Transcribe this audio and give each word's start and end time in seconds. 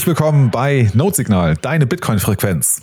Herzlich 0.00 0.16
willkommen 0.16 0.50
bei 0.50 0.90
Notesignal, 0.94 1.56
deine 1.60 1.86
Bitcoin-Frequenz. 1.86 2.80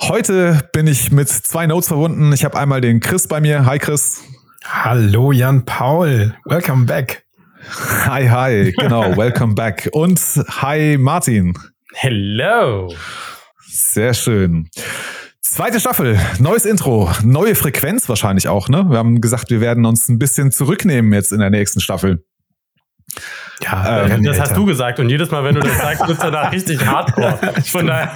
Heute 0.00 0.68
bin 0.72 0.88
ich 0.88 1.12
mit 1.12 1.28
zwei 1.28 1.68
Notes 1.68 1.86
verbunden. 1.86 2.32
Ich 2.32 2.44
habe 2.44 2.58
einmal 2.58 2.80
den 2.80 2.98
Chris 2.98 3.28
bei 3.28 3.40
mir. 3.40 3.64
Hi 3.64 3.78
Chris. 3.78 4.20
Hallo 4.64 5.30
Jan 5.30 5.64
Paul. 5.64 6.34
Welcome 6.44 6.86
back. 6.86 7.24
Hi, 8.06 8.28
hi. 8.28 8.74
Genau, 8.76 9.02
welcome 9.16 9.54
back. 9.54 9.88
Und 9.92 10.18
hi 10.48 10.96
Martin. 10.98 11.54
Hello. 11.92 12.92
Sehr 13.68 14.12
schön. 14.12 14.68
Zweite 15.42 15.78
Staffel, 15.78 16.18
neues 16.40 16.64
Intro, 16.64 17.08
neue 17.22 17.54
Frequenz 17.54 18.08
wahrscheinlich 18.08 18.48
auch, 18.48 18.68
ne? 18.68 18.86
Wir 18.88 18.98
haben 18.98 19.20
gesagt, 19.20 19.50
wir 19.50 19.60
werden 19.60 19.84
uns 19.84 20.08
ein 20.08 20.18
bisschen 20.18 20.50
zurücknehmen 20.50 21.12
jetzt 21.12 21.30
in 21.30 21.38
der 21.38 21.50
nächsten 21.50 21.78
Staffel. 21.78 22.24
Ja, 23.62 24.06
ähm, 24.06 24.24
das 24.24 24.40
hast 24.40 24.56
du 24.56 24.64
gesagt 24.64 24.98
und 24.98 25.08
jedes 25.08 25.30
Mal, 25.30 25.44
wenn 25.44 25.54
du 25.54 25.60
das 25.60 25.78
sagst, 25.78 26.06
bist 26.06 26.22
du 26.22 26.30
da 26.30 26.48
richtig 26.48 26.84
hardcore. 26.84 27.38
Von 27.64 27.86
daher, 27.86 28.12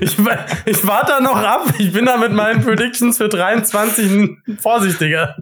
ich, 0.00 0.18
ich 0.66 0.86
warte 0.86 1.12
da 1.12 1.20
noch 1.20 1.36
ab. 1.36 1.72
Ich 1.78 1.92
bin 1.92 2.06
da 2.06 2.16
mit 2.16 2.32
meinen 2.32 2.62
Predictions 2.62 3.16
für 3.16 3.28
23 3.28 4.36
vorsichtiger. 4.58 5.36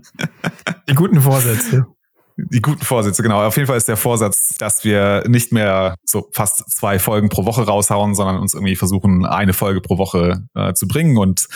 Die 0.89 0.95
guten 0.95 1.21
Vorsätze. 1.21 1.87
Die 2.41 2.63
guten 2.63 2.85
Vorsätze, 2.85 3.25
genau. 3.25 3.43
Auf 3.45 3.57
jeden 3.57 3.67
Fall 3.67 3.77
ist 3.77 3.89
der 3.89 3.97
Vorsatz, 3.97 4.55
dass 4.59 4.85
wir 4.85 5.25
nicht 5.27 5.53
mehr 5.53 5.97
so 6.05 6.29
fast 6.33 6.71
zwei 6.71 7.01
Folgen 7.01 7.29
pro 7.29 7.45
Woche 7.45 7.63
raushauen, 7.63 8.15
sondern 8.15 8.39
uns 8.39 8.55
irgendwie 8.55 8.77
versuchen, 8.77 9.27
eine 9.27 9.53
Folge 9.53 9.81
pro 9.81 9.99
Woche 9.99 10.45
äh, 10.55 10.73
zu 10.73 10.87
bringen. 10.87 11.19
Und 11.19 11.49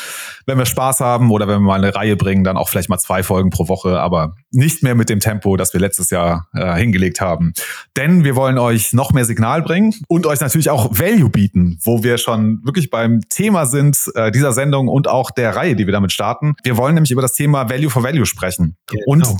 wenn 0.44 0.58
wir 0.58 0.66
Spaß 0.66 0.98
haben 0.98 1.30
oder 1.30 1.46
wenn 1.46 1.60
wir 1.60 1.66
mal 1.66 1.78
eine 1.78 1.94
Reihe 1.94 2.16
bringen, 2.16 2.42
dann 2.42 2.56
auch 2.56 2.68
vielleicht 2.68 2.88
mal 2.88 2.98
zwei 2.98 3.22
Folgen 3.22 3.50
pro 3.50 3.68
Woche, 3.68 4.00
aber 4.00 4.34
nicht 4.50 4.82
mehr 4.82 4.96
mit 4.96 5.08
dem 5.08 5.20
Tempo, 5.20 5.56
das 5.56 5.72
wir 5.72 5.80
letztes 5.80 6.10
Jahr 6.10 6.48
äh, 6.52 6.74
hingelegt 6.74 7.20
haben. 7.20 7.52
Denn 7.96 8.24
wir 8.24 8.34
wollen 8.34 8.58
euch 8.58 8.92
noch 8.92 9.12
mehr 9.12 9.24
Signal 9.24 9.62
bringen 9.62 9.94
und 10.08 10.26
euch 10.26 10.40
natürlich 10.40 10.68
auch 10.68 10.98
Value 10.98 11.30
bieten, 11.30 11.78
wo 11.84 12.02
wir 12.02 12.18
schon 12.18 12.60
wirklich 12.64 12.90
beim 12.90 13.20
Thema 13.28 13.66
sind 13.66 14.10
äh, 14.16 14.32
dieser 14.32 14.52
Sendung 14.52 14.88
und 14.88 15.06
auch 15.06 15.30
der 15.30 15.54
Reihe, 15.54 15.76
die 15.76 15.86
wir 15.86 15.92
damit 15.92 16.10
starten. 16.10 16.56
Wir 16.64 16.76
wollen 16.76 16.94
nämlich 16.94 17.12
über 17.12 17.22
das 17.22 17.34
Thema 17.34 17.70
Value 17.70 17.90
for 17.90 18.02
Value 18.02 18.26
sprechen. 18.26 18.76
Genau. 18.86 19.04
Und 19.06 19.36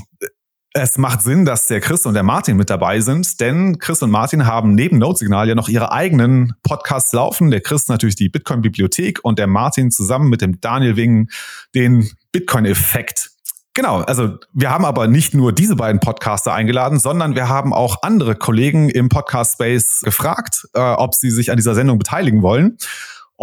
es 0.73 0.97
macht 0.97 1.21
Sinn, 1.21 1.45
dass 1.45 1.67
der 1.67 1.79
Chris 1.81 2.05
und 2.07 2.15
der 2.15 2.23
Martin 2.23 2.57
mit 2.57 2.71
dabei 2.71 2.99
sind, 2.99 3.39
denn 3.39 3.77
Chris 3.77 4.01
und 4.01 4.09
Martin 4.09 4.47
haben 4.47 4.73
neben 4.73 4.97
Notesignal 4.97 5.47
ja 5.47 5.53
noch 5.53 5.69
ihre 5.69 5.91
eigenen 5.91 6.55
Podcasts 6.63 7.13
laufen. 7.13 7.51
Der 7.51 7.61
Chris 7.61 7.87
natürlich 7.87 8.15
die 8.15 8.29
Bitcoin-Bibliothek 8.29 9.19
und 9.23 9.37
der 9.37 9.45
Martin 9.45 9.91
zusammen 9.91 10.29
mit 10.29 10.41
dem 10.41 10.59
Daniel 10.61 10.95
Wingen 10.95 11.29
den 11.75 12.09
Bitcoin-Effekt. 12.31 13.29
Genau, 13.75 14.01
also 14.01 14.37
wir 14.53 14.71
haben 14.71 14.85
aber 14.85 15.07
nicht 15.07 15.35
nur 15.35 15.53
diese 15.53 15.75
beiden 15.75 15.99
Podcaster 15.99 16.53
eingeladen, 16.53 16.99
sondern 16.99 17.35
wir 17.35 17.49
haben 17.49 17.71
auch 17.71 18.01
andere 18.01 18.35
Kollegen 18.35 18.89
im 18.89 19.09
Podcast-Space 19.09 20.01
gefragt, 20.03 20.67
äh, 20.73 20.79
ob 20.79 21.13
sie 21.13 21.29
sich 21.29 21.51
an 21.51 21.57
dieser 21.57 21.75
Sendung 21.75 21.99
beteiligen 21.99 22.41
wollen 22.41 22.77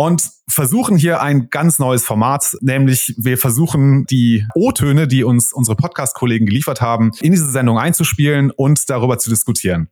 und 0.00 0.30
versuchen 0.48 0.96
hier 0.96 1.20
ein 1.20 1.50
ganz 1.50 1.78
neues 1.78 2.06
Format, 2.06 2.56
nämlich 2.62 3.14
wir 3.18 3.36
versuchen 3.36 4.06
die 4.06 4.46
O-Töne, 4.54 5.06
die 5.06 5.24
uns 5.24 5.52
unsere 5.52 5.76
Podcast-Kollegen 5.76 6.46
geliefert 6.46 6.80
haben, 6.80 7.10
in 7.20 7.32
diese 7.32 7.50
Sendung 7.50 7.78
einzuspielen 7.78 8.50
und 8.50 8.88
darüber 8.88 9.18
zu 9.18 9.28
diskutieren. 9.28 9.90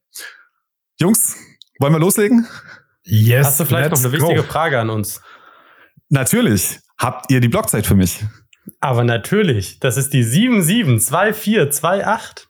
Jungs, 0.99 1.37
wollen 1.79 1.93
wir 1.93 1.99
loslegen? 1.99 2.47
Yes. 3.05 3.49
Hast 3.49 3.61
du 3.61 3.67
vielleicht 3.67 3.91
noch 3.91 3.99
eine 3.99 4.13
wichtige 4.13 4.41
go. 4.41 4.49
Frage 4.49 4.81
an 4.81 4.89
uns? 4.89 5.21
Natürlich. 6.09 6.81
Habt 6.97 7.31
ihr 7.31 7.41
die 7.41 7.49
Blockzeit 7.49 7.87
für 7.87 7.95
mich? 7.95 8.25
Aber 8.81 9.05
natürlich. 9.05 9.79
Das 9.79 9.99
ist 9.99 10.15
die 10.15 10.23
772428. 10.23 12.48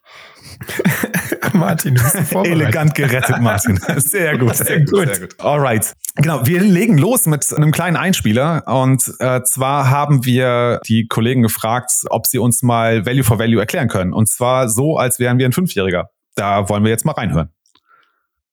Martin, 1.52 1.94
du 1.94 2.02
bist. 2.02 2.34
Elegant 2.44 2.94
gerettet, 2.94 3.40
Martin. 3.40 3.76
Sehr 3.96 4.38
gut. 4.38 4.56
Sehr 4.56 4.80
gut. 4.84 5.08
Sehr 5.08 5.20
gut. 5.20 5.40
Alright. 5.40 5.94
Genau, 6.16 6.46
wir 6.46 6.60
legen 6.60 6.98
los 6.98 7.26
mit 7.26 7.46
einem 7.54 7.72
kleinen 7.72 7.96
Einspieler. 7.96 8.64
Und 8.66 9.12
äh, 9.20 9.42
zwar 9.42 9.90
haben 9.90 10.24
wir 10.24 10.80
die 10.86 11.06
Kollegen 11.06 11.42
gefragt, 11.42 11.90
ob 12.10 12.26
sie 12.26 12.38
uns 12.38 12.62
mal 12.62 13.06
Value 13.06 13.24
for 13.24 13.38
Value 13.38 13.60
erklären 13.60 13.88
können. 13.88 14.12
Und 14.12 14.28
zwar 14.28 14.68
so, 14.68 14.96
als 14.96 15.18
wären 15.18 15.38
wir 15.38 15.46
ein 15.46 15.52
Fünfjähriger. 15.52 16.10
Da 16.34 16.68
wollen 16.68 16.84
wir 16.84 16.90
jetzt 16.90 17.04
mal 17.04 17.12
reinhören. 17.12 17.50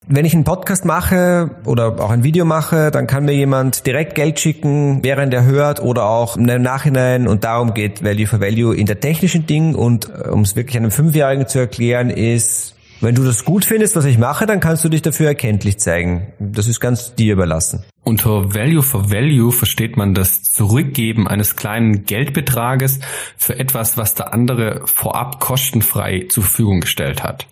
Wenn 0.08 0.24
ich 0.24 0.36
einen 0.36 0.44
Podcast 0.44 0.86
mache 0.86 1.50
oder 1.66 2.00
auch 2.00 2.12
ein 2.12 2.24
Video 2.24 2.46
mache, 2.46 2.92
dann 2.92 3.08
kann 3.08 3.26
mir 3.26 3.34
jemand 3.34 3.88
direkt 3.88 4.14
Geld 4.14 4.40
schicken, 4.40 5.04
während 5.04 5.34
er 5.34 5.46
hört 5.46 5.82
oder 5.82 6.06
auch 6.06 6.38
im 6.38 6.44
Nachhinein 6.46 7.28
und 7.28 7.44
darum 7.44 7.74
geht 7.74 8.04
Value 8.04 8.28
for 8.28 8.40
Value 8.40 8.76
in 8.76 8.86
der 8.86 9.00
technischen 9.00 9.48
Ding 9.48 9.74
und 9.74 10.10
äh, 10.10 10.30
um 10.30 10.42
es 10.42 10.56
wirklich 10.56 10.78
einem 10.78 10.92
Fünfjährigen 10.92 11.48
zu 11.48 11.58
erklären 11.58 12.12
ist, 12.12 12.76
wenn 13.02 13.16
du 13.16 13.24
das 13.24 13.46
gut 13.46 13.66
findest, 13.66 13.96
was 13.96 14.06
ich 14.06 14.20
mache, 14.20 14.46
dann 14.46 14.60
kannst 14.60 14.84
du 14.84 14.90
dich 14.90 15.02
dafür 15.02 15.28
erkenntlich 15.28 15.80
zeigen. 15.80 16.28
Das 16.40 16.68
ist 16.68 16.80
ganz 16.80 17.16
dir 17.16 17.34
überlassen. 17.34 17.84
Unter 18.04 18.54
Value 18.54 18.84
for 18.84 19.12
Value 19.12 19.52
versteht 19.52 19.98
man 19.98 20.14
das 20.14 20.44
Zurückgeben 20.44 21.28
eines 21.28 21.56
kleinen 21.56 22.06
Geldbetrages 22.06 23.00
für 23.38 23.58
etwas, 23.58 23.98
was 23.98 24.14
der 24.14 24.34
andere 24.34 24.82
vorab 24.86 25.40
kostenfrei 25.40 26.28
zur 26.30 26.44
Verfügung 26.44 26.82
gestellt 26.82 27.24
hat. 27.24 27.48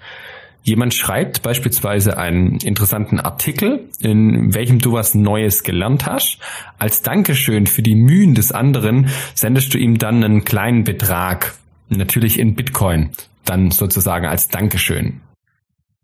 Jemand 0.66 0.94
schreibt 0.94 1.42
beispielsweise 1.42 2.18
einen 2.18 2.58
interessanten 2.60 3.20
Artikel, 3.20 3.90
in 4.00 4.54
welchem 4.54 4.80
du 4.80 4.94
was 4.94 5.14
Neues 5.14 5.64
gelernt 5.64 6.06
hast. 6.06 6.40
Als 6.80 7.02
Dankeschön 7.02 7.68
für 7.68 7.82
die 7.82 7.96
Mühen 7.96 8.34
des 8.34 8.54
anderen 8.54 9.10
sendest 9.36 9.74
du 9.74 9.78
ihm 9.78 9.98
dann 9.98 10.24
einen 10.24 10.46
kleinen 10.46 10.86
Betrag, 10.86 11.54
natürlich 11.90 12.40
in 12.40 12.56
Bitcoin, 12.56 13.10
dann 13.44 13.72
sozusagen 13.72 14.26
als 14.26 14.48
Dankeschön. 14.48 15.20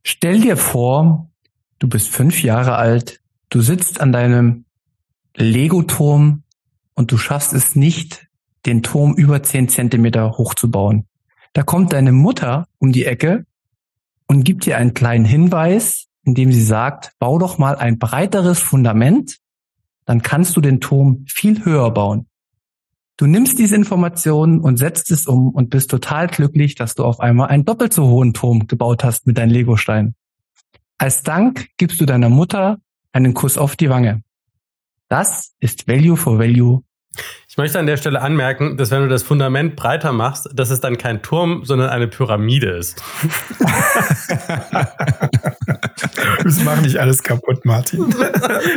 Stell 0.03 0.41
dir 0.41 0.57
vor, 0.57 1.29
du 1.79 1.87
bist 1.87 2.09
fünf 2.09 2.43
Jahre 2.43 2.75
alt, 2.75 3.21
du 3.49 3.61
sitzt 3.61 4.01
an 4.01 4.11
deinem 4.11 4.65
Lego-Turm 5.35 6.43
und 6.95 7.13
du 7.13 7.17
schaffst 7.17 7.53
es 7.53 7.77
nicht, 7.77 8.27
den 8.65 8.83
Turm 8.83 9.13
über 9.13 9.41
zehn 9.41 9.69
Zentimeter 9.69 10.31
hochzubauen. 10.37 11.05
Da 11.53 11.63
kommt 11.63 11.93
deine 11.93 12.11
Mutter 12.11 12.67
um 12.77 12.91
die 12.91 13.05
Ecke 13.05 13.45
und 14.29 14.44
gibt 14.44 14.66
dir 14.66 14.78
einen 14.78 14.94
kleinen 14.94 15.25
Hinweis, 15.25 16.06
indem 16.23 16.53
sie 16.53 16.63
sagt, 16.63 17.13
bau 17.17 17.40
doch 17.40 17.57
mal 17.57 17.75
ein 17.75 17.97
breiteres 17.97 18.59
Fundament, 18.59 19.40
dann 20.06 20.22
kannst 20.22 20.56
du 20.56 20.62
den 20.62 20.79
Turm 20.79 21.25
viel 21.28 21.66
höher 21.66 21.91
bauen. 21.91 22.28
Du 23.18 23.25
nimmst 23.25 23.59
diese 23.59 23.75
Informationen 23.75 24.62
und 24.62 24.78
setzt 24.78 25.12
es 25.12 25.25
um 25.25 25.50
und 25.50 25.72
bist 25.72 25.89
total 25.89 26.28
glücklich, 26.28 26.75
dass 26.75 26.95
du 26.95 27.03
auf 27.03 27.19
einmal 27.19 27.50
einen 27.50 27.66
doppelt 27.66 27.91
so 27.91 28.07
hohen 28.07 28.34
Turm 28.34 28.68
gebaut 28.68 29.03
hast 29.03 29.25
mit 29.28 29.38
deinen 29.38 29.50
Legosteinen. 29.50 30.16
Als 31.00 31.23
Dank 31.23 31.68
gibst 31.78 32.00
du 32.00 32.06
deiner 32.06 32.29
Mutter 32.29 32.78
einen 33.12 33.34
Kuss 33.34 33.57
auf 33.57 33.75
die 33.75 33.89
Wange. 33.89 34.23
Das 35.09 35.53
ist 35.59 35.88
Value 35.88 36.16
for 36.16 36.38
Value 36.38 36.84
möchte 37.59 37.77
an 37.77 37.87
der 37.87 37.97
Stelle 37.97 38.21
anmerken, 38.21 38.77
dass 38.77 38.89
wenn 38.89 39.01
du 39.01 39.09
das 39.09 39.21
Fundament 39.21 39.75
breiter 39.75 40.13
machst, 40.13 40.47
dass 40.53 40.69
es 40.69 40.79
dann 40.79 40.97
kein 40.97 41.21
Turm, 41.21 41.65
sondern 41.65 41.89
eine 41.89 42.07
Pyramide 42.07 42.69
ist. 42.69 43.03
das 46.41 46.63
macht 46.63 46.83
nicht 46.83 46.95
alles 47.01 47.21
kaputt, 47.21 47.65
Martin. 47.65 48.05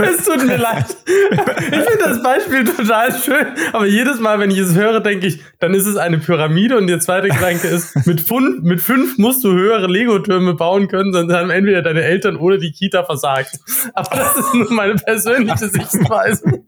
es 0.03 0.25
tut 0.25 0.45
mir 0.45 0.57
leid. 0.57 0.97
Ich 1.07 1.69
finde 1.69 1.99
das 2.01 2.25
Beispiel 2.25 2.65
total 2.65 3.15
schön, 3.15 3.47
aber 3.73 3.87
jedes 3.87 4.19
Mal, 4.19 4.41
wenn 4.41 4.51
ich 4.51 4.59
es 4.59 4.75
höre, 4.75 4.99
denke 4.99 5.29
ich, 5.29 5.39
dann 5.61 5.75
ist 5.75 5.87
es 5.87 5.97
eine 5.97 6.19
Pyramide 6.19 6.77
und 6.77 6.89
der 6.89 6.99
zweite 6.99 7.29
Gedanke 7.29 7.69
ist, 7.69 8.05
mit 8.05 8.21
fünf, 8.21 8.65
mit 8.65 8.81
fünf 8.81 9.17
musst 9.17 9.45
du 9.45 9.53
höhere 9.53 9.87
Lego-Türme 9.87 10.55
bauen 10.55 10.89
können, 10.89 11.13
sonst 11.13 11.33
haben 11.33 11.51
entweder 11.51 11.83
deine 11.83 12.03
Eltern 12.03 12.35
oder 12.35 12.59
die 12.59 12.73
Kita 12.73 13.05
versagt. 13.05 13.61
Aber 13.95 14.17
das 14.17 14.39
ist 14.39 14.55
nur 14.55 14.73
meine 14.73 14.97
persönliche 14.97 15.69
Sichtweise. 15.69 16.65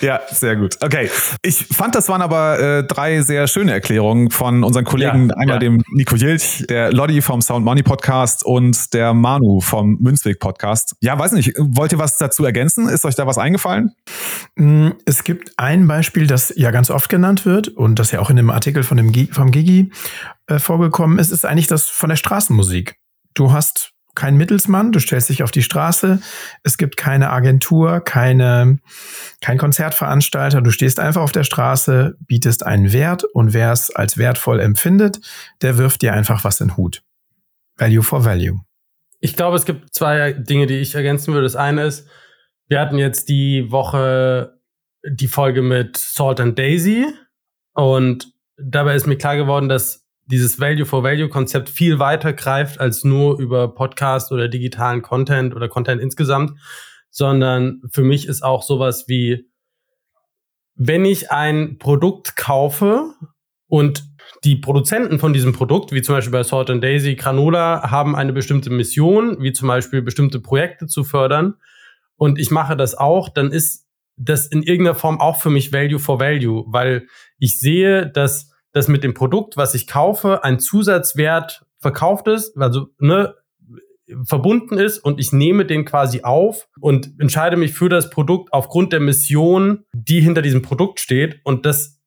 Ja, 0.00 0.20
sehr 0.30 0.56
gut. 0.56 0.76
Okay. 0.80 1.10
Ich 1.42 1.66
fand, 1.66 1.94
das 1.94 2.08
waren 2.08 2.22
aber 2.22 2.58
äh, 2.58 2.84
drei 2.84 3.22
sehr 3.22 3.46
schöne 3.46 3.72
Erklärungen 3.72 4.30
von 4.30 4.64
unseren 4.64 4.84
Kollegen. 4.84 5.28
Ja, 5.28 5.36
Einmal 5.36 5.56
ja. 5.56 5.58
dem 5.58 5.82
Nico 5.92 6.16
Jilch, 6.16 6.64
der 6.68 6.92
Lodi 6.92 7.20
vom 7.20 7.42
Sound 7.42 7.64
Money 7.64 7.82
Podcast 7.82 8.44
und 8.44 8.94
der 8.94 9.14
Manu 9.14 9.60
vom 9.60 9.98
Münzweg 10.00 10.38
Podcast. 10.38 10.94
Ja, 11.00 11.18
weiß 11.18 11.32
nicht, 11.32 11.54
wollt 11.58 11.92
ihr 11.92 11.98
was 11.98 12.18
dazu 12.18 12.44
ergänzen? 12.44 12.88
Ist 12.88 13.04
euch 13.04 13.14
da 13.14 13.26
was 13.26 13.38
eingefallen? 13.38 13.92
Mm, 14.56 14.90
es 15.04 15.24
gibt 15.24 15.52
ein 15.56 15.86
Beispiel, 15.86 16.26
das 16.26 16.52
ja 16.56 16.70
ganz 16.70 16.90
oft 16.90 17.08
genannt 17.08 17.44
wird 17.44 17.68
und 17.68 17.98
das 17.98 18.12
ja 18.12 18.20
auch 18.20 18.30
in 18.30 18.36
dem 18.36 18.50
Artikel 18.50 18.82
von 18.82 18.96
dem 18.96 19.12
vom 19.32 19.50
Gigi 19.50 19.90
äh, 20.46 20.58
vorgekommen 20.58 21.18
ist, 21.18 21.30
ist 21.30 21.44
eigentlich 21.44 21.66
das 21.66 21.86
von 21.86 22.08
der 22.08 22.16
Straßenmusik. 22.16 22.96
Du 23.34 23.52
hast 23.52 23.92
kein 24.18 24.36
Mittelsmann, 24.36 24.90
du 24.90 24.98
stellst 24.98 25.28
dich 25.28 25.44
auf 25.44 25.52
die 25.52 25.62
Straße, 25.62 26.20
es 26.64 26.76
gibt 26.76 26.96
keine 26.96 27.30
Agentur, 27.30 28.00
keine, 28.00 28.80
kein 29.40 29.58
Konzertveranstalter, 29.58 30.60
du 30.60 30.72
stehst 30.72 30.98
einfach 30.98 31.22
auf 31.22 31.30
der 31.30 31.44
Straße, 31.44 32.16
bietest 32.18 32.66
einen 32.66 32.92
Wert 32.92 33.22
und 33.22 33.54
wer 33.54 33.70
es 33.70 33.94
als 33.94 34.18
wertvoll 34.18 34.58
empfindet, 34.58 35.20
der 35.62 35.78
wirft 35.78 36.02
dir 36.02 36.14
einfach 36.14 36.42
was 36.42 36.60
in 36.60 36.68
den 36.68 36.76
Hut. 36.76 37.04
Value 37.76 38.02
for 38.02 38.24
Value. 38.24 38.60
Ich 39.20 39.36
glaube, 39.36 39.56
es 39.56 39.64
gibt 39.64 39.94
zwei 39.94 40.32
Dinge, 40.32 40.66
die 40.66 40.78
ich 40.78 40.96
ergänzen 40.96 41.32
würde. 41.32 41.44
Das 41.44 41.54
eine 41.54 41.84
ist, 41.84 42.08
wir 42.66 42.80
hatten 42.80 42.98
jetzt 42.98 43.28
die 43.28 43.70
Woche 43.70 44.58
die 45.08 45.28
Folge 45.28 45.62
mit 45.62 45.96
Salt 45.96 46.40
and 46.40 46.58
Daisy 46.58 47.06
und 47.72 48.32
dabei 48.56 48.96
ist 48.96 49.06
mir 49.06 49.16
klar 49.16 49.36
geworden, 49.36 49.68
dass 49.68 50.07
dieses 50.30 50.60
Value-for-Value-Konzept 50.60 51.68
viel 51.68 51.98
weiter 51.98 52.32
greift 52.32 52.80
als 52.80 53.04
nur 53.04 53.38
über 53.38 53.74
Podcast 53.74 54.30
oder 54.30 54.48
digitalen 54.48 55.02
Content 55.02 55.54
oder 55.54 55.68
Content 55.68 56.00
insgesamt, 56.00 56.52
sondern 57.10 57.82
für 57.90 58.02
mich 58.02 58.28
ist 58.28 58.42
auch 58.42 58.62
sowas 58.62 59.08
wie, 59.08 59.48
wenn 60.74 61.04
ich 61.04 61.30
ein 61.30 61.78
Produkt 61.78 62.36
kaufe 62.36 63.14
und 63.66 64.04
die 64.44 64.56
Produzenten 64.56 65.18
von 65.18 65.32
diesem 65.32 65.52
Produkt, 65.52 65.92
wie 65.92 66.02
zum 66.02 66.14
Beispiel 66.14 66.32
bei 66.32 66.42
Salt 66.42 66.70
and 66.70 66.84
Daisy, 66.84 67.14
Granola, 67.14 67.90
haben 67.90 68.14
eine 68.14 68.32
bestimmte 68.32 68.70
Mission, 68.70 69.42
wie 69.42 69.52
zum 69.52 69.68
Beispiel 69.68 70.02
bestimmte 70.02 70.40
Projekte 70.40 70.86
zu 70.86 71.02
fördern. 71.02 71.54
Und 72.16 72.38
ich 72.38 72.50
mache 72.50 72.76
das 72.76 72.94
auch, 72.94 73.28
dann 73.28 73.50
ist 73.50 73.86
das 74.16 74.46
in 74.46 74.62
irgendeiner 74.62 74.96
Form 74.96 75.20
auch 75.20 75.40
für 75.40 75.50
mich 75.50 75.72
Value 75.72 75.98
for 75.98 76.20
Value, 76.20 76.64
weil 76.68 77.06
ich 77.38 77.58
sehe, 77.58 78.10
dass 78.10 78.52
das 78.72 78.88
mit 78.88 79.04
dem 79.04 79.14
Produkt, 79.14 79.56
was 79.56 79.74
ich 79.74 79.86
kaufe, 79.86 80.44
ein 80.44 80.58
Zusatzwert 80.58 81.64
verkauft 81.78 82.28
ist, 82.28 82.56
also 82.56 82.88
ne, 82.98 83.34
verbunden 84.24 84.78
ist 84.78 84.98
und 84.98 85.20
ich 85.20 85.32
nehme 85.32 85.66
den 85.66 85.84
quasi 85.84 86.22
auf 86.22 86.68
und 86.80 87.12
entscheide 87.18 87.56
mich 87.56 87.72
für 87.74 87.88
das 87.88 88.10
Produkt 88.10 88.52
aufgrund 88.52 88.92
der 88.92 89.00
Mission, 89.00 89.84
die 89.92 90.20
hinter 90.20 90.42
diesem 90.42 90.62
Produkt 90.62 91.00
steht. 91.00 91.40
Und 91.44 91.66
das 91.66 91.98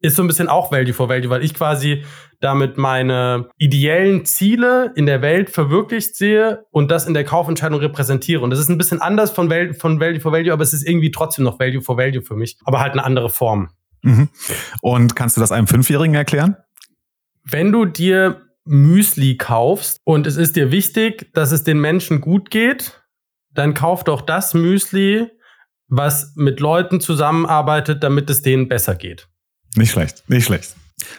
ist 0.00 0.16
so 0.16 0.22
ein 0.22 0.28
bisschen 0.28 0.48
auch 0.48 0.72
Value 0.72 0.94
for 0.94 1.08
Value, 1.08 1.28
weil 1.28 1.44
ich 1.44 1.54
quasi 1.54 2.04
damit 2.40 2.78
meine 2.78 3.50
ideellen 3.58 4.24
Ziele 4.24 4.92
in 4.96 5.04
der 5.04 5.20
Welt 5.20 5.50
verwirklicht 5.50 6.16
sehe 6.16 6.64
und 6.70 6.90
das 6.90 7.06
in 7.06 7.12
der 7.12 7.24
Kaufentscheidung 7.24 7.80
repräsentiere. 7.80 8.40
Und 8.42 8.50
das 8.50 8.58
ist 8.58 8.70
ein 8.70 8.78
bisschen 8.78 9.02
anders 9.02 9.30
von, 9.30 9.50
Val 9.50 9.74
von 9.74 10.00
Value 10.00 10.20
for 10.20 10.32
Value, 10.32 10.52
aber 10.52 10.62
es 10.62 10.72
ist 10.72 10.88
irgendwie 10.88 11.10
trotzdem 11.10 11.44
noch 11.44 11.60
Value 11.60 11.82
for 11.82 11.98
Value 11.98 12.22
für 12.22 12.36
mich, 12.36 12.56
aber 12.64 12.80
halt 12.80 12.92
eine 12.92 13.04
andere 13.04 13.28
Form. 13.28 13.70
Mhm. 14.02 14.28
Und 14.80 15.16
kannst 15.16 15.36
du 15.36 15.40
das 15.40 15.52
einem 15.52 15.66
Fünfjährigen 15.66 16.14
erklären? 16.14 16.56
Wenn 17.44 17.72
du 17.72 17.84
dir 17.84 18.42
Müsli 18.64 19.36
kaufst 19.36 19.98
und 20.04 20.26
es 20.26 20.36
ist 20.36 20.56
dir 20.56 20.70
wichtig, 20.70 21.32
dass 21.34 21.52
es 21.52 21.64
den 21.64 21.80
Menschen 21.80 22.20
gut 22.20 22.50
geht, 22.50 23.02
dann 23.52 23.74
kauf 23.74 24.04
doch 24.04 24.20
das 24.20 24.54
Müsli, 24.54 25.28
was 25.88 26.32
mit 26.36 26.60
Leuten 26.60 27.00
zusammenarbeitet, 27.00 28.02
damit 28.04 28.30
es 28.30 28.42
denen 28.42 28.68
besser 28.68 28.94
geht. 28.94 29.28
Nicht 29.76 29.90
schlecht, 29.90 30.28
nicht 30.28 30.44
schlecht. 30.44 30.76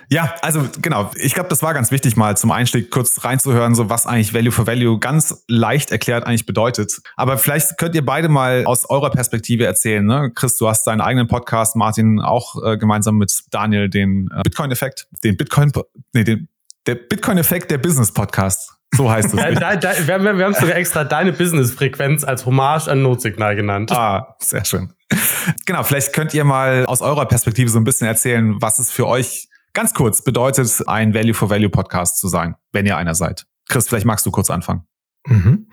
Ja, 0.09 0.35
also 0.41 0.67
genau. 0.81 1.11
Ich 1.15 1.33
glaube, 1.33 1.49
das 1.49 1.63
war 1.63 1.73
ganz 1.73 1.91
wichtig, 1.91 2.15
mal 2.17 2.37
zum 2.37 2.51
Einstieg 2.51 2.91
kurz 2.91 3.23
reinzuhören, 3.23 3.75
so 3.75 3.89
was 3.89 4.05
eigentlich 4.05 4.33
Value 4.33 4.51
for 4.51 4.67
Value 4.67 4.99
ganz 4.99 5.43
leicht 5.47 5.91
erklärt 5.91 6.25
eigentlich 6.25 6.45
bedeutet. 6.45 7.01
Aber 7.15 7.37
vielleicht 7.37 7.77
könnt 7.77 7.95
ihr 7.95 8.05
beide 8.05 8.29
mal 8.29 8.65
aus 8.65 8.89
eurer 8.89 9.09
Perspektive 9.09 9.65
erzählen. 9.65 10.05
Ne? 10.05 10.31
Chris, 10.35 10.57
du 10.57 10.67
hast 10.67 10.85
deinen 10.85 11.01
eigenen 11.01 11.27
Podcast, 11.27 11.75
Martin 11.75 12.19
auch 12.19 12.55
äh, 12.63 12.77
gemeinsam 12.77 13.17
mit 13.17 13.33
Daniel 13.51 13.89
den 13.89 14.29
äh, 14.35 14.41
Bitcoin-Effekt, 14.43 15.07
den 15.23 15.37
Bitcoin, 15.37 15.71
nee, 16.13 16.23
den 16.23 16.47
der 16.87 16.95
Bitcoin-Effekt 16.95 17.69
der 17.71 17.77
Business-Podcast. 17.77 18.73
So 18.95 19.09
heißt 19.09 19.33
es. 19.33 19.55
da, 19.59 19.75
da, 19.75 19.93
wir, 20.07 20.37
wir 20.37 20.45
haben 20.45 20.53
sogar 20.53 20.75
extra 20.75 21.03
deine 21.03 21.31
Business-Frequenz 21.31 22.23
als 22.23 22.45
Hommage 22.45 22.87
an 22.87 23.01
Notsignal 23.01 23.55
genannt. 23.55 23.91
Ah, 23.91 24.35
sehr 24.39 24.65
schön. 24.65 24.93
Genau, 25.65 25.83
vielleicht 25.83 26.13
könnt 26.13 26.33
ihr 26.33 26.43
mal 26.43 26.85
aus 26.85 27.01
eurer 27.01 27.25
Perspektive 27.25 27.69
so 27.69 27.79
ein 27.79 27.83
bisschen 27.83 28.07
erzählen, 28.07 28.61
was 28.61 28.79
es 28.79 28.91
für 28.91 29.07
euch 29.07 29.49
ganz 29.73 29.93
kurz 29.93 30.23
bedeutet, 30.23 30.83
ein 30.87 31.13
Value 31.13 31.33
for 31.33 31.49
Value 31.49 31.69
Podcast 31.69 32.19
zu 32.19 32.27
sein, 32.27 32.55
wenn 32.71 32.85
ihr 32.85 32.97
einer 32.97 33.15
seid. 33.15 33.45
Chris, 33.69 33.87
vielleicht 33.87 34.05
magst 34.05 34.25
du 34.25 34.31
kurz 34.31 34.49
anfangen. 34.49 34.83
Mhm. 35.27 35.67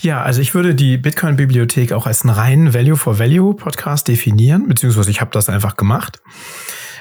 Ja, 0.00 0.22
also 0.22 0.40
ich 0.40 0.54
würde 0.54 0.74
die 0.74 0.98
Bitcoin-Bibliothek 0.98 1.92
auch 1.92 2.06
als 2.06 2.22
einen 2.22 2.34
reinen 2.34 2.74
Value 2.74 2.96
for 2.96 3.18
Value 3.18 3.54
Podcast 3.54 4.08
definieren, 4.08 4.68
beziehungsweise 4.68 5.10
ich 5.10 5.20
habe 5.20 5.30
das 5.30 5.48
einfach 5.48 5.76
gemacht. 5.76 6.20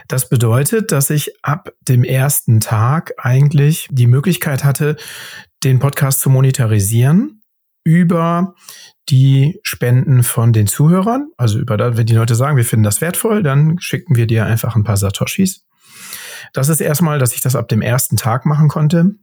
Das 0.08 0.30
bedeutet, 0.30 0.92
dass 0.92 1.10
ich 1.10 1.32
ab 1.44 1.70
dem 1.82 2.04
ersten 2.04 2.60
Tag 2.60 3.14
eigentlich 3.18 3.88
die 3.92 4.08
Möglichkeit 4.08 4.64
hatte, 4.64 4.96
den 5.64 5.80
Podcast 5.80 6.22
zu 6.22 6.30
monetarisieren 6.30 7.42
über 7.84 8.54
die 9.10 9.60
Spenden 9.64 10.24
von 10.24 10.54
den 10.54 10.68
Zuhörern. 10.68 11.30
Also 11.38 11.60
über 11.60 11.78
das, 11.78 11.98
wenn 11.98 12.06
die 12.06 12.16
Leute 12.16 12.36
sagen, 12.36 12.58
wir 12.58 12.66
finden 12.66 12.84
das 12.84 13.02
wertvoll, 13.02 13.44
dann 13.44 13.80
schicken 13.80 14.16
wir 14.16 14.28
dir 14.28 14.46
einfach 14.46 14.76
ein 14.76 14.84
paar 14.84 14.98
Satoshis. 14.98 15.67
Das 16.54 16.70
ist 16.70 16.82
erstmal, 16.82 17.20
dass 17.20 17.34
ich 17.34 17.42
das 17.42 17.56
ab 17.56 17.68
dem 17.68 17.82
ersten 17.82 18.18
Tag 18.18 18.46
machen 18.46 18.68
konnte. 18.68 19.16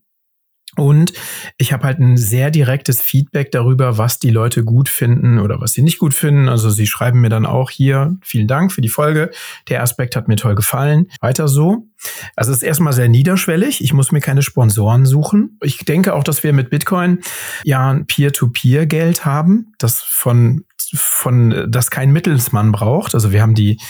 Und 0.77 1.13
ich 1.57 1.73
habe 1.73 1.85
halt 1.85 2.01
ein 2.01 2.17
sehr 2.17 2.51
direktes 2.51 3.01
Feedback 3.01 3.53
darüber, 3.53 3.97
was 3.97 4.19
die 4.19 4.31
Leute 4.31 4.65
gut 4.65 4.89
finden 4.89 5.39
oder 5.39 5.61
was 5.61 5.73
sie 5.73 5.83
nicht 5.83 5.99
gut 5.99 6.15
finden. 6.15 6.49
Also 6.49 6.71
sie 6.71 6.87
schreiben 6.87 7.21
mir 7.21 7.29
dann 7.29 7.47
auch 7.47 7.71
hier, 7.71 8.17
vielen 8.23 8.49
Dank 8.49 8.73
für 8.73 8.81
die 8.81 8.89
Folge. 8.89 9.31
Der 9.69 9.83
Aspekt 9.83 10.17
hat 10.17 10.27
mir 10.27 10.37
toll 10.37 10.55
gefallen. 10.55 11.07
Weiter 11.21 11.47
so. 11.47 11.87
Also 12.35 12.51
es 12.51 12.59
ist 12.59 12.63
erstmal 12.65 12.93
sehr 12.93 13.09
niederschwellig. 13.09 13.83
Ich 13.83 13.93
muss 13.93 14.11
mir 14.11 14.21
keine 14.21 14.43
Sponsoren 14.43 15.07
suchen. 15.07 15.59
Ich 15.63 15.79
denke 15.79 16.15
auch, 16.15 16.25
dass 16.25 16.43
wir 16.43 16.53
mit 16.53 16.71
Bitcoin 16.71 17.21
ja 17.63 17.91
ein 17.91 18.07
Peer-to-Peer-Geld 18.07 19.25
haben, 19.25 19.75
das 19.79 20.01
von 20.01 20.65
von 20.97 21.67
das 21.69 21.91
kein 21.91 22.13
Mittelsmann 22.13 22.71
braucht. 22.71 23.15
Also 23.15 23.33
wir 23.33 23.43
haben 23.43 23.55
die 23.55 23.81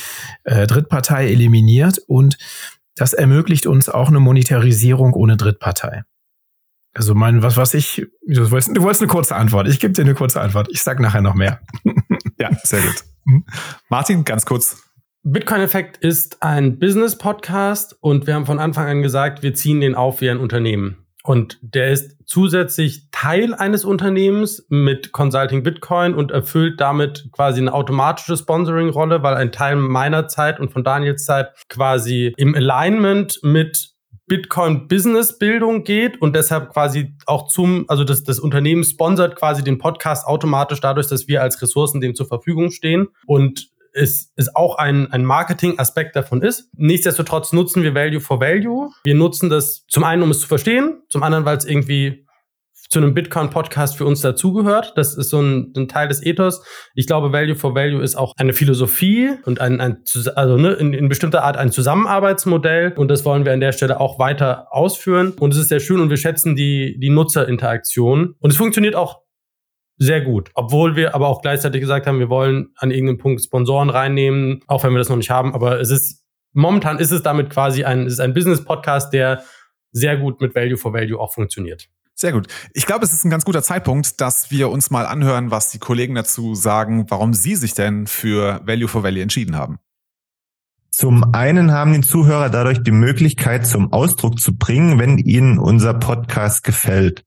äh, 0.45 0.67
Drittpartei 0.67 1.29
eliminiert 1.29 1.99
und 2.07 2.39
das 2.97 3.13
ermöglicht 3.13 3.67
uns 3.67 3.89
auch 3.89 4.09
eine 4.09 4.21
Monetarisierung 4.21 5.15
ohne 5.15 5.37
Drittpartei. 5.37 6.03
Also 6.95 7.15
mein, 7.15 7.43
was, 7.43 7.57
was 7.57 7.75
ich, 7.75 8.07
du 8.27 8.51
wolltest, 8.51 8.77
du 8.77 8.83
wolltest 8.83 9.03
eine 9.03 9.11
kurze 9.11 9.35
Antwort. 9.35 9.67
Ich 9.67 9.81
gebe 9.81 9.93
dir 9.93 10.03
eine 10.03 10.15
kurze 10.15 10.41
Antwort. 10.41 10.69
Ich 10.71 10.83
sag 10.83 11.01
nachher 11.01 11.23
noch 11.23 11.35
mehr. 11.35 11.61
ja, 12.39 12.51
sehr 12.63 12.81
gut. 12.83 13.05
Hm? 13.27 13.45
Martin, 13.89 14.25
ganz 14.25 14.47
kurz. 14.47 14.81
Bitcoin 15.25 15.63
Effekt 15.63 15.97
ist 15.97 16.43
ein 16.43 16.79
Business-Podcast 16.79 17.97
und 18.01 18.27
wir 18.27 18.35
haben 18.35 18.47
von 18.47 18.59
Anfang 18.59 18.87
an 18.87 19.03
gesagt, 19.03 19.43
wir 19.43 19.55
ziehen 19.55 19.81
den 19.81 19.95
auf 19.95 20.21
wie 20.21 20.31
ein 20.31 20.39
Unternehmen. 20.39 21.04
Und 21.27 21.59
der 21.63 21.91
ist 21.91 22.19
zusätzlich 22.27 23.09
Teil 23.11 23.55
eines 23.55 23.87
Unternehmens 23.87 24.67
mit 24.69 25.13
Consulting 25.13 25.63
Bitcoin 25.63 26.15
und 26.15 26.31
erfüllt 26.31 26.81
damit 26.81 27.29
quasi 27.33 27.63
eine 27.63 27.73
automatische 27.73 28.37
Sponsoring-Rolle, 28.37 29.23
weil 29.23 29.35
ein 29.35 29.51
Teil 29.51 29.77
meiner 29.77 30.29
Zeit 30.29 30.61
und 30.61 30.71
von 30.71 30.85
Daniels 30.85 31.25
Zeit 31.25 31.55
quasi 31.71 32.35
im 32.37 32.55
Alignment 32.55 33.41
mit 33.43 33.95
Bitcoin-Business-Bildung 34.27 35.85
geht 35.85 36.21
und 36.21 36.35
deshalb 36.37 36.71
quasi 36.73 37.15
auch 37.27 37.49
zum, 37.49 37.85
also 37.89 38.05
das, 38.05 38.25
das 38.25 38.39
Unternehmen 38.39 38.85
sponsert 38.85 39.37
quasi 39.37 39.63
den 39.63 39.79
Podcast 39.79 40.27
automatisch 40.27 40.81
dadurch, 40.81 41.09
dass 41.09 41.29
wir 41.29 41.43
als 41.43 41.61
Ressourcen 41.61 42.01
dem 42.01 42.15
zur 42.15 42.27
Verfügung 42.27 42.71
stehen. 42.71 43.09
Und 43.27 43.69
es 43.95 44.33
ist 44.37 44.57
auch 44.57 44.77
ein, 44.77 45.11
ein 45.13 45.25
Marketing-Aspekt 45.25 46.17
davon 46.17 46.43
ist. 46.43 46.69
Nichtsdestotrotz 46.77 47.53
nutzen 47.53 47.83
wir 47.83 47.95
Value 47.95 48.21
for 48.21 48.41
Value. 48.41 48.91
Wir 49.05 49.15
nutzen 49.15 49.49
das 49.49 49.87
zum 49.89 50.05
einen, 50.05 50.23
um 50.23 50.31
es 50.31 50.41
zu 50.41 50.49
verstehen, 50.49 51.03
zum 51.09 51.23
anderen, 51.23 51.45
weil 51.45 51.57
es 51.57 51.65
irgendwie 51.65 52.25
zu 52.91 52.99
einem 52.99 53.15
Bitcoin-Podcast 53.15 53.97
für 53.97 54.05
uns 54.05 54.21
dazugehört. 54.21 54.93
Das 54.97 55.17
ist 55.17 55.31
so 55.31 55.41
ein, 55.41 55.73
ein, 55.77 55.89
Teil 55.89 56.09
des 56.09 56.25
Ethos. 56.25 56.63
Ich 56.95 57.07
glaube, 57.07 57.33
Value 57.33 57.57
for 57.57 57.75
Value 57.75 58.03
ist 58.03 58.15
auch 58.15 58.35
eine 58.37 58.53
Philosophie 58.53 59.31
und 59.45 59.61
ein, 59.61 59.81
ein 59.81 60.05
also 60.37 60.57
ne, 60.57 60.75
in, 60.75 60.93
in 60.93 61.09
bestimmter 61.09 61.43
Art 61.43 61.57
ein 61.57 61.73
Zusammenarbeitsmodell. 61.73 62.93
Und 62.97 63.09
das 63.09 63.25
wollen 63.25 63.45
wir 63.45 63.53
an 63.53 63.61
der 63.61 63.73
Stelle 63.73 64.01
auch 64.01 64.19
weiter 64.19 64.69
ausführen. 64.71 65.33
Und 65.41 65.55
es 65.55 65.59
ist 65.59 65.71
sehr 65.71 65.81
schön 65.81 66.01
und 66.01 66.11
wir 66.11 66.17
schätzen 66.17 66.55
die, 66.55 66.99
die 67.01 67.11
Nutzerinteraktion. 67.11 68.35
Und 68.39 68.51
es 68.51 68.57
funktioniert 68.57 68.95
auch 68.95 69.24
sehr 69.97 70.21
gut. 70.21 70.51
Obwohl 70.55 70.97
wir 70.97 71.15
aber 71.15 71.29
auch 71.29 71.43
gleichzeitig 71.43 71.81
gesagt 71.81 72.07
haben, 72.07 72.19
wir 72.19 72.29
wollen 72.29 72.69
an 72.77 72.91
irgendeinem 72.91 73.19
Punkt 73.19 73.43
Sponsoren 73.43 73.91
reinnehmen, 73.91 74.61
auch 74.67 74.85
wenn 74.85 74.93
wir 74.93 74.99
das 74.99 75.09
noch 75.09 75.17
nicht 75.17 75.31
haben. 75.31 75.55
Aber 75.55 75.81
es 75.81 75.91
ist, 75.91 76.25
momentan 76.53 76.99
ist 76.99 77.13
es 77.13 77.23
damit 77.23 77.51
quasi 77.51 77.85
ein, 77.85 78.07
es 78.07 78.15
ist 78.15 78.21
ein 78.21 78.35
Business-Podcast, 78.35 79.13
der 79.13 79.45
sehr 79.93 80.17
gut 80.17 80.41
mit 80.41 80.55
Value 80.55 80.77
for 80.77 80.93
Value 80.93 81.19
auch 81.19 81.33
funktioniert. 81.33 81.89
Sehr 82.17 82.33
gut. 82.33 82.47
Ich 82.73 82.87
glaube, 82.87 83.05
es 83.05 83.13
ist 83.13 83.25
ein 83.25 83.31
ganz 83.31 83.45
guter 83.45 83.63
Zeitpunkt, 83.63 84.21
dass 84.21 84.51
wir 84.51 84.71
uns 84.71 84.91
mal 84.91 85.07
anhören, 85.07 85.51
was 85.51 85.71
die 85.71 85.79
Kollegen 85.79 86.15
dazu 86.15 86.55
sagen, 86.55 87.07
warum 87.11 87.35
sie 87.35 87.57
sich 87.57 87.75
denn 87.75 88.07
für 88.07 88.61
Value 88.65 88.89
for 88.89 89.03
Value 89.03 89.23
entschieden 89.23 89.57
haben. 89.57 89.79
Zum 90.91 91.35
einen 91.35 91.73
haben 91.73 91.93
die 91.93 92.07
Zuhörer 92.07 92.51
dadurch 92.51 92.85
die 92.85 92.93
Möglichkeit 92.93 93.67
zum 93.67 93.93
Ausdruck 93.93 94.39
zu 94.39 94.57
bringen, 94.57 95.01
wenn 95.01 95.19
ihnen 95.19 95.59
unser 95.59 95.93
Podcast 95.93 96.63
gefällt. 96.63 97.25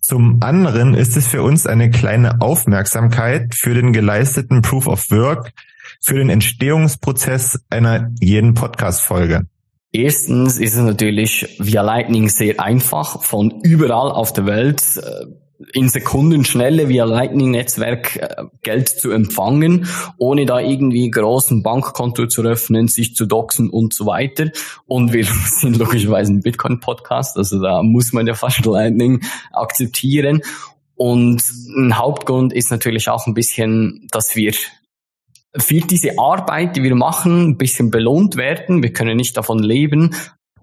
Zum 0.00 0.42
anderen 0.42 0.94
ist 0.94 1.16
es 1.16 1.26
für 1.26 1.42
uns 1.42 1.66
eine 1.66 1.90
kleine 1.90 2.40
Aufmerksamkeit 2.40 3.54
für 3.54 3.74
den 3.74 3.92
geleisteten 3.92 4.62
Proof 4.62 4.86
of 4.86 5.10
Work, 5.10 5.52
für 6.00 6.14
den 6.14 6.30
Entstehungsprozess 6.30 7.60
einer 7.70 8.10
jeden 8.20 8.54
Podcast-Folge. 8.54 9.46
Erstens 9.92 10.58
ist 10.58 10.74
es 10.74 10.82
natürlich 10.82 11.56
via 11.58 11.82
Lightning 11.82 12.28
sehr 12.28 12.60
einfach, 12.60 13.22
von 13.22 13.62
überall 13.62 14.10
auf 14.10 14.32
der 14.32 14.46
Welt 14.46 14.82
äh, 14.96 15.26
in 15.72 15.88
Sekundenschnelle 15.88 16.88
via 16.88 17.04
Lightning-Netzwerk 17.04 18.16
äh, 18.16 18.44
Geld 18.62 18.88
zu 18.88 19.10
empfangen, 19.10 19.88
ohne 20.18 20.46
da 20.46 20.60
irgendwie 20.60 21.10
großen 21.10 21.62
Bankkonto 21.62 22.26
zu 22.26 22.42
öffnen, 22.42 22.88
sich 22.88 23.14
zu 23.14 23.26
doxen 23.26 23.70
und 23.70 23.94
so 23.94 24.06
weiter. 24.06 24.50
Und 24.86 25.12
wir 25.12 25.24
sind 25.46 25.78
logischerweise 25.78 26.32
ein 26.32 26.40
Bitcoin-Podcast, 26.40 27.36
also 27.36 27.60
da 27.60 27.82
muss 27.82 28.12
man 28.12 28.26
ja 28.26 28.34
fast 28.34 28.64
Lightning 28.64 29.22
akzeptieren. 29.52 30.42
Und 30.94 31.42
ein 31.76 31.98
Hauptgrund 31.98 32.52
ist 32.52 32.70
natürlich 32.70 33.08
auch 33.08 33.26
ein 33.26 33.34
bisschen, 33.34 34.08
dass 34.10 34.34
wir 34.34 34.54
für 35.58 35.80
diese 35.80 36.18
Arbeit, 36.18 36.76
die 36.76 36.82
wir 36.82 36.94
machen, 36.94 37.50
ein 37.50 37.56
bisschen 37.56 37.90
belohnt 37.90 38.36
werden. 38.36 38.82
Wir 38.82 38.92
können 38.92 39.16
nicht 39.16 39.36
davon 39.36 39.58
leben, 39.58 40.14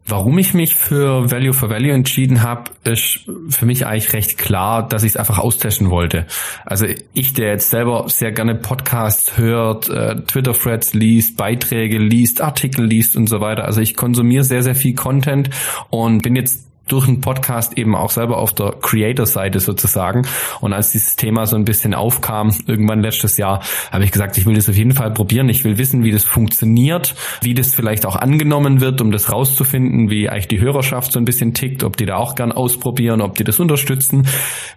Warum 0.06 0.38
ich 0.38 0.54
mich 0.54 0.76
für 0.76 1.32
Value 1.32 1.54
for 1.54 1.70
Value 1.70 1.94
entschieden 1.94 2.42
habe, 2.42 2.72
ist 2.84 3.22
für 3.50 3.66
mich 3.66 3.86
eigentlich 3.86 4.12
recht 4.12 4.38
klar, 4.38 4.88
dass 4.88 5.04
ich 5.04 5.12
es 5.12 5.18
einfach 5.18 5.40
austesten 5.40 5.90
wollte. 5.90 6.26
Also 6.66 6.88
ich, 7.14 7.34
der 7.34 7.50
jetzt 7.50 7.70
selber 7.70 8.06
sehr 8.10 8.34
gerne 8.34 8.56
Podcasts 8.56 9.38
hört, 9.38 9.90
äh, 9.90 10.16
Twitter-Threads 10.22 10.94
liest, 10.94 11.38
Beiträge 11.38 12.00
liest, 12.00 12.42
Artikel 12.42 12.86
liest 12.86 13.16
und 13.16 13.28
so 13.28 13.40
weiter. 13.40 13.64
Also 13.64 13.80
ich 13.80 13.96
konsumiere 13.96 14.44
sehr, 14.44 14.62
sehr 14.62 14.76
viel 14.76 14.94
Content 14.94 15.50
und 15.90 16.22
bin 16.22 16.36
jetzt 16.36 16.73
durch 16.88 17.08
einen 17.08 17.22
Podcast 17.22 17.78
eben 17.78 17.96
auch 17.96 18.12
selber 18.12 18.38
auf 18.38 18.54
der 18.54 18.74
Creator-Seite 18.82 19.60
sozusagen. 19.60 20.28
Und 20.60 20.74
als 20.74 20.92
dieses 20.92 21.16
Thema 21.16 21.46
so 21.46 21.56
ein 21.56 21.64
bisschen 21.64 21.94
aufkam, 21.94 22.54
irgendwann 22.68 23.02
letztes 23.02 23.38
Jahr, 23.38 23.62
habe 23.92 24.04
ich 24.04 24.12
gesagt, 24.12 24.38
ich 24.38 24.46
will 24.46 24.56
das 24.56 24.68
auf 24.68 24.76
jeden 24.76 24.92
Fall 24.92 25.12
probieren. 25.12 25.48
Ich 25.48 25.64
will 25.64 25.78
wissen, 25.78 26.04
wie 26.04 26.12
das 26.12 26.26
funktioniert, 26.26 27.16
wie 27.42 27.54
das 27.54 27.74
vielleicht 27.74 28.06
auch 28.06 28.18
angenommen 28.18 28.82
wird, 28.82 29.00
um 29.00 29.12
das 29.12 29.32
rauszufinden, 29.32 30.10
wie 30.10 30.30
eigentlich 30.30 30.50
die 30.50 30.60
Hörerschaft 30.60 31.14
so 31.14 31.20
ein 31.20 31.26
bisschen 31.26 31.54
tickt, 31.54 31.84
ob 31.84 31.96
die 31.96 32.06
da 32.06 32.18
auch 32.18 32.36
gern 32.36 32.52
ausprobieren, 32.52 33.22
ob 33.22 33.38
die 33.38 33.46
das 33.46 33.60
unterstützen. 33.60 34.28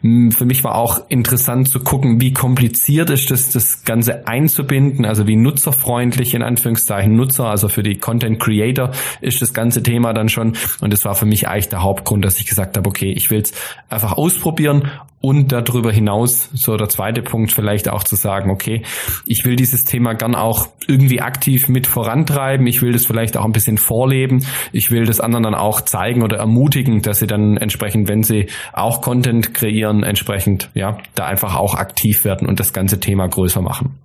Hm, 0.03 0.31
für 0.31 0.45
mich 0.45 0.63
war 0.63 0.77
auch 0.77 1.01
interessant 1.09 1.69
zu 1.69 1.81
gucken, 1.81 2.21
wie 2.21 2.33
kompliziert 2.33 3.11
ist 3.11 3.33
das, 3.33 3.51
das 3.51 3.85
Ganze 3.85 4.29
einzubinden, 4.29 5.05
also 5.05 5.27
wie 5.27 5.37
nutzerfreundlich 5.37 6.35
in 6.35 6.43
Anführungszeichen 6.43 7.17
Nutzer, 7.17 7.47
also 7.47 7.69
für 7.69 7.83
die 7.83 7.99
Content 7.99 8.39
Creator 8.39 8.93
ist 9.21 9.43
das 9.43 9.53
ganze 9.53 9.83
Thema 9.83 10.13
dann 10.13 10.29
schon. 10.29 10.57
Und 10.81 10.93
das 10.93 11.05
war 11.05 11.17
für 11.17 11.27
mich 11.27 11.49
eigentlich 11.49 11.69
der 11.69 11.83
Haupt 11.83 11.96
Hauptgrund, 11.97 12.25
dass 12.25 12.39
ich 12.39 12.47
gesagt 12.47 12.77
habe, 12.77 12.89
okay, 12.89 13.11
ich 13.11 13.31
will 13.31 13.41
es 13.41 13.53
einfach 13.89 14.13
ausprobieren 14.13 14.91
und 15.23 15.51
darüber 15.51 15.91
hinaus, 15.91 16.51
so 16.53 16.77
der 16.77 16.91
zweite 16.91 17.23
Punkt 17.23 17.53
vielleicht 17.53 17.89
auch 17.89 18.05
zu 18.05 18.17
sagen, 18.17 18.51
okay, 18.51 18.83
ich 19.25 19.47
will 19.47 19.57
dieses 19.57 19.85
Thema 19.85 20.13
gern 20.13 20.35
auch 20.35 20.69
irgendwie 20.87 21.23
aktiv 21.23 21.69
mit 21.69 21.87
vorantreiben, 21.87 22.67
ich 22.67 22.83
will 22.83 22.93
das 22.93 23.07
vielleicht 23.07 23.37
auch 23.39 23.45
ein 23.45 23.53
bisschen 23.53 23.79
vorleben, 23.79 24.45
ich 24.73 24.91
will 24.91 25.07
das 25.07 25.21
anderen 25.21 25.45
dann 25.45 25.55
auch 25.55 25.81
zeigen 25.81 26.23
oder 26.23 26.37
ermutigen, 26.37 27.01
dass 27.01 27.21
sie 27.21 27.27
dann 27.27 27.57
entsprechend, 27.57 28.09
wenn 28.09 28.23
sie 28.23 28.49
auch 28.75 29.01
Content 29.01 29.55
kreieren, 29.55 30.03
entsprechend, 30.03 30.71
ja, 30.75 30.99
da 31.15 31.27
einfach 31.27 31.57
auch 31.57 31.75
aktiv 31.75 32.25
werden 32.25 32.47
und 32.47 32.61
das 32.61 32.75
ganze 32.75 33.01
Thema 33.01 33.27
größer 33.27 33.63
machen. 33.63 33.99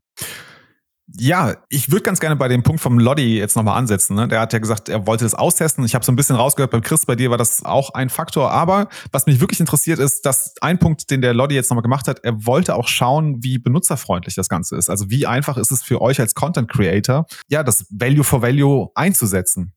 Ja, 1.24 1.56
ich 1.70 1.92
würde 1.92 2.02
ganz 2.02 2.20
gerne 2.20 2.36
bei 2.36 2.48
dem 2.48 2.64
Punkt 2.64 2.82
vom 2.82 2.98
Lodi 2.98 3.38
jetzt 3.38 3.56
nochmal 3.56 3.78
ansetzen. 3.78 4.16
Ne? 4.16 4.28
Der 4.28 4.40
hat 4.40 4.54
ja 4.54 4.60
gesagt, 4.60 4.90
er 4.90 5.06
wollte 5.06 5.24
das 5.24 5.36
austesten. 5.36 5.86
Ich 5.86 5.94
habe 5.94 6.04
so 6.04 6.12
ein 6.12 6.16
bisschen 6.16 6.36
rausgehört, 6.36 6.72
beim 6.72 6.82
Chris, 6.82 7.06
bei 7.06 7.14
dir 7.16 7.30
war 7.30 7.38
das 7.38 7.64
auch 7.64 7.92
ein 7.92 8.10
Faktor. 8.10 8.50
Aber 8.50 8.90
was 9.12 9.28
mich 9.28 9.40
wirklich 9.40 9.60
interessiert 9.60 10.00
ist, 10.00 10.26
dass 10.26 10.56
ein 10.62 10.80
Punkt, 10.80 11.12
den 11.12 11.22
der 11.22 11.36
Lodi 11.36 11.54
jetzt 11.54 11.70
nochmal 11.70 11.84
gemacht 11.84 12.08
hat, 12.08 12.22
er 12.24 12.48
wollte 12.48 12.74
auch 12.74 12.88
schauen, 12.88 13.44
wie 13.44 13.60
benutzerfreundlich 13.60 14.34
das 14.34 14.50
Ganze 14.50 14.76
ist. 14.78 14.90
Also 14.90 15.12
wie 15.12 15.28
einfach 15.28 15.58
ist 15.58 15.70
es 15.70 15.84
für 15.84 16.02
euch 16.02 16.20
als 16.20 16.34
Content 16.34 16.72
Creator, 16.72 17.28
ja, 17.50 17.62
das 17.62 17.86
Value 17.92 18.24
for 18.24 18.42
Value 18.42 18.90
einzusetzen. 18.96 19.76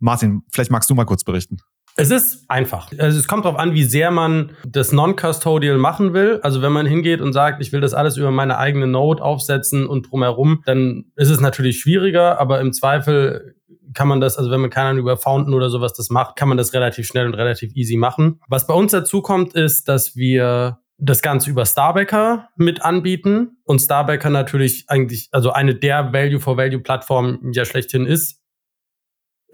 Martin, 0.00 0.42
vielleicht 0.52 0.70
magst 0.70 0.90
du 0.90 0.94
mal 0.94 1.06
kurz 1.06 1.24
berichten. 1.24 1.56
Es 1.96 2.10
ist 2.10 2.44
einfach. 2.48 2.90
Also 2.98 3.18
es 3.18 3.28
kommt 3.28 3.44
darauf 3.44 3.58
an, 3.58 3.72
wie 3.72 3.84
sehr 3.84 4.10
man 4.10 4.52
das 4.66 4.90
Non-Custodial 4.90 5.78
machen 5.78 6.12
will. 6.12 6.40
Also 6.42 6.60
wenn 6.60 6.72
man 6.72 6.86
hingeht 6.86 7.20
und 7.20 7.32
sagt, 7.32 7.62
ich 7.62 7.72
will 7.72 7.80
das 7.80 7.94
alles 7.94 8.16
über 8.16 8.32
meine 8.32 8.58
eigene 8.58 8.88
Node 8.88 9.22
aufsetzen 9.22 9.86
und 9.86 10.10
drumherum, 10.10 10.62
dann 10.66 11.04
ist 11.14 11.30
es 11.30 11.40
natürlich 11.40 11.78
schwieriger, 11.78 12.40
aber 12.40 12.60
im 12.60 12.72
Zweifel 12.72 13.54
kann 13.94 14.08
man 14.08 14.20
das, 14.20 14.36
also 14.36 14.50
wenn 14.50 14.60
man 14.60 14.70
keiner 14.70 14.98
über 14.98 15.16
Fountain 15.16 15.54
oder 15.54 15.70
sowas 15.70 15.92
das 15.92 16.10
macht, 16.10 16.34
kann 16.34 16.48
man 16.48 16.58
das 16.58 16.72
relativ 16.72 17.06
schnell 17.06 17.26
und 17.26 17.34
relativ 17.34 17.74
easy 17.76 17.96
machen. 17.96 18.40
Was 18.48 18.66
bei 18.66 18.74
uns 18.74 18.90
dazu 18.90 19.22
kommt, 19.22 19.54
ist, 19.54 19.88
dass 19.88 20.16
wir 20.16 20.78
das 20.98 21.22
Ganze 21.22 21.50
über 21.50 21.66
Starbacker 21.66 22.48
mit 22.56 22.82
anbieten 22.82 23.58
und 23.64 23.80
Starbacker 23.80 24.30
natürlich 24.30 24.84
eigentlich, 24.88 25.28
also 25.32 25.50
eine 25.50 25.74
der 25.74 26.12
Value 26.12 26.40
for 26.40 26.56
Value 26.56 26.80
Plattformen 26.80 27.52
ja 27.52 27.64
schlechthin 27.64 28.06
ist, 28.06 28.40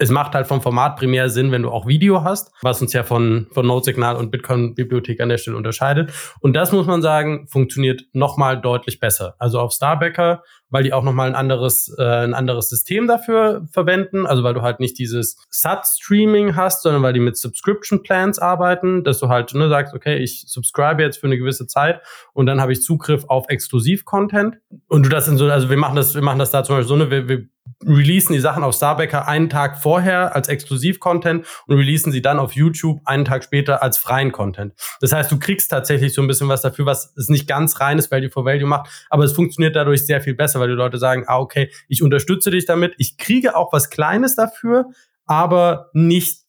es 0.01 0.09
macht 0.09 0.33
halt 0.33 0.47
vom 0.47 0.61
Format 0.61 0.95
primär 0.95 1.29
Sinn, 1.29 1.51
wenn 1.51 1.61
du 1.61 1.69
auch 1.69 1.85
Video 1.85 2.23
hast, 2.23 2.51
was 2.63 2.81
uns 2.81 2.91
ja 2.91 3.03
von, 3.03 3.47
von 3.51 3.67
Node-Signal 3.67 4.15
und 4.15 4.31
Bitcoin-Bibliothek 4.31 5.21
an 5.21 5.29
der 5.29 5.37
Stelle 5.37 5.55
unterscheidet. 5.55 6.11
Und 6.39 6.53
das 6.53 6.71
muss 6.71 6.87
man 6.87 7.03
sagen, 7.03 7.47
funktioniert 7.47 8.05
nochmal 8.11 8.59
deutlich 8.59 8.99
besser. 8.99 9.35
Also 9.37 9.59
auf 9.59 9.73
Starbacker 9.73 10.41
weil 10.71 10.83
die 10.83 10.93
auch 10.93 11.03
nochmal 11.03 11.27
ein 11.27 11.35
anderes, 11.35 11.93
äh, 11.97 12.03
ein 12.03 12.33
anderes 12.33 12.69
System 12.69 13.07
dafür 13.07 13.67
verwenden. 13.71 14.25
Also 14.25 14.43
weil 14.43 14.53
du 14.53 14.61
halt 14.61 14.79
nicht 14.79 14.97
dieses 14.97 15.37
SAT-Streaming 15.49 16.55
hast, 16.55 16.81
sondern 16.81 17.03
weil 17.03 17.13
die 17.13 17.19
mit 17.19 17.37
Subscription 17.37 18.01
Plans 18.01 18.39
arbeiten, 18.39 19.03
dass 19.03 19.19
du 19.19 19.29
halt 19.29 19.53
ne, 19.53 19.69
sagst, 19.69 19.93
okay, 19.93 20.17
ich 20.17 20.45
subscribe 20.47 21.03
jetzt 21.03 21.19
für 21.19 21.27
eine 21.27 21.37
gewisse 21.37 21.67
Zeit 21.67 22.01
und 22.33 22.45
dann 22.47 22.59
habe 22.59 22.71
ich 22.71 22.81
Zugriff 22.81 23.25
auf 23.27 23.45
Exklusiv-Content. 23.49 24.57
Und 24.87 25.05
du 25.05 25.09
das 25.09 25.27
in 25.27 25.37
so, 25.37 25.45
also 25.45 25.69
wir 25.69 25.77
machen 25.77 25.95
das, 25.95 26.15
wir 26.15 26.21
machen 26.21 26.39
das 26.39 26.51
da 26.51 26.63
zum 26.63 26.77
Beispiel 26.77 26.87
so, 26.87 26.95
ne, 26.95 27.11
wir, 27.11 27.27
wir 27.27 27.47
releasen 27.83 28.33
die 28.33 28.39
Sachen 28.39 28.63
auf 28.63 28.75
Starbacker 28.75 29.27
einen 29.27 29.49
Tag 29.49 29.77
vorher 29.81 30.35
als 30.35 30.47
Exklusiv-Content 30.47 31.45
und 31.67 31.75
releasen 31.75 32.11
sie 32.11 32.21
dann 32.21 32.39
auf 32.39 32.53
YouTube 32.53 33.01
einen 33.05 33.25
Tag 33.25 33.43
später 33.43 33.81
als 33.81 33.97
freien 33.97 34.31
Content. 34.31 34.73
Das 34.99 35.13
heißt, 35.13 35.31
du 35.31 35.39
kriegst 35.39 35.71
tatsächlich 35.71 36.13
so 36.13 36.21
ein 36.21 36.27
bisschen 36.27 36.47
was 36.47 36.61
dafür, 36.61 36.85
was 36.85 37.13
es 37.17 37.29
nicht 37.29 37.47
ganz 37.47 37.79
reines 37.79 38.11
Value 38.11 38.29
for 38.29 38.45
Value 38.45 38.67
macht, 38.67 38.89
aber 39.09 39.23
es 39.23 39.33
funktioniert 39.33 39.75
dadurch 39.75 40.05
sehr 40.05 40.21
viel 40.21 40.35
besser, 40.35 40.59
weil 40.61 40.69
die 40.69 40.75
Leute 40.75 40.97
sagen, 40.97 41.25
ah, 41.27 41.39
okay, 41.39 41.69
ich 41.89 42.01
unterstütze 42.01 42.51
dich 42.51 42.65
damit, 42.65 42.93
ich 42.97 43.17
kriege 43.17 43.57
auch 43.57 43.73
was 43.73 43.89
Kleines 43.89 44.35
dafür, 44.35 44.85
aber 45.25 45.89
nicht 45.93 46.41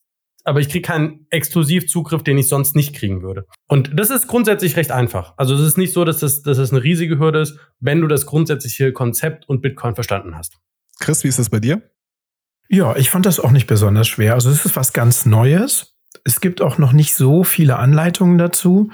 aber 0.44 0.60
ich 0.60 0.68
kriege 0.68 0.86
keinen 0.86 1.26
Exklusivzugriff, 1.30 2.22
den 2.22 2.38
ich 2.38 2.48
sonst 2.48 2.74
nicht 2.74 2.94
kriegen 2.94 3.22
würde. 3.22 3.46
Und 3.68 3.90
das 3.94 4.10
ist 4.10 4.26
grundsätzlich 4.26 4.76
recht 4.76 4.90
einfach. 4.90 5.34
Also 5.36 5.54
es 5.54 5.60
ist 5.60 5.78
nicht 5.78 5.92
so, 5.92 6.04
dass 6.04 6.18
das, 6.18 6.42
dass 6.42 6.56
das 6.56 6.72
eine 6.72 6.82
riesige 6.82 7.18
Hürde 7.18 7.40
ist, 7.40 7.58
wenn 7.80 8.00
du 8.00 8.08
das 8.08 8.26
grundsätzliche 8.26 8.92
Konzept 8.92 9.48
und 9.48 9.62
Bitcoin 9.62 9.94
verstanden 9.94 10.36
hast. 10.36 10.58
Chris, 10.98 11.24
wie 11.24 11.28
ist 11.28 11.38
das 11.38 11.50
bei 11.50 11.60
dir? 11.60 11.82
Ja, 12.68 12.96
ich 12.96 13.10
fand 13.10 13.26
das 13.26 13.38
auch 13.38 13.50
nicht 13.50 13.66
besonders 13.66 14.08
schwer. 14.08 14.34
Also 14.34 14.50
es 14.50 14.64
ist 14.64 14.76
was 14.76 14.92
ganz 14.92 15.26
Neues. 15.26 15.96
Es 16.24 16.40
gibt 16.40 16.60
auch 16.60 16.78
noch 16.78 16.92
nicht 16.92 17.14
so 17.14 17.44
viele 17.44 17.78
Anleitungen 17.78 18.38
dazu. 18.38 18.90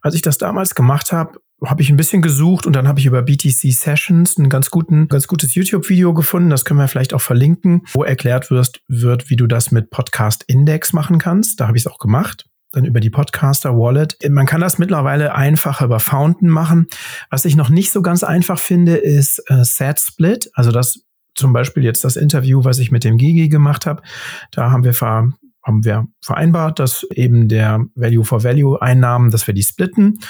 Als 0.00 0.14
ich 0.14 0.22
das 0.22 0.38
damals 0.38 0.74
gemacht 0.74 1.12
habe, 1.12 1.40
habe 1.64 1.82
ich 1.82 1.90
ein 1.90 1.96
bisschen 1.96 2.22
gesucht 2.22 2.66
und 2.66 2.74
dann 2.74 2.88
habe 2.88 3.00
ich 3.00 3.06
über 3.06 3.22
BTC 3.22 3.72
Sessions 3.72 4.38
ein 4.38 4.48
ganz 4.48 4.70
guten, 4.70 5.08
ganz 5.08 5.26
gutes 5.26 5.54
YouTube-Video 5.54 6.12
gefunden. 6.14 6.50
Das 6.50 6.64
können 6.64 6.80
wir 6.80 6.88
vielleicht 6.88 7.14
auch 7.14 7.20
verlinken, 7.20 7.82
wo 7.92 8.04
erklärt 8.04 8.50
wirst, 8.50 8.80
wird, 8.88 9.30
wie 9.30 9.36
du 9.36 9.46
das 9.46 9.70
mit 9.70 9.90
Podcast 9.90 10.44
Index 10.46 10.92
machen 10.92 11.18
kannst. 11.18 11.60
Da 11.60 11.68
habe 11.68 11.76
ich 11.76 11.84
es 11.84 11.90
auch 11.90 11.98
gemacht 11.98 12.46
dann 12.74 12.84
über 12.84 13.00
die 13.00 13.10
Podcaster 13.10 13.76
Wallet. 13.76 14.16
Man 14.28 14.46
kann 14.46 14.60
das 14.60 14.78
mittlerweile 14.78 15.34
einfacher 15.34 15.84
über 15.84 16.00
Fountain 16.00 16.48
machen. 16.48 16.88
Was 17.30 17.44
ich 17.44 17.56
noch 17.56 17.68
nicht 17.68 17.92
so 17.92 18.02
ganz 18.02 18.24
einfach 18.24 18.58
finde, 18.58 18.96
ist 18.96 19.42
äh, 19.48 19.64
Set 19.64 20.00
Split. 20.00 20.50
Also 20.54 20.72
das 20.72 21.04
zum 21.34 21.52
Beispiel 21.52 21.84
jetzt 21.84 22.04
das 22.04 22.16
Interview, 22.16 22.64
was 22.64 22.78
ich 22.78 22.90
mit 22.90 23.04
dem 23.04 23.16
Gigi 23.16 23.48
gemacht 23.48 23.86
habe. 23.86 24.02
Da 24.50 24.70
haben 24.70 24.84
wir 24.84 24.94
ver 24.94 25.30
haben 25.64 25.84
wir 25.84 26.06
vereinbart, 26.20 26.78
dass 26.78 27.04
eben 27.10 27.48
der 27.48 27.84
Value 27.94 28.24
for 28.24 28.44
Value 28.44 28.80
Einnahmen, 28.80 29.30
dass 29.30 29.46
wir 29.46 29.54
die 29.54 29.62
splitten. 29.62 30.20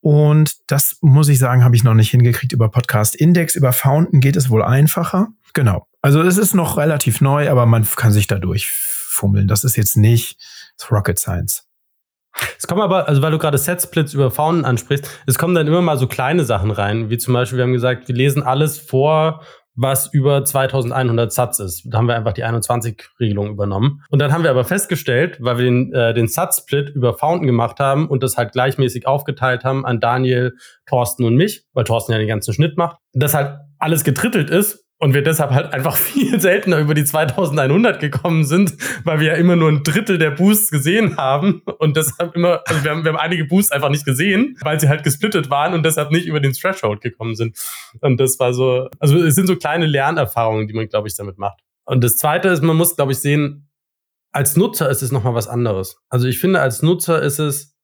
Und 0.00 0.56
das 0.66 0.98
muss 1.00 1.28
ich 1.28 1.38
sagen, 1.38 1.64
habe 1.64 1.76
ich 1.76 1.84
noch 1.84 1.94
nicht 1.94 2.10
hingekriegt 2.10 2.52
über 2.52 2.68
Podcast 2.68 3.14
Index. 3.14 3.54
Über 3.54 3.72
Fountain 3.72 4.20
geht 4.20 4.36
es 4.36 4.50
wohl 4.50 4.62
einfacher. 4.62 5.28
Genau. 5.54 5.86
Also 6.02 6.20
es 6.22 6.38
ist 6.38 6.54
noch 6.54 6.76
relativ 6.76 7.20
neu, 7.20 7.50
aber 7.50 7.66
man 7.66 7.84
kann 7.84 8.12
sich 8.12 8.26
da 8.26 8.38
durchfummeln. 8.38 9.48
Das 9.48 9.64
ist 9.64 9.76
jetzt 9.76 9.96
nicht 9.96 10.38
Rocket 10.90 11.18
Science. 11.18 11.66
Es 12.58 12.66
kommen 12.66 12.80
aber, 12.80 13.08
also 13.08 13.22
weil 13.22 13.32
du 13.32 13.38
gerade 13.38 13.58
Set-Splits 13.58 14.14
über 14.14 14.30
Fountain 14.30 14.64
ansprichst, 14.64 15.08
es 15.26 15.36
kommen 15.36 15.54
dann 15.54 15.66
immer 15.66 15.82
mal 15.82 15.98
so 15.98 16.06
kleine 16.06 16.44
Sachen 16.44 16.70
rein, 16.70 17.10
wie 17.10 17.18
zum 17.18 17.34
Beispiel, 17.34 17.58
wir 17.58 17.64
haben 17.64 17.72
gesagt, 17.72 18.08
wir 18.08 18.14
lesen 18.14 18.42
alles 18.42 18.78
vor 18.78 19.42
was 19.74 20.12
über 20.12 20.44
2100 20.44 21.32
Satz 21.32 21.58
ist. 21.58 21.86
Da 21.86 21.98
haben 21.98 22.08
wir 22.08 22.16
einfach 22.16 22.32
die 22.32 22.44
21-Regelung 22.44 23.50
übernommen. 23.50 24.02
Und 24.10 24.20
dann 24.20 24.32
haben 24.32 24.42
wir 24.42 24.50
aber 24.50 24.64
festgestellt, 24.64 25.38
weil 25.40 25.58
wir 25.58 25.64
den, 25.64 25.92
äh, 25.92 26.12
den 26.14 26.28
Satz-Split 26.28 26.90
über 26.90 27.14
Fountain 27.14 27.46
gemacht 27.46 27.80
haben 27.80 28.08
und 28.08 28.22
das 28.22 28.36
halt 28.36 28.52
gleichmäßig 28.52 29.06
aufgeteilt 29.06 29.64
haben 29.64 29.86
an 29.86 30.00
Daniel, 30.00 30.54
Thorsten 30.86 31.24
und 31.24 31.36
mich, 31.36 31.64
weil 31.72 31.84
Thorsten 31.84 32.12
ja 32.12 32.18
den 32.18 32.28
ganzen 32.28 32.52
Schnitt 32.52 32.76
macht, 32.76 32.96
dass 33.12 33.34
halt 33.34 33.58
alles 33.78 34.04
getrittelt 34.04 34.50
ist 34.50 34.84
und 35.00 35.14
wir 35.14 35.22
deshalb 35.22 35.50
halt 35.50 35.72
einfach 35.72 35.96
viel 35.96 36.40
seltener 36.40 36.78
über 36.78 36.94
die 36.94 37.04
2100 37.04 37.98
gekommen 37.98 38.44
sind, 38.44 38.76
weil 39.04 39.18
wir 39.18 39.28
ja 39.28 39.34
immer 39.34 39.56
nur 39.56 39.70
ein 39.70 39.82
Drittel 39.82 40.18
der 40.18 40.30
Boosts 40.30 40.70
gesehen 40.70 41.16
haben 41.16 41.62
und 41.78 41.96
deshalb 41.96 42.36
immer, 42.36 42.60
also 42.66 42.84
wir 42.84 42.90
haben, 42.92 43.04
wir 43.04 43.12
haben 43.12 43.18
einige 43.18 43.46
Boosts 43.46 43.72
einfach 43.72 43.88
nicht 43.88 44.04
gesehen, 44.04 44.56
weil 44.60 44.78
sie 44.78 44.88
halt 44.88 45.02
gesplittet 45.02 45.50
waren 45.50 45.74
und 45.74 45.84
deshalb 45.84 46.12
nicht 46.12 46.26
über 46.26 46.38
den 46.38 46.52
Threshold 46.52 47.00
gekommen 47.00 47.34
sind. 47.34 47.56
Und 48.00 48.20
das 48.20 48.38
war 48.38 48.52
so, 48.52 48.88
also 49.00 49.18
es 49.18 49.34
sind 49.34 49.46
so 49.46 49.56
kleine 49.56 49.86
Lernerfahrungen, 49.86 50.68
die 50.68 50.74
man, 50.74 50.88
glaube 50.88 51.08
ich, 51.08 51.16
damit 51.16 51.38
macht. 51.38 51.60
Und 51.84 52.04
das 52.04 52.18
zweite 52.18 52.48
ist, 52.48 52.62
man 52.62 52.76
muss, 52.76 52.94
glaube 52.94 53.12
ich, 53.12 53.18
sehen, 53.18 53.68
als 54.32 54.56
Nutzer 54.56 54.88
ist 54.90 55.02
es 55.02 55.10
nochmal 55.10 55.34
was 55.34 55.48
anderes. 55.48 55.96
Also 56.08 56.28
ich 56.28 56.38
finde, 56.38 56.60
als 56.60 56.82
Nutzer 56.82 57.20
ist 57.20 57.40
es, 57.40 57.74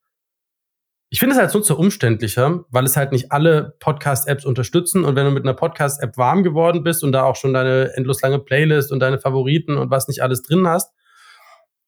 ich 1.08 1.20
finde 1.20 1.34
es 1.34 1.40
als 1.40 1.54
Nutzer 1.54 1.78
umständlicher, 1.78 2.64
weil 2.70 2.84
es 2.84 2.96
halt 2.96 3.12
nicht 3.12 3.30
alle 3.30 3.76
Podcast-Apps 3.78 4.44
unterstützen. 4.44 5.04
Und 5.04 5.14
wenn 5.14 5.24
du 5.24 5.30
mit 5.30 5.44
einer 5.44 5.54
Podcast-App 5.54 6.16
warm 6.16 6.42
geworden 6.42 6.82
bist 6.82 7.04
und 7.04 7.12
da 7.12 7.22
auch 7.22 7.36
schon 7.36 7.54
deine 7.54 7.92
endlos 7.94 8.20
lange 8.22 8.40
Playlist 8.40 8.90
und 8.90 8.98
deine 9.00 9.18
Favoriten 9.18 9.76
und 9.76 9.90
was 9.90 10.08
nicht 10.08 10.22
alles 10.22 10.42
drin 10.42 10.66
hast, 10.66 10.92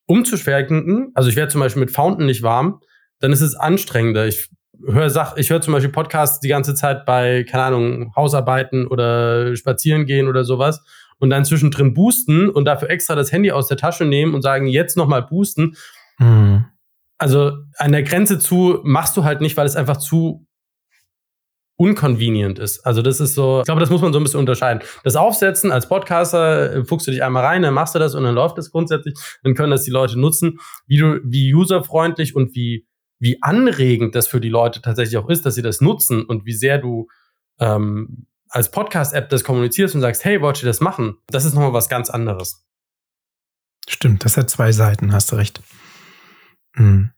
umzuschwenken, 0.07 1.11
also 1.15 1.29
ich 1.29 1.37
wäre 1.37 1.49
zum 1.49 1.61
Beispiel 1.61 1.81
mit 1.81 1.91
Fountain 1.91 2.27
nicht 2.27 2.43
warm, 2.43 2.81
dann 3.19 3.33
ist 3.33 3.41
es 3.41 3.57
anstrengender. 3.57 4.27
Ich 4.27 4.51
höre 4.87 5.11
Sach, 5.11 5.37
ich 5.37 5.51
höre 5.51 5.61
zum 5.61 5.73
Beispiel 5.73 5.91
Podcasts 5.91 6.39
die 6.39 6.49
ganze 6.49 6.75
Zeit 6.75 7.05
bei, 7.05 7.45
keine 7.45 7.65
Ahnung, 7.65 8.13
Hausarbeiten 8.15 8.87
oder 8.87 9.57
spazieren 9.57 10.07
gehen 10.07 10.29
oder 10.29 10.45
sowas. 10.45 10.81
und 11.19 11.31
dann 11.31 11.45
zwischendrin 11.45 11.95
boosten 11.95 12.49
und 12.49 12.65
dafür 12.65 12.91
extra 12.91 13.15
das 13.15 13.33
Handy 13.33 13.51
aus 13.51 13.67
der 13.67 13.77
Tasche 13.77 14.05
nehmen 14.05 14.35
und 14.35 14.43
sagen, 14.43 14.67
jetzt 14.67 14.97
nochmal 14.97 15.23
boosten. 15.23 15.75
Mhm. 16.19 16.67
Also 17.19 17.53
an 17.77 17.93
der 17.93 18.05
Grenze 18.05 18.39
zu 18.39 18.81
machst 18.85 19.17
du 19.17 19.25
halt 19.25 19.41
nicht, 19.41 19.57
weil 19.57 19.67
es 19.67 19.77
einfach 19.77 19.97
zu 19.97 20.47
unconvenient 21.79 22.59
ist. 22.59 22.85
Also 22.85 23.03
das 23.03 23.21
ist 23.21 23.35
so, 23.35 23.61
ich 23.61 23.65
glaube, 23.65 23.81
das 23.81 23.91
muss 23.91 24.01
man 24.03 24.13
so 24.13 24.19
ein 24.19 24.25
bisschen 24.25 24.41
unterscheiden. 24.41 24.83
Das 25.05 25.15
Aufsetzen 25.15 25.71
als 25.71 25.89
Podcaster, 25.89 26.75
äh, 26.75 26.85
fuchst 26.85 27.07
du 27.07 27.13
dich 27.13 27.23
einmal 27.23 27.45
rein, 27.45 27.63
dann 27.63 27.73
machst 27.73 27.95
du 27.95 28.01
das 28.01 28.17
und 28.17 28.25
dann 28.25 28.35
läuft 28.35 28.59
das 28.59 28.73
grundsätzlich. 28.73 29.15
Dann 29.45 29.55
können 29.55 29.71
das 29.71 29.85
die 29.85 29.93
Leute 29.93 30.19
nutzen. 30.19 30.59
Wie 30.87 30.97
du, 30.97 31.21
wie 31.25 31.55
userfreundlich 31.55 32.35
und 32.35 32.55
wie, 32.57 32.87
wie 33.21 33.41
anregend 33.43 34.17
das 34.17 34.27
für 34.27 34.41
die 34.41 34.49
Leute 34.49 34.83
tatsächlich 34.83 35.17
auch 35.19 35.29
ist, 35.29 35.47
dass 35.47 35.55
sie 35.55 35.63
das 35.63 35.81
nutzen 35.81 36.25
und 36.25 36.45
wie 36.47 36.53
sehr 36.53 36.79
du 36.79 37.07
ähm, 37.61 38.27
als 38.49 38.73
Podcast-App 38.73 39.29
das 39.29 39.45
kommunizierst 39.45 39.95
und 39.95 40.01
sagst, 40.01 40.25
hey, 40.25 40.41
wollt 40.41 40.61
ihr 40.61 40.67
das 40.67 40.81
machen? 40.81 41.19
Das 41.29 41.45
ist 41.45 41.55
nochmal 41.55 41.73
was 41.73 41.89
ganz 41.89 42.11
anderes. 42.11 42.65
Stimmt, 43.89 44.25
das 44.25 44.37
hat 44.37 44.51
zwei 44.51 44.73
Seiten, 44.73 45.13
hast 45.13 45.31
du 45.31 45.37
recht. 45.37 45.61
Mhm 46.75 47.13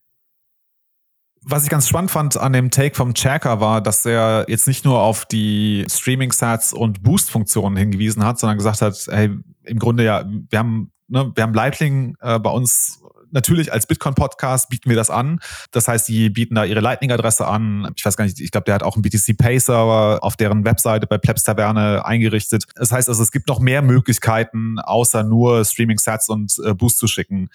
was 1.43 1.65
ich 1.65 1.71
ganz 1.71 1.89
spannend 1.89 2.11
fand 2.11 2.37
an 2.37 2.53
dem 2.53 2.71
Take 2.71 2.95
vom 2.95 3.15
Checker 3.15 3.61
war, 3.61 3.81
dass 3.81 4.05
er 4.05 4.45
jetzt 4.49 4.67
nicht 4.67 4.85
nur 4.85 5.01
auf 5.01 5.25
die 5.25 5.87
Streaming-Sats 5.89 6.73
und 6.73 7.03
Boost-Funktionen 7.03 7.77
hingewiesen 7.77 8.25
hat, 8.25 8.39
sondern 8.39 8.59
gesagt 8.59 8.83
hat, 8.83 9.07
hey, 9.11 9.31
im 9.65 9.79
Grunde 9.79 10.05
ja, 10.05 10.25
wir 10.51 10.59
haben, 10.59 10.93
ne, 11.09 11.33
wir 11.35 11.43
haben 11.43 11.55
Lightning 11.55 12.17
äh, 12.21 12.39
bei 12.39 12.51
uns 12.51 13.01
natürlich 13.33 13.73
als 13.73 13.87
Bitcoin-Podcast 13.87 14.69
bieten 14.69 14.91
wir 14.91 14.97
das 14.97 15.09
an. 15.09 15.39
Das 15.71 15.89
heißt, 15.89 16.09
die 16.09 16.31
bieten 16.31 16.57
da 16.57 16.65
ihre 16.65 16.81
Lightning-Adresse 16.81 17.47
an. 17.47 17.93
Ich 17.97 18.05
weiß 18.05 18.17
gar 18.17 18.25
nicht, 18.25 18.41
ich 18.41 18.51
glaube, 18.51 18.65
der 18.65 18.75
hat 18.75 18.83
auch 18.83 18.97
einen 18.97 19.03
BTC 19.03 19.39
Pay-Server 19.39 20.19
auf 20.23 20.37
deren 20.37 20.65
Webseite 20.65 21.07
bei 21.07 21.17
Plebs 21.17 21.45
Taverne 21.45 22.05
eingerichtet. 22.05 22.65
Das 22.75 22.91
heißt 22.91 23.09
also, 23.09 23.23
es 23.23 23.31
gibt 23.31 23.49
noch 23.49 23.61
mehr 23.61 23.83
Möglichkeiten, 23.83 24.81
außer 24.81 25.23
nur 25.23 25.65
Streaming-Sats 25.65 26.29
und 26.29 26.57
äh, 26.65 26.75
Boost 26.75 26.99
zu 26.99 27.07
schicken. 27.07 27.51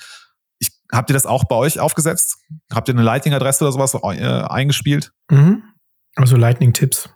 Habt 0.92 1.10
ihr 1.10 1.13
das 1.13 1.25
auch 1.25 1.46
bei 1.46 1.56
euch 1.56 1.80
aufgesetzt? 1.80 2.38
Habt 2.72 2.88
ihr 2.88 2.94
eine 2.94 3.04
Lightning-Adresse 3.04 3.63
oder 3.63 3.72
sowas 3.72 3.94
äh, 3.94 4.25
eingespielt? 4.25 5.12
Mhm. 5.30 5.63
Also 6.15 6.38
Lightning-Tipps. 6.38 7.10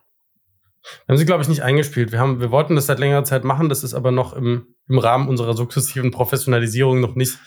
Wir 1.05 1.13
haben 1.13 1.17
sie, 1.17 1.25
glaube 1.25 1.43
ich, 1.43 1.49
nicht 1.49 1.61
eingespielt. 1.61 2.11
Wir, 2.11 2.19
haben, 2.19 2.39
wir 2.39 2.51
wollten 2.51 2.75
das 2.75 2.87
seit 2.87 2.99
längerer 2.99 3.23
Zeit 3.23 3.43
machen. 3.43 3.69
Das 3.69 3.83
ist 3.83 3.93
aber 3.93 4.11
noch 4.11 4.33
im, 4.33 4.75
im 4.87 4.97
Rahmen 4.97 5.27
unserer 5.27 5.53
sukzessiven 5.53 6.11
Professionalisierung 6.11 6.99
noch 6.99 7.15
nicht 7.15 7.37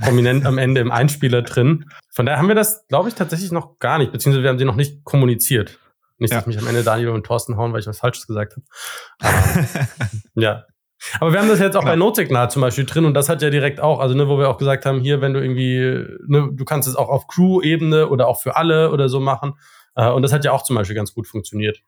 prominent 0.00 0.46
am 0.46 0.58
Ende 0.58 0.80
im 0.80 0.90
Einspieler 0.90 1.42
drin. 1.42 1.86
Von 2.10 2.26
daher 2.26 2.38
haben 2.38 2.48
wir 2.48 2.54
das, 2.54 2.86
glaube 2.88 3.08
ich, 3.08 3.14
tatsächlich 3.14 3.52
noch 3.52 3.78
gar 3.78 3.98
nicht, 3.98 4.12
beziehungsweise 4.12 4.42
wir 4.42 4.50
haben 4.50 4.58
sie 4.58 4.64
noch 4.64 4.76
nicht 4.76 5.04
kommuniziert. 5.04 5.78
Nicht, 6.18 6.34
dass 6.34 6.44
ja. 6.44 6.48
mich 6.48 6.58
am 6.58 6.66
Ende 6.66 6.82
Daniel 6.82 7.10
und 7.10 7.24
Thorsten 7.24 7.56
hauen, 7.56 7.72
weil 7.72 7.80
ich 7.80 7.86
was 7.86 7.98
Falsches 7.98 8.26
gesagt 8.26 8.56
habe. 9.20 9.88
ja. 10.34 10.64
Aber 11.18 11.32
wir 11.32 11.40
haben 11.40 11.48
das 11.48 11.60
jetzt 11.60 11.76
auch 11.76 11.80
genau. 11.80 11.92
bei 11.92 11.96
Notsignal 11.96 12.50
zum 12.50 12.62
Beispiel 12.62 12.84
drin 12.84 13.04
und 13.04 13.14
das 13.14 13.28
hat 13.28 13.42
ja 13.42 13.50
direkt 13.50 13.80
auch, 13.80 14.00
also 14.00 14.14
ne, 14.14 14.28
wo 14.28 14.38
wir 14.38 14.48
auch 14.48 14.58
gesagt 14.58 14.86
haben, 14.86 15.00
hier, 15.00 15.20
wenn 15.20 15.32
du 15.32 15.40
irgendwie, 15.40 15.78
ne, 16.26 16.50
du 16.52 16.64
kannst 16.64 16.88
es 16.88 16.96
auch 16.96 17.08
auf 17.08 17.26
Crew-Ebene 17.26 18.08
oder 18.08 18.28
auch 18.28 18.40
für 18.40 18.56
alle 18.56 18.90
oder 18.90 19.08
so 19.08 19.20
machen. 19.20 19.54
Äh, 19.94 20.10
und 20.10 20.22
das 20.22 20.32
hat 20.32 20.44
ja 20.44 20.52
auch 20.52 20.62
zum 20.62 20.76
Beispiel 20.76 20.96
ganz 20.96 21.14
gut 21.14 21.26
funktioniert. 21.26 21.82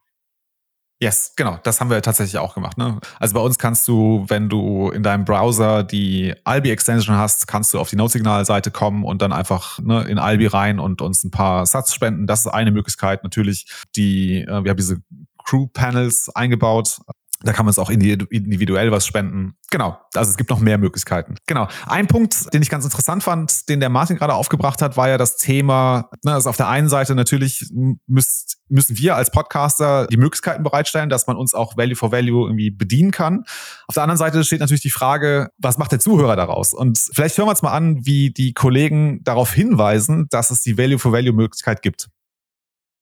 Yes, 1.03 1.33
genau, 1.35 1.59
das 1.65 1.81
haben 1.81 1.91
wir 1.91 2.01
tatsächlich 2.01 2.39
auch 2.39 2.55
gemacht. 2.55 2.79
Ne? 2.79 3.01
Also 3.19 3.35
bei 3.35 3.41
uns 3.41 3.59
kannst 3.59 3.89
du, 3.89 4.25
wenn 4.29 4.49
du 4.49 4.89
in 4.91 5.03
deinem 5.03 5.25
Browser 5.25 5.83
die 5.83 6.33
Albi-Extension 6.45 7.17
hast, 7.17 7.49
kannst 7.49 7.75
du 7.75 7.81
auf 7.81 7.91
die 7.91 7.97
Notsignal-Seite 7.97 8.71
kommen 8.71 9.03
und 9.03 9.21
dann 9.21 9.33
einfach 9.33 9.81
ne, 9.81 10.05
in 10.05 10.21
Albi 10.21 10.47
rein 10.47 10.79
und 10.79 11.03
uns 11.03 11.25
ein 11.25 11.33
paar 11.33 11.67
Satz 11.67 11.93
spenden. 11.93 12.29
Das 12.29 12.47
ist 12.47 12.53
eine 12.53 12.71
Möglichkeit. 12.71 13.25
Natürlich, 13.25 13.67
die, 13.97 14.43
äh, 14.43 14.63
wir 14.63 14.71
haben 14.71 14.77
diese 14.77 14.99
Crew-Panels 15.45 16.31
eingebaut. 16.37 16.99
Da 17.45 17.53
kann 17.53 17.65
man 17.67 17.71
es 17.71 17.79
auch 17.79 17.91
individuell 17.91 18.91
was 18.93 19.07
spenden. 19.07 19.55
Genau, 19.71 19.99
also 20.15 20.31
es 20.31 20.37
gibt 20.37 20.51
noch 20.51 20.61
mehr 20.61 20.79
Möglichkeiten. 20.79 21.37
Genau. 21.47 21.69
Ein 21.87 22.07
Punkt, 22.07 22.53
den 22.53 22.63
ich 22.63 22.69
ganz 22.69 22.85
interessant 22.85 23.23
fand, 23.23 23.69
den 23.69 23.81
der 23.81 23.89
Martin 23.89 24.17
gerade 24.17 24.35
aufgebracht 24.35 24.83
hat, 24.83 24.97
war 24.97 25.09
ja 25.09 25.19
das 25.19 25.37
Thema, 25.37 26.11
ne, 26.25 26.35
also 26.35 26.51
auf 26.51 26.57
der 26.57 26.69
einen 26.69 26.89
Seite 26.89 27.15
natürlich 27.15 27.67
müsst, 28.07 28.59
müssen 28.69 28.99
wir 28.99 29.17
als 29.17 29.31
Podcaster 29.31 30.07
die 30.07 30.17
Möglichkeiten 30.17 30.63
bereitstellen, 30.63 31.09
dass 31.09 31.27
man 31.27 31.37
uns 31.37 31.55
auch 31.55 31.77
Value 31.77 31.97
for 31.97 32.13
Value 32.13 32.47
irgendwie 32.47 32.71
bedienen 32.71 33.11
kann. 33.11 33.45
Auf 33.87 33.95
der 33.95 34.03
anderen 34.03 34.19
Seite 34.19 34.45
steht 34.45 34.61
natürlich 34.61 34.83
die 34.83 34.91
Frage, 34.91 35.49
was 35.59 35.79
macht 35.79 35.93
der 35.93 36.01
Zuhörer 36.01 36.37
daraus? 36.37 36.75
Und 36.75 36.99
vielleicht 37.13 37.37
hören 37.39 37.47
wir 37.47 37.53
uns 37.53 37.63
mal 37.63 37.73
an, 37.73 38.05
wie 38.05 38.31
die 38.31 38.53
Kollegen 38.53 39.23
darauf 39.25 39.53
hinweisen, 39.53 40.27
dass 40.31 40.51
es 40.51 40.63
die 40.63 40.77
Value 40.79 40.99
for 40.99 41.13
Value 41.13 41.33
Möglichkeit 41.33 41.83
gibt. 41.83 42.09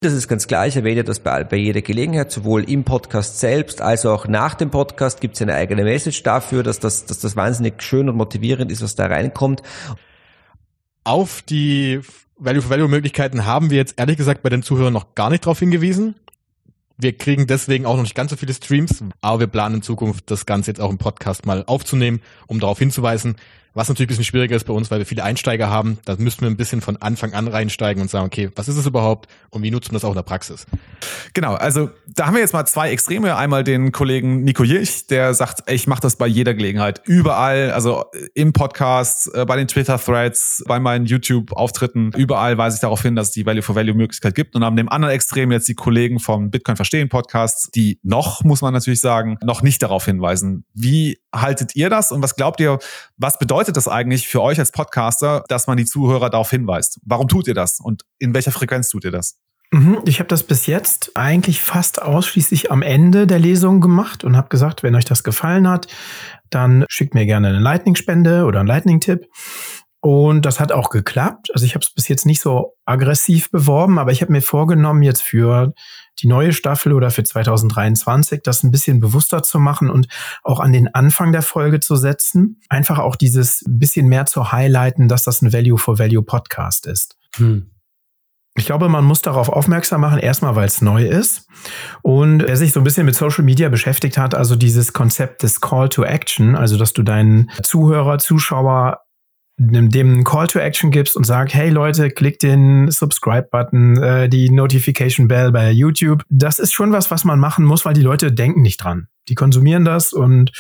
Das 0.02 0.14
ist 0.14 0.28
ganz 0.28 0.46
klar, 0.46 0.66
ich 0.66 0.76
erwähne 0.76 1.04
das 1.04 1.20
bei, 1.20 1.44
bei 1.44 1.58
jeder 1.58 1.82
Gelegenheit, 1.82 2.32
sowohl 2.32 2.64
im 2.64 2.84
Podcast 2.84 3.38
selbst 3.38 3.82
als 3.82 4.06
auch 4.06 4.26
nach 4.26 4.54
dem 4.54 4.70
Podcast 4.70 5.20
gibt 5.20 5.34
es 5.34 5.42
eine 5.42 5.54
eigene 5.54 5.84
Message 5.84 6.22
dafür, 6.22 6.62
dass 6.62 6.80
das, 6.80 7.04
dass 7.04 7.18
das 7.18 7.36
wahnsinnig 7.36 7.82
schön 7.82 8.08
und 8.08 8.16
motivierend 8.16 8.72
ist, 8.72 8.80
was 8.82 8.94
da 8.94 9.04
reinkommt. 9.04 9.62
Auf 11.04 11.42
die 11.42 12.00
Value-for-Value-Möglichkeiten 12.38 13.44
haben 13.44 13.68
wir 13.68 13.76
jetzt 13.76 14.00
ehrlich 14.00 14.16
gesagt 14.16 14.42
bei 14.42 14.48
den 14.48 14.62
Zuhörern 14.62 14.94
noch 14.94 15.14
gar 15.14 15.28
nicht 15.28 15.44
drauf 15.44 15.58
hingewiesen. 15.58 16.14
Wir 16.96 17.14
kriegen 17.14 17.46
deswegen 17.46 17.84
auch 17.84 17.96
noch 17.96 18.02
nicht 18.02 18.14
ganz 18.14 18.30
so 18.30 18.38
viele 18.38 18.54
Streams, 18.54 19.04
aber 19.20 19.40
wir 19.40 19.46
planen 19.48 19.76
in 19.76 19.82
Zukunft 19.82 20.30
das 20.30 20.46
Ganze 20.46 20.70
jetzt 20.70 20.80
auch 20.80 20.90
im 20.90 20.96
Podcast 20.96 21.44
mal 21.44 21.62
aufzunehmen, 21.66 22.22
um 22.46 22.58
darauf 22.58 22.78
hinzuweisen. 22.78 23.36
Was 23.72 23.88
natürlich 23.88 24.09
ein 24.09 24.11
bisschen 24.11 24.24
schwieriger 24.24 24.56
ist 24.56 24.64
bei 24.64 24.72
uns, 24.72 24.90
weil 24.90 24.98
wir 24.98 25.06
viele 25.06 25.22
Einsteiger 25.22 25.70
haben. 25.70 25.98
Da 26.04 26.16
müssen 26.18 26.40
wir 26.40 26.48
ein 26.48 26.56
bisschen 26.56 26.80
von 26.80 26.96
Anfang 26.96 27.35
an 27.35 27.46
reinsteigen 27.46 28.02
und 28.02 28.11
sagen, 28.11 28.26
okay, 28.26 28.50
was 28.56 28.68
ist 28.68 28.76
es 28.76 28.87
überhaupt 28.87 29.28
und 29.50 29.62
wie 29.62 29.70
nutzt 29.70 29.90
man 29.90 29.94
das 29.94 30.04
auch 30.04 30.11
in 30.11 30.16
der 30.16 30.22
Praxis? 30.22 30.66
Genau, 31.35 31.54
also 31.54 31.90
da 32.09 32.26
haben 32.26 32.35
wir 32.35 32.40
jetzt 32.40 32.52
mal 32.52 32.66
zwei 32.66 32.90
Extreme. 32.90 33.37
Einmal 33.37 33.62
den 33.62 33.92
Kollegen 33.92 34.42
Nico 34.42 34.64
Jirch, 34.64 35.06
der 35.06 35.35
sagt, 35.35 35.70
ich 35.70 35.87
mache 35.87 36.00
das 36.00 36.16
bei 36.16 36.26
jeder 36.26 36.54
Gelegenheit, 36.54 37.00
überall, 37.04 37.70
also 37.70 38.06
im 38.35 38.52
Podcast, 38.52 39.33
äh, 39.35 39.44
bei 39.44 39.56
den 39.56 39.68
Twitter-Threads, 39.68 40.64
bei 40.66 40.80
meinen 40.80 41.06
YouTube-Auftritten, 41.06 42.12
überall 42.16 42.59
weise 42.59 42.76
ich 42.76 42.80
darauf 42.80 43.02
hin, 43.02 43.14
dass 43.14 43.28
es 43.28 43.33
die 43.35 43.46
Value-for-Value-Möglichkeit 43.46 44.35
gibt. 44.35 44.56
Und 44.56 44.64
an 44.64 44.74
dem 44.74 44.88
anderen 44.88 45.14
Extrem 45.14 45.52
jetzt 45.52 45.68
die 45.68 45.74
Kollegen 45.74 46.18
vom 46.18 46.50
Bitcoin 46.50 46.74
Verstehen 46.74 47.09
Podcast, 47.09 47.74
die 47.76 48.00
noch, 48.02 48.42
muss 48.42 48.62
man 48.62 48.74
natürlich 48.74 49.00
sagen, 49.00 49.38
noch 49.44 49.62
nicht 49.62 49.80
darauf 49.83 50.04
hinweisen. 50.06 50.64
Wie 50.74 51.18
haltet 51.33 51.76
ihr 51.76 51.88
das 51.88 52.11
und 52.11 52.22
was 52.22 52.35
glaubt 52.35 52.59
ihr, 52.61 52.80
was 53.16 53.38
bedeutet 53.38 53.60
das 53.68 53.88
eigentlich 53.88 54.29
für 54.29 54.42
euch 54.42 54.59
als 54.59 54.73
Podcaster, 54.73 55.44
dass 55.49 55.66
man 55.66 55.77
die 55.77 55.85
Zuhörer 55.85 56.31
darauf 56.31 56.51
hinweist? 56.51 57.01
Warum 57.05 57.29
tut 57.29 57.46
ihr 57.49 57.55
das 57.55 57.81
und 57.81 58.03
in 58.18 58.35
welcher 58.35 58.53
Frequenz 58.53 58.88
tut 58.88 59.05
ihr 59.05 59.11
das? 59.11 59.38
Mhm, 59.73 59.99
ich 60.05 60.18
habe 60.18 60.29
das 60.29 60.42
bis 60.42 60.66
jetzt 60.66 61.12
eigentlich 61.14 61.61
fast 61.61 62.03
ausschließlich 62.03 62.73
am 62.73 62.83
Ende 62.83 63.27
der 63.27 63.38
Lesung 63.38 63.81
gemacht 63.81 64.25
und 64.25 64.37
habe 64.37 64.49
gesagt, 64.49 64.83
wenn 64.83 64.96
euch 64.96 65.05
das 65.05 65.23
gefallen 65.23 65.68
hat, 65.68 65.87
dann 66.51 66.85
schickt 66.88 67.14
mir 67.14 67.25
gerne 67.25 67.49
eine 67.49 67.61
Lightning-Spende 67.61 68.44
oder 68.44 68.61
einen 68.61 68.68
Lightning-Tipp. 68.68 69.29
Und 70.00 70.46
das 70.46 70.60
hat 70.60 70.72
auch 70.72 70.88
geklappt. 70.88 71.50
Also 71.52 71.66
ich 71.66 71.74
habe 71.74 71.84
es 71.84 71.92
bis 71.92 72.08
jetzt 72.08 72.24
nicht 72.24 72.40
so 72.40 72.74
aggressiv 72.86 73.50
beworben, 73.50 73.98
aber 73.98 74.12
ich 74.12 74.22
habe 74.22 74.32
mir 74.32 74.40
vorgenommen, 74.40 75.02
jetzt 75.02 75.22
für 75.22 75.74
die 76.20 76.26
neue 76.26 76.52
Staffel 76.52 76.92
oder 76.94 77.10
für 77.10 77.22
2023 77.22 78.40
das 78.42 78.62
ein 78.62 78.70
bisschen 78.70 79.00
bewusster 79.00 79.42
zu 79.42 79.58
machen 79.58 79.90
und 79.90 80.08
auch 80.42 80.60
an 80.60 80.72
den 80.72 80.94
Anfang 80.94 81.32
der 81.32 81.42
Folge 81.42 81.80
zu 81.80 81.96
setzen. 81.96 82.60
Einfach 82.70 82.98
auch 82.98 83.14
dieses 83.14 83.62
bisschen 83.66 84.06
mehr 84.08 84.24
zu 84.24 84.52
highlighten, 84.52 85.06
dass 85.06 85.24
das 85.24 85.42
ein 85.42 85.52
Value 85.52 85.78
for 85.78 85.98
Value 85.98 86.22
Podcast 86.22 86.86
ist. 86.86 87.16
Hm. 87.36 87.70
Ich 88.56 88.66
glaube, 88.66 88.88
man 88.88 89.04
muss 89.04 89.22
darauf 89.22 89.48
aufmerksam 89.48 90.00
machen, 90.00 90.18
erstmal, 90.18 90.56
weil 90.56 90.66
es 90.66 90.82
neu 90.82 91.06
ist. 91.06 91.46
Und 92.02 92.42
wer 92.42 92.56
sich 92.56 92.72
so 92.72 92.80
ein 92.80 92.84
bisschen 92.84 93.06
mit 93.06 93.14
Social 93.14 93.44
Media 93.44 93.68
beschäftigt 93.68 94.18
hat, 94.18 94.34
also 94.34 94.56
dieses 94.56 94.92
Konzept 94.92 95.42
des 95.42 95.60
Call 95.60 95.88
to 95.88 96.02
Action, 96.04 96.56
also 96.56 96.76
dass 96.76 96.92
du 96.92 97.02
deinen 97.02 97.50
Zuhörer, 97.62 98.18
Zuschauer 98.18 99.00
dem 99.62 100.07
einen 100.07 100.25
Call 100.25 100.46
to 100.46 100.59
Action 100.59 100.90
gibst 100.90 101.16
und 101.16 101.25
sag, 101.25 101.53
hey 101.53 101.68
Leute, 101.68 102.11
klickt 102.11 102.42
den 102.42 102.90
Subscribe-Button, 102.90 104.03
äh, 104.03 104.29
die 104.31 104.51
Notification 104.51 105.29
Bell 105.29 105.53
bei 105.53 105.70
YouTube. 105.70 106.23
Das 106.31 106.59
ist 106.59 106.73
schon 106.73 106.92
was, 106.92 107.11
was 107.11 107.25
man 107.25 107.38
machen 107.38 107.66
muss, 107.66 107.85
weil 107.85 107.92
die 107.92 108.01
Leute 108.01 108.33
denken 108.33 108.62
nicht 108.62 108.79
dran. 108.79 109.09
Die 109.29 109.35
konsumieren 109.35 109.85
das 109.85 110.14
und 110.14 110.53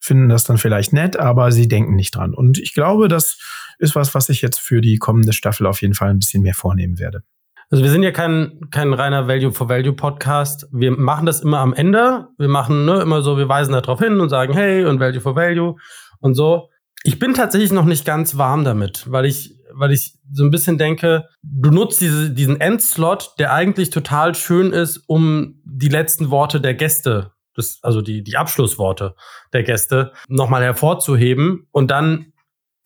finden 0.00 0.28
das 0.28 0.42
dann 0.44 0.58
vielleicht 0.58 0.92
nett, 0.92 1.16
aber 1.16 1.52
sie 1.52 1.68
denken 1.68 1.94
nicht 1.94 2.16
dran. 2.16 2.34
Und 2.34 2.58
ich 2.58 2.74
glaube, 2.74 3.06
das 3.06 3.38
ist 3.78 3.94
was, 3.94 4.14
was 4.14 4.28
ich 4.28 4.42
jetzt 4.42 4.58
für 4.58 4.80
die 4.80 4.96
kommende 4.96 5.32
Staffel 5.32 5.66
auf 5.66 5.80
jeden 5.80 5.94
Fall 5.94 6.10
ein 6.10 6.18
bisschen 6.18 6.42
mehr 6.42 6.54
vornehmen 6.54 6.98
werde. 6.98 7.22
Also 7.70 7.84
wir 7.84 7.90
sind 7.92 8.02
ja 8.02 8.10
kein, 8.10 8.58
kein 8.72 8.92
reiner 8.92 9.28
Value 9.28 9.52
for 9.52 9.68
Value 9.68 9.92
Podcast. 9.92 10.66
Wir 10.72 10.90
machen 10.90 11.26
das 11.26 11.40
immer 11.40 11.58
am 11.58 11.72
Ende. 11.72 12.26
Wir 12.36 12.48
machen 12.48 12.84
ne, 12.84 13.00
immer 13.00 13.22
so, 13.22 13.38
wir 13.38 13.48
weisen 13.48 13.72
darauf 13.72 14.00
hin 14.00 14.18
und 14.18 14.28
sagen, 14.28 14.54
hey, 14.54 14.84
und 14.86 14.98
Value 14.98 15.20
for 15.20 15.36
Value 15.36 15.76
und 16.18 16.34
so. 16.34 16.69
Ich 17.02 17.18
bin 17.18 17.34
tatsächlich 17.34 17.72
noch 17.72 17.84
nicht 17.84 18.04
ganz 18.04 18.36
warm 18.36 18.64
damit, 18.64 19.10
weil 19.10 19.24
ich, 19.24 19.56
weil 19.72 19.92
ich 19.92 20.18
so 20.32 20.44
ein 20.44 20.50
bisschen 20.50 20.76
denke, 20.78 21.28
du 21.42 21.70
nutzt 21.70 22.00
diese, 22.00 22.30
diesen 22.30 22.60
Endslot, 22.60 23.34
der 23.38 23.52
eigentlich 23.52 23.90
total 23.90 24.34
schön 24.34 24.72
ist, 24.72 25.02
um 25.06 25.60
die 25.64 25.88
letzten 25.88 26.30
Worte 26.30 26.60
der 26.60 26.74
Gäste, 26.74 27.32
das, 27.54 27.78
also 27.82 28.02
die, 28.02 28.22
die 28.22 28.36
Abschlussworte 28.36 29.14
der 29.52 29.62
Gäste, 29.62 30.12
nochmal 30.28 30.62
hervorzuheben 30.62 31.66
und 31.72 31.90
dann 31.90 32.32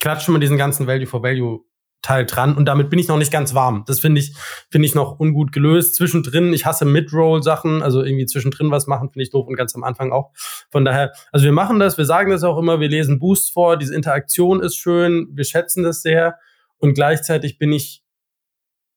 klatschen 0.01 0.35
wir 0.35 0.39
diesen 0.39 0.59
ganzen 0.59 0.87
Value 0.87 1.07
for 1.07 1.23
Value 1.23 1.65
Teil 2.05 2.27
dran 2.27 2.55
und 2.55 2.67
damit 2.67 2.91
bin 2.91 2.99
ich 2.99 3.09
noch 3.09 3.17
nicht 3.17 3.33
ganz 3.33 3.55
warm. 3.55 3.85
Das 3.87 3.99
finde 3.99 4.21
ich, 4.21 4.35
finde 4.71 4.87
ich 4.87 4.95
noch 4.95 5.19
ungut 5.19 5.53
gelöst. 5.53 5.95
Zwischendrin, 5.97 6.53
ich 6.53 6.67
hasse 6.67 6.85
Mid-Roll-Sachen, 6.85 7.83
also 7.83 8.03
irgendwie 8.03 8.27
zwischendrin 8.27 8.71
was 8.71 8.87
machen, 8.87 9.11
finde 9.11 9.25
ich 9.25 9.31
doof 9.31 9.47
und 9.47 9.57
ganz 9.57 9.75
am 9.75 9.85
Anfang 9.85 10.13
auch. 10.13 10.31
Von 10.71 10.85
daher, 10.85 11.13
also 11.33 11.45
wir 11.47 11.53
machen 11.53 11.79
das, 11.79 11.97
wir 11.97 12.05
sagen 12.05 12.31
das 12.31 12.45
auch 12.45 12.59
immer, 12.59 12.79
wir 12.79 12.89
lesen 12.89 13.19
Boosts 13.19 13.49
vor, 13.49 13.79
diese 13.79 13.95
Interaktion 13.95 14.61
ist 14.61 14.77
schön, 14.77 15.29
wir 15.33 15.45
schätzen 15.45 15.83
das 15.83 16.03
sehr 16.03 16.37
und 16.77 16.93
gleichzeitig 16.93 17.59
bin 17.59 17.73
ich 17.73 18.03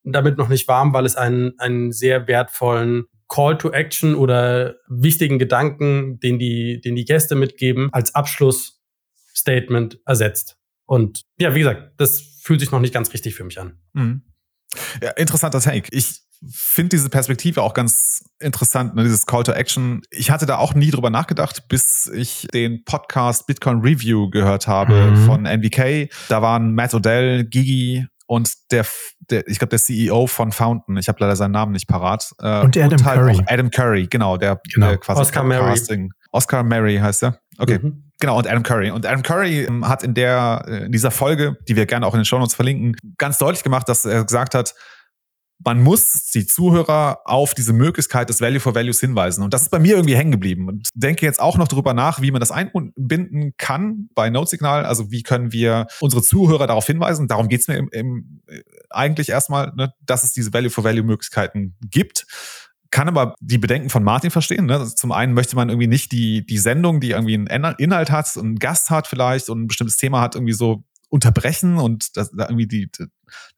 damit 0.04 0.36
noch 0.36 0.48
nicht 0.48 0.68
warm, 0.68 0.92
weil 0.92 1.06
es 1.06 1.16
einen, 1.16 1.58
einen 1.58 1.92
sehr 1.92 2.28
wertvollen 2.28 3.06
Call 3.28 3.56
to 3.56 3.70
Action 3.70 4.14
oder 4.14 4.76
wichtigen 4.86 5.38
Gedanken, 5.38 6.20
den 6.20 6.38
die, 6.38 6.80
den 6.82 6.94
die 6.94 7.04
Gäste 7.06 7.34
mitgeben, 7.36 7.88
als 7.92 8.14
Abschlussstatement 8.14 9.98
ersetzt. 10.04 10.58
Und 10.86 11.22
ja, 11.38 11.54
wie 11.54 11.60
gesagt, 11.60 11.92
das 11.98 12.37
fühlt 12.48 12.60
sich 12.60 12.70
noch 12.70 12.80
nicht 12.80 12.94
ganz 12.94 13.12
richtig 13.12 13.34
für 13.34 13.44
mich 13.44 13.60
an. 13.60 13.78
Mhm. 13.92 14.22
Ja, 15.02 15.10
interessanter 15.10 15.60
Take. 15.60 15.88
Ich 15.90 16.22
finde 16.50 16.96
diese 16.96 17.10
Perspektive 17.10 17.60
auch 17.60 17.74
ganz 17.74 18.24
interessant, 18.38 18.94
ne, 18.94 19.02
dieses 19.02 19.26
Call 19.26 19.42
to 19.42 19.52
Action. 19.52 20.00
Ich 20.10 20.30
hatte 20.30 20.46
da 20.46 20.56
auch 20.56 20.72
nie 20.72 20.90
drüber 20.90 21.10
nachgedacht, 21.10 21.68
bis 21.68 22.06
ich 22.06 22.48
den 22.54 22.84
Podcast 22.84 23.46
Bitcoin 23.46 23.80
Review 23.80 24.30
gehört 24.30 24.66
habe 24.66 25.10
mhm. 25.10 25.26
von 25.26 25.44
NVK. 25.44 26.10
Da 26.30 26.40
waren 26.40 26.74
Matt 26.74 26.94
Odell, 26.94 27.44
Gigi 27.44 28.06
und 28.26 28.50
der, 28.70 28.86
der 29.28 29.46
ich 29.46 29.58
glaube, 29.58 29.70
der 29.70 29.78
CEO 29.78 30.26
von 30.26 30.50
Fountain, 30.50 30.96
ich 30.96 31.08
habe 31.08 31.18
leider 31.20 31.36
seinen 31.36 31.52
Namen 31.52 31.72
nicht 31.72 31.86
parat. 31.86 32.32
Äh, 32.38 32.60
und 32.60 32.78
Adam 32.78 32.92
und 32.92 33.04
halt 33.04 33.20
Curry. 33.20 33.44
Adam 33.46 33.70
Curry, 33.70 34.06
genau, 34.06 34.38
der, 34.38 34.58
genau. 34.72 34.88
der 34.88 34.96
quasi 34.96 35.20
Oscar 35.20 35.44
Mary. 35.44 36.10
Oscar 36.32 36.62
Mary 36.62 36.96
heißt 36.96 37.24
er. 37.24 37.40
Okay. 37.58 37.78
Mhm. 37.82 38.04
Genau, 38.20 38.38
und 38.38 38.46
Adam 38.48 38.62
Curry. 38.62 38.90
Und 38.90 39.06
Adam 39.06 39.22
Curry 39.22 39.64
ähm, 39.64 39.86
hat 39.86 40.02
in 40.02 40.14
der, 40.14 40.64
äh, 40.66 40.86
in 40.86 40.92
dieser 40.92 41.10
Folge, 41.10 41.56
die 41.68 41.76
wir 41.76 41.86
gerne 41.86 42.06
auch 42.06 42.14
in 42.14 42.20
den 42.20 42.24
Show 42.24 42.38
Notes 42.38 42.54
verlinken, 42.54 42.96
ganz 43.18 43.38
deutlich 43.38 43.62
gemacht, 43.62 43.88
dass 43.88 44.04
er 44.04 44.24
gesagt 44.24 44.54
hat, 44.54 44.74
man 45.64 45.82
muss 45.82 46.30
die 46.32 46.46
Zuhörer 46.46 47.20
auf 47.24 47.52
diese 47.52 47.72
Möglichkeit 47.72 48.28
des 48.28 48.40
Value 48.40 48.60
for 48.60 48.76
Values 48.76 49.00
hinweisen. 49.00 49.42
Und 49.42 49.52
das 49.52 49.62
ist 49.62 49.70
bei 49.70 49.80
mir 49.80 49.96
irgendwie 49.96 50.16
hängen 50.16 50.30
geblieben. 50.30 50.68
Und 50.68 50.88
denke 50.94 51.26
jetzt 51.26 51.40
auch 51.40 51.56
noch 51.56 51.66
darüber 51.66 51.94
nach, 51.94 52.22
wie 52.22 52.30
man 52.30 52.38
das 52.38 52.52
einbinden 52.52 53.54
kann 53.56 54.08
bei 54.14 54.30
Notesignal. 54.30 54.84
Also 54.84 55.10
wie 55.10 55.24
können 55.24 55.52
wir 55.52 55.88
unsere 56.00 56.22
Zuhörer 56.22 56.68
darauf 56.68 56.86
hinweisen? 56.86 57.26
Darum 57.26 57.48
geht's 57.48 57.66
mir 57.66 57.76
im, 57.76 57.88
im, 57.90 58.42
äh, 58.46 58.60
eigentlich 58.90 59.30
erstmal, 59.30 59.72
ne, 59.74 59.92
dass 60.00 60.22
es 60.22 60.32
diese 60.32 60.52
Value 60.52 60.70
for 60.70 60.84
Value 60.84 61.02
Möglichkeiten 61.02 61.76
gibt 61.90 62.26
kann 62.90 63.08
aber 63.08 63.34
die 63.40 63.58
Bedenken 63.58 63.90
von 63.90 64.02
Martin 64.02 64.30
verstehen. 64.30 64.66
Ne? 64.66 64.78
Also 64.78 64.94
zum 64.94 65.12
einen 65.12 65.34
möchte 65.34 65.56
man 65.56 65.68
irgendwie 65.68 65.88
nicht 65.88 66.12
die, 66.12 66.44
die 66.46 66.58
Sendung, 66.58 67.00
die 67.00 67.10
irgendwie 67.10 67.34
einen 67.34 67.74
Inhalt 67.78 68.10
hat, 68.10 68.36
einen 68.36 68.58
Gast 68.58 68.90
hat 68.90 69.06
vielleicht 69.06 69.50
und 69.50 69.62
ein 69.62 69.66
bestimmtes 69.66 69.96
Thema 69.96 70.20
hat, 70.20 70.34
irgendwie 70.34 70.54
so 70.54 70.84
unterbrechen 71.10 71.78
und 71.78 72.16
das, 72.16 72.30
da 72.30 72.44
irgendwie 72.44 72.66
die, 72.66 72.90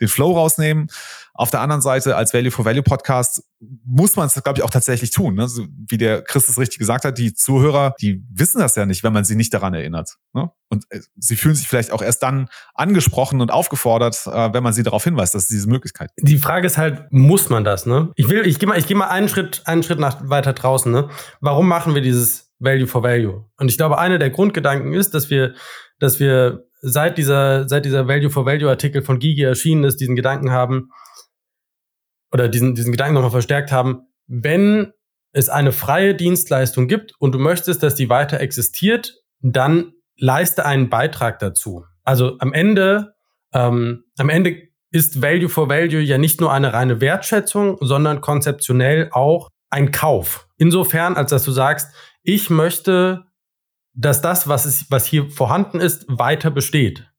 den 0.01 0.09
Flow 0.09 0.33
rausnehmen. 0.33 0.89
Auf 1.35 1.51
der 1.51 1.61
anderen 1.61 1.81
Seite, 1.81 2.17
als 2.17 2.35
Value 2.35 2.51
for 2.51 2.65
Value 2.65 2.83
Podcast 2.83 3.43
muss 3.85 4.17
man 4.17 4.27
es, 4.27 4.35
glaube 4.35 4.59
ich, 4.59 4.63
auch 4.63 4.71
tatsächlich 4.71 5.11
tun. 5.11 5.35
Ne? 5.35 5.49
So, 5.49 5.67
wie 5.89 5.97
der 5.97 6.23
Chris 6.23 6.49
es 6.49 6.59
richtig 6.59 6.79
gesagt 6.79 7.05
hat, 7.05 7.19
die 7.19 7.35
Zuhörer, 7.35 7.95
die 8.01 8.23
wissen 8.31 8.59
das 8.59 8.75
ja 8.77 8.87
nicht, 8.87 9.05
wenn 9.05 9.13
man 9.13 9.25
sie 9.25 9.37
nicht 9.37 9.53
daran 9.55 9.75
erinnert. 9.75 10.17
Ne? 10.33 10.51
Und 10.69 10.85
äh, 10.91 11.01
sie 11.17 11.37
fühlen 11.37 11.55
sich 11.55 11.69
vielleicht 11.69 11.93
auch 11.93 12.03
erst 12.03 12.23
dann 12.23 12.49
angesprochen 12.75 13.41
und 13.41 13.51
aufgefordert, 13.51 14.27
äh, 14.27 14.53
wenn 14.53 14.63
man 14.63 14.73
sie 14.73 14.83
darauf 14.83 15.05
hinweist, 15.05 15.35
dass 15.35 15.45
es 15.45 15.49
diese 15.49 15.69
Möglichkeit 15.69 16.11
gibt. 16.17 16.29
Die 16.29 16.39
Frage 16.39 16.67
ist 16.67 16.79
halt, 16.79 17.11
muss 17.11 17.49
man 17.49 17.65
das? 17.65 17.87
Ne? 17.87 18.11
Ich 18.17 18.29
will, 18.29 18.47
ich 18.47 18.59
gehe 18.59 18.69
mal, 18.69 18.79
ich 18.79 18.87
gehe 18.87 18.97
mal 18.97 19.09
einen 19.09 19.29
Schritt, 19.29 19.63
einen 19.67 19.83
Schritt 19.83 19.99
nach 19.99 20.29
weiter 20.29 20.53
draußen. 20.53 20.91
Ne? 20.91 21.09
Warum 21.41 21.69
machen 21.69 21.95
wir 21.95 22.03
dieses 22.03 22.51
Value 22.59 22.87
for 22.87 23.03
Value? 23.03 23.47
Und 23.57 23.71
ich 23.71 23.77
glaube, 23.77 23.99
einer 23.99 24.19
der 24.19 24.31
Grundgedanken 24.31 24.93
ist, 24.93 25.15
dass 25.15 25.31
wir, 25.31 25.55
dass 25.99 26.21
wir 26.21 26.67
seit 26.81 27.19
dieser, 27.19 27.69
seit 27.69 27.85
dieser 27.85 28.09
Value 28.09 28.31
for 28.31 28.47
Value 28.47 28.69
Artikel 28.69 29.03
von 29.03 29.19
Gigi 29.19 29.43
erschienen 29.43 29.85
ist, 29.85 30.01
diesen 30.01 30.17
Gedanken 30.17 30.51
haben, 30.51 30.91
oder 32.33 32.49
diesen, 32.49 32.75
diesen 32.75 32.93
Gedanken 32.93 33.15
nochmal 33.15 33.31
verstärkt 33.31 33.73
haben, 33.73 34.07
wenn 34.27 34.93
es 35.33 35.49
eine 35.49 35.73
freie 35.73 36.15
Dienstleistung 36.15 36.89
gibt 36.89 37.13
und 37.19 37.33
du 37.33 37.39
möchtest, 37.39 37.83
dass 37.83 37.95
die 37.95 38.09
weiter 38.09 38.41
existiert, 38.41 39.15
dann 39.41 39.93
leiste 40.17 40.65
einen 40.65 40.91
Beitrag 40.91 41.39
dazu. 41.39 41.85
Also 42.05 42.37
am 42.39 42.53
Ende, 42.53 43.15
ähm, 43.53 44.05
am 44.19 44.29
Ende 44.29 44.69
ist 44.91 45.23
Value 45.23 45.49
for 45.49 45.69
Value 45.69 46.01
ja 46.01 46.19
nicht 46.19 46.41
nur 46.41 46.53
eine 46.53 46.73
reine 46.73 47.01
Wertschätzung, 47.01 47.79
sondern 47.81 48.21
konzeptionell 48.21 49.09
auch 49.13 49.49
ein 49.71 49.93
Kauf. 49.93 50.49
Insofern, 50.57 51.17
als 51.17 51.31
dass 51.31 51.45
du 51.45 51.53
sagst, 51.53 51.95
ich 52.23 52.51
möchte 52.51 53.25
dass 53.95 54.21
das, 54.23 54.49
was, 54.49 54.67
ist, 54.67 54.91
was 54.91 55.07
hier 55.07 55.31
vorhanden 55.31 55.81
ist, 55.81 56.05
weiter 56.09 56.51
besteht. 56.51 57.11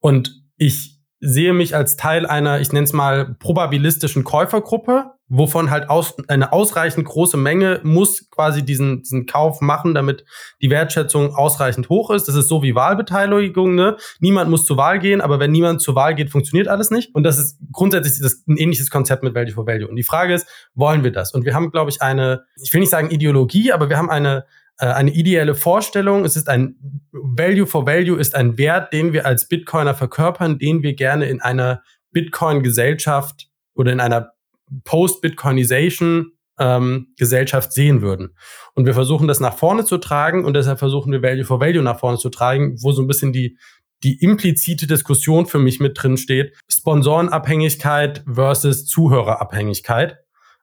Und 0.00 0.42
ich 0.56 0.98
sehe 1.20 1.52
mich 1.52 1.74
als 1.74 1.96
Teil 1.96 2.26
einer, 2.26 2.60
ich 2.60 2.72
nenne 2.72 2.84
es 2.84 2.92
mal, 2.92 3.34
probabilistischen 3.40 4.22
Käufergruppe, 4.22 5.12
wovon 5.28 5.70
halt 5.70 5.90
aus, 5.90 6.16
eine 6.28 6.52
ausreichend 6.52 7.06
große 7.06 7.36
Menge 7.36 7.80
muss 7.82 8.30
quasi 8.30 8.64
diesen, 8.64 9.02
diesen 9.02 9.26
Kauf 9.26 9.60
machen, 9.60 9.94
damit 9.94 10.24
die 10.62 10.70
Wertschätzung 10.70 11.34
ausreichend 11.34 11.88
hoch 11.88 12.10
ist. 12.10 12.28
Das 12.28 12.34
ist 12.34 12.48
so 12.48 12.62
wie 12.62 12.74
Wahlbeteiligung. 12.74 13.74
Ne? 13.74 13.96
Niemand 14.20 14.48
muss 14.48 14.64
zur 14.64 14.76
Wahl 14.76 15.00
gehen, 15.00 15.20
aber 15.20 15.40
wenn 15.40 15.50
niemand 15.50 15.82
zur 15.82 15.96
Wahl 15.96 16.14
geht, 16.14 16.30
funktioniert 16.30 16.68
alles 16.68 16.90
nicht. 16.90 17.14
Und 17.14 17.24
das 17.24 17.38
ist 17.38 17.58
grundsätzlich 17.72 18.20
das, 18.22 18.44
ein 18.46 18.56
ähnliches 18.56 18.88
Konzept 18.90 19.22
mit 19.22 19.34
Value 19.34 19.52
for 19.52 19.66
Value. 19.66 19.88
Und 19.88 19.96
die 19.96 20.04
Frage 20.04 20.34
ist, 20.34 20.46
wollen 20.74 21.02
wir 21.02 21.12
das? 21.12 21.34
Und 21.34 21.44
wir 21.44 21.54
haben, 21.54 21.72
glaube 21.72 21.90
ich, 21.90 22.00
eine, 22.00 22.44
ich 22.62 22.72
will 22.72 22.80
nicht 22.80 22.90
sagen 22.90 23.10
Ideologie, 23.10 23.72
aber 23.72 23.88
wir 23.88 23.98
haben 23.98 24.10
eine, 24.10 24.44
eine 24.86 25.10
ideelle 25.10 25.54
Vorstellung. 25.54 26.24
Es 26.24 26.36
ist 26.36 26.48
ein 26.48 26.76
Value 27.12 27.66
for 27.66 27.86
Value 27.86 28.18
ist 28.18 28.34
ein 28.34 28.58
Wert, 28.58 28.92
den 28.92 29.12
wir 29.12 29.26
als 29.26 29.48
Bitcoiner 29.48 29.94
verkörpern, 29.94 30.58
den 30.58 30.82
wir 30.82 30.94
gerne 30.94 31.26
in 31.26 31.40
einer 31.40 31.82
Bitcoin-Gesellschaft 32.12 33.48
oder 33.74 33.92
in 33.92 34.00
einer 34.00 34.32
Post-Bitcoinization 34.84 36.32
ähm, 36.58 37.08
Gesellschaft 37.16 37.72
sehen 37.72 38.02
würden. 38.02 38.36
Und 38.74 38.86
wir 38.86 38.94
versuchen 38.94 39.28
das 39.28 39.40
nach 39.40 39.56
vorne 39.56 39.84
zu 39.84 39.98
tragen 39.98 40.44
und 40.44 40.54
deshalb 40.54 40.78
versuchen 40.78 41.12
wir 41.12 41.22
Value 41.22 41.44
for 41.44 41.60
Value 41.60 41.82
nach 41.82 41.98
vorne 41.98 42.18
zu 42.18 42.28
tragen, 42.30 42.76
wo 42.82 42.92
so 42.92 43.02
ein 43.02 43.06
bisschen 43.06 43.32
die 43.32 43.58
die 44.04 44.22
implizite 44.22 44.86
Diskussion 44.86 45.46
für 45.46 45.58
mich 45.58 45.80
mit 45.80 46.00
drin 46.00 46.16
steht. 46.16 46.56
Sponsorenabhängigkeit 46.70 48.22
versus 48.32 48.86
Zuhörerabhängigkeit 48.86 50.18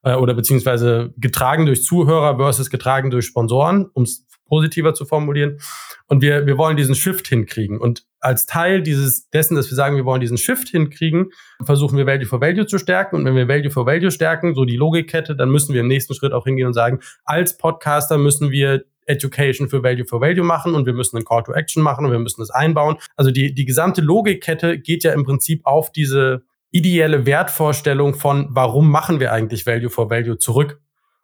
äh, 0.06 0.15
oder 0.15 0.34
beziehungsweise 0.34 1.13
getragen 1.18 1.65
durch 1.65 1.84
Zuhörer 1.84 2.38
versus 2.38 2.70
getragen 2.70 3.12
durch 3.12 3.26
Sponsoren, 3.26 3.88
um 3.94 4.04
es 4.04 4.26
positiver 4.46 4.94
zu 4.94 5.06
formulieren. 5.06 5.60
Und 6.08 6.22
wir, 6.22 6.46
wir 6.46 6.58
wollen 6.58 6.78
diesen 6.78 6.94
Shift 6.94 7.28
hinkriegen. 7.28 7.80
Und 7.80 8.06
als 8.20 8.46
Teil 8.46 8.84
dieses, 8.84 9.30
dessen, 9.32 9.56
dass 9.56 9.70
wir 9.70 9.76
sagen, 9.76 9.96
wir 9.96 10.06
wollen 10.06 10.22
diesen 10.22 10.38
Shift 10.38 10.70
hinkriegen, 10.70 11.32
versuchen 11.63 11.98
wir 11.98 12.06
Value 12.06 12.28
for 12.28 12.41
Value 12.41 12.68
zu 12.68 12.78
stärken. 12.78 13.15
Und 13.15 13.26
wenn 13.26 13.36
wir 13.36 13.48
Value 13.48 13.72
for 13.72 13.88
Value 13.88 14.12
stärken, 14.12 14.54
so 14.54 14.65
die 14.65 14.78
Logikkette, 14.78 15.36
dann 15.36 15.50
müssen 15.50 15.74
wir 15.74 15.82
im 15.82 15.88
nächsten 15.88 16.13
Schritt 16.13 16.32
auch 16.32 16.46
hingehen 16.46 16.68
und 16.68 16.74
sagen, 16.74 17.00
als 17.24 17.58
Podcaster 17.58 18.20
müssen 18.20 18.52
wir 18.52 18.86
Education 19.08 19.70
für 19.70 19.84
Value 19.84 20.06
for 20.06 20.22
Value 20.22 20.44
machen 20.44 20.76
und 20.76 20.86
wir 20.86 20.94
müssen 20.94 21.18
einen 21.18 21.26
Call 21.26 21.44
to 21.44 21.54
Action 21.54 21.82
machen 21.82 22.06
und 22.06 22.12
wir 22.12 22.20
müssen 22.20 22.41
das 22.41 22.52
einbauen. 22.52 22.98
Also 23.15 23.32
die, 23.32 23.54
die 23.54 23.65
gesamte 23.65 24.02
Logikkette 24.02 24.80
geht 24.80 25.04
ja 25.04 25.13
im 25.13 25.24
Prinzip 25.24 25.62
auf 25.65 25.91
diese, 25.91 26.44
ideelle 26.75 27.25
Wertvorstellung 27.25 28.15
von, 28.15 28.49
warum 28.49 28.91
machen 28.91 29.21
wir 29.21 29.31
eigentlich 29.31 29.65
Value 29.65 29.89
for 29.89 30.09
Value 30.09 30.38
zurück. 30.38 30.81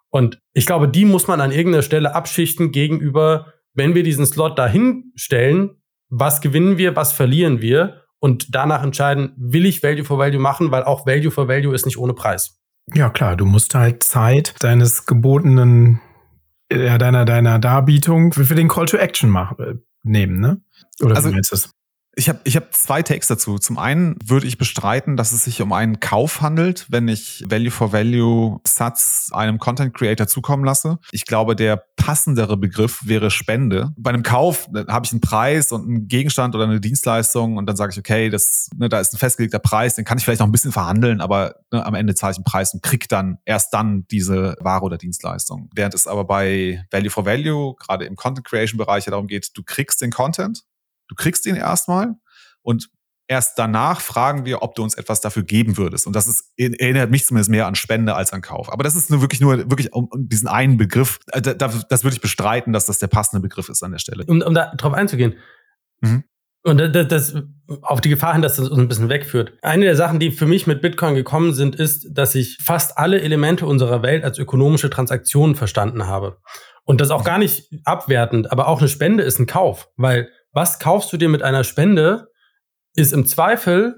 Und 0.09 0.39
ich 0.53 0.65
glaube, 0.65 0.87
die 0.87 1.03
muss 1.03 1.27
man 1.27 1.41
an 1.41 1.51
irgendeiner 1.51 1.83
Stelle 1.83 2.15
abschichten 2.15 2.71
gegenüber, 2.71 3.53
wenn 3.73 3.93
wir 3.93 4.03
diesen 4.03 4.25
Slot 4.25 4.57
dahin 4.57 5.11
stellen, 5.15 5.81
was 6.09 6.39
gewinnen 6.39 6.77
wir, 6.77 6.95
was 6.95 7.11
verlieren 7.11 7.61
wir 7.61 8.01
und 8.19 8.55
danach 8.55 8.81
entscheiden, 8.81 9.33
will 9.37 9.65
ich 9.65 9.83
Value 9.83 10.05
for 10.05 10.17
Value 10.17 10.39
machen, 10.39 10.71
weil 10.71 10.83
auch 10.83 11.05
Value 11.05 11.31
for 11.31 11.49
Value 11.49 11.75
ist 11.75 11.85
nicht 11.85 11.97
ohne 11.97 12.13
Preis. 12.13 12.61
Ja, 12.93 13.09
klar, 13.09 13.35
du 13.35 13.45
musst 13.45 13.75
halt 13.75 14.03
Zeit 14.03 14.55
deines 14.59 15.05
gebotenen, 15.05 15.99
ja, 16.71 16.97
deiner, 16.97 17.25
deiner 17.25 17.59
Darbietung 17.59 18.31
für 18.31 18.55
den 18.55 18.69
Call 18.69 18.85
to 18.85 18.95
Action 18.95 19.29
machen, 19.29 19.57
äh, 19.59 19.73
nehmen, 20.03 20.39
ne? 20.39 20.61
Oder 21.01 21.17
also, 21.17 21.29
wie 21.29 21.33
meinst 21.33 21.51
du 21.51 21.55
das? 21.55 21.71
Ich 22.21 22.29
habe 22.29 22.39
ich 22.43 22.55
hab 22.55 22.71
zwei 22.75 23.01
Takes 23.01 23.25
dazu. 23.25 23.57
Zum 23.57 23.79
einen 23.79 24.15
würde 24.23 24.45
ich 24.45 24.60
bestreiten, 24.60 25.17
dass 25.17 25.31
es 25.31 25.43
sich 25.43 25.60
um 25.60 25.73
einen 25.73 25.99
Kauf 25.99 26.41
handelt, 26.41 26.86
wenn 26.88 27.07
ich 27.07 27.43
Value 27.47 27.71
for 27.71 27.93
Value 27.93 28.60
Satz 28.63 29.31
einem 29.34 29.57
Content 29.57 29.95
Creator 29.95 30.27
zukommen 30.27 30.63
lasse. 30.63 30.99
Ich 31.12 31.25
glaube, 31.25 31.55
der 31.55 31.84
passendere 31.95 32.57
Begriff 32.57 32.99
wäre 33.07 33.31
Spende. 33.31 33.91
Bei 33.97 34.12
einem 34.12 34.21
Kauf 34.21 34.69
habe 34.88 35.03
ich 35.03 35.12
einen 35.12 35.21
Preis 35.21 35.71
und 35.71 35.88
einen 35.88 36.07
Gegenstand 36.07 36.53
oder 36.53 36.65
eine 36.65 36.79
Dienstleistung 36.79 37.57
und 37.57 37.65
dann 37.65 37.75
sage 37.75 37.93
ich, 37.93 37.97
okay, 37.97 38.29
das, 38.29 38.69
ne, 38.75 38.88
da 38.88 38.99
ist 38.99 39.15
ein 39.15 39.17
festgelegter 39.17 39.57
Preis, 39.57 39.95
den 39.95 40.05
kann 40.05 40.19
ich 40.19 40.23
vielleicht 40.23 40.41
noch 40.41 40.47
ein 40.47 40.51
bisschen 40.51 40.71
verhandeln, 40.71 41.21
aber 41.21 41.55
ne, 41.71 41.84
am 41.84 41.95
Ende 41.95 42.13
zahle 42.13 42.34
ich 42.34 42.38
einen 42.38 42.43
Preis 42.43 42.71
und 42.75 42.84
krieg 42.84 43.10
dann 43.10 43.39
erst 43.45 43.73
dann 43.73 44.05
diese 44.12 44.57
Ware 44.60 44.84
oder 44.84 44.99
Dienstleistung. 44.99 45.71
Während 45.73 45.95
es 45.95 46.05
aber 46.05 46.25
bei 46.25 46.86
Value 46.91 47.10
for 47.10 47.25
Value, 47.25 47.73
gerade 47.77 48.05
im 48.05 48.15
Content 48.15 48.45
Creation 48.45 48.77
Bereich, 48.77 49.07
ja 49.07 49.10
darum 49.10 49.25
geht, 49.25 49.49
du 49.55 49.63
kriegst 49.63 50.03
den 50.03 50.12
Content 50.12 50.65
Du 51.12 51.15
kriegst 51.15 51.45
ihn 51.45 51.58
erstmal 51.58 52.15
und 52.62 52.89
erst 53.28 53.60
danach 53.60 54.00
fragen 54.00 54.45
wir, 54.45 54.62
ob 54.62 54.76
du 54.76 54.84
uns 54.84 54.95
etwas 54.95 55.19
dafür 55.19 55.43
geben 55.43 55.76
würdest. 55.76 56.08
Und 56.08 56.15
das 56.15 56.26
ist, 56.26 56.54
erinnert 56.56 57.12
mich 57.12 57.26
zumindest 57.26 57.52
mehr 57.52 57.67
an 57.67 57.76
Spende 57.76 58.15
als 58.15 58.32
an 58.32 58.41
Kauf. 58.41 58.71
Aber 58.71 58.84
das 58.84 58.95
ist 58.95 59.10
nur 59.10 59.19
wirklich 59.19 59.41
nur 59.41 59.58
wirklich 59.58 59.91
um, 59.91 60.08
um 60.10 60.30
diesen 60.30 60.47
einen 60.47 60.78
Begriff. 60.78 61.19
Äh, 61.34 61.41
da, 61.41 61.54
das 61.54 62.06
würde 62.06 62.15
ich 62.15 62.21
bestreiten, 62.21 62.71
dass 62.71 62.86
das 62.86 62.97
der 63.00 63.08
passende 63.08 63.41
Begriff 63.41 63.67
ist 63.67 63.84
an 63.84 63.91
der 63.91 64.00
Stelle. 64.00 64.24
Um, 64.26 64.41
um 64.41 64.54
da 64.54 64.74
drauf 64.76 64.93
einzugehen. 64.93 65.36
Mhm. 66.00 66.24
Und 66.63 66.78
das, 66.78 67.08
das 67.10 67.36
auf 67.82 68.00
die 68.00 68.10
Gefahr 68.10 68.32
hin, 68.34 68.41
dass 68.41 68.56
das 68.56 68.69
uns 68.69 68.80
ein 68.80 68.88
bisschen 68.88 69.10
wegführt. 69.10 69.58
Eine 69.63 69.84
der 69.84 69.97
Sachen, 69.97 70.19
die 70.19 70.32
für 70.32 70.45
mich 70.45 70.65
mit 70.65 70.82
Bitcoin 70.82 71.15
gekommen 71.15 71.54
sind, 71.54 71.76
ist, 71.76 72.08
dass 72.12 72.36
ich 72.36 72.58
fast 72.63 72.97
alle 72.97 73.19
Elemente 73.19 73.65
unserer 73.65 74.02
Welt 74.02 74.24
als 74.24 74.38
ökonomische 74.38 74.89
Transaktionen 74.89 75.56
verstanden 75.56 76.08
habe. 76.08 76.38
Und 76.84 77.02
das 77.02 77.12
auch 77.12 77.24
gar 77.26 77.38
nicht 77.38 77.69
abwertend, 77.84 78.52
aber 78.52 78.67
auch 78.67 78.80
eine 78.80 78.88
Spende 78.89 79.24
ist 79.24 79.39
ein 79.39 79.45
Kauf, 79.45 79.89
weil 79.97 80.30
was 80.53 80.79
kaufst 80.79 81.11
du 81.13 81.17
dir 81.17 81.29
mit 81.29 81.43
einer 81.43 81.63
Spende, 81.63 82.29
ist 82.95 83.13
im 83.13 83.25
Zweifel 83.25 83.95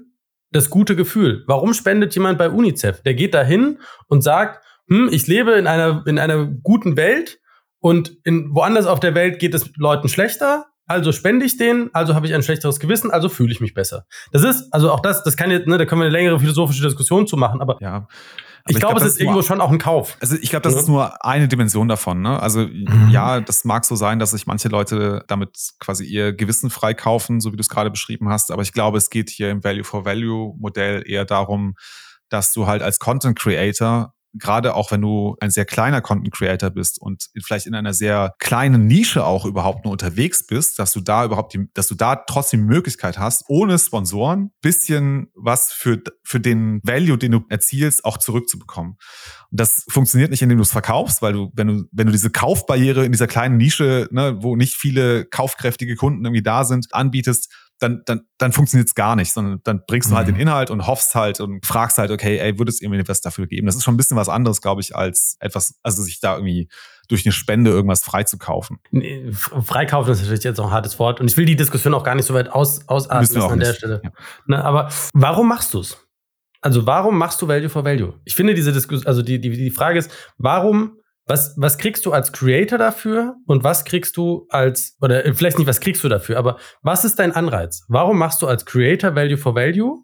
das 0.50 0.70
gute 0.70 0.94
Gefühl. 0.94 1.42
Warum 1.46 1.74
spendet 1.74 2.14
jemand 2.14 2.38
bei 2.38 2.48
UNICEF? 2.48 3.02
Der 3.02 3.14
geht 3.14 3.34
dahin 3.34 3.78
und 4.06 4.22
sagt, 4.22 4.64
hm, 4.88 5.08
ich 5.10 5.26
lebe 5.26 5.52
in 5.52 5.66
einer, 5.66 6.04
in 6.06 6.18
einer 6.18 6.46
guten 6.46 6.96
Welt 6.96 7.40
und 7.80 8.16
in, 8.24 8.54
woanders 8.54 8.86
auf 8.86 9.00
der 9.00 9.14
Welt 9.14 9.38
geht 9.40 9.54
es 9.54 9.70
Leuten 9.76 10.08
schlechter. 10.08 10.66
Also 10.86 11.12
spende 11.12 11.46
ich 11.46 11.56
denen, 11.56 11.90
also 11.94 12.14
habe 12.14 12.26
ich 12.26 12.34
ein 12.34 12.42
schlechteres 12.42 12.78
Gewissen, 12.78 13.10
also 13.10 13.28
fühle 13.28 13.52
ich 13.52 13.60
mich 13.60 13.74
besser. 13.74 14.04
Das 14.32 14.44
ist, 14.44 14.72
also 14.72 14.92
auch 14.92 15.00
das, 15.00 15.24
das 15.24 15.36
kann 15.36 15.50
jetzt, 15.50 15.66
ne, 15.66 15.78
da 15.78 15.86
können 15.86 16.02
wir 16.02 16.06
eine 16.06 16.12
längere 16.12 16.38
philosophische 16.38 16.82
Diskussion 16.82 17.26
zu 17.26 17.36
machen, 17.36 17.60
aber 17.60 17.78
Ja. 17.80 18.06
Ich, 18.66 18.76
ich 18.76 18.80
glaube, 18.80 18.94
glaub, 18.94 19.06
es 19.06 19.14
ist 19.14 19.20
irgendwo 19.20 19.42
schon 19.42 19.60
auch 19.60 19.70
ein 19.70 19.78
Kauf. 19.78 20.16
Also 20.20 20.36
ich 20.36 20.48
glaube, 20.50 20.62
das 20.62 20.74
Ja. 20.74 20.80
ist 20.80 20.88
nur 20.88 21.24
eine 21.24 21.48
Dimension 21.48 21.86
davon. 21.88 22.22
Ne? 22.22 22.40
Also 22.40 22.60
Mhm. 22.60 23.08
ja, 23.10 23.40
das 23.40 23.64
mag 23.64 23.84
so 23.84 23.94
sein, 23.96 24.18
dass 24.18 24.30
sich 24.30 24.46
manche 24.46 24.68
Leute 24.68 25.22
damit 25.28 25.56
quasi 25.80 26.04
ihr 26.04 26.32
Gewissen 26.32 26.70
freikaufen, 26.70 27.40
so 27.40 27.52
wie 27.52 27.56
du 27.56 27.60
es 27.60 27.68
gerade 27.68 27.90
beschrieben 27.90 28.28
hast. 28.30 28.50
Aber 28.50 28.62
ich 28.62 28.72
glaube, 28.72 28.96
es 28.98 29.10
geht 29.10 29.28
hier 29.30 29.50
im 29.50 29.62
Value-for-Value-Modell 29.62 31.02
eher 31.06 31.24
darum, 31.24 31.74
dass 32.30 32.52
du 32.52 32.66
halt 32.66 32.82
als 32.82 32.98
Content 32.98 33.38
Creator 33.38 34.14
gerade 34.34 34.74
auch 34.74 34.90
wenn 34.90 35.00
du 35.00 35.36
ein 35.40 35.50
sehr 35.50 35.64
kleiner 35.64 36.00
Content 36.00 36.34
Creator 36.34 36.70
bist 36.70 37.00
und 37.00 37.30
vielleicht 37.42 37.66
in 37.66 37.74
einer 37.74 37.94
sehr 37.94 38.34
kleinen 38.38 38.86
Nische 38.86 39.24
auch 39.24 39.44
überhaupt 39.44 39.84
nur 39.84 39.92
unterwegs 39.92 40.46
bist, 40.46 40.78
dass 40.78 40.92
du 40.92 41.00
da 41.00 41.24
überhaupt 41.24 41.54
die, 41.54 41.68
dass 41.74 41.88
du 41.88 41.94
da 41.94 42.16
trotzdem 42.16 42.60
die 42.60 42.74
Möglichkeit 42.74 43.18
hast, 43.18 43.44
ohne 43.48 43.78
Sponsoren 43.78 44.50
bisschen 44.60 45.28
was 45.34 45.72
für, 45.72 46.02
für 46.22 46.40
den 46.40 46.80
Value, 46.82 47.18
den 47.18 47.32
du 47.32 47.44
erzielst, 47.48 48.04
auch 48.04 48.18
zurückzubekommen. 48.18 48.96
Und 49.50 49.60
das 49.60 49.84
funktioniert 49.88 50.30
nicht, 50.30 50.42
indem 50.42 50.58
du 50.58 50.62
es 50.62 50.72
verkaufst, 50.72 51.22
weil 51.22 51.32
du, 51.32 51.52
wenn 51.54 51.68
du, 51.68 51.84
wenn 51.92 52.06
du 52.06 52.12
diese 52.12 52.30
Kaufbarriere 52.30 53.04
in 53.04 53.12
dieser 53.12 53.26
kleinen 53.28 53.56
Nische, 53.56 54.08
ne, 54.10 54.36
wo 54.40 54.56
nicht 54.56 54.74
viele 54.74 55.24
kaufkräftige 55.26 55.94
Kunden 55.94 56.24
irgendwie 56.24 56.42
da 56.42 56.64
sind, 56.64 56.92
anbietest, 56.92 57.52
dann, 57.80 58.02
dann, 58.06 58.22
dann 58.38 58.52
funktioniert 58.52 58.88
es 58.88 58.94
gar 58.94 59.16
nicht, 59.16 59.32
sondern 59.32 59.60
dann 59.64 59.82
bringst 59.86 60.10
du 60.10 60.14
halt 60.16 60.28
Mhm. 60.28 60.32
den 60.34 60.40
Inhalt 60.42 60.70
und 60.70 60.86
hoffst 60.86 61.14
halt 61.14 61.40
und 61.40 61.66
fragst 61.66 61.98
halt, 61.98 62.10
okay, 62.10 62.38
ey, 62.38 62.58
würde 62.58 62.70
es 62.70 62.80
irgendwie 62.80 63.06
was 63.06 63.20
dafür 63.20 63.46
geben? 63.46 63.66
Das 63.66 63.74
ist 63.76 63.84
schon 63.84 63.94
ein 63.94 63.96
bisschen 63.96 64.16
was 64.16 64.28
anderes, 64.28 64.60
glaube 64.60 64.80
ich, 64.80 64.94
als 64.94 65.36
etwas, 65.40 65.74
also 65.82 66.02
sich 66.02 66.20
da 66.20 66.36
irgendwie 66.36 66.68
durch 67.08 67.26
eine 67.26 67.32
Spende 67.32 67.70
irgendwas 67.70 68.02
freizukaufen. 68.02 68.78
Nee, 68.90 69.30
Freikaufen 69.32 70.12
ist 70.12 70.20
natürlich 70.20 70.44
jetzt 70.44 70.60
auch 70.60 70.66
ein 70.66 70.72
hartes 70.72 70.98
Wort 70.98 71.20
und 71.20 71.30
ich 71.30 71.36
will 71.36 71.44
die 71.44 71.56
Diskussion 71.56 71.92
auch 71.94 72.04
gar 72.04 72.14
nicht 72.14 72.26
so 72.26 72.34
weit 72.34 72.50
aus, 72.50 72.88
ausatmen 72.88 73.42
an 73.42 73.58
der 73.58 73.68
nicht. 73.68 73.78
Stelle. 73.78 74.00
Ja. 74.02 74.10
Ne, 74.46 74.64
aber 74.64 74.90
warum 75.12 75.48
machst 75.48 75.74
du 75.74 75.80
es? 75.80 75.98
Also 76.62 76.86
warum 76.86 77.18
machst 77.18 77.42
du 77.42 77.48
Value 77.48 77.68
for 77.68 77.84
Value? 77.84 78.14
Ich 78.24 78.34
finde 78.34 78.54
diese 78.54 78.72
Diskussion, 78.72 79.06
also 79.06 79.20
die, 79.20 79.38
die, 79.38 79.50
die 79.50 79.70
Frage 79.70 79.98
ist, 79.98 80.10
warum, 80.38 80.98
was, 81.26 81.54
was 81.56 81.78
kriegst 81.78 82.04
du 82.06 82.12
als 82.12 82.32
Creator 82.32 82.78
dafür 82.78 83.36
und 83.46 83.64
was 83.64 83.84
kriegst 83.84 84.16
du 84.16 84.46
als, 84.50 84.96
oder 85.00 85.24
äh, 85.24 85.34
vielleicht 85.34 85.58
nicht, 85.58 85.66
was 85.66 85.80
kriegst 85.80 86.04
du 86.04 86.08
dafür, 86.08 86.38
aber 86.38 86.58
was 86.82 87.04
ist 87.04 87.18
dein 87.18 87.32
Anreiz? 87.32 87.84
Warum 87.88 88.18
machst 88.18 88.42
du 88.42 88.46
als 88.46 88.66
Creator 88.66 89.14
Value 89.14 89.38
for 89.38 89.54
Value 89.54 90.02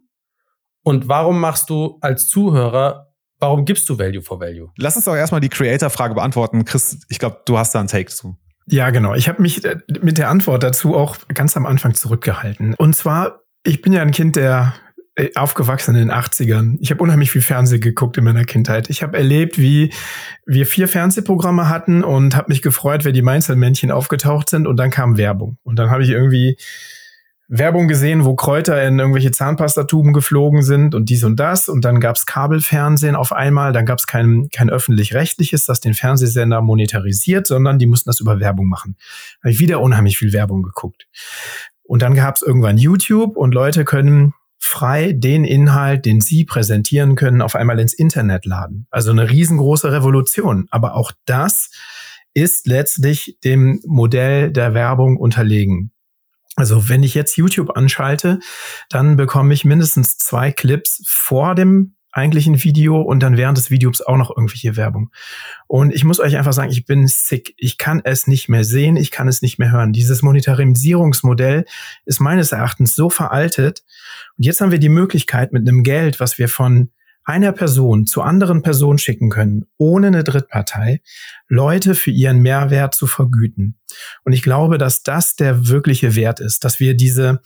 und 0.83 1.09
warum 1.09 1.41
machst 1.41 1.69
du 1.69 1.99
als 2.01 2.29
Zuhörer, 2.29 3.09
warum 3.39 3.65
gibst 3.65 3.89
du 3.89 3.99
Value 3.99 4.23
for 4.23 4.41
Value? 4.41 4.71
Lass 4.79 4.97
uns 4.97 5.05
doch 5.05 5.15
erstmal 5.15 5.41
die 5.41 5.51
Creator-Frage 5.51 6.15
beantworten. 6.15 6.65
Chris, 6.65 6.99
ich 7.09 7.19
glaube, 7.19 7.43
du 7.45 7.59
hast 7.59 7.75
da 7.75 7.81
einen 7.81 7.89
Take 7.89 8.11
zu. 8.11 8.37
Ja, 8.67 8.91
genau. 8.91 9.15
Ich 9.15 9.29
habe 9.29 9.43
mich 9.43 9.65
äh, 9.65 9.77
mit 10.01 10.17
der 10.17 10.29
Antwort 10.29 10.63
dazu 10.63 10.97
auch 10.97 11.17
ganz 11.35 11.57
am 11.57 11.67
Anfang 11.67 11.95
zurückgehalten. 11.95 12.75
Und 12.75 12.95
zwar, 12.95 13.41
ich 13.63 13.83
bin 13.83 13.93
ja 13.93 14.01
ein 14.01 14.13
Kind 14.13 14.37
der 14.37 14.75
aufgewachsen 15.35 15.95
in 15.95 16.09
den 16.09 16.13
80ern. 16.13 16.77
Ich 16.81 16.91
habe 16.91 17.03
unheimlich 17.03 17.31
viel 17.31 17.43
Fernsehen 17.43 17.81
geguckt 17.81 18.17
in 18.19 18.25
meiner 18.25 18.45
Kindheit. 18.45 18.91
Ich 18.91 19.03
habe 19.03 19.17
erlebt, 19.17 19.59
wie 19.59 19.93
wir 20.47 20.67
vier 20.67 20.89
Fernsehprogramme 20.89 21.69
hatten 21.69 22.05
und 22.05 22.37
habe 22.37 22.49
mich 22.49 22.63
gefreut, 22.63 23.05
wenn 23.05 23.15
die 23.15 23.23
Mainzelmännchen 23.23 23.91
aufgetaucht 23.91 24.51
sind 24.51 24.67
und 24.67 24.77
dann 24.77 24.91
kam 24.91 25.17
Werbung. 25.17 25.59
Und 25.63 25.79
dann 25.79 25.91
habe 25.91 26.03
ich 26.03 26.11
irgendwie 26.11 26.57
Werbung 27.53 27.89
gesehen, 27.89 28.25
wo 28.25 28.37
Kräuter 28.37 28.81
in 28.87 29.01
irgendwelche 29.01 29.33
Zahnpastatuben 29.33 30.13
geflogen 30.13 30.63
sind 30.63 30.95
und 30.95 31.11
dies 31.11 31.25
und 31.25 31.41
das. 31.41 31.69
Und 31.69 31.85
dann 31.85 31.99
gab's 31.99 32.25
Kabelfernsehen 32.25 33.17
auf 33.17 33.33
einmal. 33.33 33.73
Dann 33.73 33.87
gab's 33.87 34.07
kein, 34.07 34.49
kein 34.53 34.71
öffentlich-rechtliches, 34.71 35.65
das 35.67 35.81
den 35.81 35.95
Fernsehsender 35.95 36.63
monetarisiert, 36.63 37.49
sondern 37.49 37.81
die 37.81 37.87
mussten 37.87 38.09
das 38.09 38.21
über 38.21 38.39
Werbung 38.39 38.69
machen. 38.69 38.97
Da 39.41 39.47
habe 39.47 39.53
ich 39.53 39.59
wieder 39.59 39.81
unheimlich 39.81 40.17
viel 40.17 40.33
Werbung 40.33 40.63
geguckt. 40.63 41.09
Und 41.83 42.03
dann 42.03 42.15
gab's 42.15 42.41
irgendwann 42.41 42.79
YouTube 42.79 43.37
und 43.37 43.53
Leute 43.53 43.85
können 43.85 44.33
frei 44.61 45.13
den 45.13 45.45
Inhalt, 45.45 46.05
den 46.05 46.21
sie 46.21 46.45
präsentieren 46.45 47.17
können, 47.17 47.43
auf 47.43 47.57
einmal 47.57 47.81
ins 47.81 47.95
Internet 47.95 48.47
laden. 48.47 48.87
Also 48.91 49.11
eine 49.11 49.29
riesengroße 49.29 49.91
Revolution. 49.93 50.67
Aber 50.71 50.95
auch 50.95 51.13
das 51.25 51.71
ist 52.35 52.67
letztlich 52.67 53.39
dem 53.43 53.81
Modell 53.87 54.53
der 54.53 54.75
Werbung 54.75 55.17
unterlegen. 55.17 55.93
Also 56.57 56.89
wenn 56.89 57.03
ich 57.03 57.15
jetzt 57.15 57.37
YouTube 57.37 57.77
anschalte, 57.77 58.39
dann 58.89 59.17
bekomme 59.17 59.55
ich 59.55 59.65
mindestens 59.65 60.19
zwei 60.19 60.53
Clips 60.53 61.03
vor 61.07 61.55
dem 61.55 61.95
eigentlichen 62.13 62.63
Video 62.65 63.01
und 63.01 63.21
dann 63.21 63.37
während 63.37 63.57
des 63.57 63.71
Videos 63.71 64.01
auch 64.03 64.17
noch 64.17 64.31
irgendwelche 64.31 64.77
Werbung. 64.77 65.11
Und 65.69 65.95
ich 65.95 66.05
muss 66.05 66.21
euch 66.21 66.37
einfach 66.37 66.53
sagen, 66.53 66.71
ich 66.71 66.85
bin 66.85 67.07
sick. 67.07 67.55
Ich 67.57 67.79
kann 67.79 68.01
es 68.05 68.27
nicht 68.27 68.49
mehr 68.49 68.65
sehen, 68.65 68.97
ich 68.97 69.11
kann 69.11 69.29
es 69.29 69.43
nicht 69.43 69.59
mehr 69.59 69.71
hören. 69.71 69.93
Dieses 69.93 70.23
Monetarisierungsmodell 70.23 71.65
ist 72.05 72.21
meines 72.21 72.53
Erachtens 72.53 72.95
so 72.95 73.11
veraltet. 73.11 73.85
Und 74.41 74.47
jetzt 74.47 74.63
haben 74.63 74.71
wir 74.73 74.79
die 74.79 74.89
Möglichkeit 74.89 75.53
mit 75.53 75.69
einem 75.69 75.83
Geld, 75.83 76.19
was 76.19 76.39
wir 76.39 76.49
von 76.49 76.89
einer 77.25 77.53
Person 77.53 78.07
zu 78.07 78.23
anderen 78.23 78.63
Personen 78.63 78.97
schicken 78.97 79.29
können, 79.29 79.67
ohne 79.77 80.07
eine 80.07 80.25
Drittpartei, 80.25 81.03
Leute 81.47 81.95
für 81.95 82.11
ihren 82.11 82.39
Mehrwert 82.39 82.95
zu 82.95 83.07
vergüten. 83.07 83.79
Und 84.25 84.33
ich 84.33 84.41
glaube, 84.41 84.79
dass 84.79 85.03
das 85.03 85.37
der 85.37 85.69
wirkliche 85.69 86.17
Wert 86.17 86.41
ist, 86.41 86.65
dass 86.65 86.81
wir 86.81 86.95
diese 86.95 87.43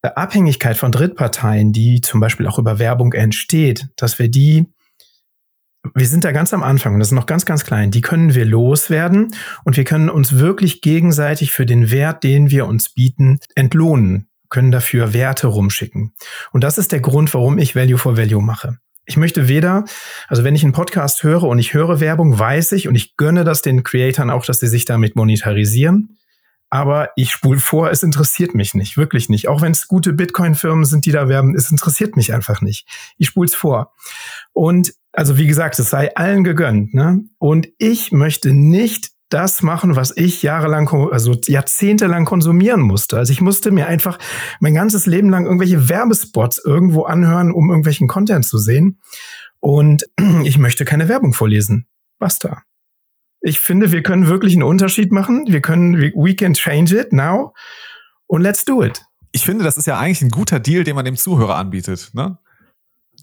Abhängigkeit 0.00 0.78
von 0.78 0.90
Drittparteien, 0.90 1.74
die 1.74 2.00
zum 2.00 2.18
Beispiel 2.18 2.46
auch 2.46 2.58
über 2.58 2.78
Werbung 2.78 3.12
entsteht, 3.12 3.88
dass 3.96 4.18
wir 4.18 4.30
die, 4.30 4.72
wir 5.94 6.06
sind 6.06 6.24
da 6.24 6.32
ganz 6.32 6.54
am 6.54 6.62
Anfang 6.62 6.94
und 6.94 7.00
das 7.00 7.08
ist 7.08 7.12
noch 7.12 7.26
ganz, 7.26 7.44
ganz 7.44 7.66
klein, 7.66 7.90
die 7.90 8.00
können 8.00 8.34
wir 8.34 8.46
loswerden 8.46 9.34
und 9.66 9.76
wir 9.76 9.84
können 9.84 10.08
uns 10.08 10.38
wirklich 10.38 10.80
gegenseitig 10.80 11.52
für 11.52 11.66
den 11.66 11.90
Wert, 11.90 12.24
den 12.24 12.50
wir 12.50 12.66
uns 12.66 12.94
bieten, 12.94 13.38
entlohnen, 13.54 14.29
können 14.50 14.70
dafür 14.70 15.14
Werte 15.14 15.46
rumschicken. 15.46 16.12
Und 16.52 16.62
das 16.62 16.78
ist 16.78 16.92
der 16.92 17.00
Grund, 17.00 17.32
warum 17.32 17.58
ich 17.58 17.74
Value 17.74 17.98
for 17.98 18.16
Value 18.16 18.42
mache. 18.42 18.78
Ich 19.06 19.16
möchte 19.16 19.48
weder, 19.48 19.84
also 20.28 20.44
wenn 20.44 20.54
ich 20.54 20.62
einen 20.62 20.72
Podcast 20.72 21.22
höre 21.22 21.44
und 21.44 21.58
ich 21.58 21.74
höre 21.74 22.00
Werbung, 22.00 22.38
weiß 22.38 22.72
ich 22.72 22.86
und 22.86 22.94
ich 22.94 23.16
gönne 23.16 23.44
das 23.44 23.62
den 23.62 23.82
Creatoren 23.82 24.30
auch, 24.30 24.44
dass 24.44 24.60
sie 24.60 24.68
sich 24.68 24.84
damit 24.84 25.16
monetarisieren. 25.16 26.16
Aber 26.68 27.10
ich 27.16 27.32
spule 27.32 27.58
vor, 27.58 27.90
es 27.90 28.04
interessiert 28.04 28.54
mich 28.54 28.74
nicht, 28.74 28.96
wirklich 28.96 29.28
nicht. 29.28 29.48
Auch 29.48 29.60
wenn 29.60 29.72
es 29.72 29.88
gute 29.88 30.12
Bitcoin-Firmen 30.12 30.84
sind, 30.84 31.04
die 31.04 31.10
da 31.10 31.28
werben, 31.28 31.56
es 31.56 31.70
interessiert 31.70 32.16
mich 32.16 32.32
einfach 32.32 32.60
nicht. 32.60 32.86
Ich 33.18 33.26
spule 33.26 33.46
es 33.46 33.56
vor. 33.56 33.92
Und 34.52 34.92
also 35.12 35.36
wie 35.36 35.48
gesagt, 35.48 35.78
es 35.80 35.90
sei 35.90 36.14
allen 36.14 36.44
gegönnt. 36.44 36.94
Ne? 36.94 37.24
Und 37.38 37.68
ich 37.78 38.12
möchte 38.12 38.52
nicht 38.52 39.10
das 39.30 39.62
machen, 39.62 39.96
was 39.96 40.14
ich 40.16 40.42
jahrelang, 40.42 40.88
also 41.10 41.34
jahrzehntelang 41.46 42.24
konsumieren 42.24 42.80
musste. 42.82 43.16
Also 43.16 43.32
ich 43.32 43.40
musste 43.40 43.70
mir 43.70 43.86
einfach 43.86 44.18
mein 44.60 44.74
ganzes 44.74 45.06
Leben 45.06 45.30
lang 45.30 45.46
irgendwelche 45.46 45.88
Werbespots 45.88 46.58
irgendwo 46.64 47.04
anhören, 47.04 47.52
um 47.52 47.70
irgendwelchen 47.70 48.08
Content 48.08 48.44
zu 48.44 48.58
sehen. 48.58 49.00
Und 49.60 50.04
ich 50.44 50.58
möchte 50.58 50.84
keine 50.84 51.08
Werbung 51.08 51.32
vorlesen. 51.32 51.86
Basta. 52.18 52.62
Ich 53.40 53.60
finde, 53.60 53.90
wir 53.92 54.02
können 54.02 54.26
wirklich 54.26 54.52
einen 54.54 54.64
Unterschied 54.64 55.12
machen. 55.12 55.44
Wir 55.48 55.62
können, 55.62 55.94
we 56.14 56.34
can 56.34 56.52
change 56.52 56.94
it 56.98 57.12
now. 57.12 57.54
Und 58.26 58.42
let's 58.42 58.64
do 58.66 58.82
it. 58.82 59.02
Ich 59.32 59.44
finde, 59.44 59.64
das 59.64 59.76
ist 59.76 59.86
ja 59.86 59.98
eigentlich 59.98 60.20
ein 60.22 60.28
guter 60.30 60.60
Deal, 60.60 60.84
den 60.84 60.94
man 60.96 61.04
dem 61.04 61.16
Zuhörer 61.16 61.54
anbietet. 61.56 62.10
Ne? 62.12 62.36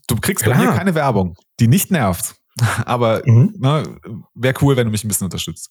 Du 0.07 0.15
kriegst 0.15 0.45
bei 0.45 0.51
Klar. 0.53 0.71
mir 0.71 0.77
keine 0.77 0.95
Werbung, 0.95 1.35
die 1.59 1.67
nicht 1.67 1.91
nervt. 1.91 2.35
Aber 2.85 3.21
Mhm. 3.25 3.53
ne, 3.59 3.99
wäre 4.33 4.55
cool, 4.61 4.75
wenn 4.77 4.85
du 4.87 4.91
mich 4.91 5.03
ein 5.03 5.07
bisschen 5.09 5.25
unterstützt. 5.25 5.69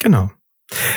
Genau. 0.00 0.30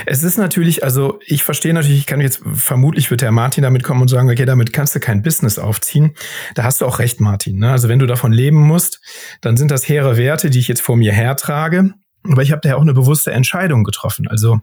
Es 0.06 0.24
ist 0.24 0.38
natürlich, 0.38 0.84
also 0.84 1.20
ich 1.26 1.44
verstehe 1.44 1.74
natürlich, 1.74 2.00
ich 2.00 2.06
kann 2.06 2.22
jetzt, 2.22 2.42
vermutlich 2.54 3.12
wird 3.12 3.22
der 3.22 3.32
Martin 3.32 3.64
damit 3.64 3.84
kommen 3.84 4.02
und 4.02 4.08
sagen, 4.08 4.30
okay, 4.30 4.46
damit 4.46 4.74
kannst 4.74 4.96
du 4.96 5.00
kein 5.00 5.22
Business 5.22 5.60
aufziehen. 5.60 6.16
Da 6.56 6.64
hast 6.64 6.82
du 6.82 6.86
auch 6.86 7.00
recht, 7.00 7.20
Martin. 7.20 7.60
Ne? 7.60 7.72
Also 7.72 7.90
wenn 7.90 8.00
du 8.00 8.06
davon 8.06 8.32
leben 8.32 8.58
musst, 8.58 9.02
dann 9.42 9.58
sind 9.58 9.70
das 9.70 9.88
hehre 9.88 10.18
Werte, 10.18 10.50
die 10.50 10.60
ich 10.60 10.68
jetzt 10.68 10.82
vor 10.82 10.96
mir 10.96 11.12
hertrage. 11.12 11.94
Aber 12.24 12.42
ich 12.42 12.52
habe 12.52 12.62
da 12.62 12.70
ja 12.70 12.76
auch 12.78 12.82
eine 12.82 12.94
bewusste 12.94 13.32
Entscheidung 13.32 13.84
getroffen. 13.84 14.28
Also 14.28 14.62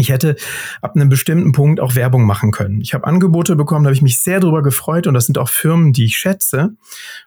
ich 0.00 0.10
hätte 0.10 0.36
ab 0.80 0.94
einem 0.94 1.08
bestimmten 1.08 1.52
Punkt 1.52 1.80
auch 1.80 1.96
Werbung 1.96 2.24
machen 2.24 2.52
können. 2.52 2.80
Ich 2.80 2.94
habe 2.94 3.06
Angebote 3.06 3.56
bekommen, 3.56 3.84
da 3.84 3.88
habe 3.88 3.96
ich 3.96 4.02
mich 4.02 4.18
sehr 4.20 4.38
drüber 4.38 4.62
gefreut 4.62 5.08
und 5.08 5.14
das 5.14 5.26
sind 5.26 5.38
auch 5.38 5.48
Firmen, 5.48 5.92
die 5.92 6.04
ich 6.04 6.16
schätze, 6.16 6.70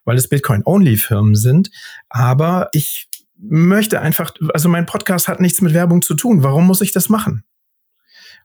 weil 0.05 0.17
es 0.17 0.29
Bitcoin-Only-Firmen 0.29 1.35
sind. 1.35 1.69
Aber 2.09 2.69
ich 2.71 3.09
möchte 3.41 4.01
einfach, 4.01 4.33
also 4.53 4.69
mein 4.69 4.85
Podcast 4.85 5.27
hat 5.27 5.41
nichts 5.41 5.61
mit 5.61 5.73
Werbung 5.73 6.01
zu 6.01 6.13
tun. 6.13 6.43
Warum 6.43 6.67
muss 6.67 6.81
ich 6.81 6.91
das 6.91 7.09
machen? 7.09 7.43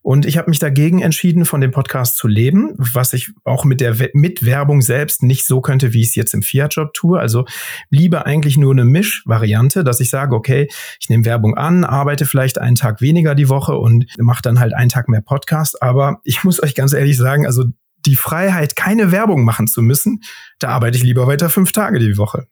Und 0.03 0.25
ich 0.25 0.39
habe 0.39 0.51
mich 0.51 0.61
dagegen 0.61 1.03
entschieden, 1.03 1.45
von 1.45 1.61
dem 1.61 1.73
Podcast 1.73 2.17
zu 2.17 2.29
leben, 2.29 2.75
was 2.77 3.13
ich 3.13 3.33
auch 3.43 3.65
mit 3.65 3.81
der 3.81 3.97
mit 4.13 4.45
Werbung 4.47 4.81
selbst 4.81 5.25
nicht 5.25 5.45
so 5.45 5.61
könnte, 5.61 5.93
wie 5.93 6.03
ich 6.03 6.11
es 6.11 6.15
jetzt 6.15 6.33
im 6.33 6.43
Fiat-Job 6.43 6.95
tue. 6.95 7.19
Also 7.19 7.45
lieber 7.91 8.25
eigentlich 8.25 8.57
nur 8.57 8.71
eine 8.71 8.85
Mischvariante, 8.85 9.83
dass 9.83 9.99
ich 9.99 10.11
sage, 10.11 10.37
okay, 10.37 10.69
ich 11.01 11.09
nehme 11.09 11.25
Werbung 11.25 11.57
an, 11.57 11.83
arbeite 11.83 12.25
vielleicht 12.25 12.59
einen 12.59 12.77
Tag 12.77 13.01
weniger 13.01 13.35
die 13.35 13.49
Woche 13.49 13.77
und 13.77 14.07
mache 14.17 14.43
dann 14.43 14.61
halt 14.61 14.75
einen 14.75 14.91
Tag 14.91 15.09
mehr 15.09 15.23
Podcast. 15.23 15.83
Aber 15.83 16.21
ich 16.23 16.45
muss 16.45 16.63
euch 16.63 16.77
ganz 16.77 16.93
ehrlich 16.93 17.17
sagen, 17.17 17.45
also 17.45 17.65
die 18.07 18.15
Freiheit, 18.15 18.77
keine 18.77 19.11
Werbung 19.11 19.45
machen 19.45 19.67
zu 19.67 19.83
müssen, 19.83 20.23
da 20.61 20.69
arbeite 20.69 20.97
ich 20.97 21.03
lieber 21.03 21.27
weiter 21.27 21.51
fünf 21.51 21.73
Tage 21.73 21.99
die 21.99 22.17
Woche. 22.17 22.47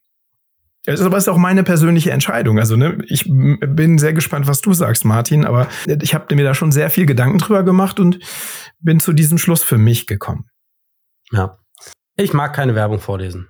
Es 0.86 1.00
ist 1.00 1.06
aber 1.06 1.16
auch 1.16 1.38
meine 1.38 1.62
persönliche 1.62 2.10
Entscheidung. 2.10 2.58
Also 2.58 2.76
ne, 2.76 2.98
ich 3.06 3.24
bin 3.26 3.98
sehr 3.98 4.12
gespannt, 4.12 4.46
was 4.46 4.60
du 4.60 4.74
sagst, 4.74 5.04
Martin. 5.04 5.46
Aber 5.46 5.68
ich 5.86 6.14
habe 6.14 6.34
mir 6.34 6.44
da 6.44 6.54
schon 6.54 6.72
sehr 6.72 6.90
viel 6.90 7.06
Gedanken 7.06 7.38
drüber 7.38 7.62
gemacht 7.62 7.98
und 7.98 8.18
bin 8.80 9.00
zu 9.00 9.12
diesem 9.12 9.38
Schluss 9.38 9.62
für 9.62 9.78
mich 9.78 10.06
gekommen. 10.06 10.46
Ja, 11.32 11.58
ich 12.16 12.34
mag 12.34 12.54
keine 12.54 12.74
Werbung 12.74 13.00
vorlesen. 13.00 13.48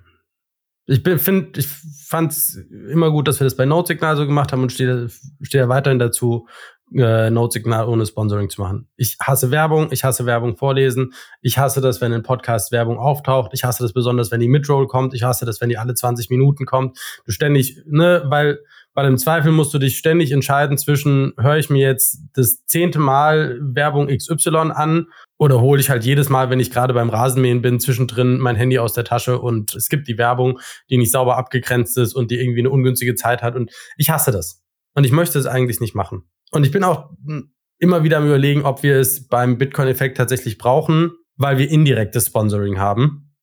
Ich 0.87 1.01
finde, 1.03 1.59
ich 1.59 1.67
fand 2.07 2.31
es 2.31 2.55
immer 2.89 3.11
gut, 3.11 3.27
dass 3.27 3.39
wir 3.39 3.45
das 3.45 3.57
bei 3.57 3.65
Note 3.65 3.87
Signal 3.87 4.15
so 4.15 4.25
gemacht 4.25 4.51
haben 4.51 4.61
und 4.61 4.71
stehe, 4.71 5.09
stehe 5.41 5.67
weiterhin 5.67 5.99
dazu, 5.99 6.47
äh, 6.95 7.29
Note-Signal 7.29 7.87
ohne 7.87 8.05
Sponsoring 8.05 8.49
zu 8.49 8.61
machen. 8.61 8.87
Ich 8.95 9.17
hasse 9.21 9.51
Werbung, 9.51 9.89
ich 9.91 10.03
hasse 10.03 10.25
Werbung 10.25 10.55
vorlesen, 10.55 11.13
ich 11.41 11.57
hasse 11.57 11.81
das, 11.81 11.99
wenn 12.01 12.13
in 12.13 12.23
Podcast 12.23 12.71
Werbung 12.71 12.97
auftaucht, 12.97 13.51
ich 13.53 13.63
hasse 13.63 13.83
das 13.83 13.93
besonders, 13.93 14.31
wenn 14.31 14.39
die 14.39 14.47
Midroll 14.47 14.87
kommt, 14.87 15.13
ich 15.13 15.23
hasse 15.23 15.45
das, 15.45 15.59
wenn 15.61 15.69
die 15.69 15.77
alle 15.77 15.93
20 15.93 16.29
Minuten 16.29 16.65
kommt. 16.65 16.97
Du 17.25 17.31
ständig, 17.31 17.81
ne, 17.85 18.23
weil, 18.27 18.59
weil 18.93 19.07
im 19.07 19.17
Zweifel 19.17 19.51
musst 19.51 19.73
du 19.73 19.79
dich 19.79 19.97
ständig 19.97 20.31
entscheiden 20.31 20.77
zwischen, 20.77 21.33
höre 21.37 21.57
ich 21.57 21.69
mir 21.69 21.85
jetzt 21.85 22.19
das 22.33 22.65
zehnte 22.65 22.99
Mal 22.99 23.59
Werbung 23.61 24.07
XY 24.07 24.71
an 24.73 25.07
oder 25.37 25.59
hole 25.59 25.81
ich 25.81 25.89
halt 25.89 26.05
jedes 26.05 26.29
Mal, 26.29 26.49
wenn 26.49 26.61
ich 26.61 26.71
gerade 26.71 26.93
beim 26.93 27.09
Rasenmähen 27.09 27.61
bin, 27.61 27.79
zwischendrin 27.79 28.39
mein 28.39 28.55
Handy 28.55 28.79
aus 28.79 28.93
der 28.93 29.03
Tasche 29.03 29.39
und 29.39 29.75
es 29.75 29.89
gibt 29.89 30.07
die 30.07 30.17
Werbung, 30.17 30.59
die 30.89 30.97
nicht 30.97 31.11
sauber 31.11 31.37
abgegrenzt 31.37 31.97
ist 31.97 32.13
und 32.13 32.31
die 32.31 32.39
irgendwie 32.39 32.61
eine 32.61 32.69
ungünstige 32.69 33.15
Zeit 33.15 33.43
hat 33.43 33.55
und 33.55 33.71
ich 33.97 34.09
hasse 34.09 34.31
das. 34.31 34.61
Und 34.93 35.03
ich 35.03 35.11
möchte 35.11 35.37
es 35.37 35.45
eigentlich 35.45 35.81
nicht 35.81 35.93
machen. 35.93 36.23
Und 36.55 36.65
ich 36.65 36.71
bin 36.71 36.85
auch 36.85 37.09
immer 37.79 38.03
wieder 38.03 38.17
am 38.17 38.27
überlegen, 38.27 38.63
ob 38.63 38.81
wir 38.81 38.97
es 38.97 39.27
beim 39.27 39.57
Bitcoin-Effekt 39.57 40.15
tatsächlich 40.15 40.57
brauchen, 40.57 41.11
weil 41.35 41.57
wir 41.57 41.69
indirektes 41.69 42.27
Sponsoring 42.27 42.79
haben 42.79 43.35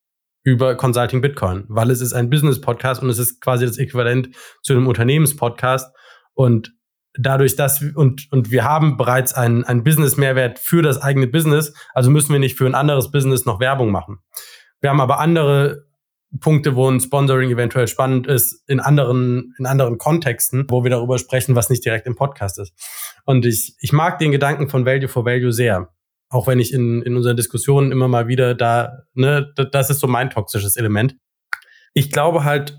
über 0.45 0.75
Consulting 0.77 1.21
Bitcoin, 1.21 1.67
weil 1.69 1.91
es 1.91 2.01
ist 2.01 2.15
ein 2.15 2.31
Business-Podcast 2.31 3.03
und 3.03 3.11
es 3.11 3.19
ist 3.19 3.43
quasi 3.43 3.67
das 3.67 3.77
Äquivalent 3.77 4.31
zu 4.63 4.73
einem 4.73 4.87
Unternehmenspodcast. 4.87 5.95
Und 6.33 6.75
dadurch, 7.13 7.55
dass 7.55 7.83
wir, 7.83 7.95
und, 7.99 8.33
und 8.33 8.51
wir 8.51 8.65
haben 8.65 8.97
bereits 8.97 9.35
einen, 9.35 9.63
einen 9.65 9.85
Business-Mehrwert 9.85 10.59
für 10.59 10.81
das 10.81 11.01
eigene 11.01 11.27
Business, 11.27 11.75
also 11.93 12.11
müssen 12.11 12.33
wir 12.33 12.41
nicht 12.41 12.57
für 12.57 12.65
ein 12.65 12.75
anderes 12.75 13.11
Business 13.11 13.45
noch 13.45 13.61
Werbung 13.61 13.91
machen. 13.91 14.21
Wir 14.81 14.89
haben 14.89 15.03
aber 15.03 15.21
andere 15.21 15.85
Punkte, 16.41 16.77
wo 16.77 16.89
ein 16.91 17.01
Sponsoring 17.01 17.51
eventuell 17.51 17.89
spannend 17.89 18.27
ist, 18.27 18.63
in 18.69 18.81
anderen, 18.81 19.55
in 19.59 19.67
anderen 19.67 19.99
Kontexten, 19.99 20.67
wo 20.69 20.83
wir 20.83 20.91
darüber 20.91 21.19
sprechen, 21.19 21.55
was 21.55 21.71
nicht 21.71 21.85
direkt 21.85 22.07
im 22.07 22.17
Podcast 22.17 22.59
ist. 22.59 22.73
Und 23.25 23.45
ich, 23.45 23.77
ich 23.81 23.93
mag 23.93 24.19
den 24.19 24.33
Gedanken 24.33 24.69
von 24.69 24.87
Value 24.87 25.09
for 25.09 25.25
Value 25.25 25.53
sehr. 25.53 25.91
Auch 26.29 26.47
wenn 26.47 26.61
ich 26.61 26.73
in, 26.73 27.03
in 27.03 27.17
unseren 27.17 27.37
Diskussionen 27.37 27.93
immer 27.93 28.09
mal 28.09 28.29
wieder 28.29 28.55
da, 28.55 29.05
ne, 29.15 29.53
das 29.71 29.91
ist 29.91 30.01
so 30.01 30.07
mein 30.07 30.31
toxisches 30.31 30.77
Element. 30.77 31.17
Ich 31.93 32.11
glaube 32.11 32.45
halt, 32.45 32.79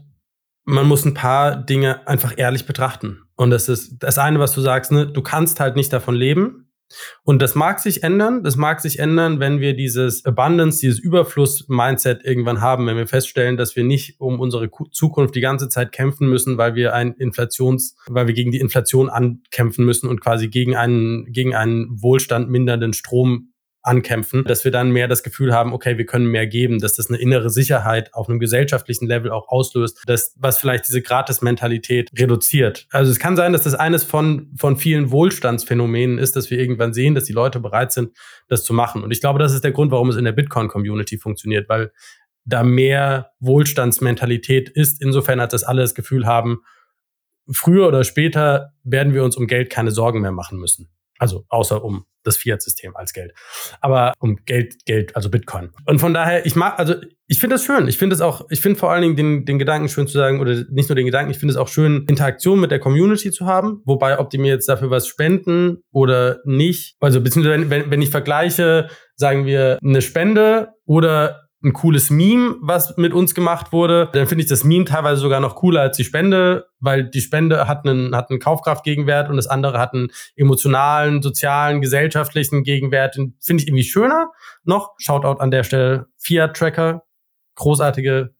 man 0.65 0.87
muss 0.87 1.05
ein 1.05 1.13
paar 1.13 1.55
Dinge 1.55 2.07
einfach 2.07 2.33
ehrlich 2.35 2.65
betrachten. 2.65 3.19
Und 3.35 3.51
das 3.51 3.69
ist 3.69 3.97
das 3.99 4.17
eine, 4.17 4.39
was 4.39 4.53
du 4.53 4.61
sagst, 4.61 4.91
ne, 4.91 5.05
du 5.05 5.21
kannst 5.21 5.59
halt 5.59 5.75
nicht 5.75 5.93
davon 5.93 6.15
leben. 6.15 6.72
Und 7.23 7.41
das 7.41 7.56
mag 7.56 7.79
sich 7.79 8.03
ändern. 8.03 8.43
Das 8.43 8.56
mag 8.56 8.82
sich 8.82 8.99
ändern, 8.99 9.39
wenn 9.39 9.60
wir 9.60 9.75
dieses 9.75 10.25
Abundance, 10.25 10.79
dieses 10.82 10.99
Überfluss-Mindset 10.99 12.23
irgendwann 12.23 12.62
haben, 12.62 12.88
wenn 12.88 12.97
wir 12.97 13.08
feststellen, 13.08 13.58
dass 13.58 13.75
wir 13.75 13.84
nicht 13.84 14.19
um 14.19 14.39
unsere 14.39 14.69
Zukunft 14.91 15.36
die 15.36 15.41
ganze 15.41 15.69
Zeit 15.69 15.91
kämpfen 15.91 16.27
müssen, 16.27 16.58
weil 16.58 16.75
wir 16.75 16.93
ein 16.93 17.13
Inflations, 17.13 17.95
weil 18.08 18.27
wir 18.27 18.34
gegen 18.34 18.51
die 18.51 18.60
Inflation 18.60 19.10
ankämpfen 19.10 19.86
müssen 19.86 20.10
und 20.10 20.21
quasi 20.21 20.49
gegen 20.49 20.75
einen, 20.75 21.32
gegen 21.32 21.56
einen 21.56 22.01
Wohlstand 22.01 22.49
mindernden 22.49 22.93
Strom 22.93 23.52
ankämpfen, 23.83 24.45
dass 24.45 24.63
wir 24.63 24.71
dann 24.71 24.91
mehr 24.91 25.07
das 25.07 25.23
Gefühl 25.23 25.53
haben, 25.53 25.73
okay, 25.73 25.97
wir 25.97 26.05
können 26.05 26.25
mehr 26.25 26.47
geben, 26.47 26.79
dass 26.79 26.95
das 26.95 27.09
eine 27.09 27.19
innere 27.19 27.49
Sicherheit 27.49 28.13
auf 28.13 28.29
einem 28.29 28.39
gesellschaftlichen 28.39 29.07
Level 29.07 29.29
auch 29.29 29.49
auslöst, 29.49 30.01
dass 30.07 30.33
was 30.37 30.57
vielleicht 30.57 30.87
diese 30.87 31.01
Gratis-Mentalität 31.01 32.09
reduziert. 32.17 32.87
Also 32.91 33.11
es 33.11 33.19
kann 33.19 33.35
sein, 33.35 33.51
dass 33.51 33.63
das 33.63 33.75
eines 33.75 34.03
von, 34.05 34.51
von 34.57 34.77
vielen 34.77 35.11
Wohlstandsphänomenen 35.11 36.17
ist, 36.17 36.35
dass 36.35 36.49
wir 36.49 36.57
irgendwann 36.57 36.93
sehen, 36.93 37.13
dass 37.13 37.25
die 37.25 37.33
Leute 37.33 37.59
bereit 37.59 37.91
sind, 37.91 38.11
das 38.47 38.63
zu 38.63 38.73
machen. 38.73 39.03
Und 39.03 39.11
ich 39.11 39.19
glaube, 39.19 39.39
das 39.39 39.53
ist 39.53 39.63
der 39.63 39.71
Grund, 39.71 39.91
warum 39.91 40.09
es 40.09 40.15
in 40.15 40.25
der 40.25 40.31
Bitcoin-Community 40.31 41.17
funktioniert, 41.17 41.67
weil 41.67 41.91
da 42.45 42.63
mehr 42.63 43.31
Wohlstandsmentalität 43.39 44.69
ist, 44.69 45.01
insofern 45.01 45.39
als 45.39 45.51
das 45.51 45.63
alle 45.63 45.81
das 45.81 45.93
Gefühl 45.93 46.25
haben, 46.25 46.61
früher 47.51 47.87
oder 47.87 48.03
später 48.03 48.73
werden 48.83 49.13
wir 49.13 49.23
uns 49.23 49.35
um 49.35 49.47
Geld 49.47 49.69
keine 49.69 49.91
Sorgen 49.91 50.21
mehr 50.21 50.31
machen 50.31 50.57
müssen. 50.57 50.89
Also 51.19 51.45
außer 51.49 51.84
um 51.84 52.06
das 52.23 52.38
Fiat-System 52.38 52.95
als 52.95 53.13
Geld. 53.13 53.34
Aber 53.82 54.13
um 54.19 54.38
Geld, 54.45 54.86
Geld, 54.86 55.15
also 55.15 55.30
Bitcoin. 55.30 55.71
Und 55.86 55.99
von 55.99 56.13
daher, 56.13 56.45
ich 56.45 56.56
mag, 56.56 56.80
also 56.80 56.95
ich 57.28 57.39
finde 57.39 57.56
das 57.56 57.65
schön. 57.65 57.88
Ich 57.88 57.97
finde 57.97 58.15
es 58.15 58.21
auch, 58.21 58.45
ich 58.49 58.62
finde 58.62 58.80
vor 58.80 58.91
allen 58.91 59.02
Dingen 59.02 59.15
den, 59.15 59.45
den 59.45 59.60
Gedanken 59.60 59.89
schön 59.89 60.08
zu 60.08 60.13
sagen, 60.13 60.39
oder 60.39 60.63
nicht 60.69 60.89
nur 60.89 60.95
den 60.95 61.06
Gedanken, 61.06 61.32
ich 61.32 61.38
finde 61.38 61.52
es 61.52 61.58
auch 61.58 61.67
schön, 61.67 62.06
Interaktion 62.08 62.60
mit 62.60 62.71
der 62.71 62.80
Community 62.80 63.32
zu 63.32 63.45
haben. 63.45 63.82
Wobei, 63.86 64.19
ob 64.19 64.30
die 64.30 64.38
mir 64.38 64.54
jetzt 64.54 64.69
dafür 64.69 64.89
was 64.89 65.08
spenden 65.08 65.84
oder 65.91 66.39
nicht, 66.45 66.95
also 66.99 67.21
beziehungsweise 67.21 67.62
wenn, 67.62 67.69
wenn, 67.69 67.91
wenn 67.91 68.02
ich 68.02 68.10
vergleiche, 68.10 68.89
sagen 69.15 69.45
wir, 69.45 69.80
eine 69.84 70.02
Spende 70.02 70.69
oder 70.86 71.42
ein 71.63 71.73
cooles 71.73 72.10
Meme, 72.10 72.56
was 72.62 72.97
mit 72.97 73.13
uns 73.13 73.34
gemacht 73.34 73.71
wurde, 73.71 74.10
dann 74.13 74.28
finde 74.28 74.43
ich 74.43 74.49
das 74.49 74.63
Meme 74.63 74.86
teilweise 74.86 75.21
sogar 75.21 75.39
noch 75.39 75.56
cooler 75.56 75.82
als 75.82 75.97
die 75.97 76.04
Spende, 76.04 76.67
weil 76.80 77.10
die 77.10 77.21
Spende 77.21 77.67
hat 77.67 77.88
einen, 77.88 78.15
hat 78.15 78.30
einen 78.30 78.39
Kaufkraftgegenwert 78.39 79.30
und 79.30 79.38
das 79.38 79.47
andere 79.47 79.80
hat 79.80 79.93
einen 79.93 80.10
emotionalen, 80.36 81.21
sozialen, 81.21 81.82
gesellschaftlichen 81.82 82.63
Gegenwert. 82.63 83.15
Den 83.15 83.36
finde 83.39 83.63
ich 83.63 83.69
irgendwie 83.69 83.84
schöner 83.84 84.32
noch. 84.63 84.93
Shoutout 84.97 85.39
an 85.41 85.52
der 85.52 85.63
Stelle 85.63 86.08
Fiat 86.17 86.56
Tracker. 86.56 87.04
Großartige 87.56 88.34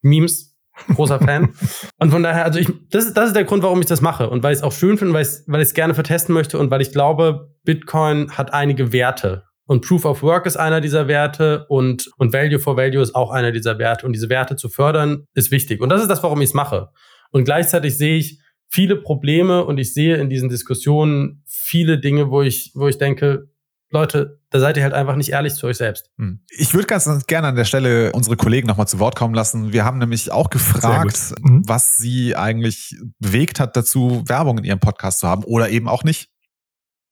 Memes. 0.00 0.56
Großer 0.94 1.18
Fan. 1.18 1.54
und 1.98 2.10
von 2.10 2.22
daher, 2.22 2.44
also 2.44 2.60
ich, 2.60 2.68
das, 2.90 3.12
das 3.12 3.28
ist 3.28 3.36
der 3.36 3.44
Grund, 3.44 3.62
warum 3.62 3.80
ich 3.80 3.86
das 3.86 4.00
mache. 4.00 4.30
Und 4.30 4.42
weil 4.42 4.52
ich 4.52 4.58
es 4.58 4.62
auch 4.62 4.72
schön 4.72 4.96
finde, 4.96 5.12
weil 5.12 5.22
ich 5.22 5.28
weil 5.46 5.60
ich 5.60 5.68
es 5.68 5.74
gerne 5.74 5.94
vertesten 5.94 6.32
möchte 6.32 6.56
und 6.58 6.70
weil 6.70 6.80
ich 6.80 6.92
glaube, 6.92 7.52
Bitcoin 7.64 8.30
hat 8.30 8.54
einige 8.54 8.92
Werte 8.92 9.47
und 9.68 9.86
Proof 9.86 10.06
of 10.06 10.22
Work 10.22 10.46
ist 10.46 10.56
einer 10.56 10.80
dieser 10.80 11.08
Werte 11.08 11.66
und, 11.68 12.10
und 12.16 12.32
Value 12.32 12.58
for 12.58 12.78
Value 12.78 13.02
ist 13.02 13.14
auch 13.14 13.30
einer 13.30 13.52
dieser 13.52 13.78
Werte. 13.78 14.06
Und 14.06 14.14
diese 14.14 14.30
Werte 14.30 14.56
zu 14.56 14.70
fördern, 14.70 15.26
ist 15.34 15.50
wichtig. 15.50 15.82
Und 15.82 15.90
das 15.90 16.00
ist 16.00 16.08
das, 16.08 16.22
warum 16.22 16.40
ich 16.40 16.48
es 16.48 16.54
mache. 16.54 16.88
Und 17.32 17.44
gleichzeitig 17.44 17.98
sehe 17.98 18.16
ich 18.16 18.40
viele 18.70 18.96
Probleme 18.96 19.66
und 19.66 19.76
ich 19.76 19.92
sehe 19.92 20.16
in 20.16 20.30
diesen 20.30 20.48
Diskussionen 20.48 21.42
viele 21.46 22.00
Dinge, 22.00 22.30
wo 22.30 22.40
ich, 22.40 22.72
wo 22.74 22.88
ich 22.88 22.96
denke, 22.96 23.50
Leute, 23.90 24.40
da 24.48 24.58
seid 24.58 24.78
ihr 24.78 24.84
halt 24.84 24.94
einfach 24.94 25.16
nicht 25.16 25.32
ehrlich 25.32 25.52
zu 25.52 25.66
euch 25.66 25.76
selbst. 25.76 26.10
Hm. 26.16 26.40
Ich 26.48 26.72
würde 26.72 26.86
ganz 26.86 27.26
gerne 27.26 27.48
an 27.48 27.56
der 27.56 27.66
Stelle 27.66 28.12
unsere 28.12 28.36
Kollegen 28.38 28.68
nochmal 28.68 28.88
zu 28.88 28.98
Wort 28.98 29.16
kommen 29.16 29.34
lassen. 29.34 29.74
Wir 29.74 29.84
haben 29.84 29.98
nämlich 29.98 30.32
auch 30.32 30.48
gefragt, 30.48 31.34
mhm. 31.42 31.62
was 31.66 31.98
sie 31.98 32.34
eigentlich 32.34 32.96
bewegt 33.18 33.60
hat 33.60 33.76
dazu, 33.76 34.22
Werbung 34.26 34.56
in 34.56 34.64
ihrem 34.64 34.80
Podcast 34.80 35.20
zu 35.20 35.28
haben 35.28 35.44
oder 35.44 35.68
eben 35.68 35.88
auch 35.88 36.04
nicht. 36.04 36.30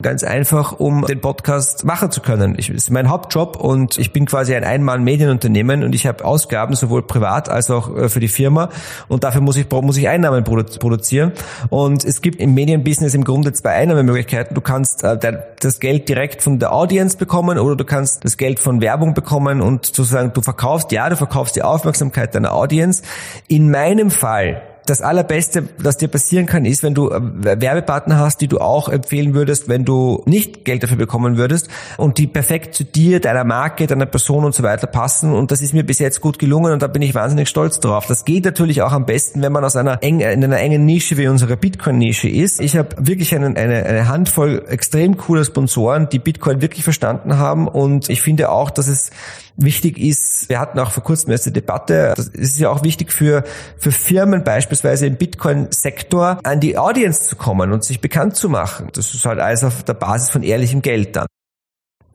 Ganz 0.02 0.22
einfach, 0.24 0.72
um 0.72 1.06
den 1.06 1.22
Podcast 1.22 1.86
machen 1.86 2.10
zu 2.10 2.20
können. 2.20 2.54
Ich, 2.58 2.68
ist 2.68 2.90
mein 2.90 3.08
Hauptjob 3.08 3.56
und 3.56 3.96
ich 3.96 4.12
bin 4.12 4.26
quasi 4.26 4.54
ein 4.54 4.62
Einmann-Medienunternehmen 4.62 5.82
und 5.82 5.94
ich 5.94 6.06
habe 6.06 6.22
Ausgaben 6.22 6.74
sowohl 6.74 7.02
privat 7.02 7.48
als 7.48 7.70
auch 7.70 7.96
äh, 7.96 8.08
für 8.10 8.20
die 8.20 8.28
Firma 8.28 8.68
und 9.08 9.24
dafür 9.24 9.40
muss 9.40 9.56
ich, 9.56 9.70
muss 9.70 9.96
ich 9.96 10.06
Einnahmen 10.06 10.44
produzieren. 10.44 11.32
Und 11.70 12.04
es 12.04 12.20
gibt 12.20 12.40
im 12.40 12.52
Medienbusiness 12.52 13.14
im 13.14 13.24
Grunde 13.24 13.54
zwei 13.54 13.70
Einnahmemöglichkeiten. 13.70 14.54
Du 14.54 14.60
kannst 14.60 15.02
äh, 15.02 15.16
das 15.60 15.80
Geld 15.80 16.10
direkt 16.10 16.42
von 16.42 16.58
der 16.58 16.74
Audience 16.74 17.16
bekommen 17.16 17.58
oder 17.58 17.74
du 17.74 17.84
kannst 17.86 18.22
das 18.22 18.36
Geld 18.36 18.58
von 18.60 18.82
Werbung 18.82 19.14
bekommen 19.14 19.62
und 19.62 19.86
sozusagen 19.86 20.30
du 20.34 20.42
verkaufst, 20.42 20.92
ja, 20.92 21.08
du 21.08 21.16
verkaufst 21.16 21.56
die 21.56 21.62
Aufmerksamkeit 21.62 22.34
deiner 22.34 22.52
Audience. 22.52 23.02
In 23.48 23.70
meinem 23.70 24.10
Fall 24.10 24.60
das 24.86 25.02
Allerbeste, 25.02 25.68
was 25.78 25.96
dir 25.96 26.08
passieren 26.08 26.46
kann, 26.46 26.64
ist, 26.64 26.82
wenn 26.82 26.94
du 26.94 27.10
äh, 27.10 27.20
Werbepartner 27.60 28.18
hast, 28.18 28.40
die 28.40 28.48
du 28.48 28.58
auch 28.58 28.88
empfehlen 28.88 29.34
würdest, 29.34 29.68
wenn 29.68 29.84
du 29.84 30.22
nicht 30.26 30.64
Geld 30.64 30.82
dafür 30.82 30.96
bekommen 30.96 31.36
würdest 31.36 31.68
und 31.96 32.18
die 32.18 32.26
perfekt 32.26 32.74
zu 32.74 32.84
dir, 32.84 33.20
deiner 33.20 33.44
Marke, 33.44 33.86
deiner 33.86 34.06
Person 34.06 34.44
und 34.44 34.54
so 34.54 34.62
weiter 34.62 34.86
passen. 34.86 35.32
Und 35.32 35.50
das 35.50 35.60
ist 35.62 35.74
mir 35.74 35.84
bis 35.84 35.98
jetzt 35.98 36.20
gut 36.20 36.38
gelungen 36.38 36.72
und 36.72 36.82
da 36.82 36.86
bin 36.86 37.02
ich 37.02 37.14
wahnsinnig 37.14 37.48
stolz 37.48 37.80
drauf. 37.80 38.06
Das 38.06 38.24
geht 38.24 38.44
natürlich 38.44 38.82
auch 38.82 38.92
am 38.92 39.06
besten, 39.06 39.42
wenn 39.42 39.52
man 39.52 39.64
aus 39.64 39.76
einer 39.76 40.02
eng, 40.02 40.20
in 40.20 40.44
einer 40.44 40.58
engen 40.58 40.84
Nische 40.84 41.16
wie 41.16 41.28
unserer 41.28 41.56
Bitcoin-Nische 41.56 42.28
ist. 42.28 42.60
Ich 42.60 42.76
habe 42.76 42.96
wirklich 42.98 43.34
einen, 43.34 43.56
eine, 43.56 43.84
eine 43.84 44.08
Handvoll 44.08 44.64
extrem 44.68 45.16
cooler 45.16 45.44
Sponsoren, 45.44 46.08
die 46.08 46.18
Bitcoin 46.18 46.60
wirklich 46.62 46.84
verstanden 46.84 47.38
haben 47.38 47.68
und 47.68 48.08
ich 48.08 48.22
finde 48.22 48.50
auch, 48.50 48.70
dass 48.70 48.88
es 48.88 49.10
wichtig 49.56 49.98
ist, 49.98 50.48
wir 50.48 50.60
hatten 50.60 50.78
auch 50.78 50.90
vor 50.90 51.02
kurzem 51.02 51.30
erste 51.30 51.52
Debatte, 51.52 52.14
das 52.16 52.28
ist 52.28 52.58
ja 52.58 52.70
auch 52.70 52.82
wichtig 52.82 53.12
für, 53.12 53.44
für 53.78 53.92
Firmen 53.92 54.44
beispielsweise 54.44 55.06
im 55.06 55.16
Bitcoin-Sektor 55.16 56.40
an 56.42 56.60
die 56.60 56.78
Audience 56.78 57.28
zu 57.28 57.36
kommen 57.36 57.72
und 57.72 57.84
sich 57.84 58.00
bekannt 58.00 58.36
zu 58.36 58.48
machen. 58.48 58.88
Das 58.92 59.14
ist 59.14 59.24
halt 59.24 59.40
alles 59.40 59.64
auf 59.64 59.82
der 59.82 59.94
Basis 59.94 60.30
von 60.30 60.42
ehrlichem 60.42 60.82
Geld 60.82 61.16
dann. 61.16 61.26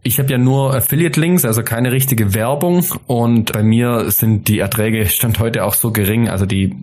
Ich 0.03 0.17
habe 0.17 0.31
ja 0.31 0.39
nur 0.39 0.73
Affiliate-Links, 0.73 1.45
also 1.45 1.61
keine 1.61 1.91
richtige 1.91 2.33
Werbung. 2.33 2.83
Und 3.05 3.53
bei 3.53 3.61
mir 3.61 4.09
sind 4.09 4.47
die 4.47 4.59
Erträge 4.59 5.05
stand 5.07 5.39
heute 5.39 5.63
auch 5.63 5.75
so 5.75 5.91
gering, 5.91 6.27
also 6.27 6.47
die 6.47 6.75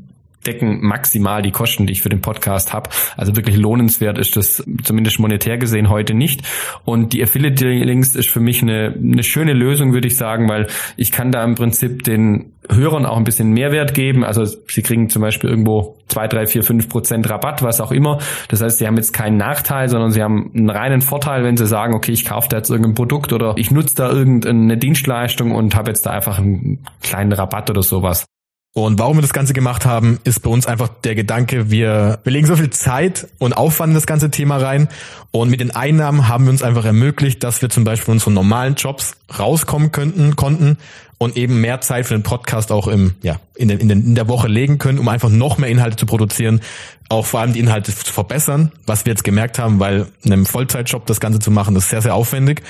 decken 0.47 0.81
maximal 0.81 1.43
die 1.43 1.51
Kosten, 1.51 1.87
die 1.87 1.93
ich 1.93 2.03
für 2.03 2.09
den 2.09 2.21
Podcast 2.21 2.73
habe. 2.73 2.91
Also 3.17 3.37
wirklich 3.37 3.57
lohnenswert 3.57 4.19
ist 4.19 4.37
das 4.37 4.65
zumindest 4.83 5.19
monetär 5.19 5.59
gesehen 5.59 5.89
heute 5.89 6.15
nicht. 6.15 6.43
Und 6.85 7.13
die 7.13 7.23
Affiliate-Links 7.23 8.15
ist 8.15 8.31
für 8.31 8.41
mich 8.41 8.63
eine, 8.63 8.95
eine 8.95 9.23
schöne 9.23 9.53
Lösung, 9.53 9.93
würde 9.93 10.09
ich 10.09 10.17
sagen, 10.17 10.49
weil 10.49 10.69
ich 10.97 11.13
kann 11.13 11.33
da 11.33 11.45
im 11.45 11.55
Prinzip 11.55 12.03
den 12.05 12.53
Hörern 12.71 13.07
auch 13.07 13.17
ein 13.17 13.25
bisschen 13.25 13.51
Mehrwert 13.53 13.95
geben. 13.95 14.25
Also 14.25 14.45
sie 14.45 14.83
kriegen 14.83 15.09
zum 15.09 15.23
Beispiel 15.23 15.51
irgendwo 15.51 15.97
zwei, 16.09 16.29
drei, 16.29 16.47
vier, 16.47 16.63
fünf 16.63 16.89
Prozent 16.89 17.29
Rabatt, 17.29 17.63
was 17.63 17.81
auch 17.81 17.93
immer. 17.93 18.19
Das 18.49 18.63
heißt, 18.63 18.79
sie 18.79 18.87
haben 18.87 18.97
jetzt 18.97 19.13
keinen 19.13 19.37
Nachteil, 19.37 19.89
sondern 19.89 20.11
sie 20.11 20.23
haben 20.23 20.51
einen 20.55 20.71
reinen 20.71 21.01
Vorteil, 21.01 21.45
wenn 21.45 21.57
sie 21.57 21.67
sagen, 21.67 21.95
okay, 21.95 22.13
ich 22.13 22.25
kaufe 22.25 22.49
da 22.49 22.59
jetzt 22.59 22.71
irgendein 22.71 22.95
Produkt 22.95 23.33
oder 23.33 23.55
ich 23.57 23.71
nutze 23.71 23.95
da 23.97 24.11
irgendeine 24.11 24.77
Dienstleistung 24.77 25.53
und 25.53 25.75
habe 25.75 25.91
jetzt 25.91 26.05
da 26.07 26.11
einfach 26.11 26.39
einen 26.39 26.85
kleinen 27.03 27.33
Rabatt 27.33 27.71
oder 27.71 27.83
sowas. 27.83 28.27
Und 28.75 28.99
warum 28.99 29.17
wir 29.17 29.23
das 29.23 29.33
Ganze 29.33 29.55
gemacht 29.55 29.87
haben, 29.87 30.21
ist 30.25 30.43
bei 30.43 30.51
uns 30.51 30.67
einfach 30.67 30.89
der 30.89 31.15
Gedanke, 31.15 31.71
wir, 31.71 32.21
wir 32.23 32.33
legen 32.33 32.47
so 32.47 32.55
viel 32.55 32.71
Zeit 32.71 33.27
und 33.39 33.57
Aufwand 33.57 33.91
in 33.91 33.95
das 33.95 34.07
ganze 34.07 34.31
Thema 34.31 34.59
rein. 34.59 34.89
Und 35.31 35.51
mit 35.51 35.61
den 35.61 35.71
Einnahmen 35.75 36.29
haben 36.29 36.45
wir 36.45 36.51
uns 36.51 36.63
einfach 36.63 36.85
ermöglicht, 36.85 37.43
dass 37.43 37.61
wir 37.61 37.71
zum 37.71 37.85
Beispiel 37.85 38.13
unseren 38.13 38.35
normalen 38.35 38.75
Jobs 38.75 39.17
rauskommen 39.37 39.91
könnten, 39.91 40.37
konnten 40.37 40.79
und 41.19 41.37
eben 41.37 41.61
mehr 41.61 41.81
Zeit 41.81 42.07
für 42.07 42.15
den 42.15 42.23
Podcast 42.23 42.71
auch 42.71 42.87
im, 42.87 43.15
ja, 43.23 43.41
in, 43.59 43.69
den, 43.69 43.81
in, 43.81 43.89
den, 43.89 44.05
in 44.05 44.15
der 44.15 44.29
Woche 44.29 44.47
legen 44.47 44.79
können, 44.79 44.99
um 44.99 45.09
einfach 45.09 45.31
noch 45.31 45.59
mehr 45.59 45.69
Inhalte 45.69 45.97
zu 45.97 46.07
produzieren, 46.07 46.61
auch 47.09 47.27
vor 47.27 47.41
allem 47.41 47.55
die 47.55 47.61
Inhalte 47.61 47.93
zu 47.93 48.13
verbessern, 48.13 48.71
was 48.87 49.05
wir 49.05 49.13
jetzt 49.13 49.25
gemerkt 49.25 49.59
haben, 49.59 49.81
weil 49.81 50.07
einem 50.25 50.47
Vollzeitjob 50.47 51.07
das 51.07 51.19
Ganze 51.21 51.41
zu 51.41 51.51
machen, 51.51 51.75
ist 51.75 51.89
sehr, 51.89 52.01
sehr 52.01 52.15
aufwendig. 52.15 52.63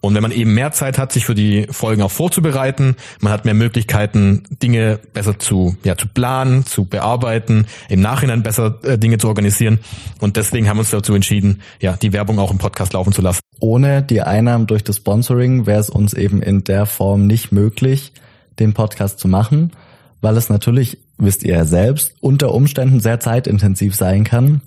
Und 0.00 0.14
wenn 0.14 0.22
man 0.22 0.30
eben 0.30 0.54
mehr 0.54 0.70
Zeit 0.70 0.98
hat, 0.98 1.12
sich 1.12 1.24
für 1.24 1.34
die 1.34 1.66
Folgen 1.70 2.02
auch 2.02 2.10
vorzubereiten, 2.10 2.94
man 3.20 3.32
hat 3.32 3.44
mehr 3.44 3.54
Möglichkeiten, 3.54 4.44
Dinge 4.62 5.00
besser 5.14 5.38
zu, 5.38 5.76
ja, 5.82 5.96
zu 5.96 6.06
planen, 6.06 6.64
zu 6.64 6.84
bearbeiten, 6.84 7.66
im 7.88 8.00
Nachhinein 8.00 8.42
besser 8.42 8.78
äh, 8.84 8.98
Dinge 8.98 9.18
zu 9.18 9.26
organisieren. 9.26 9.80
Und 10.20 10.36
deswegen 10.36 10.68
haben 10.68 10.76
wir 10.76 10.82
uns 10.82 10.90
dazu 10.90 11.14
entschieden, 11.14 11.60
ja, 11.80 11.96
die 11.96 12.12
Werbung 12.12 12.38
auch 12.38 12.52
im 12.52 12.58
Podcast 12.58 12.92
laufen 12.92 13.12
zu 13.12 13.22
lassen. 13.22 13.40
Ohne 13.58 14.02
die 14.02 14.22
Einnahmen 14.22 14.66
durch 14.68 14.84
das 14.84 14.96
Sponsoring 14.98 15.66
wäre 15.66 15.80
es 15.80 15.90
uns 15.90 16.12
eben 16.12 16.40
in 16.40 16.62
der 16.62 16.86
Form 16.86 17.26
nicht 17.26 17.50
möglich, 17.50 18.12
den 18.58 18.74
Podcast 18.74 19.18
zu 19.18 19.26
machen, 19.28 19.72
weil 20.20 20.36
es 20.36 20.48
natürlich, 20.48 20.98
wisst 21.18 21.42
ihr 21.42 21.54
ja 21.54 21.64
selbst, 21.64 22.14
unter 22.20 22.54
Umständen 22.54 23.00
sehr 23.00 23.20
zeitintensiv 23.20 23.94
sein 23.94 24.24
kann. 24.24 24.60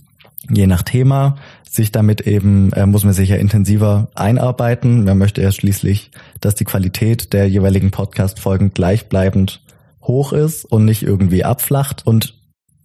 Je 0.49 0.67
nach 0.67 0.83
Thema 0.83 1.35
sich 1.69 1.91
damit 1.91 2.21
eben, 2.21 2.71
äh, 2.73 2.85
muss 2.85 3.03
man 3.03 3.13
sich 3.13 3.29
ja 3.29 3.35
intensiver 3.35 4.09
einarbeiten. 4.15 5.03
Man 5.03 5.17
möchte 5.17 5.41
ja 5.41 5.51
schließlich, 5.51 6.11
dass 6.41 6.55
die 6.55 6.63
Qualität 6.63 7.33
der 7.33 7.47
jeweiligen 7.47 7.91
Podcast-Folgen 7.91 8.73
gleichbleibend 8.73 9.61
hoch 10.01 10.33
ist 10.33 10.65
und 10.65 10.85
nicht 10.85 11.03
irgendwie 11.03 11.43
abflacht. 11.43 12.07
Und 12.07 12.33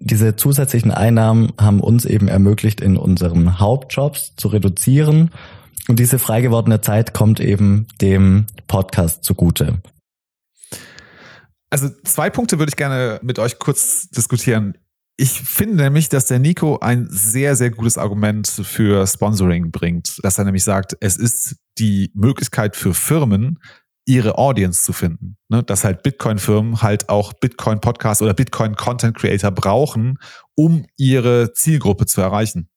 diese 0.01 0.37
zusätzlichen 0.37 0.91
Einnahmen 0.91 1.53
haben 1.59 1.81
uns 1.81 2.05
eben 2.05 2.29
ermöglicht, 2.29 2.81
in 2.81 2.97
unseren 2.97 3.59
Hauptjobs 3.59 4.37
zu 4.37 4.49
reduzieren. 4.49 5.31
Und 5.89 5.99
diese 5.99 6.19
frei 6.19 6.43
gewordene 6.43 6.81
Zeit 6.81 7.15
kommt 7.15 7.41
eben 7.41 7.87
dem 8.01 8.47
Podcast 8.67 9.25
zugute. 9.25 9.79
Also 11.75 11.89
zwei 12.05 12.31
Punkte 12.31 12.61
würde 12.61 12.70
ich 12.70 12.77
gerne 12.77 13.18
mit 13.25 13.41
euch 13.41 13.59
kurz 13.59 14.09
diskutieren. 14.11 14.79
Ich 15.16 15.33
finde 15.33 15.83
nämlich, 15.83 16.09
dass 16.09 16.27
der 16.27 16.39
Nico 16.39 16.79
ein 16.79 17.09
sehr, 17.11 17.57
sehr 17.57 17.72
gutes 17.72 17.99
Argument 17.99 18.47
für 18.47 19.05
Sponsoring 19.09 19.72
bringt. 19.72 20.20
Dass 20.22 20.39
er 20.39 20.45
nämlich 20.45 20.62
sagt, 20.62 20.97
es 21.01 21.16
ist 21.16 21.57
die 21.81 22.12
Möglichkeit 22.14 22.77
für 22.77 22.95
Firmen, 22.95 23.59
ihre 24.07 24.39
Audience 24.39 24.85
zu 24.85 24.93
finden. 24.93 25.37
Ne? 25.49 25.64
Dass 25.64 25.83
halt 25.83 26.05
Bitcoin-Firmen 26.05 26.81
halt 26.81 27.09
auch 27.09 27.33
Bitcoin-Podcast 27.33 28.22
oder 28.22 28.35
Bitcoin-Content-Creator 28.35 29.51
brauchen, 29.51 30.18
um 30.55 30.87
ihre 30.97 31.55
Zielgruppe 31.55 32.07
zu 32.07 32.20
erreichen. 32.20 32.68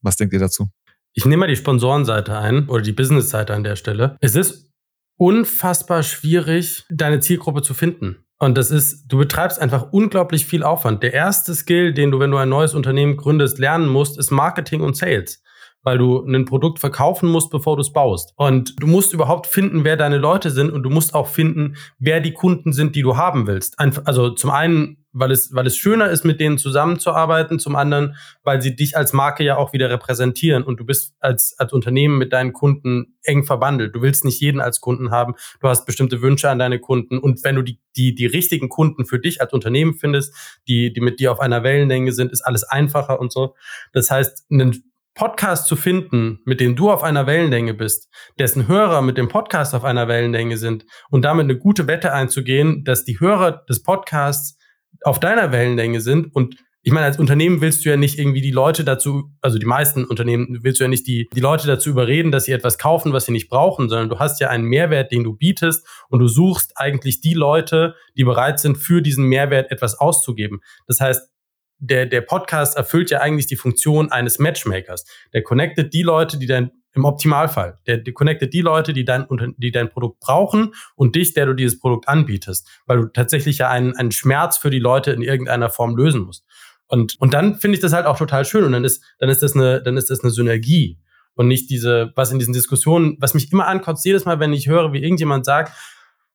Was 0.00 0.14
denkt 0.14 0.32
ihr 0.32 0.38
dazu? 0.38 0.68
Ich 1.12 1.24
nehme 1.24 1.40
mal 1.40 1.48
die 1.48 1.56
Sponsorenseite 1.56 2.38
ein 2.38 2.68
oder 2.68 2.82
die 2.82 2.92
Business-Seite 2.92 3.52
an 3.52 3.64
der 3.64 3.74
Stelle. 3.74 4.16
Es 4.20 4.36
ist 4.36 4.70
unfassbar 5.18 6.04
schwierig, 6.04 6.84
deine 6.88 7.18
Zielgruppe 7.18 7.60
zu 7.62 7.74
finden. 7.74 8.23
Und 8.44 8.58
das 8.58 8.70
ist, 8.70 9.06
du 9.08 9.18
betreibst 9.18 9.58
einfach 9.58 9.92
unglaublich 9.92 10.44
viel 10.46 10.62
Aufwand. 10.62 11.02
Der 11.02 11.14
erste 11.14 11.54
Skill, 11.54 11.94
den 11.94 12.10
du, 12.10 12.20
wenn 12.20 12.30
du 12.30 12.36
ein 12.36 12.48
neues 12.48 12.74
Unternehmen 12.74 13.16
gründest, 13.16 13.58
lernen 13.58 13.88
musst, 13.88 14.18
ist 14.18 14.30
Marketing 14.30 14.80
und 14.82 14.96
Sales 14.96 15.42
weil 15.84 15.98
du 15.98 16.24
ein 16.24 16.46
Produkt 16.46 16.78
verkaufen 16.78 17.28
musst, 17.28 17.50
bevor 17.50 17.76
du 17.76 17.82
es 17.82 17.92
baust. 17.92 18.32
Und 18.36 18.74
du 18.80 18.86
musst 18.86 19.12
überhaupt 19.12 19.46
finden, 19.46 19.84
wer 19.84 19.96
deine 19.96 20.16
Leute 20.16 20.50
sind 20.50 20.70
und 20.70 20.82
du 20.82 20.88
musst 20.90 21.14
auch 21.14 21.28
finden, 21.28 21.76
wer 21.98 22.20
die 22.20 22.32
Kunden 22.32 22.72
sind, 22.72 22.96
die 22.96 23.02
du 23.02 23.18
haben 23.18 23.46
willst. 23.46 23.78
Also 23.78 24.30
zum 24.30 24.50
einen 24.50 25.03
weil 25.14 25.30
es, 25.30 25.54
weil 25.54 25.66
es 25.66 25.76
schöner 25.76 26.10
ist, 26.10 26.24
mit 26.24 26.40
denen 26.40 26.58
zusammenzuarbeiten, 26.58 27.58
zum 27.58 27.76
anderen, 27.76 28.16
weil 28.42 28.60
sie 28.60 28.76
dich 28.76 28.96
als 28.96 29.12
Marke 29.12 29.44
ja 29.44 29.56
auch 29.56 29.72
wieder 29.72 29.88
repräsentieren 29.88 30.64
und 30.64 30.80
du 30.80 30.84
bist 30.84 31.14
als, 31.20 31.54
als 31.56 31.72
Unternehmen 31.72 32.18
mit 32.18 32.32
deinen 32.32 32.52
Kunden 32.52 33.16
eng 33.22 33.44
verwandelt. 33.44 33.94
Du 33.94 34.02
willst 34.02 34.24
nicht 34.24 34.40
jeden 34.40 34.60
als 34.60 34.80
Kunden 34.80 35.10
haben, 35.10 35.34
du 35.60 35.68
hast 35.68 35.86
bestimmte 35.86 36.20
Wünsche 36.20 36.50
an 36.50 36.58
deine 36.58 36.80
Kunden 36.80 37.18
und 37.18 37.42
wenn 37.44 37.54
du 37.54 37.62
die, 37.62 37.80
die, 37.96 38.14
die 38.14 38.26
richtigen 38.26 38.68
Kunden 38.68 39.06
für 39.06 39.20
dich 39.20 39.40
als 39.40 39.52
Unternehmen 39.52 39.94
findest, 39.94 40.34
die, 40.68 40.92
die 40.92 41.00
mit 41.00 41.20
dir 41.20 41.32
auf 41.32 41.40
einer 41.40 41.62
Wellenlänge 41.62 42.12
sind, 42.12 42.32
ist 42.32 42.42
alles 42.42 42.64
einfacher 42.64 43.20
und 43.20 43.32
so. 43.32 43.54
Das 43.92 44.10
heißt, 44.10 44.46
einen 44.50 44.82
Podcast 45.14 45.68
zu 45.68 45.76
finden, 45.76 46.40
mit 46.44 46.58
dem 46.58 46.74
du 46.74 46.90
auf 46.90 47.04
einer 47.04 47.28
Wellenlänge 47.28 47.72
bist, 47.72 48.08
dessen 48.40 48.66
Hörer 48.66 49.00
mit 49.00 49.16
dem 49.16 49.28
Podcast 49.28 49.72
auf 49.72 49.84
einer 49.84 50.08
Wellenlänge 50.08 50.58
sind 50.58 50.86
und 51.08 51.24
damit 51.24 51.44
eine 51.44 51.56
gute 51.56 51.86
Wette 51.86 52.12
einzugehen, 52.12 52.82
dass 52.82 53.04
die 53.04 53.20
Hörer 53.20 53.64
des 53.68 53.84
Podcasts 53.84 54.58
auf 55.02 55.20
deiner 55.20 55.52
Wellenlänge 55.52 56.00
sind 56.00 56.34
und 56.34 56.56
ich 56.86 56.92
meine, 56.92 57.06
als 57.06 57.18
Unternehmen 57.18 57.62
willst 57.62 57.84
du 57.84 57.88
ja 57.88 57.96
nicht 57.96 58.18
irgendwie 58.18 58.42
die 58.42 58.50
Leute 58.50 58.84
dazu, 58.84 59.30
also 59.40 59.58
die 59.58 59.64
meisten 59.64 60.04
Unternehmen 60.04 60.58
willst 60.62 60.80
du 60.80 60.84
ja 60.84 60.88
nicht 60.88 61.06
die, 61.06 61.30
die 61.34 61.40
Leute 61.40 61.66
dazu 61.66 61.88
überreden, 61.88 62.30
dass 62.30 62.44
sie 62.44 62.52
etwas 62.52 62.76
kaufen, 62.76 63.14
was 63.14 63.24
sie 63.24 63.32
nicht 63.32 63.48
brauchen, 63.48 63.88
sondern 63.88 64.10
du 64.10 64.18
hast 64.18 64.38
ja 64.38 64.50
einen 64.50 64.64
Mehrwert, 64.64 65.10
den 65.10 65.24
du 65.24 65.34
bietest 65.34 65.86
und 66.10 66.18
du 66.18 66.28
suchst 66.28 66.72
eigentlich 66.76 67.22
die 67.22 67.32
Leute, 67.32 67.94
die 68.18 68.24
bereit 68.24 68.60
sind, 68.60 68.76
für 68.76 69.00
diesen 69.00 69.24
Mehrwert 69.24 69.72
etwas 69.72 69.98
auszugeben. 69.98 70.60
Das 70.86 71.00
heißt, 71.00 71.30
der, 71.78 72.04
der 72.04 72.20
Podcast 72.20 72.76
erfüllt 72.76 73.10
ja 73.10 73.20
eigentlich 73.20 73.46
die 73.46 73.56
Funktion 73.56 74.12
eines 74.12 74.38
Matchmakers. 74.38 75.06
Der 75.32 75.42
connectet 75.42 75.94
die 75.94 76.02
Leute, 76.02 76.38
die 76.38 76.46
dein 76.46 76.70
im 76.94 77.04
Optimalfall. 77.04 77.78
Der, 77.86 77.98
der 77.98 78.14
connectet 78.14 78.52
die 78.54 78.60
Leute, 78.60 78.92
die 78.92 79.04
dein, 79.04 79.26
die 79.58 79.72
dein 79.72 79.90
Produkt 79.90 80.20
brauchen 80.20 80.74
und 80.94 81.16
dich, 81.16 81.34
der 81.34 81.46
du 81.46 81.54
dieses 81.54 81.78
Produkt 81.78 82.08
anbietest, 82.08 82.68
weil 82.86 82.98
du 82.98 83.06
tatsächlich 83.06 83.58
ja 83.58 83.68
einen, 83.68 83.96
einen 83.96 84.12
Schmerz 84.12 84.56
für 84.56 84.70
die 84.70 84.78
Leute 84.78 85.10
in 85.10 85.22
irgendeiner 85.22 85.70
Form 85.70 85.96
lösen 85.96 86.22
musst. 86.22 86.44
Und, 86.86 87.20
und 87.20 87.34
dann 87.34 87.56
finde 87.56 87.76
ich 87.76 87.80
das 87.80 87.92
halt 87.92 88.06
auch 88.06 88.16
total 88.16 88.44
schön 88.44 88.64
und 88.64 88.72
dann 88.72 88.84
ist, 88.84 89.02
dann 89.18 89.28
ist 89.28 89.42
das 89.42 89.54
eine, 89.54 89.82
dann 89.82 89.96
ist 89.96 90.10
das 90.10 90.20
eine 90.20 90.30
Synergie 90.30 90.98
und 91.34 91.48
nicht 91.48 91.70
diese, 91.70 92.12
was 92.14 92.30
in 92.30 92.38
diesen 92.38 92.54
Diskussionen, 92.54 93.16
was 93.20 93.34
mich 93.34 93.50
immer 93.52 93.66
ankotzt, 93.66 94.04
jedes 94.04 94.24
Mal, 94.24 94.38
wenn 94.38 94.52
ich 94.52 94.68
höre, 94.68 94.92
wie 94.92 95.02
irgendjemand 95.02 95.44
sagt, 95.44 95.72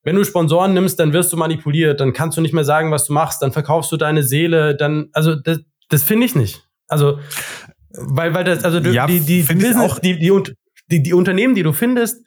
wenn 0.03 0.15
du 0.15 0.23
Sponsoren 0.23 0.73
nimmst, 0.73 0.99
dann 0.99 1.13
wirst 1.13 1.31
du 1.31 1.37
manipuliert, 1.37 1.99
dann 1.99 2.13
kannst 2.13 2.37
du 2.37 2.41
nicht 2.41 2.53
mehr 2.53 2.63
sagen, 2.63 2.91
was 2.91 3.05
du 3.05 3.13
machst, 3.13 3.41
dann 3.41 3.51
verkaufst 3.51 3.91
du 3.91 3.97
deine 3.97 4.23
Seele, 4.23 4.75
dann, 4.75 5.09
also 5.13 5.35
das, 5.35 5.59
das 5.89 6.03
finde 6.03 6.25
ich 6.25 6.35
nicht. 6.35 6.67
Also 6.87 7.19
weil, 7.91 8.33
weil 8.33 8.43
das, 8.43 8.63
also 8.63 8.79
ja, 8.79 9.07
die, 9.07 9.21
die, 9.21 9.41
Business, 9.41 9.75
auch 9.77 9.99
die, 9.99 10.17
die, 10.19 10.31
die, 10.91 11.03
die 11.03 11.13
Unternehmen, 11.13 11.55
die 11.55 11.63
du 11.63 11.73
findest, 11.73 12.25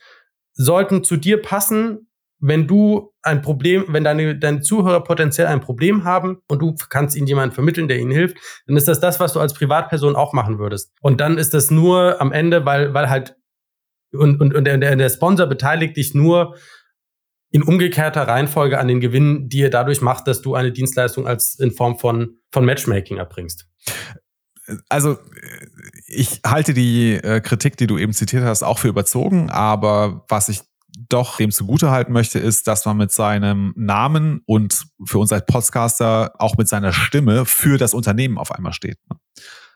sollten 0.53 1.05
zu 1.05 1.17
dir 1.17 1.41
passen, 1.41 2.09
wenn 2.41 2.67
du 2.67 3.13
ein 3.23 3.41
Problem, 3.41 3.85
wenn 3.89 4.03
deine, 4.03 4.37
deine 4.37 4.61
Zuhörer 4.61 5.05
potenziell 5.05 5.47
ein 5.47 5.61
Problem 5.61 6.03
haben 6.03 6.39
und 6.49 6.61
du 6.61 6.75
kannst 6.89 7.17
ihnen 7.17 7.29
jemanden 7.29 7.55
vermitteln, 7.55 7.87
der 7.87 8.01
ihnen 8.01 8.11
hilft, 8.11 8.37
dann 8.67 8.77
ist 8.77 8.89
das 8.89 8.99
das, 8.99 9.21
was 9.21 9.33
du 9.33 9.41
als 9.41 9.55
Privatperson 9.55 10.17
auch 10.17 10.33
machen 10.33 10.59
würdest. 10.59 10.93
Und 11.01 11.21
dann 11.21 11.39
ist 11.39 11.55
das 11.55 11.71
nur 11.71 12.21
am 12.21 12.33
Ende, 12.33 12.67
weil, 12.67 12.93
weil 12.95 13.09
halt, 13.09 13.37
und, 14.13 14.41
und, 14.41 14.55
und 14.55 14.65
der, 14.65 14.79
der 14.79 15.09
Sponsor 15.09 15.47
beteiligt 15.47 15.97
dich 15.97 16.15
nur 16.15 16.57
in 17.53 17.63
umgekehrter 17.63 18.23
Reihenfolge 18.23 18.79
an 18.79 18.89
den 18.89 19.01
Gewinn, 19.01 19.49
die 19.49 19.63
er 19.63 19.71
dadurch 19.71 20.01
macht, 20.01 20.27
dass 20.27 20.43
du 20.43 20.55
eine 20.55 20.73
Dienstleistung 20.73 21.29
als 21.29 21.59
in 21.61 21.71
Form 21.71 21.99
von, 21.99 22.39
von 22.51 22.65
Matchmaking 22.65 23.19
erbringst 23.19 23.69
also 24.89 25.19
ich 26.07 26.41
halte 26.47 26.75
die 26.75 27.15
äh, 27.15 27.41
Kritik, 27.41 27.77
die 27.77 27.87
du 27.87 27.99
eben 27.99 28.13
zitiert 28.13 28.45
hast, 28.45 28.63
auch 28.63 28.79
für 28.79 28.89
überzogen, 28.89 29.51
aber 29.51 30.25
was 30.29 30.49
ich 30.49 30.63
doch 31.09 31.37
dem 31.39 31.51
zugute 31.51 31.91
halten 31.91 32.13
möchte, 32.13 32.39
ist, 32.39 32.67
dass 32.67 32.85
man 32.85 32.97
mit 32.97 33.13
seinem 33.13 33.73
Namen 33.77 34.43
und 34.47 34.87
für 35.05 35.19
uns 35.19 35.33
als 35.33 35.47
Podcaster 35.47 36.33
auch 36.39 36.57
mit 36.57 36.69
seiner 36.69 36.93
Stimme 36.93 37.45
für 37.47 37.79
das 37.79 37.95
Unternehmen 37.95 38.39
auf 38.39 38.53
einmal 38.53 38.73
steht. 38.73 38.99
Ne? 39.09 39.17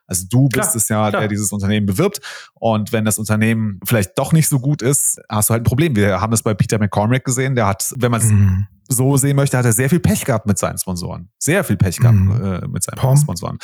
Also 0.07 0.25
du 0.29 0.49
bist 0.49 0.71
klar, 0.71 0.77
es 0.77 0.89
ja, 0.89 1.09
klar. 1.09 1.21
der 1.23 1.29
dieses 1.29 1.53
Unternehmen 1.53 1.87
bewirbt. 1.87 2.21
Und 2.55 2.93
wenn 2.93 3.05
das 3.05 3.19
Unternehmen 3.19 3.81
vielleicht 3.85 4.17
doch 4.17 4.33
nicht 4.33 4.49
so 4.49 4.61
gut 4.61 4.83
ist, 4.83 5.21
hast 5.29 5.51
du 5.51 5.53
halt 5.53 5.63
ein 5.63 5.65
Problem. 5.65 5.97
Wir 5.97 6.21
haben 6.21 6.31
das 6.31 6.43
bei 6.43 6.55
Peter 6.55 6.79
McCormick 6.79 7.25
gesehen. 7.25 7.57
Der 7.57 7.67
hat, 7.67 7.93
wenn 7.97 8.11
man 8.11 8.21
es 8.21 8.29
mhm. 8.29 8.67
so 8.89 9.17
sehen 9.17 9.37
möchte, 9.37 9.59
hat 9.59 9.65
er 9.65 9.73
sehr 9.73 9.91
viel 9.91 10.01
Pech 10.01 10.25
gehabt 10.25 10.47
mit 10.47 10.59
seinen 10.59 10.79
Sponsoren. 10.79 11.31
Sehr 11.39 11.65
viel 11.65 11.77
Pech 11.77 11.99
gehabt 11.99 12.17
mhm. 12.17 12.45
äh, 12.45 12.69
mit 12.69 12.85
seinen 12.85 12.99
Pom. 12.99 13.17
Sponsoren. 13.17 13.59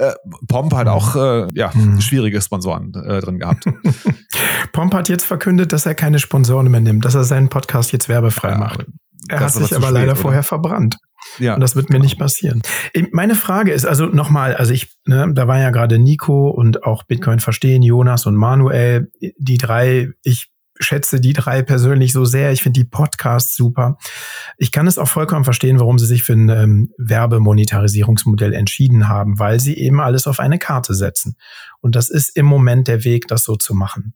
Äh, 0.00 0.14
Pomp 0.48 0.74
hat 0.74 0.88
auch 0.88 1.14
äh, 1.16 1.46
ja, 1.54 1.72
Hm. 1.74 2.00
schwierige 2.00 2.40
Sponsoren 2.40 2.92
äh, 2.94 3.20
drin 3.20 3.38
gehabt. 3.38 3.64
Pomp 4.72 4.94
hat 4.94 5.08
jetzt 5.08 5.24
verkündet, 5.24 5.72
dass 5.72 5.86
er 5.86 5.94
keine 5.94 6.18
Sponsoren 6.18 6.70
mehr 6.70 6.80
nimmt, 6.80 7.04
dass 7.04 7.14
er 7.14 7.24
seinen 7.24 7.48
Podcast 7.48 7.92
jetzt 7.92 8.08
werbefrei 8.08 8.50
Ja, 8.50 8.58
macht. 8.58 8.86
Er 9.28 9.40
hat 9.40 9.52
sich 9.52 9.74
aber 9.76 9.86
spät, 9.88 9.94
leider 9.94 10.12
oder? 10.12 10.20
vorher 10.20 10.42
verbrannt. 10.42 10.96
Ja, 11.38 11.54
Und 11.54 11.60
das 11.60 11.76
wird 11.76 11.90
mir 11.90 12.00
nicht 12.00 12.18
passieren. 12.18 12.62
Meine 13.12 13.34
Frage 13.34 13.72
ist 13.72 13.84
also 13.84 14.06
nochmal, 14.06 14.56
also 14.56 14.72
ich, 14.72 14.96
ne, 15.06 15.30
da 15.34 15.46
war 15.46 15.58
ja 15.58 15.70
gerade 15.70 15.98
Nico 15.98 16.48
und 16.48 16.82
auch 16.84 17.04
Bitcoin 17.04 17.38
verstehen, 17.40 17.82
Jonas 17.82 18.24
und 18.26 18.36
Manuel, 18.36 19.10
die 19.38 19.58
drei, 19.58 20.08
ich 20.24 20.50
schätze 20.80 21.20
die 21.20 21.32
drei 21.32 21.62
persönlich 21.62 22.12
so 22.12 22.24
sehr. 22.24 22.52
Ich 22.52 22.62
finde 22.62 22.80
die 22.80 22.86
Podcasts 22.86 23.54
super. 23.54 23.98
Ich 24.56 24.72
kann 24.72 24.86
es 24.86 24.98
auch 24.98 25.08
vollkommen 25.08 25.44
verstehen, 25.44 25.78
warum 25.78 25.98
sie 25.98 26.06
sich 26.06 26.22
für 26.22 26.32
ein 26.32 26.48
ähm, 26.48 26.92
Werbemonetarisierungsmodell 26.98 28.54
entschieden 28.54 29.08
haben, 29.08 29.38
weil 29.38 29.60
sie 29.60 29.76
eben 29.76 30.00
alles 30.00 30.26
auf 30.26 30.40
eine 30.40 30.58
Karte 30.58 30.94
setzen. 30.94 31.36
Und 31.80 31.94
das 31.94 32.08
ist 32.08 32.36
im 32.36 32.46
Moment 32.46 32.88
der 32.88 33.04
Weg, 33.04 33.28
das 33.28 33.44
so 33.44 33.56
zu 33.56 33.74
machen, 33.74 34.14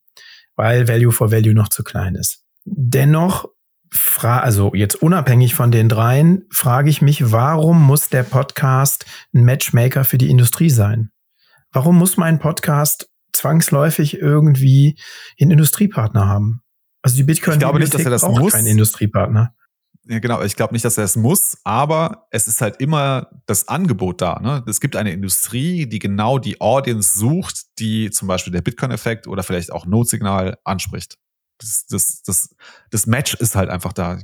weil 0.56 0.88
Value 0.88 1.12
for 1.12 1.30
Value 1.30 1.54
noch 1.54 1.68
zu 1.68 1.84
klein 1.84 2.14
ist. 2.14 2.42
Dennoch 2.64 3.46
fra 3.90 4.40
also 4.40 4.74
jetzt 4.74 4.96
unabhängig 4.96 5.54
von 5.54 5.70
den 5.70 5.88
dreien, 5.88 6.44
frage 6.50 6.90
ich 6.90 7.00
mich, 7.00 7.30
warum 7.30 7.80
muss 7.80 8.08
der 8.08 8.24
Podcast 8.24 9.06
ein 9.32 9.44
Matchmaker 9.44 10.04
für 10.04 10.18
die 10.18 10.30
Industrie 10.30 10.70
sein? 10.70 11.10
Warum 11.72 11.96
muss 11.98 12.16
mein 12.16 12.38
Podcast 12.38 13.08
zwangsläufig 13.34 14.18
irgendwie 14.18 14.98
einen 15.40 15.52
Industriepartner 15.52 16.26
haben? 16.26 16.62
Also 17.02 17.16
die 17.16 17.24
Bitcoin 17.24 17.54
Ich 17.54 17.60
glaube 17.60 17.78
nicht, 17.78 17.92
dass 17.92 18.04
er 18.04 18.10
das 18.10 18.22
braucht 18.22 18.40
muss. 18.40 18.52
keinen 18.52 18.66
Industriepartner. 18.66 19.54
Ja, 20.06 20.18
genau. 20.18 20.42
Ich 20.42 20.56
glaube 20.56 20.74
nicht, 20.74 20.84
dass 20.84 20.98
er 20.98 21.04
es 21.04 21.16
muss, 21.16 21.58
aber 21.64 22.26
es 22.30 22.46
ist 22.46 22.60
halt 22.60 22.76
immer 22.80 23.30
das 23.46 23.68
Angebot 23.68 24.20
da. 24.20 24.38
Ne? 24.40 24.62
Es 24.66 24.80
gibt 24.80 24.96
eine 24.96 25.12
Industrie, 25.12 25.86
die 25.86 25.98
genau 25.98 26.38
die 26.38 26.60
Audience 26.60 27.18
sucht, 27.18 27.78
die 27.78 28.10
zum 28.10 28.28
Beispiel 28.28 28.52
der 28.52 28.60
Bitcoin-Effekt 28.60 29.26
oder 29.26 29.42
vielleicht 29.42 29.72
auch 29.72 29.86
Notsignal 29.86 30.58
anspricht. 30.64 31.16
Das, 31.58 31.86
das, 31.88 32.22
das, 32.22 32.54
das 32.90 33.06
Match 33.06 33.34
ist 33.34 33.56
halt 33.56 33.70
einfach 33.70 33.92
da. 33.94 34.18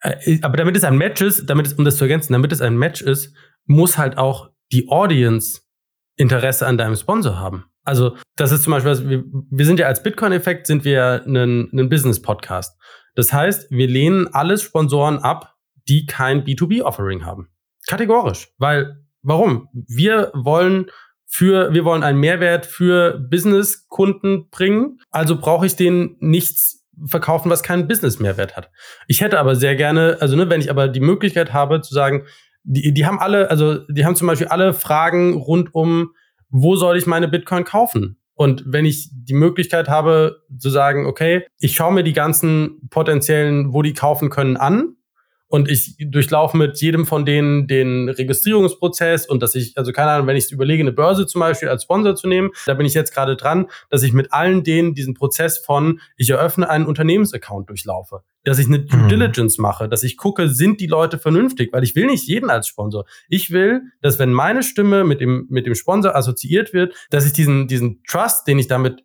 Äh, 0.00 0.40
Aber 0.42 0.56
damit 0.56 0.76
es 0.76 0.84
ein 0.84 0.96
Match 0.96 1.20
ist, 1.20 1.48
damit 1.48 1.66
es, 1.66 1.74
um 1.74 1.84
das 1.84 1.96
zu 1.96 2.04
ergänzen, 2.04 2.32
damit 2.32 2.52
es 2.52 2.60
ein 2.60 2.76
Match 2.76 3.00
ist, 3.00 3.32
muss 3.66 3.98
halt 3.98 4.18
auch 4.18 4.50
die 4.72 4.88
Audience 4.88 5.60
Interesse 6.16 6.66
an 6.66 6.78
deinem 6.78 6.96
Sponsor 6.96 7.38
haben. 7.38 7.66
Also, 7.86 8.16
das 8.36 8.52
ist 8.52 8.64
zum 8.64 8.72
Beispiel, 8.72 9.24
wir, 9.50 9.64
sind 9.64 9.78
ja 9.78 9.86
als 9.86 10.02
Bitcoin-Effekt, 10.02 10.66
sind 10.66 10.84
wir 10.84 11.22
ein, 11.24 11.70
ein 11.72 11.88
Business-Podcast. 11.88 12.78
Das 13.14 13.32
heißt, 13.32 13.70
wir 13.70 13.86
lehnen 13.86 14.28
alle 14.32 14.58
Sponsoren 14.58 15.18
ab, 15.18 15.54
die 15.88 16.04
kein 16.06 16.44
B2B-Offering 16.44 17.24
haben. 17.24 17.48
Kategorisch. 17.86 18.48
Weil, 18.58 19.04
warum? 19.22 19.68
Wir 19.72 20.32
wollen 20.34 20.90
für, 21.26 21.72
wir 21.72 21.84
wollen 21.84 22.02
einen 22.02 22.18
Mehrwert 22.20 22.66
für 22.66 23.18
Business-Kunden 23.18 24.48
bringen. 24.50 24.98
Also 25.10 25.38
brauche 25.38 25.66
ich 25.66 25.76
denen 25.76 26.16
nichts 26.20 26.84
verkaufen, 27.04 27.50
was 27.50 27.62
keinen 27.62 27.88
Business-Mehrwert 27.88 28.56
hat. 28.56 28.70
Ich 29.06 29.20
hätte 29.20 29.38
aber 29.38 29.54
sehr 29.54 29.76
gerne, 29.76 30.16
also 30.20 30.36
ne, 30.36 30.48
wenn 30.48 30.60
ich 30.60 30.70
aber 30.70 30.88
die 30.88 31.00
Möglichkeit 31.00 31.52
habe 31.52 31.80
zu 31.82 31.94
sagen, 31.94 32.26
die, 32.64 32.92
die 32.92 33.06
haben 33.06 33.18
alle, 33.18 33.50
also 33.50 33.78
die 33.88 34.04
haben 34.04 34.16
zum 34.16 34.26
Beispiel 34.26 34.48
alle 34.48 34.72
Fragen 34.72 35.34
rund 35.34 35.74
um, 35.74 36.14
wo 36.50 36.76
soll 36.76 36.96
ich 36.96 37.06
meine 37.06 37.28
Bitcoin 37.28 37.64
kaufen? 37.64 38.18
Und 38.34 38.64
wenn 38.66 38.84
ich 38.84 39.08
die 39.12 39.34
Möglichkeit 39.34 39.88
habe 39.88 40.42
zu 40.58 40.68
sagen, 40.68 41.06
okay, 41.06 41.46
ich 41.58 41.74
schaue 41.74 41.94
mir 41.94 42.04
die 42.04 42.12
ganzen 42.12 42.86
potenziellen, 42.90 43.72
wo 43.72 43.80
die 43.80 43.94
kaufen 43.94 44.28
können, 44.28 44.56
an 44.58 44.95
und 45.48 45.70
ich 45.70 45.96
durchlaufe 45.98 46.56
mit 46.56 46.80
jedem 46.80 47.06
von 47.06 47.24
denen 47.24 47.66
den 47.66 48.08
Registrierungsprozess 48.08 49.26
und 49.26 49.42
dass 49.42 49.54
ich, 49.54 49.78
also 49.78 49.92
keine 49.92 50.10
Ahnung, 50.10 50.26
wenn 50.26 50.36
ich 50.36 50.50
überlege, 50.50 50.82
eine 50.82 50.92
Börse 50.92 51.26
zum 51.26 51.40
Beispiel 51.40 51.68
als 51.68 51.84
Sponsor 51.84 52.16
zu 52.16 52.26
nehmen, 52.26 52.50
da 52.66 52.74
bin 52.74 52.86
ich 52.86 52.94
jetzt 52.94 53.14
gerade 53.14 53.36
dran, 53.36 53.68
dass 53.88 54.02
ich 54.02 54.12
mit 54.12 54.32
allen 54.32 54.64
denen 54.64 54.94
diesen 54.94 55.14
Prozess 55.14 55.58
von, 55.58 56.00
ich 56.16 56.30
eröffne 56.30 56.68
einen 56.68 56.86
Unternehmensaccount 56.86 57.70
durchlaufe, 57.70 58.22
dass 58.44 58.58
ich 58.58 58.66
eine 58.66 58.80
Due 58.80 59.06
Mhm. 59.06 59.08
Diligence 59.08 59.58
mache, 59.58 59.88
dass 59.88 60.02
ich 60.02 60.16
gucke, 60.16 60.48
sind 60.48 60.80
die 60.80 60.86
Leute 60.86 61.18
vernünftig, 61.18 61.72
weil 61.72 61.84
ich 61.84 61.94
will 61.94 62.06
nicht 62.06 62.26
jeden 62.26 62.50
als 62.50 62.66
Sponsor. 62.68 63.04
Ich 63.28 63.50
will, 63.50 63.82
dass 64.02 64.18
wenn 64.18 64.32
meine 64.32 64.62
Stimme 64.62 65.04
mit 65.04 65.20
dem, 65.20 65.46
mit 65.48 65.66
dem 65.66 65.74
Sponsor 65.74 66.14
assoziiert 66.14 66.72
wird, 66.72 66.94
dass 67.10 67.26
ich 67.26 67.32
diesen, 67.32 67.68
diesen 67.68 68.02
Trust, 68.04 68.46
den 68.46 68.58
ich 68.58 68.66
damit 68.66 69.04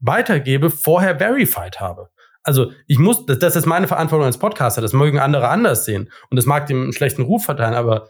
weitergebe, 0.00 0.70
vorher 0.70 1.18
verified 1.18 1.80
habe. 1.80 2.10
Also 2.46 2.70
ich 2.86 2.98
muss, 2.98 3.26
das, 3.26 3.40
das 3.40 3.56
ist 3.56 3.66
meine 3.66 3.88
Verantwortung 3.88 4.24
als 4.24 4.38
Podcaster, 4.38 4.80
das 4.80 4.92
mögen 4.92 5.18
andere 5.18 5.48
anders 5.48 5.84
sehen 5.84 6.10
und 6.30 6.36
das 6.36 6.46
mag 6.46 6.66
dem 6.66 6.80
einen 6.80 6.92
schlechten 6.92 7.22
Ruf 7.22 7.44
verteilen, 7.44 7.74
aber, 7.74 8.08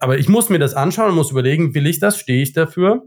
aber 0.00 0.18
ich 0.18 0.28
muss 0.28 0.48
mir 0.48 0.58
das 0.58 0.74
anschauen 0.74 1.10
und 1.10 1.14
muss 1.14 1.30
überlegen, 1.30 1.72
will 1.72 1.86
ich 1.86 2.00
das, 2.00 2.18
stehe 2.18 2.42
ich 2.42 2.52
dafür, 2.52 3.04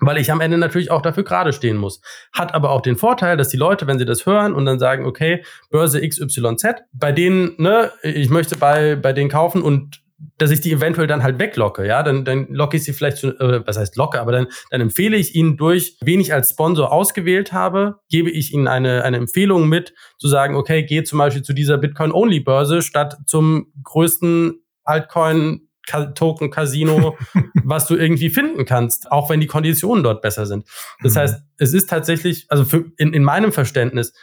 weil 0.00 0.18
ich 0.18 0.30
am 0.30 0.42
Ende 0.42 0.58
natürlich 0.58 0.90
auch 0.90 1.00
dafür 1.00 1.24
gerade 1.24 1.54
stehen 1.54 1.78
muss. 1.78 2.02
Hat 2.34 2.52
aber 2.52 2.70
auch 2.70 2.82
den 2.82 2.96
Vorteil, 2.96 3.38
dass 3.38 3.48
die 3.48 3.56
Leute, 3.56 3.86
wenn 3.86 3.98
sie 3.98 4.04
das 4.04 4.26
hören 4.26 4.52
und 4.54 4.66
dann 4.66 4.78
sagen, 4.78 5.06
okay, 5.06 5.42
Börse 5.70 6.06
XYZ, 6.06 6.82
bei 6.92 7.10
denen, 7.10 7.54
ne, 7.56 7.90
ich 8.02 8.28
möchte 8.28 8.58
bei, 8.58 8.96
bei 8.96 9.14
denen 9.14 9.30
kaufen 9.30 9.62
und 9.62 10.03
dass 10.38 10.50
ich 10.50 10.60
die 10.60 10.72
eventuell 10.72 11.06
dann 11.06 11.22
halt 11.22 11.38
weglocke, 11.38 11.86
ja, 11.86 12.02
dann, 12.02 12.24
dann 12.24 12.46
locke 12.48 12.76
ich 12.76 12.84
sie 12.84 12.92
vielleicht 12.92 13.18
zu, 13.18 13.28
äh, 13.38 13.66
was 13.66 13.76
heißt 13.78 13.96
locke, 13.96 14.20
aber 14.20 14.32
dann, 14.32 14.46
dann 14.70 14.80
empfehle 14.80 15.16
ich 15.16 15.34
ihnen 15.34 15.56
durch, 15.56 15.96
wen 16.02 16.20
ich 16.20 16.32
als 16.32 16.50
Sponsor 16.50 16.92
ausgewählt 16.92 17.52
habe, 17.52 17.96
gebe 18.10 18.30
ich 18.30 18.52
ihnen 18.52 18.68
eine, 18.68 19.04
eine 19.04 19.16
Empfehlung 19.18 19.68
mit, 19.68 19.94
zu 20.18 20.28
sagen, 20.28 20.54
okay, 20.56 20.84
geh 20.84 21.02
zum 21.04 21.18
Beispiel 21.18 21.42
zu 21.42 21.52
dieser 21.52 21.78
Bitcoin-Only-Börse 21.78 22.82
statt 22.82 23.16
zum 23.26 23.72
größten 23.82 24.60
Altcoin 24.84 25.68
Token 26.14 26.50
Casino, 26.50 27.16
was 27.64 27.86
du 27.86 27.94
irgendwie 27.96 28.30
finden 28.30 28.64
kannst, 28.64 29.12
auch 29.12 29.28
wenn 29.28 29.40
die 29.40 29.46
Konditionen 29.46 30.02
dort 30.02 30.22
besser 30.22 30.46
sind. 30.46 30.66
Das 31.02 31.14
Mhm. 31.14 31.18
heißt, 31.18 31.42
es 31.58 31.74
ist 31.74 31.90
tatsächlich, 31.90 32.46
also 32.48 32.64
für, 32.64 32.86
in, 32.96 33.12
in 33.12 33.22
meinem 33.22 33.52
Verständnis, 33.52 34.14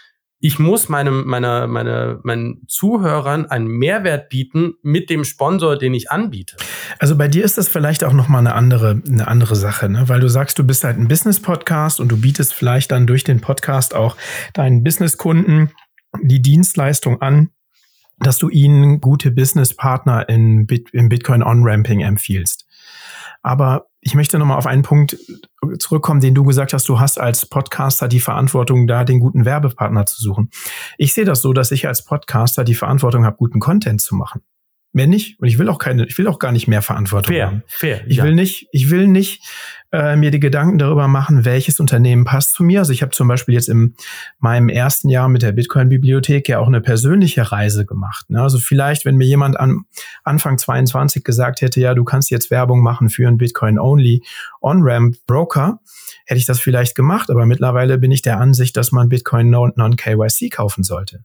ich 0.41 0.57
muss 0.57 0.89
meinem, 0.89 1.25
meiner, 1.25 1.67
meiner, 1.67 2.19
meinen 2.23 2.63
Zuhörern 2.67 3.45
einen 3.45 3.67
Mehrwert 3.67 4.29
bieten 4.29 4.73
mit 4.81 5.11
dem 5.11 5.23
Sponsor, 5.23 5.77
den 5.77 5.93
ich 5.93 6.09
anbiete. 6.09 6.57
Also 6.97 7.15
bei 7.15 7.27
dir 7.27 7.45
ist 7.45 7.59
das 7.59 7.69
vielleicht 7.69 8.03
auch 8.03 8.11
noch 8.11 8.27
mal 8.27 8.39
eine 8.39 8.55
andere 8.55 9.01
eine 9.07 9.27
andere 9.27 9.55
Sache, 9.55 9.87
ne? 9.87 10.09
weil 10.09 10.19
du 10.19 10.27
sagst, 10.27 10.57
du 10.57 10.63
bist 10.63 10.83
halt 10.83 10.97
ein 10.97 11.07
Business 11.07 11.39
Podcast 11.39 11.99
und 11.99 12.09
du 12.09 12.19
bietest 12.19 12.53
vielleicht 12.53 12.91
dann 12.91 13.05
durch 13.05 13.23
den 13.23 13.39
Podcast 13.39 13.93
auch 13.93 14.17
deinen 14.53 14.83
Businesskunden 14.83 15.71
die 16.21 16.41
Dienstleistung 16.41 17.21
an, 17.21 17.49
dass 18.19 18.39
du 18.39 18.49
ihnen 18.49 18.99
gute 18.99 19.31
Businesspartner 19.31 20.27
in 20.27 20.65
Bit, 20.65 20.89
Bitcoin 20.91 21.43
On-Ramping 21.43 22.01
empfiehlst. 22.01 22.65
Aber 23.43 23.90
ich 24.01 24.15
möchte 24.15 24.39
noch 24.39 24.47
mal 24.47 24.57
auf 24.57 24.65
einen 24.65 24.81
Punkt 24.81 25.17
zurückkommen, 25.77 26.21
den 26.21 26.33
du 26.33 26.43
gesagt 26.43 26.73
hast, 26.73 26.89
du 26.89 26.99
hast 26.99 27.19
als 27.19 27.45
Podcaster 27.45 28.07
die 28.07 28.19
Verantwortung, 28.19 28.87
da 28.87 29.03
den 29.03 29.19
guten 29.19 29.45
Werbepartner 29.45 30.07
zu 30.07 30.19
suchen. 30.21 30.49
Ich 30.97 31.13
sehe 31.13 31.25
das 31.25 31.41
so, 31.41 31.53
dass 31.53 31.71
ich 31.71 31.87
als 31.87 32.03
Podcaster 32.03 32.63
die 32.63 32.73
Verantwortung 32.75 33.25
habe, 33.25 33.37
guten 33.37 33.59
Content 33.59 34.01
zu 34.01 34.15
machen. 34.15 34.41
Mehr 34.93 35.07
nicht. 35.07 35.39
Und 35.39 35.47
ich 35.47 35.57
will 35.57 35.69
auch 35.69 35.77
keine, 35.77 36.05
ich 36.05 36.17
will 36.17 36.27
auch 36.27 36.39
gar 36.39 36.51
nicht 36.51 36.67
mehr 36.67 36.81
Verantwortung 36.81 37.33
haben. 37.35 37.63
fair. 37.67 38.01
Ich 38.07 38.21
will 38.21 38.35
nicht, 38.35 38.67
ich 38.71 38.89
will 38.89 39.07
nicht 39.07 39.41
äh, 39.93 40.15
mir 40.15 40.31
die 40.31 40.39
Gedanken 40.39 40.77
darüber 40.77 41.07
machen, 41.07 41.45
welches 41.45 41.79
Unternehmen 41.79 42.25
passt 42.25 42.53
zu 42.53 42.63
mir. 42.63 42.79
Also 42.79 42.91
ich 42.91 43.01
habe 43.01 43.11
zum 43.11 43.27
Beispiel 43.27 43.53
jetzt 43.53 43.69
in 43.69 43.95
meinem 44.39 44.69
ersten 44.69 45.09
Jahr 45.09 45.29
mit 45.29 45.41
der 45.41 45.51
Bitcoin-Bibliothek 45.53 46.49
ja 46.49 46.59
auch 46.59 46.67
eine 46.67 46.81
persönliche 46.81 47.51
Reise 47.51 47.85
gemacht. 47.85 48.29
Ne? 48.29 48.41
Also 48.41 48.59
vielleicht, 48.59 49.05
wenn 49.05 49.15
mir 49.15 49.27
jemand 49.27 49.59
an 49.59 49.85
Anfang 50.23 50.57
22 50.57 51.23
gesagt 51.23 51.61
hätte, 51.61 51.79
ja, 51.79 51.93
du 51.93 52.03
kannst 52.03 52.29
jetzt 52.29 52.51
Werbung 52.51 52.81
machen 52.81 53.09
für 53.09 53.27
einen 53.27 53.37
Bitcoin-Only 53.37 54.23
On-Ramp-Broker, 54.61 55.79
hätte 56.25 56.39
ich 56.39 56.45
das 56.45 56.59
vielleicht 56.59 56.95
gemacht. 56.95 57.29
Aber 57.29 57.45
mittlerweile 57.45 57.97
bin 57.97 58.11
ich 58.11 58.21
der 58.21 58.39
Ansicht, 58.39 58.75
dass 58.77 58.91
man 58.91 59.09
Bitcoin 59.09 59.49
Non-KYC 59.49 60.49
kaufen 60.51 60.83
sollte 60.83 61.23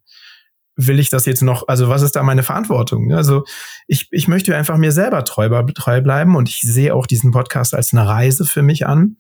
will 0.77 1.01
ich 1.01 1.09
das 1.09 1.25
jetzt 1.25 1.43
noch, 1.43 1.69
also 1.69 1.89
was 1.89 2.03
ist 2.03 2.17
da 2.17 2.23
meine 2.23 2.43
Verantwortung? 2.43 3.13
Also 3.13 3.45
ich, 3.87 4.09
ich 4.11 4.29
möchte 4.29 4.55
einfach 4.55 4.77
mir 4.77 4.93
selber 4.93 5.25
treu, 5.25 5.49
treu 5.75 6.03
bleiben 6.03 6.37
und 6.37 6.49
ich 6.49 6.61
sehe 6.61 6.95
auch 6.95 7.07
diesen 7.07 7.31
Podcast 7.31 7.75
als 7.75 7.93
eine 7.93 8.07
Reise 8.07 8.45
für 8.45 8.63
mich 8.63 8.87
an 8.87 9.17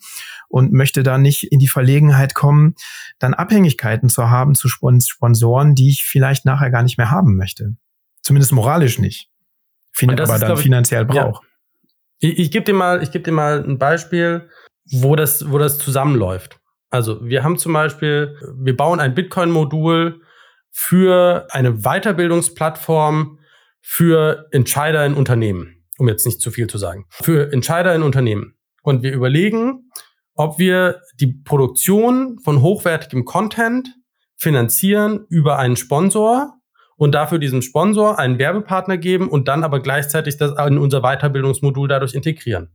und 0.49 0.73
möchte 0.73 1.03
da 1.03 1.17
nicht 1.19 1.51
in 1.51 1.59
die 1.59 1.69
Verlegenheit 1.69 2.35
kommen, 2.35 2.75
dann 3.19 3.35
Abhängigkeiten 3.35 4.11
zu 4.11 4.29
haben 4.31 4.55
zu 4.55 4.69
Sponsoren, 4.69 5.75
die 5.75 5.89
ich 5.89 6.05
vielleicht 6.05 6.45
nachher 6.45 6.71
gar 6.71 6.83
nicht 6.83 6.99
mehr 6.99 7.11
haben 7.11 7.37
möchte. 7.37 7.77
Zumindest 8.23 8.53
moralisch 8.53 8.99
nicht. 8.99 9.31
Finde 9.93 10.23
aber 10.23 10.35
ist, 10.35 10.43
dann 10.43 10.53
ich, 10.53 10.61
finanziell 10.61 11.07
brauche. 11.07 11.43
Ja. 11.43 11.51
Ich, 12.19 12.39
ich 12.39 12.51
gebe 12.51 12.65
dir 12.65 12.75
mal, 12.75 13.03
ich 13.03 13.11
gebe 13.13 13.25
dir 13.25 13.33
mal 13.33 13.65
ein 13.65 13.79
Beispiel, 13.79 14.51
wo 14.91 15.17
das, 15.17 15.51
wo 15.51 15.59
das 15.59 15.79
zusammenläuft. 15.79 16.61
Also 16.91 17.25
wir 17.25 17.43
haben 17.43 17.59
zum 17.59 17.73
Beispiel, 17.73 18.37
wir 18.57 18.77
bauen 18.77 19.01
ein 19.01 19.15
Bitcoin-Modul 19.15 20.21
für 20.79 21.49
eine 21.53 21.72
Weiterbildungsplattform 21.72 23.39
für 23.81 24.47
Entscheider 24.51 25.07
in 25.07 25.14
Unternehmen, 25.14 25.83
um 25.97 26.07
jetzt 26.07 26.27
nicht 26.27 26.43
zu 26.43 26.51
viel 26.51 26.66
zu 26.66 26.77
sagen, 26.77 27.07
für 27.11 27.51
Entscheider 27.51 27.95
in 27.95 28.03
Unternehmen. 28.03 28.59
Und 28.83 29.03
wir 29.03 29.14
überlegen, 29.14 29.91
ob 30.35 30.59
wir 30.59 31.01
die 31.18 31.29
Produktion 31.29 32.39
von 32.45 32.61
hochwertigem 32.61 33.24
Content 33.24 33.89
finanzieren 34.37 35.24
über 35.31 35.59
einen 35.59 35.77
Sponsor 35.77 36.53
und 36.97 37.14
dafür 37.14 37.39
diesem 37.39 37.62
Sponsor 37.62 38.18
einen 38.18 38.39
Werbepartner 38.39 38.99
geben 38.99 39.31
und 39.31 39.49
dann 39.49 39.64
aber 39.64 39.81
gleichzeitig 39.81 40.37
das 40.37 40.53
in 40.68 40.77
unser 40.77 41.01
Weiterbildungsmodul 41.01 41.89
dadurch 41.89 42.12
integrieren. 42.12 42.70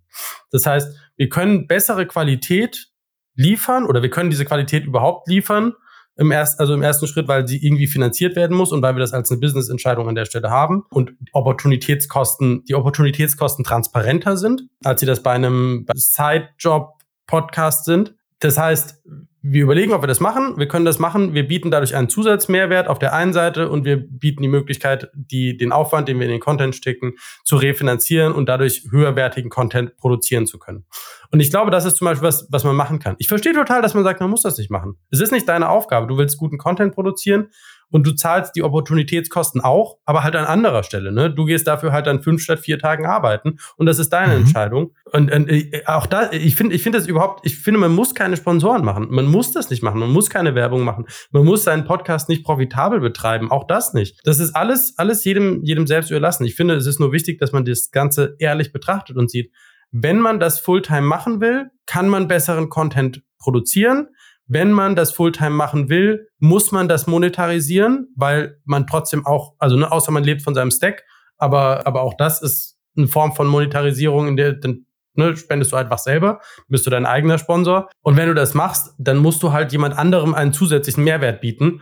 Das 0.50 0.66
heißt, 0.66 0.98
wir 1.18 1.30
können 1.30 1.68
bessere 1.68 2.08
Qualität 2.08 2.88
liefern 3.36 3.86
oder 3.86 4.02
wir 4.02 4.10
können 4.10 4.32
diese 4.32 4.46
Qualität 4.46 4.86
überhaupt 4.86 5.28
liefern 5.28 5.74
im 6.22 6.30
ersten, 6.30 6.60
also 6.60 6.76
im 6.76 6.84
ersten 6.84 7.08
Schritt, 7.08 7.28
weil 7.28 7.48
sie 7.48 7.58
irgendwie 7.66 7.88
finanziert 7.88 8.36
werden 8.36 8.56
muss 8.56 8.72
und 8.72 8.84
weil 8.84 8.96
wir 8.96 9.00
das 9.00 9.12
als 9.12 9.32
eine 9.32 9.40
Business-Entscheidung 9.40 10.08
an 10.08 10.14
der 10.14 10.26
Stelle 10.26 10.52
haben 10.52 10.84
und 10.92 11.14
Opportunitätskosten, 11.34 12.64
die 12.66 12.76
Opportunitätskosten 12.76 13.66
transparenter 13.66 14.38
sind, 14.38 14.68
als 14.84 15.00
sie 15.00 15.08
das 15.08 15.24
bei 15.24 15.32
einem 15.32 15.88
Side-Job-Podcast 15.96 17.86
sind. 17.86 18.14
Das 18.38 18.60
heißt, 18.60 19.02
wir 19.44 19.64
überlegen, 19.64 19.94
ob 19.94 20.04
wir 20.04 20.08
das 20.08 20.20
machen. 20.20 20.58
Wir 20.58 20.68
können 20.68 20.86
das 20.86 21.00
machen. 21.00 21.34
Wir 21.34 21.48
bieten 21.48 21.72
dadurch 21.72 21.96
einen 21.96 22.10
Zusatzmehrwert 22.10 22.88
auf 22.88 23.00
der 23.00 23.14
einen 23.14 23.34
Seite 23.34 23.70
und 23.70 23.86
wir 23.86 23.98
bieten 23.98 24.44
die 24.44 24.48
Möglichkeit, 24.48 25.10
die, 25.14 25.58
den 25.58 25.72
Aufwand, 25.72 26.08
den 26.08 26.20
wir 26.20 26.26
in 26.26 26.32
den 26.32 26.40
Content 26.40 26.76
stecken, 26.76 27.14
zu 27.44 27.56
refinanzieren 27.56 28.34
und 28.34 28.48
dadurch 28.48 28.84
höherwertigen 28.92 29.50
Content 29.50 29.98
produzieren 29.98 30.46
zu 30.46 30.60
können. 30.60 30.86
Und 31.32 31.40
ich 31.40 31.50
glaube, 31.50 31.72
das 31.72 31.86
ist 31.86 31.98
zum 31.98 32.06
Beispiel 32.06 32.28
was, 32.28 32.48
was 32.52 32.64
man 32.64 32.76
machen 32.76 33.00
kann. 33.00 33.16
Ich 33.18 33.28
verstehe 33.28 33.54
total, 33.54 33.82
dass 33.82 33.96
man 33.96 34.04
sagt, 34.04 34.20
man 34.20 34.30
muss 34.30 34.44
das 34.44 34.58
nicht 34.58 34.70
machen. 34.70 34.98
Es 35.10 35.20
ist 35.20 35.32
nicht 35.32 35.50
deine 35.50 35.70
Aufgabe. 35.70 36.06
Du 36.06 36.18
willst 36.18 36.38
guten 36.38 36.60
Content 36.60 36.94
produzieren 36.94 37.48
und 37.92 38.08
du 38.08 38.14
zahlst 38.14 38.56
die 38.56 38.64
Opportunitätskosten 38.64 39.62
auch, 39.62 39.98
aber 40.06 40.24
halt 40.24 40.36
an 40.36 40.46
anderer 40.46 40.84
Stelle. 40.84 41.12
Ne? 41.12 41.30
Du 41.30 41.46
gehst 41.46 41.68
dafür 41.68 41.92
halt 41.92 42.08
an 42.08 42.22
fünf 42.22 42.42
statt 42.42 42.60
vier 42.60 42.80
Tagen 42.80 43.06
arbeiten 43.06 43.58
und 43.78 43.86
das 43.86 44.00
ist 44.00 44.10
deine 44.10 44.34
mhm. 44.34 44.42
Entscheidung. 44.42 44.94
Und, 45.12 45.32
und 45.32 45.50
äh, 45.50 45.84
auch 45.86 46.06
da, 46.06 46.32
ich 46.32 46.56
finde, 46.56 46.76
ich 46.76 46.84
finde 46.84 46.98
das 46.98 47.08
überhaupt, 47.08 47.46
ich 47.46 47.58
finde, 47.58 47.80
man 47.80 47.94
muss 47.94 48.16
keine 48.16 48.38
Sponsoren 48.38 48.84
machen. 48.84 49.08
Man 49.10 49.28
muss 49.28 49.52
das 49.52 49.70
nicht 49.70 49.84
machen. 49.84 50.00
Man 50.00 50.12
muss 50.12 50.30
keine 50.30 50.56
Werbung 50.56 50.84
machen. 50.84 51.06
Man 51.32 51.46
muss 51.46 51.64
seinen 51.64 51.86
Podcast 51.86 52.30
nicht 52.30 52.44
profitabel 52.44 53.00
betreiben. 53.00 53.52
Auch 53.52 53.66
das 53.68 53.94
nicht. 53.94 54.20
Das 54.24 54.40
ist 54.40 54.56
alles, 54.56 54.96
alles 54.98 55.24
jedem, 55.24 55.64
jedem 55.64 55.86
selbst 55.86 56.10
überlassen. 56.10 56.46
Ich 56.46 56.56
finde, 56.56 56.76
es 56.76 56.86
ist 56.86 57.00
nur 57.00 57.12
wichtig, 57.12 57.40
dass 57.40 57.52
man 57.52 57.66
das 57.66 57.92
Ganze 57.92 58.36
ehrlich 58.40 58.72
betrachtet 58.72 59.18
und 59.18 59.30
sieht. 59.30 59.52
Wenn 59.92 60.20
man 60.20 60.40
das 60.40 60.60
Fulltime 60.60 61.02
machen 61.02 61.42
will, 61.42 61.70
kann 61.86 62.08
man 62.08 62.30
besseren 62.30 62.70
Content 62.70 63.22
produzieren 63.38 64.08
wenn 64.52 64.74
man 64.74 64.98
das 64.98 65.14
Fulltime 65.14 65.52
machen 65.52 65.88
will, 65.88 66.28
muss 66.40 66.74
man 66.74 66.90
das 66.90 67.08
monetarisieren, 67.08 68.10
weil 68.18 68.60
man 68.66 68.86
trotzdem 68.86 69.26
auch, 69.26 69.54
also 69.60 69.78
ne, 69.78 69.90
außer 69.90 70.12
man 70.12 70.26
lebt 70.26 70.42
von 70.42 70.54
seinem 70.54 70.72
Stack, 70.72 71.06
aber, 71.38 71.88
aber 71.88 72.02
auch 72.02 72.16
das 72.16 72.42
ist 72.42 72.78
eine 72.98 73.08
Form 73.08 73.34
von 73.34 73.48
Monetarisierung, 73.48 74.28
in 74.28 74.36
der 74.36 74.52
dann 74.52 74.86
ne, 75.14 75.38
spendest 75.38 75.72
du 75.72 75.78
einfach 75.78 76.00
selber, 76.00 76.42
bist 76.68 76.86
du 76.86 76.90
dein 76.90 77.06
eigener 77.06 77.38
Sponsor. 77.38 77.90
Und 78.02 78.18
wenn 78.18 78.28
du 78.28 78.36
das 78.36 78.54
machst, 78.54 78.94
dann 78.98 79.18
musst 79.18 79.42
du 79.42 79.54
halt 79.54 79.72
jemand 79.72 79.98
anderem 79.98 80.34
einen 80.34 80.52
zusätzlichen 80.52 81.06
Mehrwert 81.06 81.40
bieten, 81.40 81.80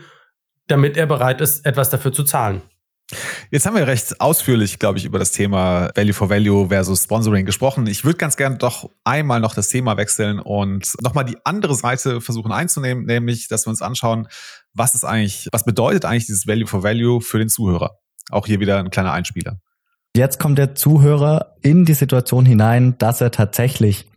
damit 0.68 0.96
er 0.96 1.08
bereit 1.08 1.42
ist, 1.42 1.66
etwas 1.66 1.90
dafür 1.90 2.12
zu 2.12 2.24
zahlen. 2.24 2.62
Jetzt 3.50 3.66
haben 3.66 3.76
wir 3.76 3.88
recht 3.88 4.22
ausführlich, 4.22 4.78
glaube 4.78 5.00
ich, 5.00 5.06
über 5.06 5.18
das 5.18 5.32
Thema 5.32 5.90
Value 5.96 6.14
for 6.14 6.30
Value 6.30 6.68
versus 6.68 7.04
Sponsoring 7.04 7.46
gesprochen. 7.46 7.88
Ich 7.88 8.06
würde 8.06 8.18
ganz 8.18 8.38
gerne 8.38 8.58
doch 8.58 8.90
einmal 9.04 9.40
noch 9.40 9.56
das 9.56 9.70
Thema 9.70 9.98
wechseln 9.98 10.40
und 10.40 10.94
nochmal 11.02 11.26
die 11.26 11.38
andere 11.44 11.74
Seite 11.74 12.22
versuchen 12.22 12.52
einzunehmen, 12.52 13.06
nämlich, 13.06 13.48
dass 13.48 13.66
wir 13.66 13.72
uns 13.72 13.82
anschauen, 13.82 14.28
was 14.74 14.94
ist 14.94 15.06
eigentlich, 15.06 15.50
was 15.52 15.66
bedeutet 15.66 16.06
eigentlich 16.06 16.28
dieses 16.28 16.46
Value 16.46 16.68
for 16.68 16.84
Value 16.84 17.22
für 17.22 17.40
den 17.40 17.50
Zuhörer? 17.50 17.98
Auch 18.30 18.46
hier 18.46 18.60
wieder 18.60 18.78
ein 18.78 18.92
kleiner 18.92 19.12
Einspieler. 19.12 19.60
Jetzt 20.16 20.40
kommt 20.40 20.58
der 20.58 20.76
Zuhörer 20.76 21.56
in 21.62 21.86
die 21.86 21.94
Situation 21.94 22.46
hinein, 22.46 22.98
dass 23.00 23.22
er 23.22 23.32
tatsächlich 23.32 24.08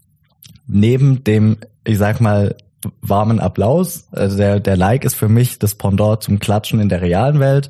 neben 0.66 1.24
dem, 1.24 1.58
ich 1.84 1.98
sag 1.98 2.20
mal, 2.20 2.56
warmen 3.00 3.40
Applaus, 3.40 4.08
also 4.12 4.36
der, 4.36 4.60
der 4.60 4.76
Like 4.76 5.04
ist 5.04 5.14
für 5.14 5.28
mich 5.28 5.58
das 5.58 5.76
Pendant 5.76 6.22
zum 6.22 6.40
Klatschen 6.40 6.80
in 6.80 6.88
der 6.88 7.00
realen 7.00 7.40
Welt, 7.40 7.68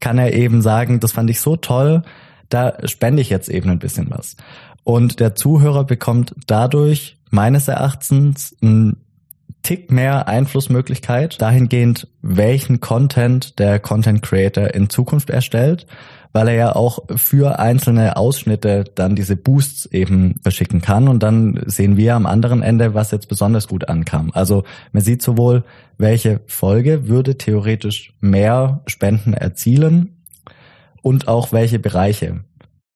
kann 0.00 0.18
er 0.18 0.32
eben 0.32 0.62
sagen, 0.62 1.00
das 1.00 1.12
fand 1.12 1.30
ich 1.30 1.40
so 1.40 1.56
toll, 1.56 2.02
da 2.48 2.76
spende 2.88 3.22
ich 3.22 3.30
jetzt 3.30 3.48
eben 3.48 3.70
ein 3.70 3.78
bisschen 3.78 4.10
was. 4.10 4.36
Und 4.82 5.20
der 5.20 5.34
Zuhörer 5.34 5.84
bekommt 5.84 6.34
dadurch 6.46 7.18
meines 7.30 7.68
Erachtens 7.68 8.56
einen 8.60 8.96
Tick 9.62 9.92
mehr 9.92 10.26
Einflussmöglichkeit 10.26 11.40
dahingehend, 11.40 12.08
welchen 12.22 12.80
Content 12.80 13.58
der 13.58 13.78
Content 13.78 14.22
Creator 14.22 14.68
in 14.68 14.88
Zukunft 14.88 15.28
erstellt, 15.28 15.86
weil 16.32 16.48
er 16.48 16.54
ja 16.54 16.76
auch 16.76 17.00
für 17.16 17.58
einzelne 17.58 18.16
Ausschnitte 18.16 18.84
dann 18.94 19.16
diese 19.16 19.36
Boosts 19.36 19.86
eben 19.86 20.36
verschicken 20.42 20.80
kann 20.80 21.08
und 21.08 21.22
dann 21.22 21.60
sehen 21.66 21.96
wir 21.96 22.14
am 22.14 22.26
anderen 22.26 22.62
Ende, 22.62 22.94
was 22.94 23.10
jetzt 23.10 23.28
besonders 23.28 23.68
gut 23.68 23.88
ankam. 23.88 24.30
Also 24.34 24.64
man 24.92 25.02
sieht 25.02 25.22
sowohl, 25.22 25.64
welche 25.98 26.40
Folge 26.46 27.08
würde 27.08 27.36
theoretisch 27.36 28.14
mehr 28.20 28.82
Spenden 28.86 29.34
erzielen 29.34 30.24
und 31.02 31.28
auch 31.28 31.52
welche 31.52 31.78
Bereiche. 31.78 32.40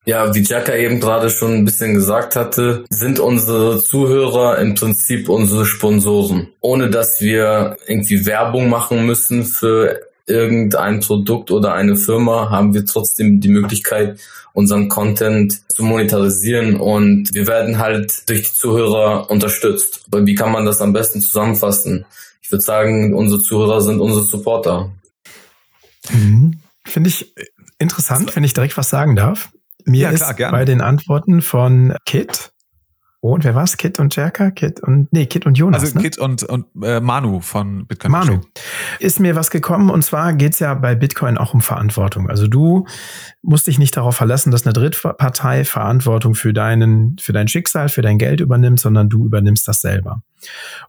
Ja, 0.07 0.35
wie 0.35 0.43
Jacka 0.43 0.75
eben 0.75 1.01
gerade 1.01 1.31
schon 1.31 1.55
ein 1.55 1.65
bisschen 1.65 1.95
gesagt 1.95 2.37
hatte, 2.37 2.85
sind 2.91 3.19
unsere 3.19 3.83
Zuhörer 3.83 4.59
im 4.59 4.75
Prinzip 4.75 5.31
unsere 5.31 5.65
Sponsoren. 5.65 6.49
Ohne 6.61 6.91
dass 6.91 7.23
wir 7.23 7.79
irgendwie 7.87 8.27
Werbung 8.27 8.69
machen 8.69 9.07
müssen 9.07 9.45
für 9.45 9.99
irgendein 10.27 11.01
Produkt 11.01 11.51
oder 11.51 11.75
eine 11.75 11.97
Firma, 11.97 12.51
haben 12.51 12.75
wir 12.75 12.85
trotzdem 12.87 13.41
die 13.41 13.49
Möglichkeit, 13.49 14.19
unseren 14.53 14.89
Content 14.89 15.69
zu 15.71 15.83
monetarisieren 15.83 16.77
und 16.77 17.35
wir 17.35 17.47
werden 17.47 17.79
halt 17.79 18.29
durch 18.29 18.43
die 18.43 18.55
Zuhörer 18.55 19.31
unterstützt. 19.31 20.05
Aber 20.07 20.25
wie 20.27 20.35
kann 20.35 20.53
man 20.53 20.65
das 20.65 20.81
am 20.81 20.93
besten 20.93 21.21
zusammenfassen? 21.21 22.07
Ich 22.41 22.51
würde 22.51 22.63
sagen, 22.63 23.15
unsere 23.15 23.41
Zuhörer 23.41 23.81
sind 23.81 24.01
unsere 24.01 24.23
Supporter. 24.25 24.93
Mhm. 26.11 26.61
Finde 26.87 27.09
ich 27.09 27.35
interessant, 27.79 28.37
wenn 28.37 28.45
ich 28.45 28.55
direkt 28.55 28.77
was 28.77 28.91
sagen 28.91 29.17
darf. 29.17 29.51
Mir 29.85 30.03
ja, 30.03 30.13
klar, 30.13 30.31
ist 30.31 30.37
gerne. 30.37 30.57
bei 30.57 30.65
den 30.65 30.81
Antworten 30.81 31.43
von 31.43 31.97
Kit 32.07 32.53
und 33.33 33.45
wer 33.45 33.55
war's? 33.55 33.77
Kit 33.79 33.99
und 33.99 34.15
Jerka? 34.15 34.51
Kit 34.51 34.81
und 34.81 35.11
nee, 35.13 35.25
Kit 35.25 35.47
und 35.47 35.57
Jonas. 35.57 35.83
Also 35.83 35.97
ne? 35.97 36.03
Kit 36.03 36.19
und, 36.19 36.43
und 36.43 36.67
äh, 36.83 37.01
Manu 37.01 37.41
von 37.41 37.87
Bitcoin. 37.87 38.13
Manu. 38.13 38.41
Ist 38.99 39.19
mir 39.19 39.35
was 39.35 39.51
gekommen 39.51 39.89
und 39.89 40.05
zwar 40.05 40.35
geht's 40.35 40.59
ja 40.59 40.75
bei 40.75 40.95
Bitcoin 40.95 41.39
auch 41.39 41.55
um 41.55 41.63
Verantwortung. 41.63 42.29
Also 42.29 42.47
du 42.47 42.87
musst 43.41 43.67
dich 43.67 43.79
nicht 43.79 43.97
darauf 43.97 44.17
verlassen, 44.17 44.51
dass 44.51 44.67
eine 44.67 44.75
Drittpartei 44.75 45.65
Verantwortung 45.65 46.35
für 46.35 46.53
deinen, 46.53 47.17
für 47.19 47.33
dein 47.33 47.49
Schicksal, 47.49 47.89
für 47.89 48.03
dein 48.03 48.19
Geld 48.19 48.41
übernimmt, 48.41 48.81
sondern 48.81 49.09
du 49.09 49.25
übernimmst 49.25 49.67
das 49.67 49.81
selber. 49.81 50.23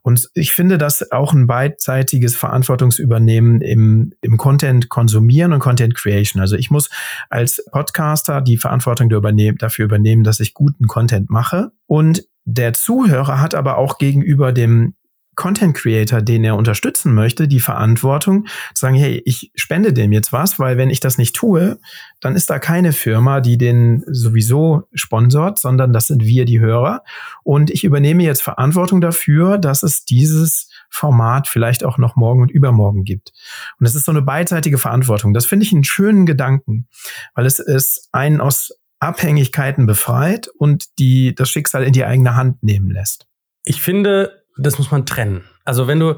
Und 0.01 0.29
ich 0.33 0.51
finde 0.51 0.77
das 0.77 1.11
auch 1.11 1.33
ein 1.33 1.47
beidseitiges 1.47 2.35
Verantwortungsübernehmen 2.35 3.61
im, 3.61 4.13
im 4.21 4.37
Content 4.37 4.89
konsumieren 4.89 5.53
und 5.53 5.59
Content 5.59 5.95
Creation. 5.95 6.41
Also 6.41 6.55
ich 6.55 6.71
muss 6.71 6.89
als 7.29 7.63
Podcaster 7.71 8.41
die 8.41 8.57
Verantwortung 8.57 9.09
dafür 9.09 9.85
übernehmen, 9.85 10.23
dass 10.23 10.39
ich 10.39 10.53
guten 10.53 10.87
Content 10.87 11.29
mache. 11.29 11.71
Und 11.87 12.25
der 12.45 12.73
Zuhörer 12.73 13.41
hat 13.41 13.55
aber 13.55 13.77
auch 13.77 13.97
gegenüber 13.97 14.51
dem 14.51 14.95
Content 15.35 15.75
Creator, 15.75 16.21
den 16.21 16.43
er 16.43 16.55
unterstützen 16.55 17.13
möchte, 17.13 17.47
die 17.47 17.59
Verantwortung 17.59 18.45
zu 18.73 18.81
sagen, 18.81 18.95
hey, 18.95 19.21
ich 19.25 19.51
spende 19.55 19.93
dem 19.93 20.11
jetzt 20.11 20.31
was, 20.31 20.59
weil 20.59 20.77
wenn 20.77 20.89
ich 20.89 20.99
das 20.99 21.17
nicht 21.17 21.35
tue, 21.35 21.79
dann 22.21 22.35
ist 22.35 22.49
da 22.49 22.59
keine 22.59 22.93
Firma, 22.93 23.41
die 23.41 23.57
den 23.57 24.03
sowieso 24.07 24.83
sponsort, 24.93 25.59
sondern 25.59 25.93
das 25.93 26.07
sind 26.07 26.23
wir, 26.23 26.45
die 26.45 26.59
Hörer. 26.59 27.03
Und 27.43 27.69
ich 27.69 27.83
übernehme 27.83 28.23
jetzt 28.23 28.41
Verantwortung 28.41 29.01
dafür, 29.01 29.57
dass 29.57 29.83
es 29.83 30.05
dieses 30.05 30.69
Format 30.89 31.47
vielleicht 31.47 31.83
auch 31.83 31.97
noch 31.97 32.15
morgen 32.15 32.41
und 32.41 32.51
übermorgen 32.51 33.03
gibt. 33.03 33.33
Und 33.79 33.85
das 33.85 33.95
ist 33.95 34.05
so 34.05 34.11
eine 34.11 34.21
beidseitige 34.21 34.77
Verantwortung. 34.77 35.33
Das 35.33 35.45
finde 35.45 35.65
ich 35.65 35.73
einen 35.73 35.83
schönen 35.83 36.25
Gedanken, 36.25 36.87
weil 37.33 37.45
es 37.45 37.59
es 37.59 38.09
einen 38.11 38.41
aus 38.41 38.71
Abhängigkeiten 38.99 39.85
befreit 39.85 40.47
und 40.47 40.97
die 40.99 41.35
das 41.35 41.49
Schicksal 41.49 41.83
in 41.83 41.93
die 41.93 42.05
eigene 42.05 42.35
Hand 42.35 42.63
nehmen 42.63 42.89
lässt. 42.89 43.27
Ich 43.63 43.81
finde, 43.81 44.44
das 44.57 44.77
muss 44.77 44.91
man 44.91 45.05
trennen. 45.05 45.49
Also 45.63 45.87
wenn 45.87 45.99
du, 45.99 46.17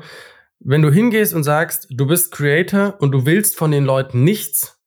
wenn 0.60 0.82
du 0.82 0.92
hingehst 0.92 1.34
und 1.34 1.44
sagst, 1.44 1.88
du 1.90 2.06
bist 2.08 2.32
Creator 2.32 2.96
und 3.00 3.12
du 3.12 3.26
willst 3.26 3.58
von 3.58 3.72
den 3.72 3.86
Leuten 3.86 4.24
nichts, 4.24 4.80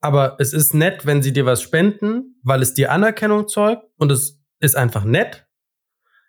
aber 0.00 0.36
es 0.38 0.52
ist 0.52 0.74
nett, 0.74 1.06
wenn 1.06 1.22
sie 1.22 1.32
dir 1.32 1.46
was 1.46 1.62
spenden, 1.62 2.38
weil 2.42 2.62
es 2.62 2.74
dir 2.74 2.92
Anerkennung 2.92 3.48
zeugt 3.48 3.84
und 3.96 4.12
es 4.12 4.40
ist 4.60 4.76
einfach 4.76 5.04
nett, 5.04 5.46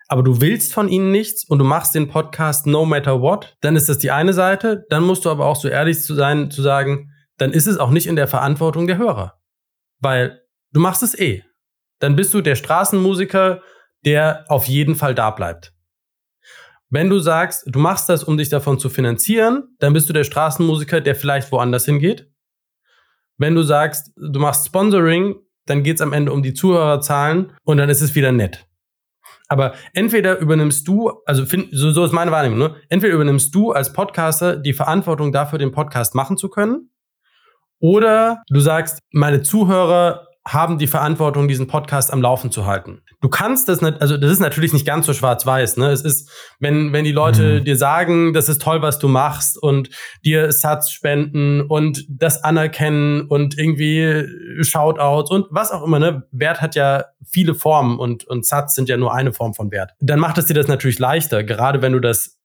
aber 0.08 0.24
du 0.24 0.40
willst 0.42 0.74
von 0.74 0.88
ihnen 0.88 1.12
nichts 1.12 1.44
und 1.44 1.60
du 1.60 1.66
machst 1.66 1.94
den 1.94 2.08
Podcast 2.08 2.66
no 2.66 2.86
matter 2.86 3.22
what, 3.22 3.58
dann 3.62 3.76
ist 3.76 3.90
das 3.90 3.98
die 3.98 4.12
eine 4.12 4.34
Seite. 4.34 4.86
Dann 4.90 5.04
musst 5.04 5.26
du 5.26 5.30
aber 5.30 5.46
auch 5.46 5.58
so 5.58 5.68
ehrlich 5.68 6.02
zu 6.02 6.16
sein, 6.16 6.50
zu 6.50 6.62
sagen, 6.62 7.12
dann 7.38 7.52
ist 7.52 7.68
es 7.68 7.78
auch 7.78 7.90
nicht 7.90 8.08
in 8.08 8.16
der 8.16 8.28
Verantwortung 8.28 8.88
der 8.88 8.98
Hörer. 8.98 9.40
Weil 10.00 10.42
du 10.72 10.80
machst 10.80 11.04
es 11.04 11.18
eh. 11.18 11.44
Dann 12.00 12.16
bist 12.16 12.34
du 12.34 12.42
der 12.42 12.56
Straßenmusiker, 12.56 13.62
der 14.06 14.46
auf 14.48 14.66
jeden 14.66 14.96
Fall 14.96 15.14
da 15.14 15.32
bleibt. 15.32 15.74
Wenn 16.90 17.10
du 17.10 17.20
sagst, 17.20 17.64
du 17.68 17.80
machst 17.80 18.10
das, 18.10 18.24
um 18.24 18.38
dich 18.38 18.50
davon 18.50 18.80
zu 18.80 18.90
finanzieren, 18.90 19.76
dann 19.80 19.94
bist 19.94 20.10
du 20.10 20.14
der 20.14 20.24
Straßenmusiker, 20.24 21.02
der 21.02 21.16
vielleicht 21.16 21.52
woanders 21.52 21.86
hingeht. 21.86 22.32
Wenn 23.38 23.56
du 23.56 23.64
sagst, 23.64 24.12
du 24.16 24.40
machst 24.40 24.68
Sponsoring, 24.68 25.36
dann 25.66 25.84
geht 25.84 25.98
es 25.98 26.02
am 26.02 26.14
Ende 26.14 26.32
um 26.32 26.44
die 26.44 26.54
Zuhörerzahlen 26.54 27.54
und 27.64 27.78
dann 27.78 27.90
ist 27.90 28.02
es 28.02 28.16
wieder 28.16 28.32
nett. 28.32 28.66
Aber 29.50 29.74
entweder 29.94 30.40
übernimmst 30.40 30.88
du, 30.88 31.12
also 31.26 31.46
find, 31.46 31.70
so, 31.72 31.92
so 31.92 32.06
ist 32.06 32.14
meine 32.14 32.32
Wahrnehmung, 32.32 32.60
ne? 32.60 32.76
entweder 32.90 33.14
übernimmst 33.14 33.54
du 33.54 33.72
als 33.72 33.94
Podcaster 33.94 34.58
die 34.58 34.74
Verantwortung 34.74 35.32
dafür, 35.32 35.60
den 35.60 35.72
Podcast 35.72 36.16
machen 36.16 36.38
zu 36.38 36.50
können, 36.50 36.90
Oder 37.80 38.44
du 38.50 38.60
sagst, 38.60 39.00
meine 39.12 39.44
Zuhörer 39.44 40.27
haben 40.48 40.78
die 40.78 40.88
Verantwortung, 40.88 41.48
diesen 41.48 41.68
Podcast 41.68 42.12
am 42.14 42.22
Laufen 42.22 42.52
zu 42.52 42.66
halten. 42.66 43.02
Du 43.20 43.28
kannst 43.28 43.68
das 43.68 43.82
nicht, 43.82 44.02
also 44.02 44.18
das 44.18 44.32
ist 44.32 44.40
natürlich 44.40 44.72
nicht 44.72 44.86
ganz 44.86 45.06
so 45.06 45.14
schwarz-weiß, 45.14 45.78
ne? 45.78 45.90
Es 45.90 46.02
ist, 46.02 46.32
wenn, 46.60 46.94
wenn 46.94 47.04
die 47.04 47.12
Leute 47.12 47.60
mhm. 47.60 47.66
dir 47.66 47.76
sagen, 47.76 48.34
das 48.34 48.48
ist 48.48 48.62
toll, 48.62 48.82
was 48.82 48.98
du 48.98 49.08
machst 49.08 49.62
und 49.62 49.90
dir 50.24 50.52
Satz 50.52 50.90
spenden 50.90 51.62
und 51.62 52.06
das 52.10 52.44
anerkennen 52.44 53.28
und 53.28 53.58
irgendwie 53.58 54.26
Shoutouts 54.62 55.32
und 55.32 55.48
was 55.50 55.72
auch 55.72 55.84
immer, 55.84 56.00
ne? 56.00 56.24
Wert 56.32 56.62
hat 56.62 56.76
ja 56.76 57.06
viele 57.26 57.54
Formen 57.54 58.00
und, 58.00 58.26
und 58.26 58.46
Satz 58.46 58.76
sind 58.76 58.88
ja 58.88 58.96
nur 58.96 59.14
eine 59.14 59.34
Form 59.34 59.54
von 59.54 59.72
Wert. 59.72 59.92
Dann 60.00 60.20
macht 60.20 60.38
es 60.38 60.46
dir 60.46 60.54
das 60.54 60.68
natürlich 60.68 61.00
leichter, 61.00 61.44
gerade 61.44 61.82
wenn 61.82 61.92
du 61.92 62.00
das 62.00 62.37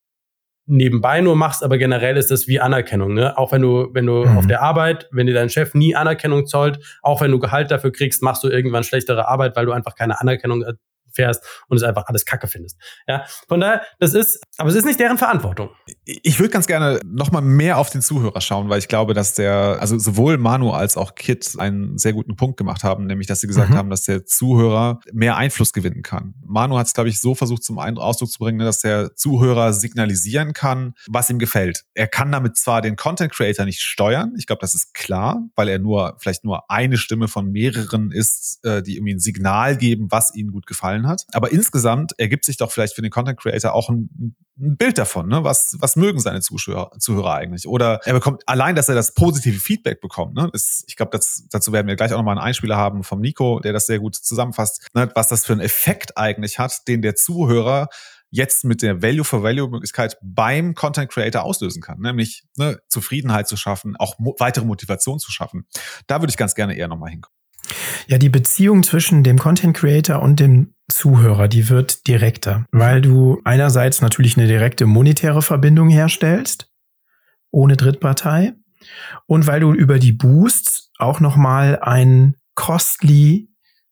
nebenbei 0.66 1.20
nur 1.20 1.36
machst, 1.36 1.64
aber 1.64 1.78
generell 1.78 2.16
ist 2.16 2.30
das 2.30 2.46
wie 2.46 2.60
Anerkennung, 2.60 3.14
ne? 3.14 3.36
Auch 3.36 3.52
wenn 3.52 3.62
du, 3.62 3.88
wenn 3.92 4.06
du 4.06 4.24
mhm. 4.24 4.38
auf 4.38 4.46
der 4.46 4.62
Arbeit, 4.62 5.08
wenn 5.10 5.26
dir 5.26 5.34
dein 5.34 5.48
Chef 5.48 5.74
nie 5.74 5.96
Anerkennung 5.96 6.46
zollt, 6.46 6.78
auch 7.02 7.20
wenn 7.20 7.30
du 7.30 7.38
Gehalt 7.38 7.70
dafür 7.70 7.92
kriegst, 7.92 8.22
machst 8.22 8.44
du 8.44 8.48
irgendwann 8.48 8.84
schlechtere 8.84 9.28
Arbeit, 9.28 9.56
weil 9.56 9.66
du 9.66 9.72
einfach 9.72 9.94
keine 9.94 10.20
Anerkennung 10.20 10.64
fährst 11.12 11.42
und 11.68 11.76
es 11.76 11.82
einfach 11.82 12.06
alles 12.06 12.24
Kacke 12.24 12.46
findest. 12.46 12.78
Ja, 13.06 13.24
von 13.48 13.60
daher, 13.60 13.82
das 13.98 14.14
ist, 14.14 14.40
aber 14.56 14.70
es 14.70 14.76
ist 14.76 14.84
nicht 14.84 15.00
deren 15.00 15.18
Verantwortung. 15.18 15.70
Ich 16.04 16.38
würde 16.38 16.50
ganz 16.50 16.66
gerne 16.66 17.00
nochmal 17.04 17.42
mehr 17.42 17.78
auf 17.78 17.90
den 17.90 18.02
Zuhörer 18.02 18.40
schauen, 18.40 18.68
weil 18.68 18.78
ich 18.78 18.88
glaube, 18.88 19.14
dass 19.14 19.34
der, 19.34 19.78
also 19.80 19.98
sowohl 19.98 20.38
Manu 20.38 20.72
als 20.72 20.96
auch 20.96 21.14
Kit 21.14 21.54
einen 21.58 21.98
sehr 21.98 22.12
guten 22.12 22.36
Punkt 22.36 22.56
gemacht 22.56 22.84
haben, 22.84 23.06
nämlich, 23.06 23.26
dass 23.26 23.40
sie 23.40 23.46
gesagt 23.46 23.70
mhm. 23.70 23.76
haben, 23.76 23.90
dass 23.90 24.02
der 24.02 24.24
Zuhörer 24.24 25.00
mehr 25.12 25.36
Einfluss 25.36 25.72
gewinnen 25.72 26.02
kann. 26.02 26.34
Manu 26.44 26.78
hat 26.78 26.86
es, 26.86 26.94
glaube 26.94 27.08
ich, 27.08 27.20
so 27.20 27.34
versucht 27.34 27.62
zum 27.62 27.78
Ausdruck 27.78 28.30
zu 28.30 28.38
bringen, 28.38 28.58
dass 28.58 28.80
der 28.80 29.14
Zuhörer 29.14 29.72
signalisieren 29.72 30.52
kann, 30.52 30.94
was 31.08 31.30
ihm 31.30 31.38
gefällt. 31.38 31.84
Er 31.94 32.08
kann 32.08 32.32
damit 32.32 32.56
zwar 32.56 32.82
den 32.82 32.96
Content 32.96 33.32
Creator 33.32 33.64
nicht 33.64 33.80
steuern, 33.80 34.34
ich 34.36 34.46
glaube, 34.46 34.60
das 34.60 34.74
ist 34.74 34.94
klar, 34.94 35.42
weil 35.54 35.68
er 35.68 35.78
nur, 35.78 36.16
vielleicht 36.18 36.44
nur 36.44 36.70
eine 36.70 36.96
Stimme 36.96 37.28
von 37.28 37.50
mehreren 37.50 38.10
ist, 38.10 38.64
äh, 38.64 38.82
die 38.82 38.96
irgendwie 38.96 39.14
ein 39.14 39.18
Signal 39.18 39.76
geben, 39.76 40.08
was 40.10 40.34
ihnen 40.34 40.52
gut 40.52 40.66
gefallen 40.66 41.01
gefallen 41.03 41.07
hat. 41.07 41.26
Aber 41.32 41.53
insgesamt 41.53 42.18
ergibt 42.18 42.44
sich 42.44 42.57
doch 42.57 42.70
vielleicht 42.72 42.94
für 42.94 43.03
den 43.03 43.11
Content 43.11 43.38
Creator 43.38 43.72
auch 43.72 43.88
ein, 43.88 44.34
ein 44.59 44.76
Bild 44.76 44.98
davon, 44.98 45.28
ne? 45.28 45.44
was, 45.44 45.76
was 45.78 45.96
mögen 45.96 46.20
seine 46.20 46.40
Zuschauer, 46.40 46.92
Zuhörer 46.98 47.34
eigentlich. 47.34 47.66
Oder 47.66 48.00
er 48.05 48.14
bekommt 48.14 48.42
allein, 48.46 48.76
dass 48.76 48.88
er 48.88 48.94
das 48.94 49.14
positive 49.14 49.59
Feedback 49.59 50.00
bekommt. 50.00 50.34
Ne? 50.34 50.50
Ist, 50.53 50.84
ich 50.86 50.96
glaube, 50.96 51.18
dazu 51.50 51.72
werden 51.72 51.86
wir 51.86 51.96
gleich 51.96 52.12
auch 52.12 52.18
nochmal 52.18 52.36
einen 52.38 52.46
Einspieler 52.46 52.76
haben 52.76 53.03
vom 53.03 53.20
Nico, 53.20 53.61
der 53.61 53.72
das 53.72 53.86
sehr 53.86 53.98
gut 53.98 54.14
zusammenfasst, 54.14 54.88
ne? 54.94 55.11
was 55.14 55.28
das 55.28 55.44
für 55.44 55.53
einen 55.53 55.62
Effekt 55.62 56.16
eigentlich 56.16 56.59
hat, 56.59 56.86
den 56.88 57.03
der 57.03 57.14
Zuhörer 57.14 57.88
jetzt 58.34 58.64
mit 58.64 58.80
der 58.80 59.03
Value-for-Value-Möglichkeit 59.03 60.16
beim 60.22 60.74
Content 60.74 61.11
Creator 61.11 61.42
auslösen 61.42 61.82
kann, 61.82 61.98
nämlich 62.00 62.44
ne, 62.57 62.78
Zufriedenheit 62.88 63.46
zu 63.46 63.59
schaffen, 63.59 63.94
auch 63.96 64.18
mo 64.18 64.34
weitere 64.38 64.64
Motivation 64.64 65.18
zu 65.18 65.30
schaffen. 65.30 65.66
Da 66.07 66.22
würde 66.22 66.30
ich 66.30 66.38
ganz 66.38 66.55
gerne 66.55 66.74
eher 66.74 66.88
nochmal 66.88 67.11
hinkommen. 67.11 67.41
Ja, 68.06 68.18
die 68.18 68.28
Beziehung 68.28 68.82
zwischen 68.82 69.22
dem 69.22 69.38
Content 69.38 69.76
Creator 69.76 70.20
und 70.22 70.40
dem 70.40 70.74
Zuhörer, 70.88 71.48
die 71.48 71.68
wird 71.68 72.06
direkter, 72.06 72.66
weil 72.70 73.00
du 73.00 73.40
einerseits 73.44 74.02
natürlich 74.02 74.36
eine 74.36 74.46
direkte 74.46 74.86
monetäre 74.86 75.42
Verbindung 75.42 75.88
herstellst, 75.88 76.68
ohne 77.50 77.76
Drittpartei, 77.76 78.52
und 79.26 79.46
weil 79.46 79.60
du 79.60 79.72
über 79.72 79.98
die 79.98 80.12
Boosts 80.12 80.90
auch 80.98 81.20
nochmal 81.20 81.78
ein 81.80 82.36
costly 82.54 83.48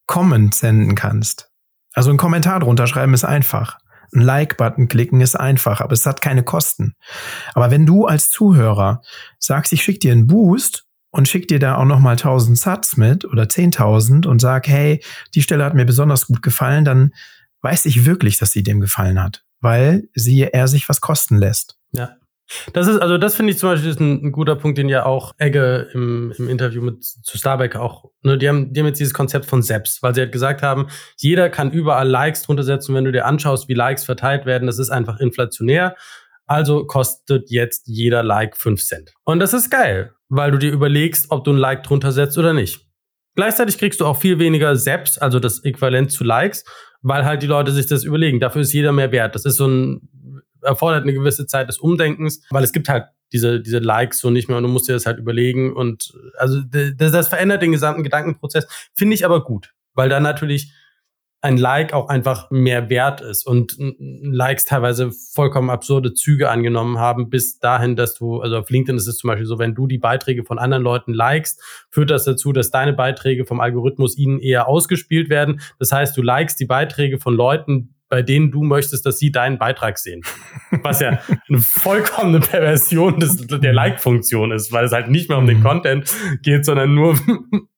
Comment 0.07 0.55
senden 0.55 0.97
kannst. 0.97 1.51
Also 1.93 2.11
ein 2.11 2.17
Kommentar 2.17 2.61
drunter 2.61 2.87
schreiben 2.87 3.15
ist 3.15 3.25
einfach. 3.25 3.79
Ein 4.13 4.23
Like-Button 4.23 4.89
klicken 4.89 5.21
ist 5.21 5.37
einfach, 5.37 5.81
aber 5.81 5.93
es 5.93 6.05
hat 6.05 6.21
keine 6.21 6.43
Kosten. 6.43 6.95
Aber 7.55 7.71
wenn 7.71 7.87
du 7.87 8.07
als 8.07 8.29
Zuhörer 8.29 9.03
sagst, 9.39 9.73
ich 9.73 9.83
schicke 9.83 10.01
dir 10.01 10.13
einen 10.13 10.27
Boost 10.27 10.87
und 11.11 11.29
schick 11.29 11.49
dir 11.49 11.59
da 11.59 11.77
auch 11.77 11.85
nochmal 11.85 12.13
1000 12.13 12.59
Satz 12.59 12.97
mit 12.97 13.25
oder 13.25 13.45
10.000 13.45 14.27
und 14.27 14.41
sag, 14.41 14.69
hey, 14.69 15.03
die 15.35 15.43
Stelle 15.43 15.65
hat 15.65 15.75
mir 15.75 15.85
besonders 15.85 16.27
gut 16.27 16.43
gefallen, 16.43 16.85
dann 16.85 17.13
weiß 17.63 17.87
ich 17.87 18.07
wirklich, 18.07 18.39
dass 18.39 18.53
sie 18.53 18.63
dem 18.63 18.81
gefallen 18.81 19.23
hat, 19.23 19.45
weil 19.61 20.09
sie 20.15 20.43
er 20.43 20.69
sich 20.69 20.89
was 20.89 21.01
kosten 21.01 21.39
lässt. 21.39 21.77
Ja. 21.93 22.17
Das 22.73 22.89
ist, 22.89 22.99
also 22.99 23.17
das 23.17 23.37
finde 23.37 23.53
ich 23.53 23.59
zum 23.59 23.71
Beispiel 23.71 23.91
ist 23.91 24.01
ein, 24.01 24.25
ein, 24.25 24.33
guter 24.33 24.57
Punkt, 24.57 24.77
den 24.77 24.89
ja 24.89 25.07
auch 25.07 25.35
Egge 25.39 25.89
im, 25.95 26.35
im 26.37 26.49
Interview 26.49 26.83
mit 26.83 27.05
zu 27.05 27.39
Starbuck 27.39 27.77
auch, 27.77 28.11
ne, 28.23 28.39
die 28.39 28.49
haben, 28.49 28.73
die 28.73 28.81
haben 28.81 28.87
jetzt 28.87 28.99
dieses 28.99 29.15
Konzept 29.15 29.47
von 29.47 29.63
selbst, 29.63 30.03
weil 30.03 30.15
sie 30.15 30.23
halt 30.23 30.33
gesagt 30.33 30.63
haben, 30.63 30.89
jeder 31.17 31.49
kann 31.49 31.71
überall 31.71 32.09
Likes 32.09 32.43
drunter 32.43 32.65
setzen, 32.65 32.95
wenn 32.95 33.05
du 33.05 33.13
dir 33.13 33.25
anschaust, 33.25 33.69
wie 33.69 33.75
Likes 33.75 34.05
verteilt 34.05 34.47
werden, 34.47 34.67
das 34.67 34.81
ist 34.81 34.91
einfach 34.91 35.21
inflationär. 35.21 35.95
Also 36.47 36.85
kostet 36.85 37.51
jetzt 37.51 37.87
jeder 37.87 38.25
Like 38.25 38.57
5 38.57 38.85
Cent. 38.85 39.13
Und 39.23 39.39
das 39.39 39.53
ist 39.53 39.71
geil, 39.71 40.13
weil 40.31 40.53
du 40.53 40.59
dir 40.59 40.73
überlegst, 40.73 41.27
ob 41.31 41.45
du 41.45 41.53
ein 41.53 41.59
Like 41.59 41.83
drunter 41.83 42.13
setzt 42.13 42.39
oder 42.39 42.55
nicht. 42.55 42.87
Gleichzeitig 43.35 43.79
kriegst 43.79 44.01
du 44.01 44.07
auch 44.07 44.17
viel 44.17 44.39
weniger 44.39 44.75
Seps, 44.77 45.19
also 45.19 45.39
das 45.39 45.63
Äquivalent 45.65 46.11
zu 46.11 46.25
Likes, 46.25 46.65
weil 47.03 47.25
halt 47.25 47.43
die 47.43 47.47
Leute 47.47 47.73
sich 47.73 47.87
das 47.87 48.05
überlegen. 48.05 48.41
Dafür 48.41 48.63
ist 48.63 48.73
jeder 48.73 48.93
mehr 48.93 49.13
wert. 49.13 49.35
Das 49.35 49.45
ist 49.45 49.57
so 49.57 49.67
ein, 49.67 50.09
erfordert 50.63 51.03
eine 51.03 51.13
gewisse 51.13 51.47
Zeit 51.47 51.69
des 51.69 51.79
Umdenkens, 51.79 52.43
weil 52.51 52.65
es 52.65 52.73
gibt 52.73 52.89
halt 52.89 53.05
diese, 53.33 53.61
diese 53.61 53.79
Likes 53.79 54.19
so 54.19 54.31
nicht 54.31 54.49
mehr 54.49 54.57
und 54.57 54.65
du 54.65 54.69
musst 54.69 54.89
dir 54.89 54.93
das 54.93 55.07
halt 55.07 55.19
überlegen 55.19 55.73
und 55.73 56.13
also 56.37 56.61
das, 56.63 57.13
das 57.13 57.29
verändert 57.29 57.63
den 57.63 57.73
gesamten 57.73 58.03
Gedankenprozess. 58.03 58.67
Finde 58.95 59.15
ich 59.15 59.25
aber 59.25 59.45
gut, 59.45 59.73
weil 59.95 60.09
dann 60.09 60.23
natürlich 60.23 60.73
ein 61.43 61.57
Like 61.57 61.95
auch 61.95 62.09
einfach 62.09 62.51
mehr 62.51 62.91
wert 62.91 63.23
ist 63.23 63.47
und 63.47 63.77
Likes 63.79 64.67
teilweise 64.67 65.11
vollkommen 65.11 65.71
absurde 65.71 66.13
Züge 66.13 66.51
angenommen 66.51 66.99
haben, 66.99 67.31
bis 67.31 67.59
dahin, 67.59 67.97
dass 67.97 68.15
du, 68.15 68.41
also 68.41 68.59
auf 68.59 68.69
LinkedIn 68.69 68.97
ist 68.97 69.07
es 69.07 69.17
zum 69.17 69.29
Beispiel 69.29 69.47
so, 69.47 69.59
wenn 69.59 69.75
du 69.75 69.87
die 69.87 69.99
Beiträge 69.99 70.45
von 70.45 70.59
anderen 70.59 70.83
Leuten 70.83 71.15
likest, 71.15 71.63
führt 71.91 72.11
das 72.11 72.25
dazu, 72.25 72.53
dass 72.53 72.71
deine 72.71 72.93
Beiträge 72.93 73.47
vom 73.47 73.61
Algorithmus 73.61 74.19
ihnen 74.19 74.39
eher 74.39 74.69
ausgespielt 74.69 75.31
werden. 75.31 75.61
Das 75.79 75.93
heißt, 75.93 76.17
du 76.17 76.23
likest 76.23 76.61
die 76.61 76.67
Beiträge 76.67 77.19
von 77.19 77.35
Leuten, 77.35 77.95
bei 78.11 78.23
denen 78.23 78.51
du 78.51 78.65
möchtest, 78.65 79.07
dass 79.07 79.19
sie 79.19 79.31
deinen 79.31 79.57
Beitrag 79.57 79.97
sehen. 79.97 80.23
Was 80.83 81.01
ja 81.01 81.21
eine 81.49 81.61
vollkommene 81.61 82.41
Perversion 82.41 83.21
des, 83.21 83.37
der 83.47 83.73
Like-Funktion 83.73 84.51
ist, 84.51 84.73
weil 84.73 84.85
es 84.85 84.93
halt 84.93 85.09
nicht 85.09 85.29
mehr 85.29 85.39
um 85.39 85.47
den 85.47 85.61
mhm. 85.61 85.63
Content 85.63 86.15
geht, 86.43 86.67
sondern 86.67 86.95
nur 86.95 87.19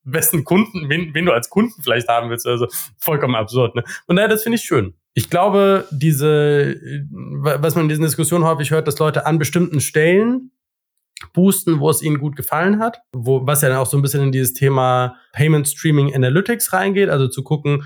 wessen 0.03 0.43
Kunden, 0.43 0.89
wen, 0.89 1.13
wen 1.13 1.25
du 1.25 1.31
als 1.31 1.49
Kunden 1.49 1.81
vielleicht 1.81 2.07
haben 2.09 2.29
willst. 2.29 2.47
Also 2.47 2.67
vollkommen 2.97 3.35
absurd. 3.35 3.75
Ne? 3.75 3.83
Und 4.07 4.15
daher, 4.15 4.27
das 4.27 4.43
finde 4.43 4.57
ich 4.57 4.63
schön. 4.63 4.95
Ich 5.13 5.29
glaube, 5.29 5.87
diese, 5.91 6.75
was 7.11 7.75
man 7.75 7.83
in 7.83 7.89
diesen 7.89 8.03
Diskussionen 8.03 8.43
häufig 8.43 8.71
hört, 8.71 8.87
dass 8.87 8.97
Leute 8.97 9.27
an 9.27 9.37
bestimmten 9.37 9.79
Stellen 9.79 10.49
boosten, 11.31 11.79
wo 11.79 11.89
es 11.89 12.01
ihnen 12.01 12.17
gut 12.17 12.35
gefallen 12.35 12.79
hat, 12.79 13.01
wo, 13.13 13.45
was 13.45 13.61
ja 13.61 13.69
dann 13.69 13.77
auch 13.77 13.85
so 13.85 13.95
ein 13.95 14.01
bisschen 14.01 14.23
in 14.23 14.31
dieses 14.31 14.53
Thema 14.53 15.15
Payment 15.31 15.67
Streaming 15.67 16.13
Analytics 16.13 16.73
reingeht, 16.73 17.09
also 17.09 17.27
zu 17.27 17.43
gucken, 17.43 17.83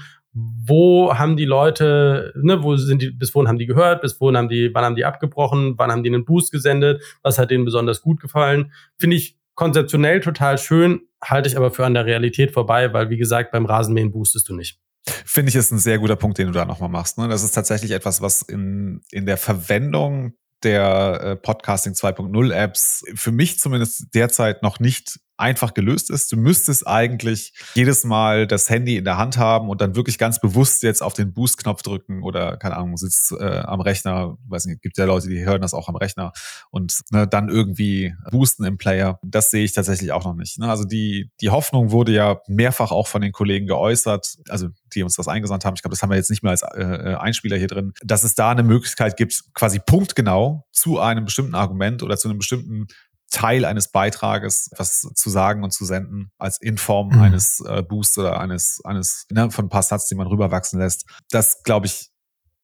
wo 0.65 1.13
haben 1.17 1.37
die 1.37 1.45
Leute, 1.45 2.33
ne, 2.35 2.61
wo 2.63 2.75
sind 2.75 3.01
die, 3.01 3.11
bis 3.11 3.33
wohin 3.33 3.47
haben 3.47 3.57
die 3.57 3.65
gehört, 3.65 4.01
bis 4.01 4.19
wohin 4.19 4.37
haben 4.37 4.49
die, 4.49 4.69
wann 4.73 4.83
haben 4.83 4.95
die 4.95 5.05
abgebrochen, 5.05 5.75
wann 5.77 5.91
haben 5.91 6.03
die 6.03 6.09
einen 6.09 6.25
Boost 6.25 6.51
gesendet, 6.51 7.01
was 7.23 7.39
hat 7.39 7.51
denen 7.51 7.65
besonders 7.65 8.01
gut 8.01 8.19
gefallen. 8.19 8.71
Finde 8.97 9.15
ich 9.15 9.37
konzeptionell 9.55 10.19
total 10.19 10.57
schön, 10.57 11.01
halte 11.23 11.49
ich 11.49 11.57
aber 11.57 11.71
für 11.71 11.85
an 11.85 11.93
der 11.93 12.05
Realität 12.05 12.51
vorbei, 12.51 12.93
weil 12.93 13.09
wie 13.09 13.17
gesagt, 13.17 13.51
beim 13.51 13.65
Rasenmähen 13.65 14.11
boostest 14.11 14.47
du 14.49 14.55
nicht. 14.55 14.79
Finde 15.07 15.49
ich, 15.49 15.55
ist 15.55 15.71
ein 15.71 15.79
sehr 15.79 15.99
guter 15.99 16.17
Punkt, 16.17 16.37
den 16.37 16.47
du 16.47 16.53
da 16.53 16.65
nochmal 16.65 16.89
machst. 16.89 17.17
Ne? 17.17 17.27
Das 17.27 17.43
ist 17.43 17.51
tatsächlich 17.51 17.91
etwas, 17.91 18.21
was 18.21 18.41
in, 18.41 19.01
in 19.11 19.25
der 19.25 19.37
Verwendung 19.37 20.33
der 20.63 21.21
äh, 21.21 21.35
Podcasting 21.35 21.93
2.0 21.93 22.53
Apps 22.53 23.03
für 23.15 23.31
mich 23.31 23.59
zumindest 23.59 24.13
derzeit 24.13 24.63
noch 24.63 24.79
nicht 24.79 25.19
einfach 25.37 25.73
gelöst 25.73 26.09
ist. 26.09 26.31
Du 26.31 26.37
müsstest 26.37 26.87
eigentlich 26.87 27.53
jedes 27.75 28.03
Mal 28.03 28.47
das 28.47 28.69
Handy 28.69 28.97
in 28.97 29.05
der 29.05 29.17
Hand 29.17 29.37
haben 29.37 29.69
und 29.69 29.81
dann 29.81 29.95
wirklich 29.95 30.17
ganz 30.17 30.39
bewusst 30.39 30.83
jetzt 30.83 31.01
auf 31.01 31.13
den 31.13 31.33
Boost-Knopf 31.33 31.83
drücken 31.83 32.23
oder, 32.23 32.57
keine 32.57 32.75
Ahnung, 32.75 32.97
sitzt 32.97 33.31
äh, 33.31 33.59
am 33.59 33.81
Rechner, 33.81 34.37
weiß 34.47 34.65
nicht, 34.65 34.81
gibt 34.81 34.97
ja 34.97 35.05
Leute, 35.05 35.29
die 35.29 35.45
hören 35.45 35.61
das 35.61 35.73
auch 35.73 35.87
am 35.89 35.95
Rechner 35.95 36.33
und 36.71 37.01
ne, 37.11 37.27
dann 37.27 37.49
irgendwie 37.49 38.13
boosten 38.31 38.65
im 38.65 38.77
Player. 38.77 39.19
Das 39.23 39.51
sehe 39.51 39.63
ich 39.63 39.73
tatsächlich 39.73 40.11
auch 40.11 40.25
noch 40.25 40.35
nicht. 40.35 40.57
Ne? 40.59 40.69
Also 40.69 40.83
die, 40.83 41.31
die 41.41 41.49
Hoffnung 41.49 41.91
wurde 41.91 42.11
ja 42.11 42.41
mehrfach 42.47 42.91
auch 42.91 43.07
von 43.07 43.21
den 43.21 43.31
Kollegen 43.31 43.67
geäußert, 43.67 44.37
also 44.49 44.69
die 44.93 45.03
uns 45.03 45.15
das 45.15 45.27
eingesandt 45.27 45.65
haben. 45.65 45.75
Ich 45.75 45.81
glaube, 45.81 45.93
das 45.93 46.01
haben 46.01 46.09
wir 46.09 46.17
jetzt 46.17 46.29
nicht 46.29 46.43
mehr 46.43 46.51
als 46.51 46.63
äh, 46.63 46.81
äh, 46.81 47.15
Einspieler 47.15 47.57
hier 47.57 47.67
drin, 47.67 47.93
dass 48.01 48.23
es 48.23 48.35
da 48.35 48.51
eine 48.51 48.63
Möglichkeit 48.63 49.17
gibt, 49.17 49.43
quasi 49.53 49.79
punktgenau 49.79 50.65
zu 50.71 50.99
einem 50.99 51.25
bestimmten 51.25 51.55
Argument 51.55 52.03
oder 52.03 52.17
zu 52.17 52.27
einem 52.27 52.39
bestimmten 52.39 52.87
Teil 53.29 53.65
eines 53.65 53.91
Beitrages 53.91 54.69
was 54.77 55.01
zu 55.01 55.29
sagen 55.29 55.63
und 55.63 55.71
zu 55.71 55.85
senden, 55.85 56.31
als 56.37 56.61
in 56.61 56.77
Form 56.77 57.09
mhm. 57.09 57.21
eines 57.21 57.59
äh, 57.59 57.83
Boosts 57.83 58.17
oder 58.17 58.39
eines, 58.39 58.81
eines 58.85 59.25
ne, 59.29 59.51
von 59.51 59.65
ein 59.65 59.69
paar 59.69 59.83
Satz, 59.83 60.07
die 60.07 60.15
man 60.15 60.27
rüberwachsen 60.27 60.79
lässt. 60.79 61.05
Das 61.29 61.63
glaube 61.63 61.87
ich, 61.87 62.09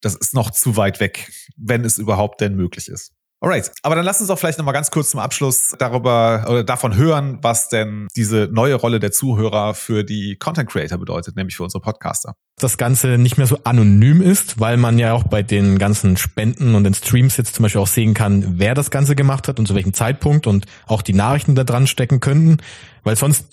das 0.01 0.15
ist 0.15 0.33
noch 0.33 0.51
zu 0.51 0.77
weit 0.77 0.99
weg, 0.99 1.31
wenn 1.57 1.83
es 1.83 1.97
überhaupt 1.97 2.41
denn 2.41 2.55
möglich 2.55 2.87
ist. 2.87 3.13
Alright, 3.43 3.73
aber 3.81 3.95
dann 3.95 4.05
lass 4.05 4.21
uns 4.21 4.29
auch 4.29 4.39
vielleicht 4.39 4.57
nochmal 4.57 4.73
ganz 4.73 4.89
kurz 4.89 5.09
zum 5.09 5.19
Abschluss 5.19 5.75
darüber 5.77 6.45
oder 6.47 6.63
davon 6.63 6.95
hören, 6.95 7.39
was 7.41 7.67
denn 7.67 8.07
diese 8.15 8.47
neue 8.49 8.75
Rolle 8.75 9.01
der 9.01 9.11
Zuhörer 9.11 9.73
für 9.73 10.05
die 10.05 10.37
Content 10.37 10.69
Creator 10.69 10.97
bedeutet, 10.97 11.35
nämlich 11.35 11.57
für 11.57 11.63
unsere 11.63 11.81
Podcaster. 11.81 12.35
Das 12.57 12.77
Ganze 12.77 13.17
nicht 13.17 13.37
mehr 13.37 13.45
so 13.45 13.57
anonym 13.65 14.21
ist, 14.21 14.61
weil 14.61 14.77
man 14.77 14.97
ja 14.97 15.11
auch 15.11 15.25
bei 15.25 15.43
den 15.43 15.77
ganzen 15.77 16.15
Spenden 16.15 16.73
und 16.73 16.85
den 16.85 16.93
Streams 16.93 17.35
jetzt 17.35 17.55
zum 17.55 17.63
Beispiel 17.63 17.81
auch 17.81 17.87
sehen 17.87 18.13
kann, 18.13 18.59
wer 18.59 18.75
das 18.75 18.91
Ganze 18.91 19.13
gemacht 19.13 19.49
hat 19.49 19.59
und 19.59 19.67
zu 19.67 19.75
welchem 19.75 19.93
Zeitpunkt 19.93 20.47
und 20.47 20.65
auch 20.87 21.01
die 21.01 21.13
Nachrichten 21.13 21.53
da 21.53 21.65
dran 21.65 21.85
stecken 21.85 22.21
könnten, 22.21 22.59
weil 23.03 23.17
sonst 23.17 23.47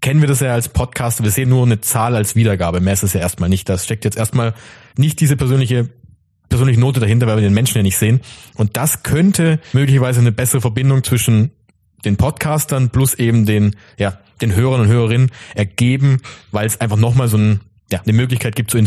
kennen 0.00 0.22
wir 0.22 0.28
das 0.28 0.40
ja 0.40 0.54
als 0.54 0.70
Podcaster, 0.70 1.22
wir 1.22 1.30
sehen 1.30 1.50
nur 1.50 1.64
eine 1.64 1.80
Zahl 1.80 2.16
als 2.16 2.34
Wiedergabe, 2.34 2.80
mehr 2.80 2.94
ist 2.94 3.04
es 3.04 3.12
ja 3.12 3.20
erstmal 3.20 3.48
nicht. 3.48 3.68
Das 3.68 3.84
steckt 3.84 4.04
jetzt 4.04 4.16
erstmal 4.16 4.54
nicht 4.96 5.20
diese 5.20 5.36
persönliche 5.36 5.88
persönliche 6.48 6.80
Note 6.80 7.00
dahinter, 7.00 7.26
weil 7.26 7.36
wir 7.36 7.42
den 7.42 7.54
Menschen 7.54 7.76
ja 7.76 7.82
nicht 7.82 7.98
sehen. 7.98 8.20
Und 8.54 8.76
das 8.76 9.02
könnte 9.02 9.60
möglicherweise 9.72 10.20
eine 10.20 10.32
bessere 10.32 10.60
Verbindung 10.60 11.04
zwischen 11.04 11.50
den 12.04 12.16
Podcastern 12.16 12.90
plus 12.90 13.14
eben 13.14 13.46
den, 13.46 13.76
ja, 13.98 14.18
den 14.40 14.54
Hörern 14.54 14.82
und 14.82 14.88
Hörerinnen 14.88 15.30
ergeben, 15.54 16.20
weil 16.52 16.66
es 16.66 16.80
einfach 16.80 16.96
nochmal 16.96 17.28
so 17.28 17.38
ein, 17.38 17.60
ja, 17.90 18.00
eine 18.00 18.12
Möglichkeit 18.12 18.54
gibt 18.54 18.70
zu 18.70 18.78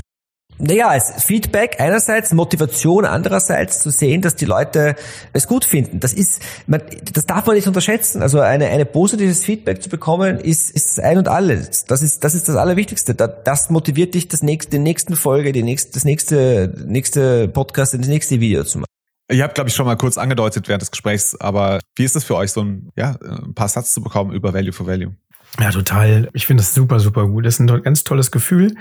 naja, 0.60 0.90
als 0.90 1.24
Feedback 1.24 1.78
einerseits, 1.80 2.34
Motivation 2.34 3.06
andererseits 3.06 3.82
zu 3.82 3.90
sehen, 3.90 4.22
dass 4.22 4.36
die 4.36 4.46
Leute 4.46 4.96
es 5.32 5.48
gut 5.48 5.64
finden. 5.64 6.02
Das 6.02 6.12
ist, 6.12 6.42
man, 6.68 6.82
das 7.14 7.26
darf 7.26 7.46
man 7.46 7.56
nicht 7.56 7.68
unterschätzen. 7.68 8.22
Also 8.22 8.42
eine, 8.42 8.68
eine 8.68 8.86
positives 8.86 9.46
Feedback 9.46 9.82
zu 9.82 9.90
bekommen, 9.90 10.38
ist, 10.40 10.70
ist 10.70 11.00
ein 11.00 11.18
und 11.18 11.30
alles. 11.30 11.86
Das 11.86 12.02
ist, 12.02 12.26
das 12.26 12.36
ist 12.36 12.50
das 12.50 12.58
Allerwichtigste. 12.58 13.16
Das 13.16 13.70
motiviert 13.70 14.14
dich, 14.14 14.28
das 14.28 14.44
nächste, 14.44 14.72
die 14.72 14.80
nächsten 14.80 15.16
Folge, 15.16 15.54
die 15.54 15.64
nächste, 15.64 15.94
das 15.94 16.04
nächste, 16.04 16.74
nächste 16.86 17.48
Podcast, 17.48 17.94
das 17.94 18.08
nächste 18.08 18.42
Video 18.42 18.66
zu 18.66 18.80
machen. 18.80 18.90
Ihr 19.32 19.44
habt, 19.44 19.56
glaube 19.56 19.70
ich, 19.70 19.76
schon 19.76 19.86
mal 19.86 19.96
kurz 19.96 20.18
angedeutet 20.18 20.68
während 20.68 20.82
des 20.82 20.92
Gesprächs, 20.92 21.40
aber 21.40 21.80
wie 21.96 22.04
ist 22.04 22.16
es 22.16 22.24
für 22.24 22.36
euch, 22.36 22.52
so 22.52 22.64
ein, 22.64 22.90
ja, 22.98 23.16
ein 23.22 23.54
paar 23.54 23.70
Satz 23.70 23.94
zu 23.94 24.02
bekommen 24.02 24.34
über 24.34 24.54
Value 24.54 24.74
for 24.74 24.88
Value? 24.88 25.14
Ja, 25.58 25.72
total. 25.72 26.30
Ich 26.34 26.46
finde 26.46 26.62
das 26.62 26.74
super, 26.74 27.00
super 27.00 27.28
gut. 27.28 27.46
Das 27.46 27.56
ist 27.56 27.60
ein 27.60 27.82
ganz 27.82 28.04
tolles 28.04 28.32
Gefühl. 28.32 28.76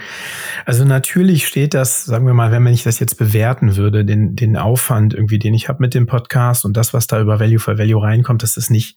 Also 0.66 0.85
natürlich 0.85 1.47
steht 1.47 1.75
das, 1.75 2.05
sagen 2.05 2.27
wir 2.27 2.35
mal, 2.35 2.53
wenn 2.53 2.62
man 2.62 2.73
ich 2.73 2.83
das 2.83 2.99
jetzt 2.99 3.16
bewerten 3.16 3.77
würde, 3.77 4.05
den, 4.05 4.37
den 4.37 4.57
Aufwand 4.57 5.14
irgendwie, 5.14 5.39
den 5.39 5.55
ich 5.55 5.69
habe 5.69 5.81
mit 5.81 5.95
dem 5.95 6.07
Podcast 6.07 6.64
und 6.64 6.77
das, 6.77 6.93
was 6.93 7.07
da 7.07 7.21
über 7.21 7.41
Value 7.41 7.59
for 7.59 7.79
Value 7.79 8.03
reinkommt, 8.03 8.43
das 8.43 8.57
ist 8.57 8.71
nicht, 8.71 8.97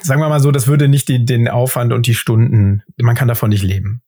sagen 0.00 0.20
wir 0.20 0.28
mal 0.28 0.40
so, 0.40 0.52
das 0.52 0.68
würde 0.68 0.88
nicht 0.88 1.08
die, 1.08 1.24
den 1.24 1.48
Aufwand 1.48 1.92
und 1.92 2.06
die 2.06 2.14
Stunden, 2.14 2.82
man 2.96 3.16
kann 3.16 3.28
davon 3.28 3.50
nicht 3.50 3.64
leben. 3.64 4.02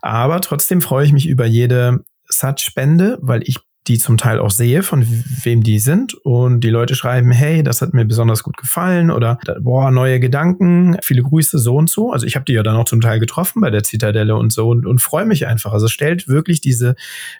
Aber 0.00 0.40
trotzdem 0.40 0.80
freue 0.80 1.04
ich 1.04 1.12
mich 1.12 1.28
über 1.28 1.46
jede 1.46 2.04
Sat-Spende, 2.28 3.18
weil 3.20 3.42
ich 3.44 3.58
die 3.88 3.98
zum 3.98 4.16
Teil 4.16 4.38
auch 4.38 4.50
sehe, 4.50 4.82
von 4.82 5.04
wem 5.42 5.62
die 5.62 5.78
sind. 5.78 6.14
Und 6.14 6.60
die 6.60 6.70
Leute 6.70 6.94
schreiben, 6.94 7.30
hey, 7.32 7.62
das 7.62 7.82
hat 7.82 7.94
mir 7.94 8.04
besonders 8.04 8.42
gut 8.42 8.56
gefallen 8.56 9.10
oder 9.10 9.38
boah, 9.60 9.90
neue 9.90 10.20
Gedanken, 10.20 10.96
viele 11.02 11.22
Grüße, 11.22 11.58
so 11.58 11.76
und 11.76 11.90
so. 11.90 12.12
Also 12.12 12.26
ich 12.26 12.36
habe 12.36 12.44
die 12.44 12.52
ja 12.52 12.62
dann 12.62 12.76
auch 12.76 12.84
zum 12.84 13.00
Teil 13.00 13.18
getroffen 13.18 13.60
bei 13.60 13.70
der 13.70 13.82
Zitadelle 13.82 14.36
und 14.36 14.52
so 14.52 14.68
und, 14.68 14.86
und 14.86 15.00
freue 15.00 15.24
mich 15.24 15.46
einfach. 15.46 15.72
Also 15.72 15.86
es 15.86 15.92
stellt 15.92 16.28
wirklich 16.28 16.60
diese, 16.60 16.94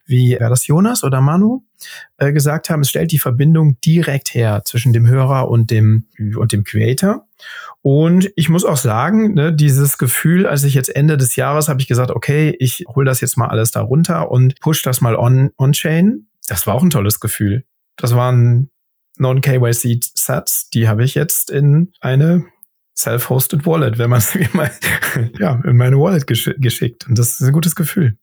wie 0.05 0.37
war 0.41 0.51
das 0.51 0.67
Jonas 0.67 1.05
oder 1.05 1.21
Manu 1.21 1.63
äh, 2.19 2.33
gesagt 2.33 2.71
haben, 2.71 2.83
es 2.83 2.91
stellt 2.91 3.13
die 3.13 3.19
Verbindung 3.19 3.77
direkt 3.85 4.35
her 4.35 4.63
zwischen 4.65 4.93
dem 4.93 5.07
Hörer 5.07 5.49
und 5.49 5.71
dem, 5.71 6.07
und 6.37 6.53
dem 6.53 6.65
Creator. 6.65 7.27
Und 7.83 8.31
ich 8.37 8.49
muss 8.49 8.65
auch 8.65 8.77
sagen, 8.77 9.35
ne, 9.35 9.53
dieses 9.53 9.99
Gefühl, 9.99 10.47
als 10.47 10.63
ich 10.63 10.75
jetzt 10.75 10.95
Ende 10.95 11.17
des 11.17 11.35
Jahres 11.35 11.69
habe 11.69 11.81
ich 11.81 11.89
gesagt, 11.89 12.13
okay, 12.13 12.55
ich 12.61 12.85
hole 12.89 13.05
das 13.05 13.21
jetzt 13.21 13.37
mal 13.37 13.49
alles 13.49 13.73
da 13.73 13.81
runter 13.81 14.31
und 14.31 14.61
push 14.61 14.83
das 14.83 15.01
mal 15.01 15.17
on, 15.17 15.51
on 15.59 15.75
das 16.47 16.67
war 16.67 16.75
auch 16.75 16.83
ein 16.83 16.91
tolles 16.91 17.21
Gefühl. 17.21 17.65
Das 17.97 18.15
waren 18.15 18.71
Non-KYC-Sats, 19.19 20.71
die 20.71 20.89
habe 20.89 21.05
ich 21.05 21.15
jetzt 21.15 21.51
in 21.51 21.93
eine 22.01 22.47
Self-Hosted 22.97 23.67
Wallet, 23.67 23.99
wenn 23.99 24.11
man 24.11 24.19
es 24.21 24.35
mal, 24.53 24.71
ja, 25.39 25.61
in 25.65 25.77
meine 25.77 25.99
Wallet 25.99 26.27
gesch 26.27 26.51
geschickt. 26.59 27.07
Und 27.09 27.19
das 27.19 27.41
ist 27.41 27.47
ein 27.47 27.53
gutes 27.53 27.75
Gefühl. 27.75 28.19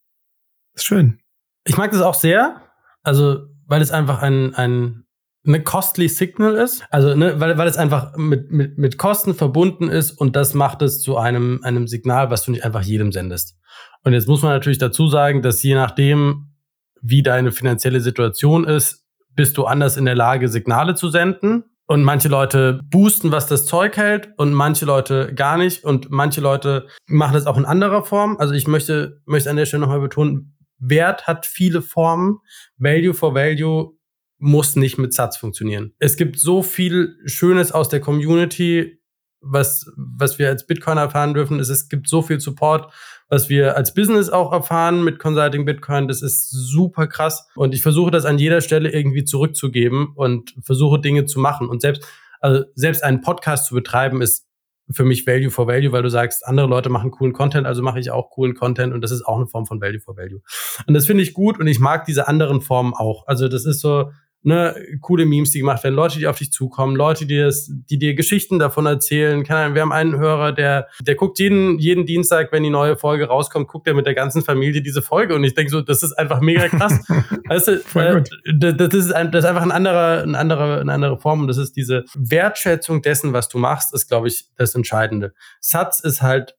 ist 0.75 0.85
schön. 0.85 1.19
Ich 1.65 1.77
mag 1.77 1.91
das 1.91 2.01
auch 2.01 2.15
sehr. 2.15 2.61
Also, 3.03 3.47
weil 3.65 3.81
es 3.81 3.91
einfach 3.91 4.21
ein, 4.21 4.53
ein 4.55 5.05
eine 5.45 5.63
costly 5.63 6.09
Signal 6.09 6.55
ist. 6.55 6.83
Also, 6.89 7.15
ne, 7.15 7.39
weil, 7.39 7.57
weil 7.57 7.67
es 7.67 7.77
einfach 7.77 8.15
mit, 8.17 8.51
mit, 8.51 8.77
mit 8.77 8.97
Kosten 8.97 9.33
verbunden 9.33 9.89
ist 9.89 10.11
und 10.11 10.35
das 10.35 10.53
macht 10.53 10.81
es 10.81 11.01
zu 11.01 11.17
einem, 11.17 11.61
einem 11.63 11.87
Signal, 11.87 12.29
was 12.29 12.43
du 12.43 12.51
nicht 12.51 12.65
einfach 12.65 12.81
jedem 12.81 13.11
sendest. 13.11 13.57
Und 14.03 14.13
jetzt 14.13 14.27
muss 14.27 14.41
man 14.41 14.51
natürlich 14.51 14.77
dazu 14.77 15.07
sagen, 15.07 15.41
dass 15.41 15.63
je 15.63 15.75
nachdem, 15.75 16.53
wie 17.01 17.23
deine 17.23 17.51
finanzielle 17.51 18.01
Situation 18.01 18.65
ist, 18.65 19.05
bist 19.35 19.57
du 19.57 19.65
anders 19.65 19.97
in 19.97 20.05
der 20.05 20.15
Lage, 20.15 20.49
Signale 20.49 20.95
zu 20.95 21.09
senden. 21.09 21.63
Und 21.85 22.03
manche 22.03 22.27
Leute 22.27 22.81
boosten, 22.83 23.31
was 23.31 23.47
das 23.47 23.65
Zeug 23.65 23.97
hält, 23.97 24.29
und 24.37 24.53
manche 24.53 24.85
Leute 24.85 25.33
gar 25.33 25.57
nicht. 25.57 25.83
Und 25.83 26.11
manche 26.11 26.39
Leute 26.39 26.87
machen 27.07 27.33
das 27.33 27.47
auch 27.47 27.57
in 27.57 27.65
anderer 27.65 28.03
Form. 28.03 28.37
Also 28.37 28.53
ich 28.53 28.67
möchte, 28.67 29.21
möchte 29.25 29.49
an 29.49 29.55
der 29.55 29.65
Stelle 29.65 29.81
nochmal 29.81 29.99
betonen, 29.99 30.55
Wert 30.77 31.27
hat 31.27 31.45
viele 31.45 31.81
Formen. 31.81 32.39
Value 32.77 33.13
for 33.13 33.33
Value 33.33 33.97
muss 34.37 34.75
nicht 34.75 34.97
mit 34.97 35.13
Satz 35.13 35.37
funktionieren. 35.37 35.93
Es 35.99 36.15
gibt 36.15 36.39
so 36.39 36.63
viel 36.63 37.17
Schönes 37.25 37.71
aus 37.71 37.89
der 37.89 37.99
Community, 37.99 38.98
was, 39.41 39.91
was 39.95 40.39
wir 40.39 40.49
als 40.49 40.65
Bitcoiner 40.65 41.01
erfahren 41.01 41.33
dürfen. 41.33 41.59
Es, 41.59 41.69
es 41.69 41.89
gibt 41.89 42.09
so 42.09 42.21
viel 42.21 42.39
Support 42.39 42.91
was 43.29 43.47
wir 43.47 43.77
als 43.77 43.93
Business 43.93 44.29
auch 44.29 44.51
erfahren 44.51 45.03
mit 45.03 45.19
Consulting 45.19 45.63
Bitcoin. 45.63 46.07
Das 46.07 46.21
ist 46.21 46.49
super 46.49 47.07
krass. 47.07 47.47
Und 47.55 47.73
ich 47.73 47.83
versuche 47.83 48.11
das 48.11 48.25
an 48.25 48.39
jeder 48.39 48.59
Stelle 48.59 48.91
irgendwie 48.91 49.23
zurückzugeben 49.23 50.13
und 50.15 50.55
versuche 50.61 50.99
Dinge 50.99 51.25
zu 51.25 51.39
machen. 51.39 51.69
Und 51.69 51.81
selbst, 51.81 52.05
also 52.41 52.63
selbst 52.73 53.03
einen 53.03 53.21
Podcast 53.21 53.67
zu 53.67 53.75
betreiben 53.75 54.21
ist 54.21 54.47
für 54.91 55.05
mich 55.05 55.27
Value 55.27 55.51
for 55.51 55.67
Value, 55.67 55.91
weil 55.91 56.01
du 56.01 56.09
sagst, 56.09 56.47
andere 56.47 56.65
Leute 56.65 56.89
machen 56.89 57.11
coolen 57.11 57.31
Content, 57.31 57.67
also 57.67 57.83
mache 57.83 57.99
ich 57.99 58.09
auch 58.09 58.31
coolen 58.31 58.55
Content 58.55 58.91
und 58.91 59.01
das 59.01 59.11
ist 59.11 59.23
auch 59.23 59.37
eine 59.37 59.45
Form 59.45 59.67
von 59.67 59.79
Value 59.79 59.99
for 59.99 60.17
Value. 60.17 60.41
Und 60.87 60.95
das 60.95 61.05
finde 61.05 61.21
ich 61.21 61.35
gut 61.35 61.59
und 61.59 61.67
ich 61.67 61.79
mag 61.79 62.05
diese 62.05 62.27
anderen 62.27 62.61
Formen 62.61 62.95
auch. 62.95 63.27
Also 63.27 63.47
das 63.47 63.65
ist 63.65 63.81
so, 63.81 64.09
ne, 64.41 64.75
coole 65.01 65.25
Memes, 65.25 65.51
die 65.51 65.59
gemacht 65.59 65.83
werden, 65.83 65.95
Leute, 65.95 66.19
die 66.19 66.27
auf 66.27 66.37
dich 66.37 66.51
zukommen, 66.51 66.95
Leute, 66.95 67.25
die, 67.25 67.37
das, 67.37 67.69
die 67.89 67.99
dir 67.99 68.13
Geschichten 68.13 68.59
davon 68.59 68.85
erzählen. 68.85 69.43
Keine 69.43 69.61
Ahnung, 69.61 69.75
wir 69.75 69.81
haben 69.81 69.91
einen 69.91 70.17
Hörer, 70.17 70.53
der, 70.53 70.87
der 71.01 71.15
guckt 71.15 71.39
jeden, 71.39 71.77
jeden 71.79 72.05
Dienstag, 72.05 72.51
wenn 72.51 72.63
die 72.63 72.69
neue 72.69 72.95
Folge 72.95 73.25
rauskommt, 73.25 73.67
guckt 73.67 73.87
er 73.87 73.93
mit 73.93 74.05
der 74.05 74.15
ganzen 74.15 74.41
Familie 74.41 74.81
diese 74.81 75.01
Folge 75.01 75.35
und 75.35 75.43
ich 75.43 75.53
denke 75.53 75.71
so, 75.71 75.81
das 75.81 76.03
ist 76.03 76.13
einfach 76.13 76.39
mega 76.39 76.67
krass. 76.69 76.99
weißt 77.47 77.67
du, 77.67 77.99
äh, 77.99 78.23
das, 78.55 78.93
ist 78.93 79.11
ein, 79.11 79.31
das 79.31 79.43
ist 79.43 79.49
einfach 79.49 79.63
ein 79.63 79.71
anderer, 79.71 80.23
ein 80.23 80.35
anderer, 80.35 80.79
eine 80.79 80.93
andere 80.93 81.19
Form 81.19 81.41
und 81.41 81.47
das 81.47 81.57
ist 81.57 81.75
diese 81.75 82.05
Wertschätzung 82.15 83.01
dessen, 83.01 83.33
was 83.33 83.49
du 83.49 83.57
machst, 83.57 83.93
ist, 83.93 84.07
glaube 84.07 84.27
ich, 84.27 84.45
das 84.55 84.75
Entscheidende. 84.75 85.33
Satz 85.59 85.99
ist 85.99 86.21
halt 86.21 86.55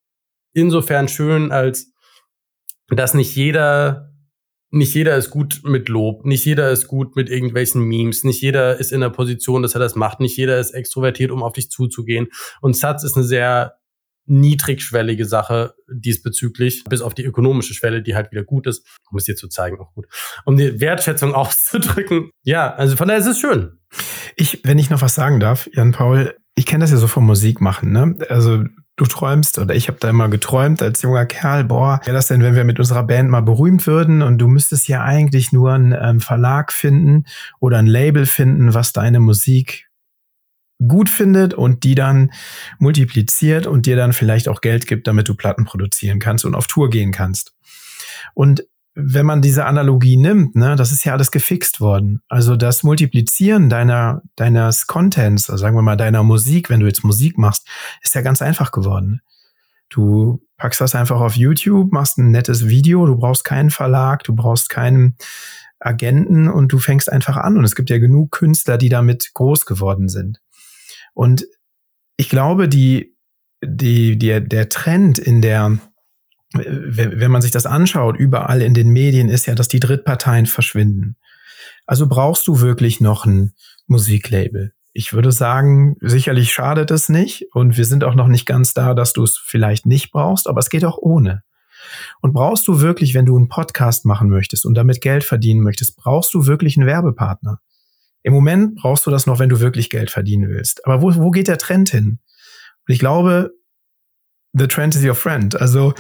insofern 0.53 1.09
schön, 1.09 1.53
als 1.53 1.93
dass 2.89 3.14
nicht 3.14 3.37
jeder 3.37 4.10
nicht 4.71 4.95
jeder 4.95 5.16
ist 5.16 5.31
gut 5.31 5.62
mit 5.64 5.89
Lob, 5.89 6.25
nicht 6.25 6.45
jeder 6.45 6.71
ist 6.71 6.87
gut 6.87 7.16
mit 7.16 7.29
irgendwelchen 7.29 7.83
Memes, 7.83 8.25
nicht 8.25 8.41
jeder 8.41 8.79
ist 8.79 8.93
in 8.93 9.01
der 9.01 9.11
Position, 9.11 9.62
dass 9.62 9.75
er 9.75 9.81
das 9.81 9.97
macht, 9.97 10.21
nicht 10.21 10.37
jeder 10.37 10.59
ist 10.59 10.71
extrovertiert, 10.71 11.31
um 11.31 11.43
auf 11.43 11.55
dich 11.55 11.71
zuzugehen. 11.71 12.29
Und 12.61 12.77
Satz 12.77 13.03
ist 13.03 13.16
eine 13.16 13.25
sehr 13.25 13.75
niedrigschwellige 14.27 15.25
Sache 15.25 15.75
diesbezüglich, 15.93 16.85
bis 16.89 17.03
auf 17.03 17.14
die 17.14 17.25
ökonomische 17.25 17.75
Schwelle, 17.75 18.01
die 18.01 18.14
halt 18.14 18.31
wieder 18.31 18.45
gut 18.45 18.68
ist, 18.68 18.87
um 19.11 19.18
es 19.18 19.25
dir 19.25 19.35
zu 19.35 19.49
zeigen, 19.49 19.81
auch 19.81 19.93
gut. 19.93 20.07
Um 20.45 20.57
die 20.57 20.81
Wertschätzung 20.81 21.35
auszudrücken. 21.35 22.31
Ja, 22.45 22.73
also 22.73 22.97
von 22.97 23.09
daher 23.09 23.21
ist 23.21 23.27
es 23.27 23.41
schön. 23.41 23.81
Ich, 24.37 24.61
wenn 24.62 24.79
ich 24.79 24.89
noch 24.89 25.03
was 25.03 25.16
sagen 25.16 25.41
darf, 25.41 25.68
Jan 25.73 25.91
Paul, 25.91 26.37
ich 26.55 26.64
kenne 26.64 26.85
das 26.85 26.93
ja 26.93 26.97
so 26.97 27.09
vom 27.09 27.27
Musik 27.27 27.61
machen, 27.61 27.91
ne? 27.91 28.16
Also 28.29 28.64
du 29.01 29.07
träumst 29.07 29.59
oder 29.59 29.74
ich 29.74 29.88
habe 29.88 29.98
da 29.98 30.11
immer 30.11 30.28
geträumt 30.28 30.82
als 30.82 31.01
junger 31.01 31.24
Kerl, 31.24 31.64
boah, 31.64 32.01
wäre 32.05 32.14
das 32.14 32.26
denn, 32.26 32.42
wenn 32.42 32.55
wir 32.55 32.64
mit 32.64 32.78
unserer 32.78 33.03
Band 33.03 33.30
mal 33.30 33.40
berühmt 33.40 33.86
würden 33.86 34.20
und 34.20 34.38
du 34.38 34.46
müsstest 34.46 34.88
ja 34.88 35.03
eigentlich 35.03 35.53
nur 35.53 35.72
einen 35.72 35.96
ähm, 35.98 36.20
Verlag 36.20 36.72
finden 36.72 37.24
oder 37.61 37.78
ein 37.78 37.86
Label 37.86 38.26
finden, 38.26 38.74
was 38.74 38.92
deine 38.92 39.18
Musik 39.18 39.88
gut 40.86 41.09
findet 41.09 41.55
und 41.55 41.84
die 41.84 41.94
dann 41.94 42.30
multipliziert 42.78 43.66
und 43.66 43.86
dir 43.86 43.96
dann 43.96 44.12
vielleicht 44.12 44.48
auch 44.48 44.61
Geld 44.61 44.86
gibt, 44.86 45.07
damit 45.07 45.28
du 45.28 45.34
Platten 45.34 45.64
produzieren 45.64 46.18
kannst 46.18 46.44
und 46.44 46.55
auf 46.55 46.66
Tour 46.66 46.90
gehen 46.90 47.12
kannst. 47.12 47.55
Und 48.34 48.64
wenn 48.95 49.26
man 49.26 49.41
diese 49.41 49.66
Analogie 49.66 50.16
nimmt, 50.16 50.57
ne, 50.57 50.76
das 50.76 50.93
ist 50.93 51.05
ja 51.05 51.12
alles 51.12 51.30
gefixt 51.30 51.80
worden. 51.80 52.22
Also 52.28 52.57
das 52.57 52.82
Multiplizieren 52.82 53.68
deiner, 53.68 54.22
deines 54.36 54.86
Contents, 54.86 55.49
also 55.49 55.61
sagen 55.61 55.76
wir 55.76 55.82
mal 55.82 55.97
deiner 55.97 56.22
Musik, 56.22 56.70
wenn 56.70 56.80
du 56.80 56.86
jetzt 56.86 57.05
Musik 57.05 57.38
machst, 57.38 57.66
ist 58.03 58.14
ja 58.14 58.20
ganz 58.20 58.43
einfach 58.43 58.72
geworden. 58.72 59.20
Du 59.88 60.43
packst 60.57 60.80
das 60.80 60.95
einfach 60.95 61.20
auf 61.20 61.36
YouTube, 61.36 61.93
machst 61.93 62.18
ein 62.18 62.30
nettes 62.30 62.68
Video, 62.68 63.07
du 63.07 63.16
brauchst 63.16 63.45
keinen 63.45 63.70
Verlag, 63.70 64.24
du 64.24 64.34
brauchst 64.34 64.70
keinen 64.70 65.16
Agenten 65.80 66.49
und 66.49 66.72
du 66.72 66.78
fängst 66.78 67.11
einfach 67.11 67.36
an. 67.36 67.57
Und 67.57 67.64
es 67.64 67.74
gibt 67.74 67.91
ja 67.91 67.99
genug 67.99 68.32
Künstler, 68.32 68.78
die 68.78 68.88
damit 68.88 69.32
groß 69.34 69.66
geworden 69.66 70.09
sind. 70.09 70.41
Und 71.14 71.47
ich 72.16 72.28
glaube, 72.28 72.68
die, 72.68 73.16
die, 73.64 74.16
die, 74.18 74.47
der 74.47 74.68
Trend 74.68 75.18
in 75.18 75.43
der, 75.43 75.78
wenn 76.53 77.30
man 77.30 77.42
sich 77.42 77.53
das 77.53 77.66
anschaut, 77.66 78.16
überall 78.16 78.62
in 78.62 78.74
den 78.74 78.88
Medien 78.88 79.28
ist 79.28 79.46
ja, 79.46 79.55
dass 79.55 79.68
die 79.68 79.80
Drittparteien 79.80 80.46
verschwinden. 80.46 81.16
Also 81.86 82.09
brauchst 82.09 82.46
du 82.48 82.61
wirklich 82.61 83.01
noch 83.01 83.26
einen 83.26 83.55
Musiklabel. 83.86 84.72
Ich 84.92 85.12
würde 85.12 85.30
sagen, 85.30 85.96
sicherlich 86.01 86.53
schadet 86.53 86.90
es 86.90 87.09
nicht 87.09 87.46
und 87.53 87.76
wir 87.76 87.84
sind 87.84 88.03
auch 88.03 88.16
noch 88.16 88.26
nicht 88.26 88.46
ganz 88.46 88.74
da, 88.74 88.94
dass 88.94 89.12
du 89.12 89.22
es 89.22 89.38
vielleicht 89.38 89.86
nicht 89.86 90.11
brauchst, 90.11 90.48
aber 90.48 90.59
es 90.59 90.70
geht 90.70 90.84
auch 90.84 90.98
ohne. 90.98 91.42
Und 92.20 92.32
brauchst 92.32 92.66
du 92.68 92.80
wirklich, 92.80 93.14
wenn 93.14 93.26
du 93.26 93.36
einen 93.36 93.48
Podcast 93.48 94.05
machen 94.05 94.28
möchtest 94.28 94.66
und 94.66 94.74
damit 94.74 95.01
Geld 95.01 95.24
verdienen 95.24 95.62
möchtest, 95.62 95.96
brauchst 95.96 96.34
du 96.34 96.46
wirklich 96.46 96.76
einen 96.76 96.86
Werbepartner? 96.86 97.61
Im 98.22 98.32
Moment 98.32 98.76
brauchst 98.76 99.07
du 99.07 99.11
das 99.11 99.26
noch, 99.26 99.38
wenn 99.38 99.48
du 99.48 99.61
wirklich 99.61 99.90
Geld 99.90 100.11
verdienen 100.11 100.51
willst. 100.51 100.84
Aber 100.84 101.01
wo, 101.01 101.14
wo 101.14 101.30
geht 101.30 101.48
der 101.48 101.59
Trend 101.59 101.90
hin? 101.90 102.18
Und 102.86 102.92
ich 102.92 102.98
glaube, 102.98 103.53
the 104.53 104.66
trend 104.66 104.94
is 104.94 105.05
your 105.05 105.14
friend. 105.14 105.61
Also 105.61 105.94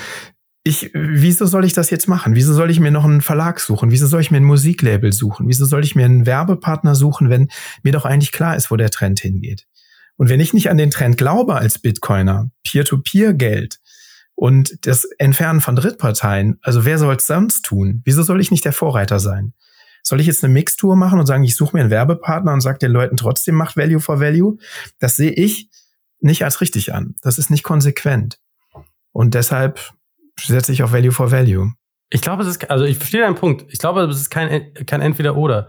ich, 0.62 0.90
wieso 0.92 1.46
soll 1.46 1.64
ich 1.64 1.72
das 1.72 1.90
jetzt 1.90 2.06
machen? 2.06 2.34
Wieso 2.34 2.52
soll 2.52 2.70
ich 2.70 2.80
mir 2.80 2.90
noch 2.90 3.04
einen 3.04 3.22
Verlag 3.22 3.60
suchen? 3.60 3.90
Wieso 3.90 4.06
soll 4.06 4.20
ich 4.20 4.30
mir 4.30 4.36
ein 4.36 4.44
Musiklabel 4.44 5.12
suchen? 5.12 5.48
Wieso 5.48 5.64
soll 5.64 5.84
ich 5.84 5.94
mir 5.94 6.04
einen 6.04 6.26
Werbepartner 6.26 6.94
suchen, 6.94 7.30
wenn 7.30 7.48
mir 7.82 7.92
doch 7.92 8.04
eigentlich 8.04 8.32
klar 8.32 8.56
ist, 8.56 8.70
wo 8.70 8.76
der 8.76 8.90
Trend 8.90 9.20
hingeht? 9.20 9.66
Und 10.16 10.28
wenn 10.28 10.40
ich 10.40 10.52
nicht 10.52 10.68
an 10.68 10.76
den 10.76 10.90
Trend 10.90 11.16
glaube 11.16 11.54
als 11.54 11.78
Bitcoiner, 11.78 12.50
Peer-to-Peer-Geld 12.62 13.80
und 14.34 14.86
das 14.86 15.04
Entfernen 15.16 15.62
von 15.62 15.76
Drittparteien, 15.76 16.58
also 16.60 16.84
wer 16.84 16.98
soll 16.98 17.16
es 17.16 17.26
sonst 17.26 17.64
tun? 17.64 18.02
Wieso 18.04 18.22
soll 18.22 18.40
ich 18.40 18.50
nicht 18.50 18.66
der 18.66 18.74
Vorreiter 18.74 19.18
sein? 19.18 19.54
Soll 20.02 20.20
ich 20.20 20.26
jetzt 20.26 20.44
eine 20.44 20.52
Mixtur 20.52 20.94
machen 20.94 21.18
und 21.18 21.26
sagen, 21.26 21.44
ich 21.44 21.56
suche 21.56 21.74
mir 21.74 21.80
einen 21.80 21.90
Werbepartner 21.90 22.52
und 22.52 22.60
sage 22.60 22.78
den 22.78 22.92
Leuten 22.92 23.16
trotzdem, 23.16 23.54
macht 23.54 23.78
Value 23.78 24.00
for 24.00 24.20
Value? 24.20 24.58
Das 24.98 25.16
sehe 25.16 25.32
ich 25.32 25.70
nicht 26.20 26.44
als 26.44 26.60
richtig 26.60 26.92
an. 26.92 27.14
Das 27.22 27.38
ist 27.38 27.50
nicht 27.50 27.62
konsequent. 27.62 28.38
Und 29.12 29.34
deshalb 29.34 29.92
setze 30.46 30.72
ich 30.72 30.82
auf 30.82 30.92
Value 30.92 31.12
for 31.12 31.30
Value. 31.30 31.72
Ich 32.10 32.20
glaube, 32.20 32.42
es 32.42 32.48
ist, 32.48 32.70
also 32.70 32.84
ich 32.84 32.96
verstehe 32.96 33.20
deinen 33.20 33.36
Punkt. 33.36 33.72
Ich 33.72 33.78
glaube, 33.78 34.02
es 34.02 34.20
ist 34.20 34.30
kein, 34.30 34.74
kein 34.86 35.00
Entweder-Oder. 35.00 35.68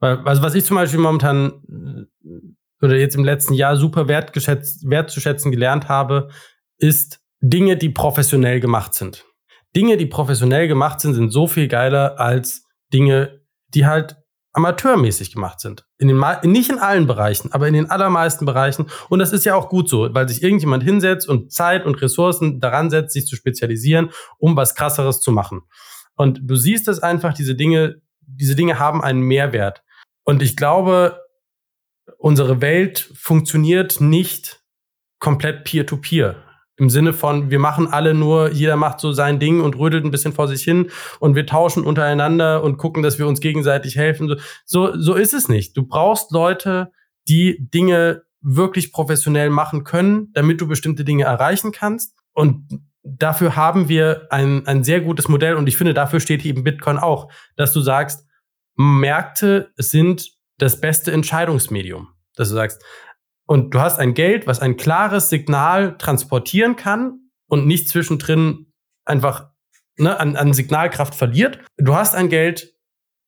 Also 0.00 0.42
was 0.42 0.54
ich 0.54 0.64
zum 0.64 0.76
Beispiel 0.76 0.98
momentan 0.98 2.08
oder 2.80 2.96
jetzt 2.96 3.14
im 3.14 3.24
letzten 3.24 3.54
Jahr 3.54 3.76
super 3.76 4.08
wertzuschätzen 4.08 5.52
gelernt 5.52 5.88
habe, 5.88 6.28
ist 6.78 7.20
Dinge, 7.40 7.76
die 7.76 7.90
professionell 7.90 8.58
gemacht 8.58 8.94
sind. 8.94 9.24
Dinge, 9.76 9.96
die 9.96 10.06
professionell 10.06 10.66
gemacht 10.68 11.00
sind, 11.00 11.14
sind 11.14 11.30
so 11.30 11.46
viel 11.46 11.68
geiler 11.68 12.18
als 12.18 12.64
Dinge, 12.92 13.40
die 13.68 13.86
halt 13.86 14.16
amateurmäßig 14.52 15.32
gemacht 15.32 15.60
sind. 15.60 15.86
In 15.98 16.08
den, 16.08 16.22
nicht 16.44 16.70
in 16.70 16.78
allen 16.78 17.06
Bereichen, 17.06 17.52
aber 17.52 17.68
in 17.68 17.74
den 17.74 17.90
allermeisten 17.90 18.44
Bereichen. 18.44 18.86
Und 19.08 19.18
das 19.18 19.32
ist 19.32 19.44
ja 19.44 19.54
auch 19.54 19.68
gut 19.68 19.88
so, 19.88 20.12
weil 20.14 20.28
sich 20.28 20.42
irgendjemand 20.42 20.82
hinsetzt 20.82 21.28
und 21.28 21.52
Zeit 21.52 21.86
und 21.86 22.00
Ressourcen 22.02 22.60
daran 22.60 22.90
setzt, 22.90 23.14
sich 23.14 23.26
zu 23.26 23.36
spezialisieren, 23.36 24.10
um 24.38 24.56
was 24.56 24.74
krasseres 24.74 25.20
zu 25.20 25.32
machen. 25.32 25.62
Und 26.16 26.40
du 26.42 26.56
siehst 26.56 26.88
es 26.88 27.00
einfach, 27.00 27.32
diese 27.32 27.54
Dinge, 27.54 28.02
diese 28.20 28.54
Dinge 28.54 28.78
haben 28.78 29.02
einen 29.02 29.22
Mehrwert. 29.22 29.82
Und 30.24 30.42
ich 30.42 30.56
glaube, 30.56 31.20
unsere 32.18 32.60
Welt 32.60 33.10
funktioniert 33.14 34.00
nicht 34.00 34.62
komplett 35.18 35.64
peer-to-peer. 35.64 36.34
-peer. 36.34 36.51
Im 36.76 36.88
Sinne 36.88 37.12
von, 37.12 37.50
wir 37.50 37.58
machen 37.58 37.88
alle 37.92 38.14
nur, 38.14 38.50
jeder 38.50 38.76
macht 38.76 38.98
so 39.00 39.12
sein 39.12 39.38
Ding 39.38 39.60
und 39.60 39.76
rödelt 39.76 40.04
ein 40.04 40.10
bisschen 40.10 40.32
vor 40.32 40.48
sich 40.48 40.62
hin 40.62 40.90
und 41.20 41.34
wir 41.34 41.46
tauschen 41.46 41.84
untereinander 41.84 42.62
und 42.62 42.78
gucken, 42.78 43.02
dass 43.02 43.18
wir 43.18 43.26
uns 43.26 43.40
gegenseitig 43.40 43.96
helfen. 43.96 44.36
So, 44.64 44.96
so 44.98 45.14
ist 45.14 45.34
es 45.34 45.48
nicht. 45.48 45.76
Du 45.76 45.86
brauchst 45.86 46.32
Leute, 46.32 46.90
die 47.28 47.68
Dinge 47.72 48.22
wirklich 48.40 48.92
professionell 48.92 49.50
machen 49.50 49.84
können, 49.84 50.30
damit 50.32 50.60
du 50.60 50.66
bestimmte 50.66 51.04
Dinge 51.04 51.24
erreichen 51.24 51.72
kannst. 51.72 52.16
Und 52.32 52.66
dafür 53.02 53.56
haben 53.56 53.88
wir 53.88 54.26
ein, 54.30 54.66
ein 54.66 54.84
sehr 54.84 55.00
gutes 55.00 55.28
Modell 55.28 55.56
und 55.56 55.68
ich 55.68 55.76
finde, 55.76 55.94
dafür 55.94 56.20
steht 56.20 56.44
eben 56.44 56.64
Bitcoin 56.64 56.98
auch, 56.98 57.30
dass 57.56 57.72
du 57.72 57.80
sagst, 57.80 58.26
Märkte 58.76 59.70
sind 59.76 60.30
das 60.58 60.80
beste 60.80 61.12
Entscheidungsmedium. 61.12 62.08
Dass 62.34 62.48
du 62.48 62.54
sagst, 62.54 62.82
und 63.52 63.74
du 63.74 63.80
hast 63.80 63.98
ein 63.98 64.14
Geld, 64.14 64.46
was 64.46 64.60
ein 64.60 64.78
klares 64.78 65.28
Signal 65.28 65.98
transportieren 65.98 66.74
kann 66.74 67.28
und 67.48 67.66
nicht 67.66 67.86
zwischendrin 67.86 68.72
einfach 69.04 69.50
ne, 69.98 70.18
an, 70.18 70.36
an 70.36 70.54
Signalkraft 70.54 71.14
verliert. 71.14 71.58
Du 71.76 71.94
hast 71.94 72.14
ein 72.14 72.30
Geld, 72.30 72.74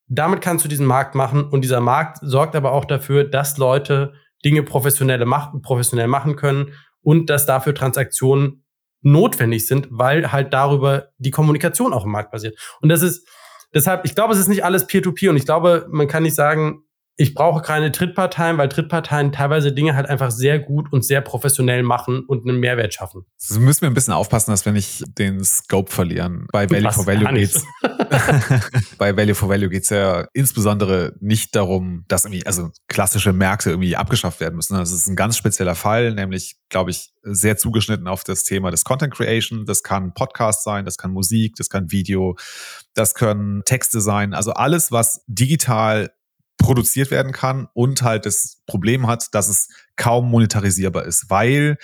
damit 0.07 0.41
kannst 0.41 0.65
du 0.65 0.67
diesen 0.67 0.87
Markt 0.87 1.13
machen 1.13 1.43
und 1.43 1.61
dieser 1.61 1.79
Markt 1.79 2.17
sorgt 2.23 2.55
aber 2.55 2.71
auch 2.71 2.85
dafür, 2.85 3.23
dass 3.23 3.59
Leute 3.59 4.13
Dinge 4.43 4.63
professionelle 4.63 5.27
machen, 5.27 5.61
professionell 5.61 6.07
machen 6.07 6.35
können 6.35 6.73
und 7.01 7.29
dass 7.29 7.45
dafür 7.45 7.75
Transaktionen 7.75 8.65
notwendig 9.03 9.67
sind, 9.67 9.89
weil 9.91 10.31
halt 10.31 10.55
darüber 10.55 11.09
die 11.19 11.29
Kommunikation 11.29 11.93
auch 11.93 12.05
im 12.05 12.11
Markt 12.11 12.31
basiert. 12.31 12.57
Und 12.81 12.89
das 12.89 13.03
ist 13.03 13.29
deshalb, 13.75 14.05
ich 14.05 14.15
glaube, 14.15 14.33
es 14.33 14.39
ist 14.39 14.47
nicht 14.47 14.65
alles 14.65 14.87
Peer-to-Peer 14.87 15.27
-Peer 15.27 15.29
und 15.29 15.37
ich 15.37 15.45
glaube, 15.45 15.85
man 15.91 16.07
kann 16.07 16.23
nicht 16.23 16.33
sagen, 16.33 16.81
ich 17.17 17.33
brauche 17.33 17.61
keine 17.61 17.91
Drittparteien, 17.91 18.57
weil 18.57 18.67
Drittparteien 18.67 19.31
teilweise 19.31 19.71
Dinge 19.71 19.95
halt 19.95 20.09
einfach 20.09 20.31
sehr 20.31 20.59
gut 20.59 20.91
und 20.91 21.05
sehr 21.05 21.21
professionell 21.21 21.81
machen 21.81 22.25
und 22.27 22.47
einen 22.47 22.59
Mehrwert 22.59 22.93
schaffen. 22.93 23.25
So 23.37 23.59
müssen 23.61 23.81
wir 23.81 23.89
ein 23.89 23.93
bisschen 23.93 24.13
aufpassen, 24.13 24.51
dass 24.51 24.65
wir 24.65 24.73
nicht 24.73 25.03
den 25.17 25.41
Scope 25.43 25.89
verlieren. 25.89 26.47
Bei 26.51 26.69
Value 26.69 26.91
for 26.91 27.07
Value 27.07 27.33
geht's. 27.33 27.63
bei 28.97 29.15
Value 29.15 29.35
for 29.35 29.47
Value 29.47 29.69
geht's 29.69 29.89
ja 29.89 30.27
insbesondere 30.33 31.13
nicht 31.21 31.55
darum, 31.55 32.03
dass 32.09 32.25
irgendwie, 32.25 32.45
also 32.45 32.71
klassische 32.89 33.31
Märkte 33.31 33.69
irgendwie 33.69 33.95
abgeschafft 33.95 34.41
werden 34.41 34.55
müssen. 34.55 34.75
Das 34.75 34.91
ist 34.91 35.07
ein 35.07 35.15
ganz 35.15 35.37
spezieller 35.37 35.75
Fall, 35.75 36.13
nämlich, 36.13 36.57
glaube 36.67 36.91
ich, 36.91 37.13
sehr 37.23 37.55
zugeschnitten 37.55 38.09
auf 38.09 38.25
das 38.25 38.43
Thema 38.43 38.71
des 38.71 38.83
Content 38.83 39.13
Creation. 39.13 39.65
Das 39.65 39.83
kann 39.83 40.13
Podcast 40.13 40.65
sein, 40.65 40.83
das 40.83 40.97
kann 40.97 41.11
Musik, 41.11 41.55
das 41.55 41.69
kann 41.69 41.91
Video, 41.91 42.35
das 42.93 43.13
können 43.13 43.63
Texte 43.63 44.01
sein. 44.01 44.33
Also 44.33 44.51
alles, 44.51 44.91
was 44.91 45.23
digital 45.27 46.11
produziert 46.57 47.11
werden 47.11 47.31
kann 47.31 47.67
und 47.73 48.01
halt 48.01 48.25
das 48.25 48.61
Problem 48.65 49.07
hat, 49.07 49.27
dass 49.33 49.49
es 49.49 49.67
kaum 49.95 50.29
monetarisierbar 50.29 51.05
ist, 51.05 51.29
weil 51.29 51.77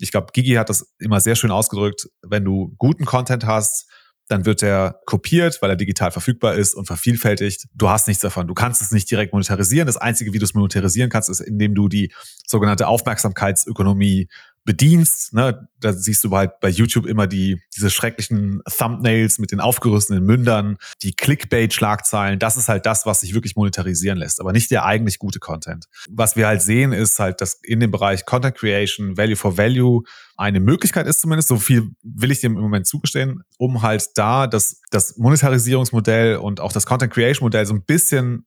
ich 0.00 0.10
glaube, 0.10 0.28
Gigi 0.32 0.54
hat 0.54 0.70
das 0.70 0.92
immer 0.98 1.20
sehr 1.20 1.36
schön 1.36 1.50
ausgedrückt, 1.50 2.08
wenn 2.22 2.44
du 2.44 2.74
guten 2.78 3.04
Content 3.04 3.46
hast, 3.46 3.88
dann 4.28 4.46
wird 4.46 4.62
der 4.62 5.00
kopiert, 5.04 5.60
weil 5.60 5.70
er 5.70 5.76
digital 5.76 6.10
verfügbar 6.10 6.54
ist 6.54 6.74
und 6.74 6.86
vervielfältigt. 6.86 7.66
Du 7.74 7.90
hast 7.90 8.08
nichts 8.08 8.22
davon. 8.22 8.46
Du 8.46 8.54
kannst 8.54 8.80
es 8.80 8.90
nicht 8.90 9.10
direkt 9.10 9.32
monetarisieren. 9.32 9.86
Das 9.86 9.98
Einzige, 9.98 10.32
wie 10.32 10.38
du 10.38 10.44
es 10.44 10.54
monetarisieren 10.54 11.10
kannst, 11.10 11.28
ist, 11.28 11.40
indem 11.40 11.74
du 11.74 11.88
die 11.88 12.12
sogenannte 12.46 12.88
Aufmerksamkeitsökonomie 12.88 14.28
bedienst, 14.64 15.34
ne, 15.34 15.68
da 15.78 15.92
siehst 15.92 16.24
du 16.24 16.30
halt 16.34 16.58
bei 16.60 16.70
YouTube 16.70 17.06
immer 17.06 17.26
die, 17.26 17.60
diese 17.76 17.90
schrecklichen 17.90 18.62
Thumbnails 18.78 19.38
mit 19.38 19.52
den 19.52 19.60
aufgerüsteten 19.60 20.24
Mündern, 20.24 20.78
die 21.02 21.12
Clickbait-Schlagzeilen, 21.12 22.38
das 22.38 22.56
ist 22.56 22.68
halt 22.68 22.86
das, 22.86 23.04
was 23.04 23.20
sich 23.20 23.34
wirklich 23.34 23.56
monetarisieren 23.56 24.18
lässt, 24.18 24.40
aber 24.40 24.52
nicht 24.52 24.70
der 24.70 24.86
eigentlich 24.86 25.18
gute 25.18 25.38
Content. 25.38 25.86
Was 26.08 26.36
wir 26.36 26.46
halt 26.46 26.62
sehen, 26.62 26.92
ist 26.92 27.18
halt, 27.18 27.40
dass 27.42 27.60
in 27.62 27.80
dem 27.80 27.90
Bereich 27.90 28.24
Content 28.24 28.56
Creation, 28.56 29.16
Value 29.18 29.36
for 29.36 29.58
Value 29.58 30.02
eine 30.36 30.60
Möglichkeit 30.60 31.06
ist 31.06 31.20
zumindest, 31.20 31.48
so 31.48 31.58
viel 31.58 31.90
will 32.02 32.30
ich 32.30 32.40
dem 32.40 32.56
im 32.56 32.62
Moment 32.62 32.86
zugestehen, 32.86 33.42
um 33.58 33.82
halt 33.82 34.08
da 34.16 34.46
das, 34.46 34.80
das 34.90 35.18
Monetarisierungsmodell 35.18 36.36
und 36.36 36.60
auch 36.60 36.72
das 36.72 36.86
Content 36.86 37.12
Creation 37.12 37.44
Modell 37.44 37.66
so 37.66 37.74
ein 37.74 37.84
bisschen 37.84 38.46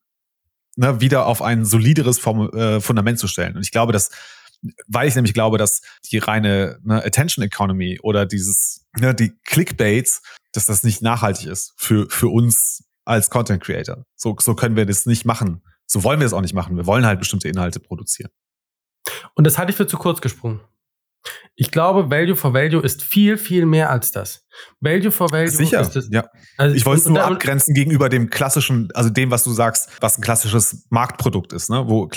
ne, 0.78 1.00
wieder 1.02 1.26
auf 1.28 1.42
ein 1.42 1.66
solideres 1.66 2.26
äh, 2.26 2.80
Fundament 2.80 3.20
zu 3.20 3.28
stellen. 3.28 3.56
Und 3.56 3.62
ich 3.62 3.72
glaube, 3.72 3.94
dass 3.94 4.10
weil 4.88 5.08
ich 5.08 5.16
nämlich 5.16 5.34
glaube, 5.34 5.58
dass 5.58 5.82
die 6.12 6.18
reine 6.18 6.80
ne, 6.84 7.04
Attention 7.04 7.44
Economy 7.44 8.00
oder 8.02 8.26
dieses, 8.26 8.86
ne, 8.98 9.14
die 9.14 9.34
Clickbaits, 9.46 10.22
dass 10.54 10.66
das 10.66 10.84
nicht 10.84 11.02
nachhaltig 11.02 11.48
ist 11.48 11.74
für, 11.78 12.10
für 12.10 12.28
uns 12.28 12.84
als 13.06 13.30
Content 13.30 13.64
Creator. 13.64 14.06
So, 14.16 14.36
so 14.40 14.56
können 14.56 14.76
wir 14.76 14.86
das 14.86 15.06
nicht 15.06 15.26
machen. 15.26 15.62
So 15.86 16.04
wollen 16.04 16.20
wir 16.20 16.28
es 16.28 16.34
auch 16.34 16.42
nicht 16.42 16.54
machen. 16.54 16.76
Wir 16.76 16.86
wollen 16.86 17.06
halt 17.06 17.20
bestimmte 17.20 17.48
Inhalte 17.48 17.80
produzieren. 17.80 18.30
Und 19.36 19.48
das 19.48 19.58
halte 19.58 19.72
ich 19.72 19.78
für 19.78 19.88
zu 19.88 19.98
kurz 19.98 20.20
gesprungen. 20.20 20.60
Ich 21.56 21.72
glaube, 21.72 22.10
Value 22.10 22.36
for 22.36 22.54
Value 22.54 22.82
ist 22.82 23.04
viel, 23.04 23.38
viel 23.38 23.66
mehr 23.66 23.90
als 23.90 24.12
das. 24.12 24.46
Value 24.80 25.12
for 25.12 25.32
Value 25.32 25.50
Sicher, 25.50 25.82
ist 25.82 25.96
es. 25.96 26.10
Ja. 26.12 26.30
Also 26.58 26.76
ich 26.76 26.86
wollte 26.86 27.02
es 27.02 27.08
nur 27.08 27.24
abgrenzen 27.24 27.74
gegenüber 27.74 28.10
dem 28.10 28.30
klassischen, 28.30 28.90
also 28.94 29.10
dem, 29.10 29.32
was 29.32 29.44
du 29.44 29.52
sagst, 29.52 29.90
was 30.00 30.18
ein 30.18 30.22
klassisches 30.22 30.86
Marktprodukt 30.90 31.54
ist, 31.54 31.70
ne? 31.70 31.84
wo 31.88 32.10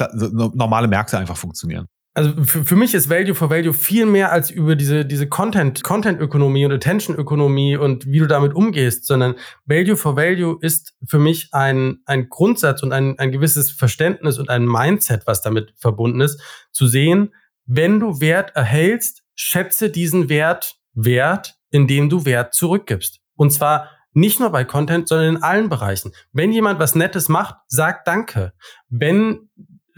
normale 0.55 0.89
Märkte 0.89 1.19
einfach 1.19 1.37
funktionieren 1.37 1.87
also 2.15 2.45
für, 2.45 2.65
für 2.65 2.77
mich 2.77 2.95
ist 2.95 3.09
Value 3.09 3.35
for 3.35 3.51
Value 3.51 3.73
viel 3.73 4.05
mehr 4.05 4.33
als 4.33 4.51
über 4.51 4.75
diese, 4.75 5.05
diese 5.05 5.29
Content, 5.29 5.85
Content-Ökonomie 5.85 6.65
und 6.65 6.73
Attention-Ökonomie 6.73 7.77
und 7.77 8.07
wie 8.07 8.19
du 8.19 8.27
damit 8.27 8.55
umgehst, 8.55 9.07
sondern 9.07 9.37
Value 9.65 9.97
for 9.97 10.17
Value 10.17 10.59
ist 10.61 10.95
für 11.07 11.19
mich 11.19 11.51
ein, 11.53 12.01
ein 12.07 12.29
Grundsatz 12.29 12.83
und 12.83 12.93
ein, 12.93 13.19
ein 13.19 13.31
gewisses 13.31 13.71
Verständnis 13.71 14.39
und 14.39 14.51
ein 14.51 14.67
Mindset, 14.67 15.27
was 15.27 15.41
damit 15.43 15.73
verbunden 15.77 16.21
ist, 16.21 16.41
zu 16.73 16.87
sehen, 16.87 17.33
wenn 17.67 18.01
du 18.01 18.21
Wert 18.21 18.57
erhältst, 18.57 19.23
schätze 19.37 19.91
diesen 19.91 20.29
Wert 20.29 20.77
wert, 20.93 21.55
indem 21.71 22.09
du 22.09 22.25
Wert 22.25 22.55
zurückgibst. 22.55 23.21
Und 23.37 23.53
zwar 23.53 23.89
nicht 24.13 24.41
nur 24.41 24.51
bei 24.51 24.65
Content, 24.65 25.07
sondern 25.07 25.37
in 25.37 25.43
allen 25.43 25.69
Bereichen. 25.69 26.13
Wenn 26.33 26.53
jemand 26.53 26.81
was 26.81 26.97
Nettes 26.97 27.29
macht, 27.29 27.55
sag 27.69 28.05
Danke. 28.05 28.53
Wenn 28.89 29.49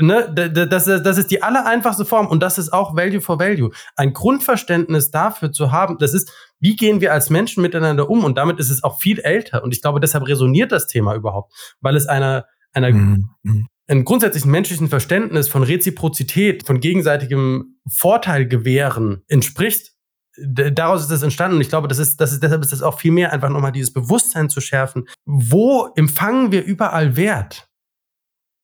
ne, 0.02 0.68
das, 0.68 0.84
das 0.84 1.18
ist 1.18 1.30
die 1.30 1.42
aller 1.42 1.66
einfachste 1.66 2.04
Form 2.04 2.26
und 2.26 2.40
das 2.40 2.58
ist 2.58 2.72
auch 2.72 2.96
Value 2.96 3.20
for 3.20 3.38
Value. 3.38 3.70
Ein 3.96 4.12
Grundverständnis 4.12 5.10
dafür 5.10 5.52
zu 5.52 5.72
haben, 5.72 5.98
das 5.98 6.14
ist, 6.14 6.32
wie 6.60 6.76
gehen 6.76 7.00
wir 7.00 7.12
als 7.12 7.30
Menschen 7.30 7.62
miteinander 7.62 8.10
um 8.10 8.24
und 8.24 8.36
damit 8.36 8.58
ist 8.58 8.70
es 8.70 8.82
auch 8.82 9.00
viel 9.00 9.20
älter 9.20 9.62
und 9.62 9.72
ich 9.74 9.82
glaube, 9.82 10.00
deshalb 10.00 10.26
resoniert 10.26 10.72
das 10.72 10.86
Thema 10.86 11.14
überhaupt, 11.14 11.52
weil 11.80 11.96
es 11.96 12.06
einer, 12.06 12.46
einer, 12.72 12.92
mhm. 12.92 13.68
einem 13.86 14.04
grundsätzlichen 14.04 14.50
menschlichen 14.50 14.88
Verständnis 14.88 15.48
von 15.48 15.62
Reziprozität, 15.62 16.66
von 16.66 16.80
gegenseitigem 16.80 17.78
Vorteil 17.88 18.46
gewähren 18.46 19.22
entspricht, 19.28 19.92
daraus 20.36 21.02
ist 21.02 21.10
das 21.10 21.22
entstanden. 21.22 21.56
Und 21.56 21.60
ich 21.60 21.68
glaube, 21.68 21.88
das 21.88 21.98
ist, 21.98 22.20
das 22.20 22.32
ist, 22.32 22.42
deshalb 22.42 22.62
ist 22.62 22.72
das 22.72 22.82
auch 22.82 22.98
viel 22.98 23.12
mehr 23.12 23.32
einfach 23.32 23.50
nochmal 23.50 23.72
dieses 23.72 23.92
Bewusstsein 23.92 24.48
zu 24.48 24.60
schärfen. 24.60 25.06
Wo 25.24 25.90
empfangen 25.94 26.52
wir 26.52 26.64
überall 26.64 27.16
Wert? 27.16 27.68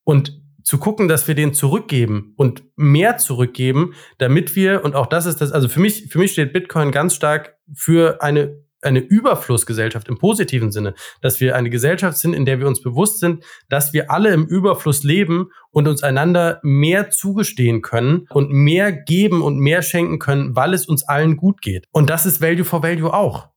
Und 0.04 0.40
zu 0.68 0.76
gucken, 0.76 1.08
dass 1.08 1.26
wir 1.26 1.34
den 1.34 1.54
zurückgeben 1.54 2.34
und 2.36 2.62
mehr 2.76 3.16
zurückgeben, 3.16 3.94
damit 4.18 4.54
wir, 4.54 4.84
und 4.84 4.94
auch 4.96 5.06
das 5.06 5.24
ist 5.24 5.40
das, 5.40 5.50
also 5.50 5.66
für 5.66 5.80
mich, 5.80 6.08
für 6.10 6.18
mich 6.18 6.32
steht 6.32 6.52
Bitcoin 6.52 6.92
ganz 6.92 7.14
stark 7.14 7.56
für 7.74 8.20
eine, 8.20 8.62
eine 8.82 8.98
Überflussgesellschaft 8.98 10.08
im 10.08 10.18
positiven 10.18 10.70
Sinne, 10.70 10.92
dass 11.22 11.40
wir 11.40 11.56
eine 11.56 11.70
Gesellschaft 11.70 12.18
sind, 12.18 12.34
in 12.34 12.44
der 12.44 12.60
wir 12.60 12.66
uns 12.66 12.82
bewusst 12.82 13.18
sind, 13.18 13.46
dass 13.70 13.94
wir 13.94 14.10
alle 14.10 14.28
im 14.34 14.44
Überfluss 14.44 15.04
leben 15.04 15.48
und 15.70 15.88
uns 15.88 16.02
einander 16.02 16.60
mehr 16.62 17.08
zugestehen 17.08 17.80
können 17.80 18.26
und 18.28 18.50
mehr 18.50 18.92
geben 18.92 19.40
und 19.40 19.56
mehr 19.56 19.80
schenken 19.80 20.18
können, 20.18 20.54
weil 20.54 20.74
es 20.74 20.84
uns 20.84 21.02
allen 21.02 21.38
gut 21.38 21.62
geht. 21.62 21.86
Und 21.92 22.10
das 22.10 22.26
ist 22.26 22.42
Value 22.42 22.66
for 22.66 22.82
Value 22.82 23.14
auch. 23.14 23.48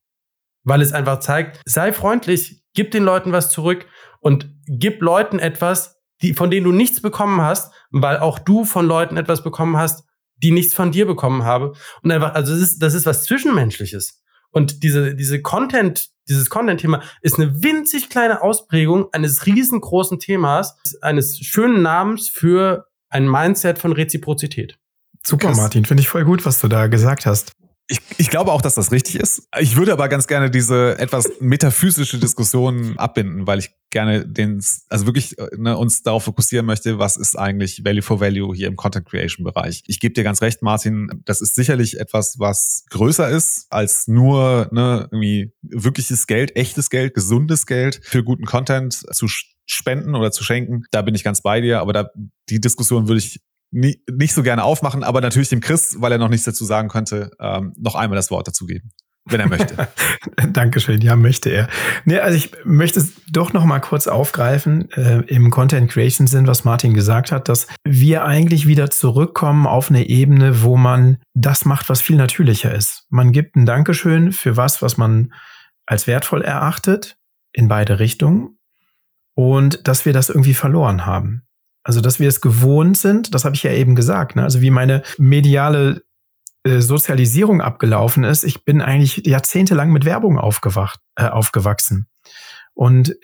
Weil 0.64 0.80
es 0.82 0.94
einfach 0.94 1.20
zeigt, 1.20 1.60
sei 1.66 1.92
freundlich, 1.92 2.64
gib 2.74 2.92
den 2.92 3.04
Leuten 3.04 3.34
was 3.34 3.52
zurück 3.52 3.86
und 4.22 4.50
gib 4.66 5.02
Leuten 5.02 5.40
etwas, 5.40 6.01
die, 6.22 6.34
von 6.34 6.52
denen 6.52 6.66
du 6.66 6.72
nichts 6.72 7.02
bekommen 7.02 7.42
hast, 7.42 7.74
weil 7.92 8.18
auch 8.20 8.40
du 8.40 8.66
von 8.66 8.86
Leuten 8.86 9.18
etwas 9.18 9.44
bekommen 9.44 9.78
hast, 9.78 10.06
die 10.38 10.52
nichts 10.52 10.74
von 10.74 10.92
dir 10.92 11.06
bekommen 11.06 11.44
haben. 11.44 11.74
Und 12.02 12.12
einfach, 12.12 12.34
also 12.34 12.54
das 12.54 12.62
ist, 12.62 12.80
das 12.80 12.94
ist 12.94 13.06
was 13.06 13.24
Zwischenmenschliches. 13.24 14.22
Und 14.52 14.84
diese, 14.84 15.16
diese 15.16 15.42
Content, 15.42 16.10
dieses 16.28 16.50
Content-Thema 16.50 17.02
ist 17.22 17.40
eine 17.40 17.64
winzig 17.64 18.10
kleine 18.10 18.42
Ausprägung 18.42 19.08
eines 19.14 19.46
riesengroßen 19.46 20.20
Themas, 20.20 20.78
eines 21.02 21.38
schönen 21.40 21.82
Namens 21.82 22.30
für 22.30 22.88
ein 23.10 23.30
Mindset 23.30 23.80
von 23.80 23.94
Reziprozität. 23.94 24.78
Super, 25.26 25.48
Krass. 25.48 25.58
Martin. 25.58 25.86
Finde 25.86 26.02
ich 26.02 26.10
voll 26.10 26.26
gut, 26.26 26.46
was 26.46 26.60
du 26.60 26.68
da 26.68 26.88
gesagt 26.88 27.26
hast. 27.26 27.52
Ich, 27.92 28.00
ich 28.18 28.30
glaube 28.30 28.54
auch, 28.54 28.62
dass 28.62 28.76
das 28.76 28.94
richtig 28.94 29.16
ist. 29.16 29.50
Ich 29.60 29.76
würde 29.76 29.92
aber 29.92 30.08
ganz 30.08 30.26
gerne 30.26 30.50
diese 30.50 30.98
etwas 30.98 31.30
metaphysische 31.42 32.20
Diskussion 32.20 32.98
abbinden, 32.98 33.48
weil 33.48 33.60
ich 33.60 33.72
gerne 33.90 34.26
den, 34.26 34.64
also 34.88 35.06
wirklich 35.08 35.38
äh, 35.38 35.50
ne, 35.58 35.78
uns 35.78 36.02
darauf 36.02 36.24
fokussieren 36.24 36.66
möchte, 36.66 37.00
was 37.00 37.18
ist 37.18 37.38
eigentlich 37.38 37.84
Value 37.84 38.02
for 38.02 38.22
Value 38.22 38.56
hier 38.56 38.70
im 38.70 38.78
Content 38.78 39.06
Creation 39.06 39.44
Bereich. 39.44 39.84
Ich 39.88 40.00
gebe 40.00 40.14
dir 40.14 40.24
ganz 40.24 40.42
recht, 40.42 40.62
Martin, 40.62 41.22
das 41.26 41.42
ist 41.42 41.54
sicherlich 41.54 42.00
etwas, 42.00 42.36
was 42.40 42.86
größer 42.92 43.30
ist 43.30 43.68
als 43.70 44.08
nur 44.08 44.70
ne, 44.72 45.10
irgendwie 45.12 45.54
wirkliches 45.62 46.28
Geld, 46.28 46.56
echtes 46.56 46.90
Geld, 46.90 47.14
gesundes 47.14 47.66
Geld 47.66 48.00
für 48.04 48.24
guten 48.24 48.46
Content 48.46 49.04
zu 49.14 49.28
spenden 49.66 50.16
oder 50.16 50.32
zu 50.32 50.46
schenken. 50.46 50.84
Da 50.92 51.02
bin 51.02 51.14
ich 51.14 51.26
ganz 51.26 51.42
bei 51.42 51.60
dir, 51.60 51.82
aber 51.82 51.92
da 51.92 52.10
die 52.48 52.62
Diskussion 52.62 53.10
würde 53.10 53.20
ich 53.20 53.42
nie, 53.72 54.04
nicht 54.12 54.34
so 54.34 54.44
gerne 54.44 54.64
aufmachen, 54.64 55.04
aber 55.04 55.22
natürlich 55.22 55.50
dem 55.50 55.62
Chris, 55.62 55.96
weil 56.00 56.12
er 56.12 56.18
noch 56.18 56.30
nichts 56.30 56.46
dazu 56.46 56.66
sagen 56.66 56.90
könnte, 56.90 57.32
ähm, 57.40 57.74
noch 57.78 57.96
einmal 57.96 58.16
das 58.18 58.30
Wort 58.30 58.48
dazu 58.48 58.66
geben, 58.66 58.92
wenn 59.26 59.40
er 59.40 59.48
möchte. 59.48 59.88
Dankeschön, 60.52 61.02
ja, 61.02 61.16
möchte 61.16 61.50
er. 61.50 61.70
Nee, 62.06 62.20
also 62.20 62.38
ich 62.38 62.52
möchte 62.66 63.00
es 63.00 63.14
doch 63.32 63.54
noch 63.54 63.66
mal 63.66 63.80
kurz 63.80 64.08
aufgreifen 64.08 64.92
äh, 64.92 65.22
im 65.28 65.50
Content 65.50 65.90
Creation 65.90 66.28
Sinn, 66.28 66.48
was 66.48 66.66
Martin 66.66 66.94
gesagt 66.94 67.32
hat, 67.32 67.50
dass 67.50 67.68
wir 67.84 68.26
eigentlich 68.26 68.68
wieder 68.68 68.90
zurückkommen 68.90 69.66
auf 69.66 69.90
eine 69.90 70.08
Ebene, 70.08 70.62
wo 70.62 70.78
man 70.78 71.18
das 71.34 71.66
macht, 71.66 71.90
was 71.90 72.02
viel 72.02 72.18
natürlicher 72.18 72.74
ist. 72.74 73.06
Man 73.10 73.32
gibt 73.32 73.56
ein 73.56 73.66
Dankeschön 73.66 74.34
für 74.34 74.58
was, 74.58 74.82
was 74.82 74.98
man 74.98 75.34
als 75.86 76.08
wertvoll 76.08 76.42
erachtet, 76.42 77.18
in 77.54 77.68
beide 77.68 78.00
Richtungen, 78.00 78.58
und 79.34 79.88
dass 79.88 80.06
wir 80.06 80.14
das 80.14 80.30
irgendwie 80.30 80.54
verloren 80.54 81.06
haben. 81.06 81.44
Also, 81.84 82.02
dass 82.02 82.20
wir 82.20 82.28
es 82.28 82.42
gewohnt 82.42 82.98
sind, 82.98 83.34
das 83.34 83.46
habe 83.46 83.56
ich 83.56 83.64
ja 83.64 83.72
eben 83.72 83.96
gesagt, 83.96 84.36
ne? 84.36 84.44
also 84.44 84.62
wie 84.62 84.72
meine 84.72 85.02
mediale 85.18 86.04
äh, 86.64 86.80
Sozialisierung 86.80 87.60
abgelaufen 87.62 88.24
ist. 88.24 88.44
Ich 88.44 88.64
bin 88.66 88.82
eigentlich 88.82 89.26
jahrzehntelang 89.26 89.92
mit 89.92 90.06
Werbung 90.06 90.38
aufgewacht, 90.38 91.00
äh, 91.16 91.26
aufgewachsen. 91.26 92.08
Und 92.74 93.16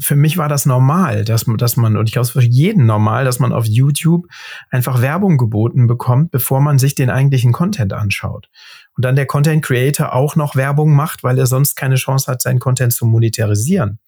für 0.00 0.16
mich 0.16 0.36
war 0.36 0.48
das 0.48 0.66
normal, 0.66 1.24
dass, 1.24 1.46
man- 1.46 1.56
dass 1.58 1.76
man, 1.76 1.96
und 1.96 2.06
ich 2.08 2.12
glaube, 2.12 2.24
es 2.26 2.30
für 2.32 2.42
jeden 2.42 2.86
normal, 2.86 3.24
dass 3.24 3.38
man 3.38 3.52
auf 3.52 3.66
YouTube 3.66 4.26
einfach 4.70 5.00
Werbung 5.00 5.36
geboten 5.38 5.86
bekommt, 5.86 6.30
bevor 6.30 6.60
man 6.60 6.78
sich 6.78 6.94
den 6.94 7.10
eigentlichen 7.10 7.52
Content 7.52 7.92
anschaut. 7.92 8.48
Und 8.96 9.04
dann 9.04 9.16
der 9.16 9.26
Content 9.26 9.64
Creator 9.64 10.14
auch 10.14 10.36
noch 10.36 10.56
Werbung 10.56 10.94
macht, 10.94 11.22
weil 11.22 11.38
er 11.38 11.46
sonst 11.46 11.76
keine 11.76 11.96
Chance 11.96 12.30
hat, 12.30 12.40
seinen 12.42 12.58
Content 12.58 12.92
zu 12.92 13.06
monetarisieren. 13.06 13.98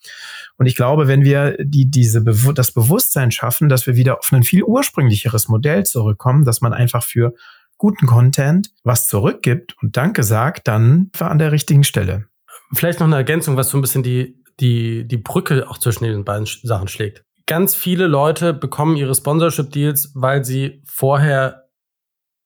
Und 0.57 0.67
ich 0.67 0.75
glaube, 0.77 1.07
wenn 1.09 1.23
wir 1.25 1.57
die, 1.61 1.91
diese, 1.91 2.23
das 2.55 2.73
Bewusstsein 2.73 3.31
schaffen, 3.31 3.69
dass 3.69 3.87
wir 3.87 3.97
wieder 3.97 4.19
auf 4.19 4.33
ein 4.33 4.43
viel 4.43 4.63
ursprünglicheres 4.65 5.49
Modell 5.49 5.85
zurückkommen, 5.85 6.45
dass 6.45 6.61
man 6.61 6.73
einfach 6.73 7.05
für 7.05 7.35
guten 7.77 8.07
Content 8.07 8.71
was 8.83 9.07
zurückgibt 9.07 9.77
und 9.83 9.97
Danke 9.97 10.25
sagt, 10.25 10.67
dann 10.67 11.11
war 11.17 11.31
an 11.31 11.39
der 11.39 11.53
richtigen 11.53 11.85
Stelle. 11.85 12.25
Vielleicht 12.73 12.99
noch 13.01 13.07
eine 13.07 13.17
Ergänzung, 13.17 13.57
was 13.57 13.71
so 13.71 13.79
ein 13.79 13.81
bisschen 13.83 14.03
die, 14.03 14.38
die, 14.61 15.07
die 15.07 15.17
Brücke 15.17 15.69
auch 15.69 15.79
zwischen 15.79 16.05
den 16.05 16.25
beiden 16.25 16.47
Sachen 16.47 16.89
schlägt. 16.89 17.23
Ganz 17.47 17.75
viele 17.75 18.07
Leute 18.07 18.53
bekommen 18.53 18.97
ihre 18.97 19.15
Sponsorship-Deals, 19.15 20.13
weil 20.15 20.45
sie 20.45 20.83
vorher 20.85 21.69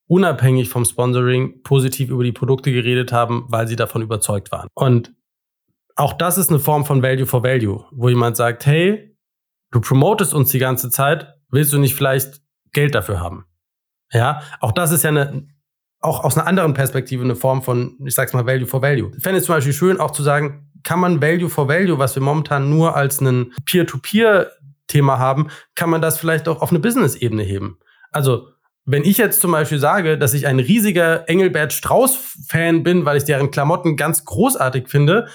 unabhängig 0.06 0.68
vom 0.68 0.84
Sponsoring 0.84 1.62
positiv 1.62 2.10
über 2.10 2.22
die 2.22 2.32
Produkte 2.32 2.70
geredet 2.70 3.12
haben, 3.12 3.46
weil 3.48 3.66
sie 3.66 3.76
davon 3.76 4.02
überzeugt 4.02 4.52
waren. 4.52 4.68
Und 4.74 5.14
auch 5.96 6.12
das 6.12 6.38
ist 6.38 6.50
eine 6.50 6.58
Form 6.58 6.84
von 6.84 7.02
Value 7.02 7.26
for 7.26 7.42
Value, 7.42 7.84
wo 7.92 8.08
jemand 8.08 8.36
sagt, 8.36 8.66
hey, 8.66 9.16
du 9.70 9.80
promotest 9.80 10.34
uns 10.34 10.50
die 10.50 10.58
ganze 10.58 10.90
Zeit, 10.90 11.34
willst 11.50 11.72
du 11.72 11.78
nicht 11.78 11.94
vielleicht 11.94 12.42
Geld 12.72 12.94
dafür 12.94 13.20
haben? 13.20 13.46
Ja, 14.12 14.42
auch 14.60 14.72
das 14.72 14.92
ist 14.92 15.02
ja 15.02 15.10
eine, 15.10 15.48
auch 16.00 16.24
aus 16.24 16.36
einer 16.36 16.46
anderen 16.46 16.74
Perspektive 16.74 17.24
eine 17.24 17.36
Form 17.36 17.62
von, 17.62 17.98
ich 18.04 18.14
sag's 18.14 18.32
mal, 18.32 18.46
Value 18.46 18.66
for 18.66 18.82
Value. 18.82 19.12
Ich 19.16 19.22
fände 19.22 19.38
es 19.38 19.46
zum 19.46 19.54
Beispiel 19.54 19.72
schön, 19.72 20.00
auch 20.00 20.10
zu 20.10 20.22
sagen, 20.22 20.72
kann 20.85 21.01
man 21.01 21.22
Value 21.22 21.49
for 21.49 21.68
Value, 21.68 21.99
was 21.99 22.14
wir 22.14 22.22
momentan 22.22 22.70
nur 22.70 22.97
als 22.97 23.20
ein 23.20 23.53
Peer-to-Peer-Thema 23.64 25.18
haben, 25.18 25.49
kann 25.74 25.91
man 25.91 26.01
das 26.01 26.18
vielleicht 26.18 26.49
auch 26.49 26.62
auf 26.62 26.70
eine 26.70 26.80
Business-Ebene 26.80 27.43
heben. 27.43 27.78
Also, 28.11 28.49
wenn 28.85 29.05
ich 29.05 29.18
jetzt 29.18 29.41
zum 29.41 29.53
Beispiel 29.53 29.78
sage, 29.78 30.18
dass 30.18 30.35
ich 30.35 30.47
ein 30.47 30.59
riesiger 30.59 31.28
Engelbert 31.28 31.72
Strauß-Fan 31.72 32.83
bin, 32.83 33.05
weil 33.05 33.16
ich 33.16 33.24
deren 33.24 33.51
Klamotten 33.51 33.97
ganz 33.97 34.24
großartig 34.24 34.89
finde, 34.89 35.28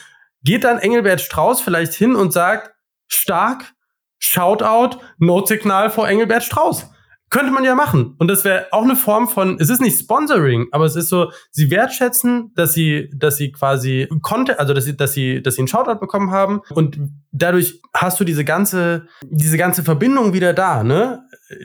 geht 0.44 0.64
dann 0.64 0.80
Engelbert 0.80 1.22
Strauß 1.22 1.62
vielleicht 1.62 1.94
hin 1.94 2.16
und 2.16 2.34
sagt, 2.34 2.72
stark, 3.08 3.74
Shoutout, 4.20 4.98
Notsignal 5.18 5.90
vor 5.90 6.08
Engelbert 6.08 6.44
Strauß. 6.44 6.90
Könnte 7.30 7.52
man 7.52 7.66
ja 7.66 7.76
machen. 7.76 8.16
Und 8.20 8.30
das 8.30 8.46
wäre 8.46 8.68
auch 8.72 8.84
eine 8.84 8.96
Form 8.96 9.28
von, 9.28 9.58
es 9.60 9.70
ist 9.70 9.82
nicht 9.82 10.00
Sponsoring, 10.00 10.68
aber 10.72 10.86
es 10.86 10.96
ist 10.96 11.10
so, 11.10 11.32
sie 11.52 11.70
wertschätzen, 11.70 12.54
dass 12.56 12.74
sie, 12.74 13.10
dass 13.14 13.36
sie 13.36 13.52
quasi 13.52 14.08
Content, 14.22 14.60
also 14.60 14.74
dass 14.74 14.86
sie, 14.86 14.96
dass 14.96 15.12
sie, 15.14 15.42
dass 15.42 15.56
sie 15.56 15.62
einen 15.62 15.68
Shoutout 15.68 16.00
bekommen 16.00 16.32
haben. 16.32 16.62
Und 16.74 17.00
dadurch 17.32 17.82
hast 17.94 18.20
du 18.20 18.24
diese 18.24 18.46
ganze, 18.46 19.08
diese 19.24 19.58
ganze 19.58 19.84
Verbindung 19.84 20.34
wieder 20.34 20.54
da, 20.54 20.84
ne? 20.84 21.24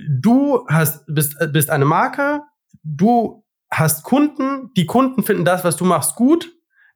Du 0.08 0.66
hast, 0.68 1.04
bist, 1.06 1.36
bist 1.52 1.70
eine 1.70 1.84
Marke, 1.84 2.40
du 2.82 3.44
hast 3.70 4.02
Kunden, 4.02 4.70
die 4.76 4.86
Kunden 4.86 5.22
finden 5.22 5.44
das, 5.44 5.64
was 5.64 5.76
du 5.76 5.84
machst, 5.84 6.16
gut. 6.16 6.52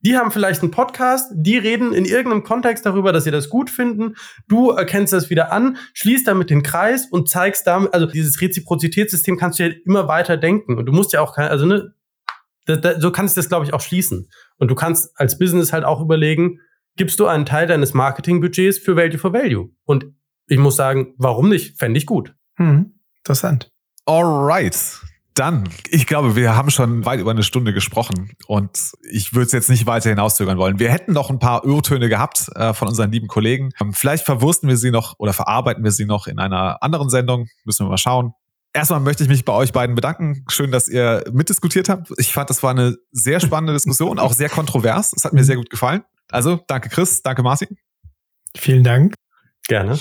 Die 0.06 0.16
haben 0.16 0.30
vielleicht 0.30 0.62
einen 0.62 0.70
Podcast, 0.70 1.32
die 1.34 1.58
reden 1.58 1.92
in 1.92 2.04
irgendeinem 2.04 2.44
Kontext 2.44 2.86
darüber, 2.86 3.12
dass 3.12 3.24
sie 3.24 3.32
das 3.32 3.50
gut 3.50 3.70
finden. 3.70 4.14
Du 4.46 4.70
erkennst 4.70 5.12
das 5.12 5.30
wieder 5.30 5.50
an, 5.50 5.78
schließt 5.94 6.28
damit 6.28 6.48
den 6.48 6.62
Kreis 6.62 7.06
und 7.06 7.28
zeigst 7.28 7.66
damit, 7.66 7.92
also 7.92 8.06
dieses 8.06 8.40
Reziprozitätssystem 8.40 9.36
kannst 9.36 9.58
du 9.58 9.64
ja 9.66 9.74
immer 9.84 10.06
weiter 10.06 10.36
denken. 10.36 10.78
Und 10.78 10.86
du 10.86 10.92
musst 10.92 11.12
ja 11.12 11.20
auch 11.22 11.34
kein, 11.34 11.48
also 11.48 11.66
ne, 11.66 11.92
da, 12.66 12.76
da, 12.76 13.00
so 13.00 13.10
kannst 13.10 13.36
du 13.36 13.40
das, 13.40 13.48
glaube 13.48 13.64
ich, 13.64 13.74
auch 13.74 13.80
schließen. 13.80 14.30
Und 14.58 14.70
du 14.70 14.76
kannst 14.76 15.10
als 15.18 15.40
Business 15.40 15.72
halt 15.72 15.82
auch 15.82 16.00
überlegen, 16.00 16.60
gibst 16.94 17.18
du 17.18 17.26
einen 17.26 17.44
Teil 17.44 17.66
deines 17.66 17.92
Marketingbudgets 17.92 18.78
für 18.78 18.94
Value 18.94 19.18
for 19.18 19.32
Value? 19.32 19.70
Und 19.86 20.06
ich 20.46 20.58
muss 20.58 20.76
sagen, 20.76 21.14
warum 21.18 21.48
nicht? 21.48 21.80
Fände 21.80 21.98
ich 21.98 22.06
gut. 22.06 22.32
Hm, 22.58 22.94
interessant. 23.24 23.72
Alright. 24.04 25.00
Dann, 25.36 25.68
ich 25.90 26.06
glaube, 26.06 26.34
wir 26.34 26.56
haben 26.56 26.70
schon 26.70 27.04
weit 27.04 27.20
über 27.20 27.30
eine 27.30 27.42
Stunde 27.42 27.74
gesprochen 27.74 28.32
und 28.46 28.92
ich 29.10 29.34
würde 29.34 29.44
es 29.44 29.52
jetzt 29.52 29.68
nicht 29.68 29.84
weiter 29.84 30.08
hinauszögern 30.08 30.56
wollen. 30.56 30.78
Wir 30.78 30.90
hätten 30.90 31.12
noch 31.12 31.28
ein 31.28 31.38
paar 31.38 31.62
Irrtöne 31.62 32.08
gehabt 32.08 32.48
äh, 32.54 32.72
von 32.72 32.88
unseren 32.88 33.12
lieben 33.12 33.28
Kollegen. 33.28 33.68
Ähm, 33.78 33.92
vielleicht 33.92 34.24
verwursten 34.24 34.66
wir 34.66 34.78
sie 34.78 34.90
noch 34.90 35.16
oder 35.18 35.34
verarbeiten 35.34 35.84
wir 35.84 35.90
sie 35.90 36.06
noch 36.06 36.26
in 36.26 36.38
einer 36.38 36.82
anderen 36.82 37.10
Sendung. 37.10 37.48
Müssen 37.66 37.84
wir 37.84 37.90
mal 37.90 37.98
schauen. 37.98 38.32
Erstmal 38.72 39.00
möchte 39.00 39.24
ich 39.24 39.28
mich 39.28 39.44
bei 39.44 39.52
euch 39.52 39.72
beiden 39.72 39.94
bedanken. 39.94 40.42
Schön, 40.48 40.70
dass 40.70 40.88
ihr 40.88 41.22
mitdiskutiert 41.30 41.90
habt. 41.90 42.12
Ich 42.16 42.32
fand, 42.32 42.48
das 42.48 42.62
war 42.62 42.70
eine 42.70 42.96
sehr 43.12 43.38
spannende 43.38 43.74
Diskussion, 43.74 44.18
auch 44.18 44.32
sehr 44.32 44.48
kontrovers. 44.48 45.12
Es 45.14 45.26
hat 45.26 45.34
mir 45.34 45.44
sehr 45.44 45.56
gut 45.56 45.68
gefallen. 45.68 46.02
Also, 46.30 46.60
danke 46.66 46.88
Chris, 46.88 47.22
danke 47.22 47.42
Martin. 47.42 47.76
Vielen 48.56 48.84
Dank. 48.84 49.14
Gerne. 49.68 49.98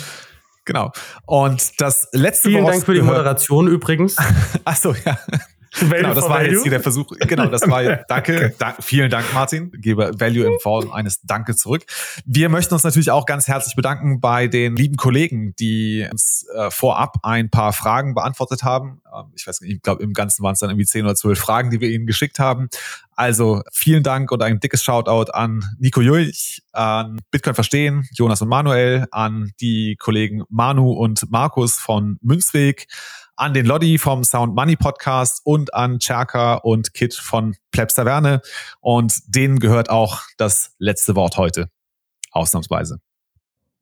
Genau. 0.65 0.91
Und 1.25 1.79
das 1.79 2.09
letzte 2.11 2.49
Vielen 2.49 2.65
Dank 2.65 2.85
für 2.85 2.93
die 2.93 3.01
Moderation 3.01 3.67
übrigens. 3.67 4.17
Ach 4.65 4.75
so, 4.75 4.95
ja. 5.81 5.87
genau, 5.87 6.13
das 6.13 6.23
war 6.23 6.37
Value? 6.37 6.51
jetzt 6.51 6.61
hier 6.63 6.71
der 6.71 6.81
Versuch. 6.81 7.11
Genau, 7.19 7.47
das 7.47 7.67
war 7.69 7.83
jetzt, 7.83 8.05
danke, 8.09 8.55
dank, 8.57 8.77
vielen 8.81 9.09
Dank, 9.09 9.33
Martin. 9.33 9.71
Gebe 9.71 10.11
Value 10.17 10.45
in 10.45 10.59
Form 10.59 10.91
eines 10.91 11.21
Danke 11.21 11.55
zurück. 11.55 11.83
Wir 12.25 12.49
möchten 12.49 12.73
uns 12.73 12.83
natürlich 12.83 13.11
auch 13.11 13.25
ganz 13.25 13.47
herzlich 13.47 13.75
bedanken 13.75 14.19
bei 14.19 14.47
den 14.47 14.75
lieben 14.75 14.97
Kollegen, 14.97 15.55
die 15.55 16.07
uns 16.09 16.45
äh, 16.55 16.71
vorab 16.71 17.17
ein 17.23 17.49
paar 17.49 17.73
Fragen 17.73 18.13
beantwortet 18.13 18.63
haben. 18.63 19.01
Ähm, 19.13 19.31
ich 19.35 19.47
weiß 19.47 19.61
nicht, 19.61 19.73
ich 19.73 19.81
glaube, 19.81 20.03
im 20.03 20.13
Ganzen 20.13 20.43
waren 20.43 20.53
es 20.53 20.59
dann 20.59 20.69
irgendwie 20.69 20.85
zehn 20.85 21.05
oder 21.05 21.15
zwölf 21.15 21.39
Fragen, 21.39 21.69
die 21.69 21.79
wir 21.81 21.89
ihnen 21.89 22.05
geschickt 22.05 22.39
haben. 22.39 22.69
Also 23.15 23.61
vielen 23.71 24.03
Dank 24.03 24.31
und 24.31 24.41
ein 24.41 24.59
dickes 24.59 24.83
Shoutout 24.83 25.31
an 25.31 25.63
Nico 25.79 26.01
Julch, 26.01 26.61
an 26.73 27.21
Bitcoin 27.31 27.55
Verstehen, 27.55 28.07
Jonas 28.13 28.41
und 28.41 28.49
Manuel, 28.49 29.05
an 29.11 29.51
die 29.61 29.95
Kollegen 29.97 30.43
Manu 30.49 30.91
und 30.91 31.29
Markus 31.31 31.77
von 31.77 32.17
Münzweg, 32.21 32.87
an 33.35 33.53
den 33.53 33.65
Loddy 33.65 33.97
vom 33.97 34.23
Sound 34.23 34.55
Money 34.55 34.75
Podcast 34.75 35.41
und 35.43 35.73
an 35.73 35.99
Cherka 35.99 36.55
und 36.55 36.93
Kit 36.93 37.13
von 37.13 37.55
Plebs 37.71 37.95
Taverne. 37.95 38.41
Und 38.81 39.21
denen 39.27 39.59
gehört 39.59 39.89
auch 39.89 40.21
das 40.37 40.73
letzte 40.79 41.15
Wort 41.15 41.37
heute. 41.37 41.69
Ausnahmsweise. 42.31 42.99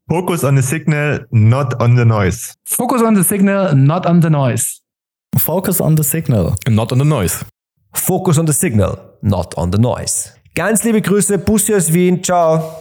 Focus 0.10 0.44
on 0.44 0.58
the 0.58 0.62
signal, 0.62 1.28
not 1.32 1.80
on 1.82 1.96
the 1.96 2.06
noise. 2.06 2.54
Focus 2.66 3.02
on 3.02 3.16
the 3.16 3.24
signal, 3.24 3.74
not 3.74 4.06
on 4.06 4.22
the 4.22 4.30
noise. 4.30 4.82
Focus 5.38 5.80
on 5.80 5.96
the 5.96 6.04
signal. 6.04 6.56
Not 6.68 6.92
on 6.92 7.00
the 7.00 7.06
noise. 7.06 7.46
Focus 7.94 8.38
on 8.38 8.46
the 8.46 8.54
signal, 8.54 8.98
not 9.22 9.58
on 9.58 9.72
the 9.72 9.80
noise. 9.80 10.34
Ganz 10.56 10.84
liebe 10.84 11.02
Grüße, 11.02 11.38
Bussi 11.38 11.74
aus 11.74 11.92
Wien, 11.94 12.24
ciao. 12.24 12.76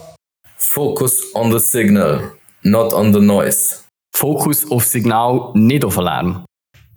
Focus 0.57 1.33
on 1.33 1.51
the 1.51 1.59
signal, 1.59 2.33
not 2.61 2.93
on 2.93 3.13
the 3.13 3.19
noise. 3.19 3.83
Fokus 4.15 4.69
auf 4.69 4.85
Signal, 4.85 5.51
nicht 5.55 5.83
auf 5.83 5.97
Alarm. 5.97 6.45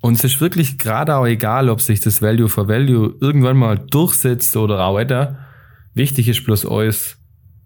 Und 0.00 0.14
es 0.14 0.24
ist 0.24 0.40
wirklich 0.40 0.78
gerade 0.78 1.16
auch 1.16 1.26
egal, 1.26 1.68
ob 1.68 1.80
sich 1.80 2.00
das 2.00 2.22
Value 2.22 2.48
for 2.48 2.68
Value 2.68 3.14
irgendwann 3.20 3.56
mal 3.56 3.78
durchsetzt 3.78 4.56
oder 4.56 4.84
auch 4.84 4.94
weiter. 4.94 5.38
Wichtig 5.94 6.28
ist 6.28 6.44
bloß 6.44 6.66
alles, 6.66 7.16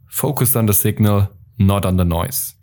focus 0.07 0.57
on 0.57 0.69
the 0.69 0.75
signal, 0.75 1.29
not 1.57 1.85
on 1.85 1.99
the 1.99 2.05
noise. 2.05 2.55